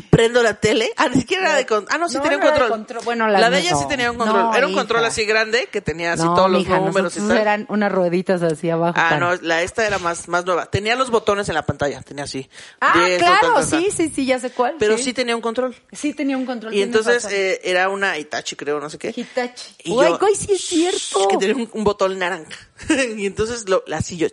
Prendo 0.10 0.44
la 0.44 0.54
tele. 0.56 0.92
Ah, 0.98 1.08
ni 1.10 1.22
siquiera 1.22 1.44
era 1.46 1.56
de 1.56 1.66
control. 1.66 1.94
Ah, 1.96 1.98
no, 1.98 2.10
sí 2.10 2.18
No, 2.18 2.22
tenía 2.24 2.38
un 2.38 2.44
control. 2.44 2.70
control. 2.70 3.02
Bueno, 3.06 3.28
la 3.28 3.42
de 3.46 3.50
no. 3.50 3.58
ella 3.58 3.76
sí 3.76 3.88
tenía 3.88 4.12
un 4.12 4.18
control. 4.18 4.42
No, 4.44 4.56
era 4.56 4.68
un 4.68 4.74
control 4.74 5.00
hija. 5.02 5.08
así 5.10 5.26
grande 5.26 5.68
que 5.72 5.82
tenía 5.82 6.14
así 6.14 6.24
todos 6.24 6.50
los 6.52 6.68
números 6.68 7.18
y 7.18 7.20
tal. 7.22 7.38
eran 7.38 7.66
unas 7.70 7.92
rueditas 7.92 8.42
así 8.44 8.70
abajo. 8.70 8.94
Ah, 8.98 9.10
para- 9.10 9.20
no, 9.20 9.36
la 9.42 9.62
esta 9.64 9.86
era 9.88 9.98
más, 10.00 10.28
más 10.28 10.46
nueva. 10.46 10.68
Tenía 10.68 10.96
los 10.96 11.10
botones 11.10 11.50
en 11.50 11.56
la 11.56 11.66
pantalla, 11.66 12.02
tenía 12.02 12.26
así. 12.26 12.50
Ah, 12.82 12.94
Diez, 13.06 13.18
claro, 13.20 13.64
sí, 13.64 13.90
sí, 13.96 14.12
sí, 14.14 14.26
ya 14.26 14.40
sé 14.40 14.52
cuál. 14.52 14.76
Pero 14.80 14.98
sí 14.98 15.14
tenía 15.14 15.36
un 15.36 15.42
control. 15.42 15.76
Sí 15.92 16.14
tenía 16.14 16.38
un 16.38 16.46
control. 16.46 16.74
Y 16.74 16.82
entonces 16.82 17.26
eh, 17.32 17.60
era 17.64 17.90
una 17.90 18.18
Itachi, 18.18 18.56
creo, 18.56 18.80
no 18.80 18.90
sé 18.90 18.98
qué. 18.98 19.14
Hitachi. 19.16 19.76
Y 19.86 19.92
Güey, 19.92 20.10
yo- 20.10 20.20
güey, 20.20 20.36
sí 20.36 20.54
es 20.54 20.62
cierto. 20.66 21.28
Que 21.28 21.38
tenía 21.38 21.56
un, 21.56 21.70
un 21.74 21.84
botón 21.84 22.18
naranja. 22.20 22.46
y 23.18 23.26
entonces 23.26 23.68
lo, 23.68 23.84
así 23.94 24.18
yo, 24.18 24.28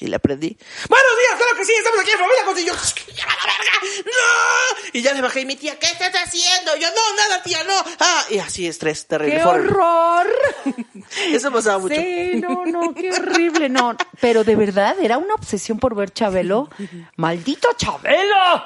y 0.00 0.06
la 0.06 0.18
prendí. 0.18 0.56
Buenos 0.88 1.12
días, 1.18 1.36
claro 1.38 1.56
que 1.56 1.64
sí, 1.64 1.72
estamos 1.76 2.00
aquí 2.00 2.10
en 2.10 2.18
familia 2.18 2.44
con 2.44 2.58
y 2.58 2.64
yo, 2.64 2.74
"Ya 3.14 3.26
la 3.26 3.34
verga, 3.34 3.72
¡No! 4.04 4.90
Y 4.92 5.02
ya 5.02 5.12
le 5.14 5.20
bajé 5.20 5.40
y 5.40 5.46
mi 5.46 5.56
tía, 5.56 5.78
¿qué 5.78 5.86
estás 5.86 6.12
haciendo? 6.14 6.76
Yo, 6.76 6.88
no, 6.88 7.16
nada, 7.16 7.42
tía, 7.42 7.64
no. 7.64 7.74
Ah, 8.00 8.24
y 8.30 8.38
así, 8.38 8.66
estrés 8.66 9.06
terrible. 9.06 9.36
¡Qué 9.38 9.44
horrible. 9.44 9.70
horror! 9.72 10.26
Eso 11.32 11.50
pasaba 11.52 11.78
mucho. 11.78 11.94
Sí, 11.94 12.32
no, 12.40 12.64
no, 12.66 12.94
qué 12.94 13.10
horrible, 13.12 13.68
no. 13.68 13.96
Pero 14.20 14.44
de 14.44 14.56
verdad, 14.56 14.96
era 15.00 15.18
una 15.18 15.34
obsesión 15.34 15.78
por 15.78 15.94
ver 15.94 16.12
Chabelo. 16.12 16.68
¡Maldito 17.16 17.68
Chabelo! 17.76 18.64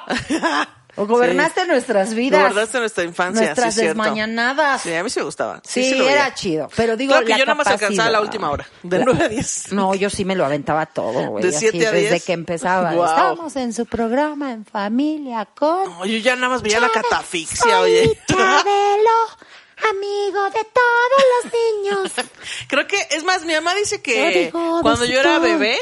O 0.97 1.05
gobernaste 1.05 1.65
nuestras 1.67 2.13
vidas. 2.13 2.41
Gobernaste 2.41 2.79
nuestra 2.79 3.03
infancia, 3.03 3.45
Nuestras 3.45 3.75
sí, 3.75 3.85
desmañanadas. 3.85 4.81
Sí, 4.81 4.93
a 4.93 5.03
mí 5.03 5.09
sí 5.09 5.19
me 5.19 5.25
gustaba. 5.25 5.61
Sí, 5.63 5.93
lo 5.93 6.09
era 6.09 6.33
chido. 6.33 6.69
Pero 6.75 6.97
digo, 6.97 7.11
Claro 7.11 7.25
que 7.25 7.33
la 7.33 7.37
yo 7.37 7.45
nada 7.45 7.55
más 7.55 7.67
alcanzaba 7.67 8.09
la 8.09 8.21
última 8.21 8.49
hora, 8.49 8.67
de 8.83 9.05
9 9.05 9.23
a 9.23 9.29
10. 9.29 9.73
No, 9.73 9.93
yo 9.95 10.09
sí 10.09 10.25
me 10.25 10.35
lo 10.35 10.43
aventaba 10.43 10.87
todo, 10.87 11.27
güey. 11.29 11.43
¿De 11.43 11.49
así, 11.49 11.69
siete 11.69 11.87
a 11.87 11.91
Desde 11.91 12.09
diez? 12.09 12.25
que 12.25 12.33
empezaba. 12.33 12.93
Guau. 12.93 13.09
Estamos 13.09 13.55
en 13.55 13.73
su 13.73 13.85
programa 13.85 14.51
en 14.51 14.65
familia 14.65 15.45
con... 15.45 15.85
No, 15.85 16.05
yo 16.05 16.17
ya 16.17 16.35
nada 16.35 16.49
más 16.49 16.61
veía 16.63 16.79
la 16.79 16.89
catafixia, 16.89 17.79
oye. 17.81 18.19
Chabelo, 18.27 19.37
amigo 19.89 20.43
de 20.49 20.65
todos 20.73 21.43
los 21.43 21.53
niños. 21.53 22.11
Creo 22.67 22.87
que, 22.87 22.97
es 23.11 23.23
más, 23.23 23.45
mi 23.45 23.53
mamá 23.53 23.75
dice 23.75 24.01
que 24.01 24.49
cuando 24.51 25.05
yo 25.05 25.19
era 25.19 25.39
bebé, 25.39 25.77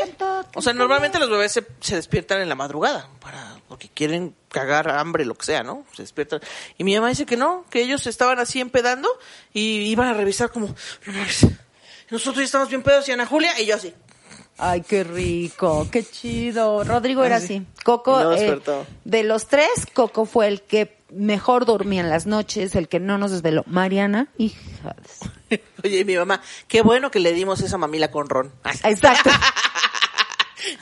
o 0.53 0.61
sea, 0.61 0.74
normalmente 0.74 1.20
los 1.20 1.30
bebés 1.30 1.53
se, 1.53 1.66
se 1.80 1.95
despiertan 1.95 2.41
en 2.41 2.49
la 2.49 2.55
madrugada, 2.55 3.07
para, 3.22 3.55
porque 3.68 3.89
quieren 3.89 4.36
cagar 4.49 4.89
hambre, 4.89 5.26
lo 5.26 5.36
que 5.36 5.45
sea, 5.45 5.63
¿no? 5.63 5.86
Se 5.95 6.03
despiertan. 6.03 6.41
Y 6.78 6.84
mi 6.84 6.95
mamá 6.95 7.09
dice 7.09 7.26
que 7.26 7.38
no, 7.38 7.66
que 7.70 7.82
ellos 7.82 8.05
estaban 8.07 8.39
así 8.39 8.59
empedando 8.59 9.09
y 9.53 9.82
iban 9.89 10.07
a 10.07 10.13
revisar 10.13 10.51
como, 10.51 10.68
no 10.68 11.13
mames, 11.13 11.47
nosotros 12.09 12.38
ya 12.38 12.43
estamos 12.43 12.70
bien 12.70 12.84
pedos 12.84 13.07
y 13.09 13.11
Ana 13.11 13.26
Julia 13.26 13.59
y 13.59 13.66
yo 13.66 13.76
así. 13.76 13.93
Ay, 14.57 14.82
qué 14.82 15.03
rico, 15.03 15.88
qué 15.91 16.03
chido. 16.03 16.84
Rodrigo 16.84 17.26
era 17.26 17.38
así. 17.38 17.66
Coco, 17.84 18.24
No 18.24 18.34
eh, 18.34 18.61
de 19.03 19.24
los 19.24 19.47
tres, 19.47 19.70
Coco 19.93 20.26
fue 20.26 20.47
el 20.47 20.61
que 20.61 20.97
mejor 21.09 21.66
dormía 21.66 22.01
en 22.01 22.09
las 22.09 22.26
noches, 22.26 22.76
el 22.76 22.88
que 22.88 22.99
no 22.99 23.18
nos 23.18 23.32
desveló. 23.32 23.63
Mariana, 23.68 24.30
hija. 24.38 24.95
Oye, 25.84 26.05
mi 26.05 26.16
mamá, 26.16 26.41
qué 26.68 26.82
bueno 26.82 27.11
que 27.11 27.20
le 27.20 27.34
dimos 27.34 27.59
esa 27.61 27.78
mamila 27.78 28.11
con 28.11 28.30
ron. 28.30 28.51
Exacto. 28.84 29.30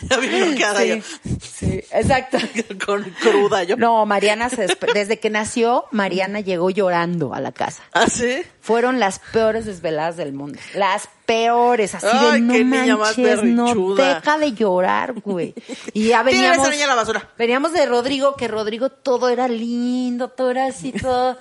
a 0.10 0.18
mí 0.18 0.28
me 0.28 0.40
lo 0.40 0.56
queda 0.56 0.78
Sí, 0.80 0.88
yo. 0.90 1.38
sí, 1.42 1.84
exacto. 1.92 2.38
con 2.86 3.04
cruda 3.22 3.64
yo. 3.64 3.78
No, 3.78 4.06
Mariana 4.06 4.50
se 4.50 4.68
desde 4.94 5.20
que 5.20 5.30
nació, 5.30 5.86
Mariana 5.92 6.40
llegó 6.40 6.70
llorando 6.70 7.34
a 7.34 7.40
la 7.40 7.52
casa. 7.52 7.84
¿Ah, 7.94 8.08
sí? 8.08 8.42
Fueron 8.62 9.00
las 9.00 9.20
peores 9.20 9.66
desveladas 9.66 10.16
del 10.18 10.32
mundo. 10.34 10.58
Las 10.76 11.10
peores, 11.26 11.96
así 11.96 12.08
de 12.08 12.40
no 12.40 12.54
qué 12.54 12.64
niña 12.64 12.98
más 12.98 13.18
manches, 13.18 13.44
no 13.44 13.96
deja 13.96 14.38
de 14.38 14.54
llorar, 14.54 15.14
güey. 15.22 15.54
Y 15.94 16.08
ya 16.10 16.24
veníamos, 16.24 16.60
esa 16.60 16.70
niña 16.70 16.86
a 16.86 16.90
la 16.90 16.96
basura. 16.96 17.30
veníamos 17.38 17.74
de 17.74 17.86
Rodrigo, 17.86 18.36
que 18.36 18.48
Rodrigo 18.48 18.90
todo 18.90 19.30
era 19.30 19.48
lindo, 19.48 20.30
todo 20.30 20.52
era 20.52 20.66
así, 20.68 20.92
todo. 20.94 21.38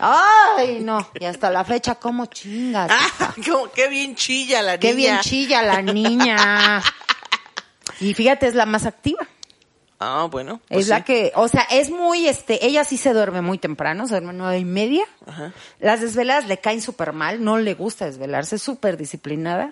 Ay, 0.00 0.80
no. 0.80 1.06
Y 1.20 1.24
hasta 1.26 1.50
la 1.50 1.64
fecha, 1.64 1.94
¿cómo 1.96 2.26
chingas? 2.26 2.90
Ah, 3.24 3.34
qué 3.74 3.88
bien 3.88 4.14
chilla 4.14 4.62
la 4.62 4.78
Qué 4.78 4.92
bien 4.94 5.12
niña. 5.12 5.22
chilla 5.22 5.62
la 5.62 5.82
niña. 5.82 6.82
Y 8.02 8.14
fíjate, 8.14 8.46
es 8.46 8.54
la 8.54 8.66
más 8.66 8.84
activa. 8.84 9.26
Ah, 10.04 10.26
bueno. 10.28 10.60
pues 10.68 10.80
es 10.80 10.88
la 10.88 11.04
que, 11.04 11.30
o 11.36 11.46
sea, 11.46 11.62
es 11.70 11.90
muy, 11.90 12.26
este, 12.26 12.66
ella 12.66 12.82
sí 12.82 12.96
se 12.96 13.12
duerme 13.12 13.40
muy 13.40 13.58
temprano, 13.58 14.08
se 14.08 14.14
duerme 14.14 14.32
nueve 14.32 14.58
y 14.58 14.64
media. 14.64 15.04
Las 15.78 16.00
desveladas 16.00 16.48
le 16.48 16.58
caen 16.58 16.82
súper 16.82 17.12
mal, 17.12 17.44
no 17.44 17.56
le 17.58 17.74
gusta 17.74 18.06
desvelarse, 18.06 18.56
es 18.56 18.62
súper 18.62 18.96
disciplinada. 18.96 19.70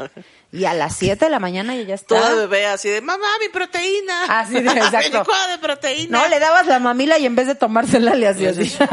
Y 0.53 0.67
a 0.67 0.75
las 0.75 0.95
siete 0.95 1.25
de 1.25 1.33
la 1.33 1.41
mañana 1.41 1.75
ella 1.75 1.89
ya 1.89 1.95
está. 1.97 2.15
Toda 2.15 2.35
bebé 2.37 2.67
así 2.67 2.89
de, 2.89 3.01
mamá, 3.01 3.27
mi 3.41 3.49
proteína. 3.49 4.41
Así 4.41 4.55
de, 4.55 4.71
exacto. 4.71 5.25
Mi 5.27 5.53
de 5.53 5.59
proteína. 5.59 6.23
No, 6.23 6.29
le 6.29 6.39
dabas 6.39 6.69
la 6.69 6.79
mamila 6.79 7.19
y 7.19 7.27
en 7.27 7.35
vez 7.35 7.49
de 7.49 7.57
tomársela 7.57 8.15
le 8.15 8.29
hacías 8.29 8.57
así. 8.57 8.77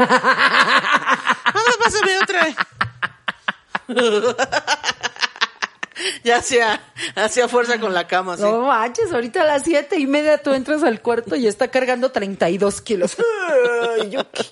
Mamá, 1.54 1.70
pásame 1.78 2.18
otra. 2.18 2.48
ya 6.24 6.36
hacía, 6.38 6.80
hacía 7.14 7.48
fuerza 7.48 7.78
con 7.80 7.94
la 7.94 8.06
cama, 8.06 8.34
así. 8.34 8.42
No 8.42 8.62
manches, 8.62 9.12
ahorita 9.12 9.42
a 9.42 9.44
las 9.46 9.62
siete 9.62 9.98
y 9.98 10.06
media 10.06 10.38
tú 10.42 10.52
entras 10.52 10.82
al 10.82 11.00
cuarto 11.02 11.36
y 11.36 11.46
está 11.46 11.68
cargando 11.68 12.10
32 12.12 12.80
kilos. 12.80 13.16
Ay, 14.00 14.10
yo, 14.10 14.30
¿qué 14.30 14.44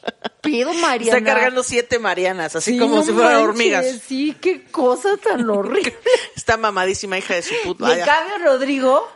pido, 0.42 0.72
Mariana? 0.74 1.18
Está 1.18 1.32
cargando 1.32 1.62
siete 1.62 1.98
marianas, 1.98 2.56
así 2.56 2.72
Sí, 2.72 2.78
como 2.78 2.96
no 2.96 3.02
si 3.02 3.12
fueran 3.12 3.32
manches, 3.32 3.48
hormigas. 3.48 3.86
Sí, 4.06 4.36
qué 4.40 4.64
cosa 4.64 5.16
tan 5.16 5.48
horrible. 5.50 5.96
Está 6.34 6.56
mamadísima, 6.56 7.18
hija 7.18 7.34
de 7.34 7.42
su 7.42 7.54
Y 7.54 7.58
puta. 7.64 7.98
en 7.98 8.04
cambio, 8.04 8.38
Rodrigo, 8.44 9.08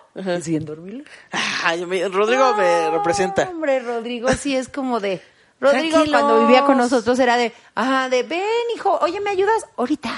siguen 0.42 0.64
dormido. 0.64 1.04
Ay, 1.64 1.86
mi- 1.86 2.04
Rodrigo 2.04 2.54
me 2.54 2.90
representa. 2.90 3.48
Hombre, 3.48 3.80
Rodrigo 3.80 4.28
sí 4.32 4.56
es 4.56 4.68
como 4.68 5.00
de. 5.00 5.22
Rodrigo 5.60 5.92
Tranquilos. 5.98 6.20
cuando 6.22 6.40
vivía 6.46 6.64
con 6.64 6.78
nosotros 6.78 7.18
era 7.18 7.36
de, 7.36 7.52
ajá, 7.74 8.08
de 8.08 8.22
ven, 8.22 8.40
hijo, 8.74 8.98
oye, 9.02 9.20
¿me 9.20 9.28
ayudas? 9.28 9.66
Ahorita. 9.76 10.10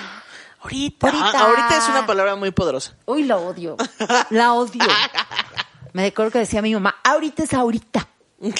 Ahorita. 0.63 1.09
Ahorita. 1.09 1.31
Ah, 1.35 1.45
ahorita 1.49 1.79
es 1.79 1.89
una 1.89 2.07
palabra 2.07 2.37
muy 2.37 2.51
poderosa. 2.53 2.95
Uy, 3.07 3.25
la 3.25 3.37
odio. 3.39 3.77
La 4.31 4.53
odio. 4.55 4.81
Me 5.93 6.07
acuerdo 6.07 6.31
que 6.33 6.39
decía 6.39 6.63
mi 6.63 6.73
mamá, 6.73 6.97
ahorita 7.05 7.43
es 7.43 7.53
ahorita. 7.53 8.09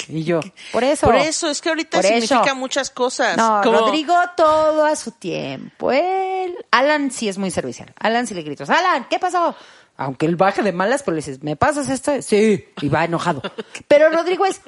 Y 0.07 0.23
yo, 0.23 0.39
por 0.71 0.83
eso. 0.83 1.07
Por 1.07 1.15
eso, 1.15 1.49
es 1.49 1.61
que 1.61 1.69
ahorita 1.69 1.99
eso. 1.99 2.07
significa 2.07 2.53
muchas 2.53 2.89
cosas. 2.89 3.35
No, 3.37 3.61
Como- 3.63 3.79
Rodrigo 3.79 4.15
todo 4.37 4.85
a 4.85 4.95
su 4.95 5.11
tiempo. 5.11 5.91
Él, 5.91 6.55
Alan 6.71 7.11
sí 7.11 7.27
es 7.27 7.37
muy 7.37 7.51
servicial. 7.51 7.93
Alan 7.99 8.27
sí 8.27 8.33
le 8.33 8.43
gritos, 8.43 8.69
Alan, 8.69 9.07
¿qué 9.09 9.19
pasó? 9.19 9.55
Aunque 9.97 10.25
él 10.25 10.35
baje 10.35 10.61
de 10.63 10.71
malas, 10.71 11.03
pero 11.03 11.13
le 11.15 11.19
dices, 11.19 11.43
¿me 11.43 11.55
pasas 11.55 11.87
esto? 11.89 12.19
Sí. 12.21 12.65
Y 12.81 12.89
va 12.89 13.05
enojado. 13.05 13.43
Pero 13.87 14.09
Rodrigo 14.09 14.43
es, 14.43 14.59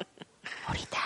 ahorita. 0.68 0.98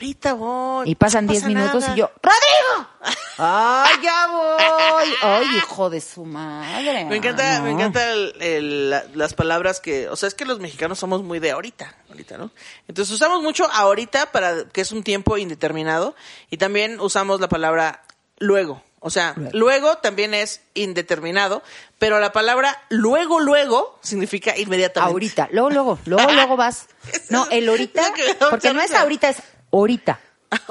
Ahorita 0.00 0.32
voy. 0.32 0.88
Y 0.90 0.94
pasan 0.94 1.26
no 1.26 1.32
10 1.32 1.42
pasa 1.42 1.54
minutos 1.54 1.82
nada. 1.82 1.94
y 1.94 1.98
yo, 1.98 2.10
¡Rodrigo! 2.22 2.88
¡Ay, 3.36 3.94
ya 4.02 4.26
voy! 4.28 5.12
¡Ay, 5.22 5.56
hijo 5.58 5.90
de 5.90 6.00
su 6.00 6.24
madre! 6.24 7.04
Me 7.04 7.16
encanta, 7.16 7.60
me 7.60 7.70
encanta 7.72 8.10
el- 8.12 8.34
el- 8.40 8.90
la- 8.90 9.04
las 9.14 9.34
palabras 9.34 9.78
que, 9.80 10.08
o 10.08 10.16
sea, 10.16 10.26
es 10.28 10.34
que 10.34 10.46
los 10.46 10.58
mexicanos 10.58 10.98
somos 10.98 11.22
muy 11.22 11.38
de 11.38 11.50
ahorita, 11.50 11.94
ahorita, 12.08 12.38
¿no? 12.38 12.50
Entonces 12.88 13.14
usamos 13.14 13.42
mucho 13.42 13.70
ahorita 13.70 14.32
para 14.32 14.64
que 14.70 14.80
es 14.80 14.90
un 14.90 15.02
tiempo 15.02 15.36
indeterminado 15.36 16.14
y 16.48 16.56
también 16.56 16.98
usamos 16.98 17.38
la 17.40 17.50
palabra 17.50 18.02
luego. 18.38 18.82
O 19.02 19.10
sea, 19.10 19.34
luego, 19.52 19.96
también 19.98 20.32
es 20.34 20.60
indeterminado, 20.74 21.62
pero 21.98 22.20
la 22.20 22.32
palabra 22.32 22.82
luego, 22.88 23.40
luego 23.40 23.98
significa 24.02 24.56
inmediatamente. 24.56 25.12
Ahorita, 25.12 25.48
luego, 25.52 25.68
luego, 25.70 25.98
luego, 26.06 26.32
luego 26.32 26.56
vas. 26.58 26.86
No, 27.30 27.46
el 27.50 27.68
ahorita, 27.68 28.02
porque 28.50 28.72
no 28.74 28.80
es 28.82 28.92
ahorita, 28.94 29.28
es 29.30 29.38
ahorita. 29.72 30.20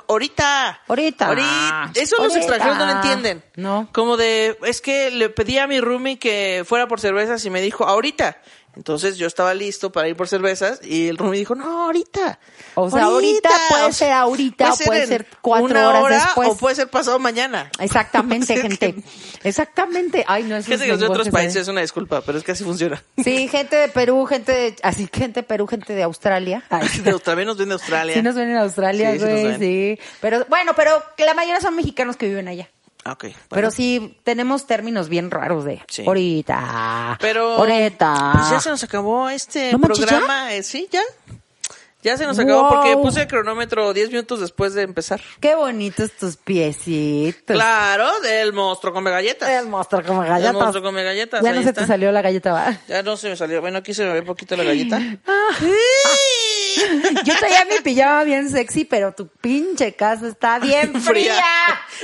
Ahorita. 0.09 0.81
Ahorita. 0.87 1.27
Ahorita. 1.27 1.91
Eso 1.95 2.15
los 2.17 2.33
Ahorita. 2.33 2.37
extranjeros 2.39 2.77
no 2.77 2.85
lo 2.85 2.91
entienden. 2.91 3.43
No. 3.55 3.87
Como 3.93 4.17
de, 4.17 4.57
es 4.63 4.81
que 4.81 5.09
le 5.11 5.29
pedí 5.29 5.57
a 5.57 5.67
mi 5.67 5.79
roomie 5.79 6.19
que 6.19 6.63
fuera 6.67 6.87
por 6.87 6.99
cervezas 6.99 7.45
y 7.45 7.49
me 7.49 7.61
dijo, 7.61 7.85
ahorita. 7.85 8.37
Entonces 8.75 9.17
yo 9.17 9.27
estaba 9.27 9.53
listo 9.53 9.91
para 9.91 10.07
ir 10.07 10.15
por 10.15 10.27
cervezas 10.27 10.79
y 10.83 11.07
el 11.09 11.17
roomie 11.17 11.39
dijo, 11.39 11.55
no, 11.55 11.85
ahorita. 11.85 12.39
O 12.75 12.89
sea, 12.89 13.03
ahorita 13.05 13.49
puede 13.69 13.93
ser 13.93 14.11
ahorita, 14.13 14.73
o 14.73 14.77
puede 14.77 15.01
en 15.03 15.07
ser 15.07 15.27
cuatro 15.41 15.65
una 15.65 15.89
horas 15.89 16.03
hora 16.03 16.15
después. 16.15 16.49
O 16.49 16.55
puede 16.57 16.75
ser 16.75 16.87
pasado 16.89 17.19
mañana. 17.19 17.69
Exactamente, 17.79 18.55
gente. 18.61 18.95
Exactamente. 19.43 20.23
Ay, 20.27 20.43
no, 20.43 20.55
esos 20.55 20.67
Gente 20.67 20.85
que 20.85 20.93
es 20.93 20.99
de 20.99 21.07
otros 21.07 21.29
países, 21.29 21.63
es 21.63 21.67
una 21.67 21.81
disculpa, 21.81 22.21
pero 22.21 22.37
es 22.37 22.43
que 22.43 22.51
así 22.53 22.63
funciona. 22.63 23.03
Sí, 23.23 23.47
gente 23.47 23.75
de 23.75 23.87
Perú, 23.89 24.25
gente 24.25 24.51
de, 24.51 24.75
así 24.83 25.09
gente 25.11 25.41
de 25.41 25.43
Perú, 25.47 25.67
gente 25.67 25.93
de 25.93 26.03
Australia. 26.03 26.63
Ay, 26.69 26.87
De- 27.03 27.19
También 27.19 27.47
nos 27.47 27.57
ven 27.57 27.69
de 27.69 27.73
Australia. 27.73 28.15
Sí 28.15 28.21
nos 28.21 28.35
ven 28.35 28.49
en 28.49 28.57
Australia, 28.57 29.11
Sí, 29.13 29.19
sí 29.19 29.25
güey, 29.25 29.57
sí. 29.59 29.99
Pero 30.21 30.45
bueno, 30.47 30.73
pero 30.75 31.03
la 31.17 31.33
mayoría 31.33 31.59
son 31.59 31.75
mexicanos 31.75 32.15
que 32.17 32.27
viven 32.27 32.47
allá. 32.47 32.69
Ah, 33.11 33.17
bueno. 33.19 33.35
Pero 33.49 33.71
sí 33.71 34.17
tenemos 34.23 34.65
términos 34.67 35.09
bien 35.09 35.31
raros 35.31 35.65
de 35.65 35.81
Sí. 35.87 36.03
ahorita. 36.05 37.17
Pero 37.21 37.53
ahorita. 37.57 38.31
pues 38.33 38.49
ya 38.51 38.59
se 38.59 38.69
nos 38.69 38.83
acabó 38.83 39.29
este 39.29 39.71
¿No 39.73 39.79
programa. 39.79 40.53
eh, 40.53 40.63
sí, 40.63 40.87
ya. 40.91 41.01
Ya 42.01 42.15
se 42.15 42.25
nos 42.25 42.39
acabó 42.39 42.61
Wow. 42.61 42.69
porque 42.71 42.95
puse 42.95 43.21
el 43.23 43.27
cronómetro 43.27 43.91
10 43.91 44.07
minutos 44.07 44.39
después 44.39 44.73
de 44.73 44.83
empezar. 44.83 45.19
Qué 45.41 45.53
bonitos 45.55 46.11
tus 46.13 46.37
piecitos. 46.37 47.53
Claro, 47.57 48.07
del 48.21 48.53
monstruo 48.53 48.93
come 48.93 49.11
galletas. 49.11 49.49
El 49.49 49.67
monstruo 49.67 50.01
como 50.05 50.21
galletas. 50.21 50.53
El 50.55 50.61
monstruo 50.61 50.81
come 50.81 51.03
galletas. 51.03 51.41
Ya 51.43 51.49
ahí 51.49 51.55
no 51.57 51.61
se 51.63 51.69
está. 51.69 51.81
te 51.81 51.87
salió 51.87 52.09
la 52.13 52.21
galleta, 52.21 52.53
va. 52.53 52.77
Ya 52.87 53.03
no 53.03 53.17
se 53.17 53.27
me 53.27 53.35
salió. 53.35 53.59
Bueno, 53.59 53.79
aquí 53.79 53.93
se 53.93 54.05
me 54.05 54.13
ve 54.13 54.21
poquito 54.21 54.55
la 54.55 54.63
galleta. 54.63 54.97
Yo 57.25 57.33
traía 57.37 57.65
mi 57.65 57.79
pijama 57.83 58.23
bien 58.23 58.49
sexy, 58.49 58.85
pero 58.85 59.13
tu 59.13 59.27
pinche 59.27 59.93
casa 59.93 60.27
está 60.27 60.59
bien 60.59 60.93
fría. 61.01 61.33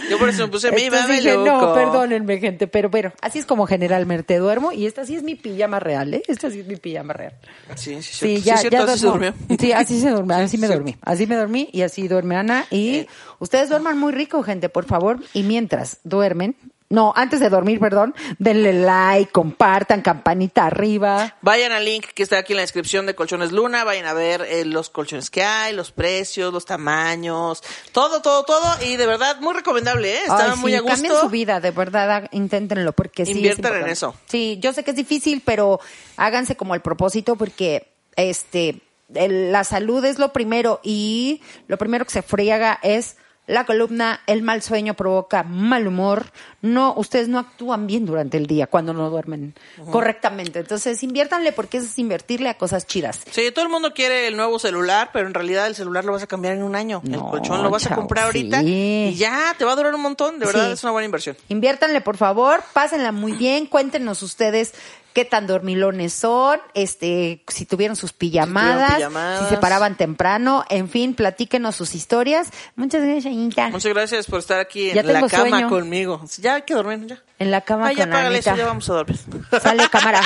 Yo 0.10 0.18
por 0.20 0.30
eso 0.30 0.44
me 0.46 0.52
puse 0.52 0.72
mi 0.72 0.90
dije, 0.90 1.38
no, 1.38 1.74
perdónenme, 1.74 2.38
gente, 2.40 2.68
pero 2.68 2.90
pero 2.92 3.14
así 3.22 3.40
es 3.40 3.46
como 3.46 3.66
generalmente 3.68 4.38
duermo 4.38 4.72
y 4.72 4.86
esta 4.86 5.06
sí 5.06 5.16
es 5.16 5.24
mi 5.24 5.36
pijama 5.36 5.80
real, 5.80 6.14
¿eh? 6.14 6.24
Esta 6.28 6.50
sí 6.50 6.60
es 6.60 6.68
mi 6.68 6.76
pijama 6.76 7.14
real. 7.14 7.34
Sí, 7.76 8.02
sí, 8.02 8.14
Sí, 8.14 8.38
sí. 8.38 8.42
ya, 8.44 8.58
cierto, 8.58 8.78
ya 8.78 8.84
así 8.94 9.00
se 9.00 9.08
durmió. 9.08 9.34
Sí, 9.60 9.72
así 9.72 10.02
se 10.02 10.10
durmió, 10.10 10.36
así 10.36 10.58
me 10.58 10.68
dormí. 10.68 10.96
Así 11.02 11.28
me 11.28 11.36
dormí 11.36 11.70
y 11.72 11.82
así 11.82 12.08
duerme 12.08 12.36
Ana. 12.36 12.66
Y 12.70 12.96
Eh. 12.96 13.08
ustedes 13.40 13.70
duerman 13.70 13.98
muy 13.98 14.12
rico, 14.14 14.44
gente, 14.44 14.70
por 14.70 14.86
favor. 14.86 15.20
Y 15.34 15.44
mientras 15.44 15.98
duermen, 16.04 16.56
no, 16.90 17.14
antes 17.16 17.40
de 17.40 17.50
dormir, 17.50 17.80
perdón, 17.80 18.14
denle 18.38 18.72
like, 18.74 19.32
compartan, 19.32 20.02
campanita 20.02 20.68
arriba. 20.68 21.36
Vayan 21.42 21.72
al 21.72 21.84
link 21.84 22.06
que 22.14 22.22
está 22.22 22.38
aquí 22.38 22.54
en 22.54 22.58
la 22.58 22.62
descripción 22.62 23.06
de 23.08 23.16
Colchones 23.16 23.52
Luna, 23.52 23.84
vayan 23.84 24.06
a 24.06 24.14
ver 24.14 24.42
eh, 24.42 24.66
los 24.66 24.90
colchones 24.92 25.30
que 25.32 25.44
hay, 25.44 25.74
los 25.74 25.92
precios, 25.92 26.54
los 26.54 26.66
tamaños, 26.66 27.64
todo, 27.92 28.22
todo, 28.22 28.44
todo. 28.44 28.64
Y 28.86 28.98
de 28.98 29.08
verdad, 29.08 29.40
muy 29.42 29.54
recomendable, 29.56 30.14
¿eh? 30.14 30.20
Estaba 30.22 30.56
muy 30.56 30.76
a 30.76 30.82
gusto. 30.82 30.96
Cambien 30.96 31.20
su 31.20 31.30
vida, 31.30 31.60
de 31.60 31.72
verdad, 31.72 32.30
inténtenlo, 32.32 32.94
porque 32.94 33.26
sí. 33.26 33.32
es 33.32 33.38
Inviertan 33.38 33.76
en 33.82 33.90
eso. 33.90 34.16
Sí, 34.28 34.60
yo 34.62 34.72
sé 34.72 34.84
que 34.84 34.92
es 34.92 34.98
difícil, 34.98 35.42
pero 35.44 35.80
háganse 36.18 36.56
como 36.56 36.76
el 36.76 36.82
propósito, 36.82 37.36
porque 37.36 37.92
este 38.16 38.82
el- 39.14 39.52
la 39.52 39.64
salud 39.64 40.04
es 40.06 40.20
lo 40.20 40.34
primero 40.34 40.80
y 40.84 41.42
lo 41.68 41.78
primero 41.78 42.06
que 42.06 42.12
se 42.12 42.22
friega 42.22 42.80
es 42.82 43.18
la 43.48 43.64
columna, 43.66 44.22
el 44.26 44.42
mal 44.42 44.64
sueño 44.64 44.96
provoca 44.96 45.44
mal 45.44 45.86
humor. 45.86 46.32
No, 46.66 46.94
ustedes 46.98 47.28
no 47.28 47.40
actúan 47.40 47.86
bien 47.88 48.06
durante 48.06 48.38
el 48.38 48.48
día 48.48 48.68
cuando 48.68 48.94
no 48.94 49.10
duermen 49.10 49.54
correctamente. 49.92 50.60
Entonces, 50.60 51.02
inviértanle 51.04 51.52
porque 51.52 51.78
es 51.78 51.98
invertirle 52.00 52.50
a 52.50 52.58
cosas 52.58 52.88
chidas. 52.88 53.20
Sí, 53.32 53.52
todo 53.54 53.66
el 53.66 53.72
mundo 53.72 53.94
quiere 53.94 54.28
el 54.28 54.36
nuevo 54.36 54.58
celular, 54.60 55.10
pero 55.14 55.28
en 55.28 55.34
realidad 55.34 55.68
el 55.68 55.76
celular 55.76 56.06
lo 56.06 56.14
vas 56.14 56.24
a 56.24 56.28
cambiar 56.28 56.54
en 56.56 56.64
un 56.64 56.76
año. 56.76 57.02
el 57.06 57.12
No, 57.12 57.30
colchón 57.30 57.62
lo 57.64 57.70
vas 57.70 57.86
a 57.90 57.96
comprar 57.96 58.26
ahorita 58.26 58.62
sí. 58.62 59.12
y 59.14 59.16
ya 59.16 59.54
te 59.58 59.66
va 59.66 59.74
a 59.74 59.76
durar 59.76 59.94
un 59.94 60.02
montón. 60.02 60.40
De 60.40 60.46
verdad, 60.46 60.68
Sí. 60.68 60.72
es 60.74 60.84
una 60.84 60.92
buena 60.92 61.06
inversión. 61.06 61.38
Inviértanle, 61.50 62.02
por 62.02 62.18
favor, 62.18 62.64
pásenla 62.74 63.12
muy 63.12 63.32
bien, 63.38 63.66
cuéntenos 63.68 64.22
ustedes 64.24 64.74
qué 65.14 65.24
tan 65.24 65.48
dormilones 65.48 66.12
son, 66.12 66.60
este, 66.74 67.42
si 67.48 67.66
tuvieron 67.66 67.96
sus 67.96 68.12
pijamadas, 68.12 68.96
pijamadas. 68.98 69.48
si 69.48 69.56
se 69.56 69.62
paraban 69.62 69.96
temprano, 69.96 70.66
en 70.68 70.90
fin, 70.90 71.14
platíquenos 71.16 71.74
sus 71.78 71.96
historias. 71.96 72.50
Muchas 72.76 73.02
gracias, 73.02 73.28
Anita. 73.28 73.70
Muchas 73.70 73.94
gracias 73.94 74.26
por 74.28 74.40
estar 74.40 74.60
aquí 74.60 74.92
Ya 74.94 75.00
en 75.00 75.14
la 75.14 75.26
cama 75.26 75.50
sueño. 75.50 75.70
conmigo. 75.70 76.22
Ya 76.42 76.55
hay 76.56 76.64
que 76.64 76.74
dormir, 76.74 77.06
ya. 77.08 77.22
En 77.40 77.52
la 77.52 77.62
cama 77.62 77.92
ya 77.94 78.10
con 78.10 78.16
eso, 78.16 78.28
Anita. 78.28 78.56
ya 78.56 78.66
vamos 78.66 78.90
a 78.90 78.94
dormir. 78.94 79.20
Sale 79.62 79.90
cámara. 79.90 80.22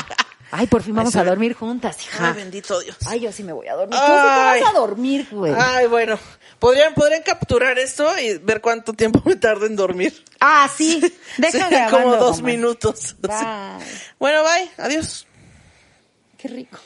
Ay, 0.52 0.66
por 0.66 0.82
fin 0.82 0.96
vamos 0.96 1.16
a 1.16 1.24
dormir 1.24 1.54
juntas, 1.54 2.02
hija. 2.04 2.30
Ay, 2.30 2.34
bendito 2.34 2.80
Dios. 2.80 2.98
Ay, 3.06 3.20
yo 3.20 3.32
sí 3.32 3.44
me 3.44 3.54
voy 3.54 3.68
a 3.68 3.76
dormir. 3.76 4.00
Tú 4.00 4.06
sí 4.06 4.12
te 4.12 4.18
Ay. 4.18 4.62
vas 4.62 4.70
a 4.70 4.74
dormir, 4.80 5.28
güey. 5.32 5.54
Ay, 5.56 5.86
bueno. 5.88 6.18
¿Podrían, 6.58 6.94
podrían 6.94 7.22
capturar 7.22 7.78
esto 7.78 8.18
y 8.18 8.38
ver 8.40 8.60
cuánto 8.60 8.94
tiempo 8.94 9.22
me 9.26 9.36
tardo 9.36 9.66
en 9.68 9.76
dormir. 9.76 10.26
Ah, 10.40 10.68
sí. 10.76 11.02
Deja 11.38 11.70
grabando. 11.70 11.98
como 12.00 12.16
dos 12.16 12.42
minutos. 12.42 13.16
Bye. 13.22 13.86
Bueno, 14.20 14.42
bye. 14.44 14.70
Adiós. 14.78 15.28
Qué 16.38 16.48
rico. 16.48 16.80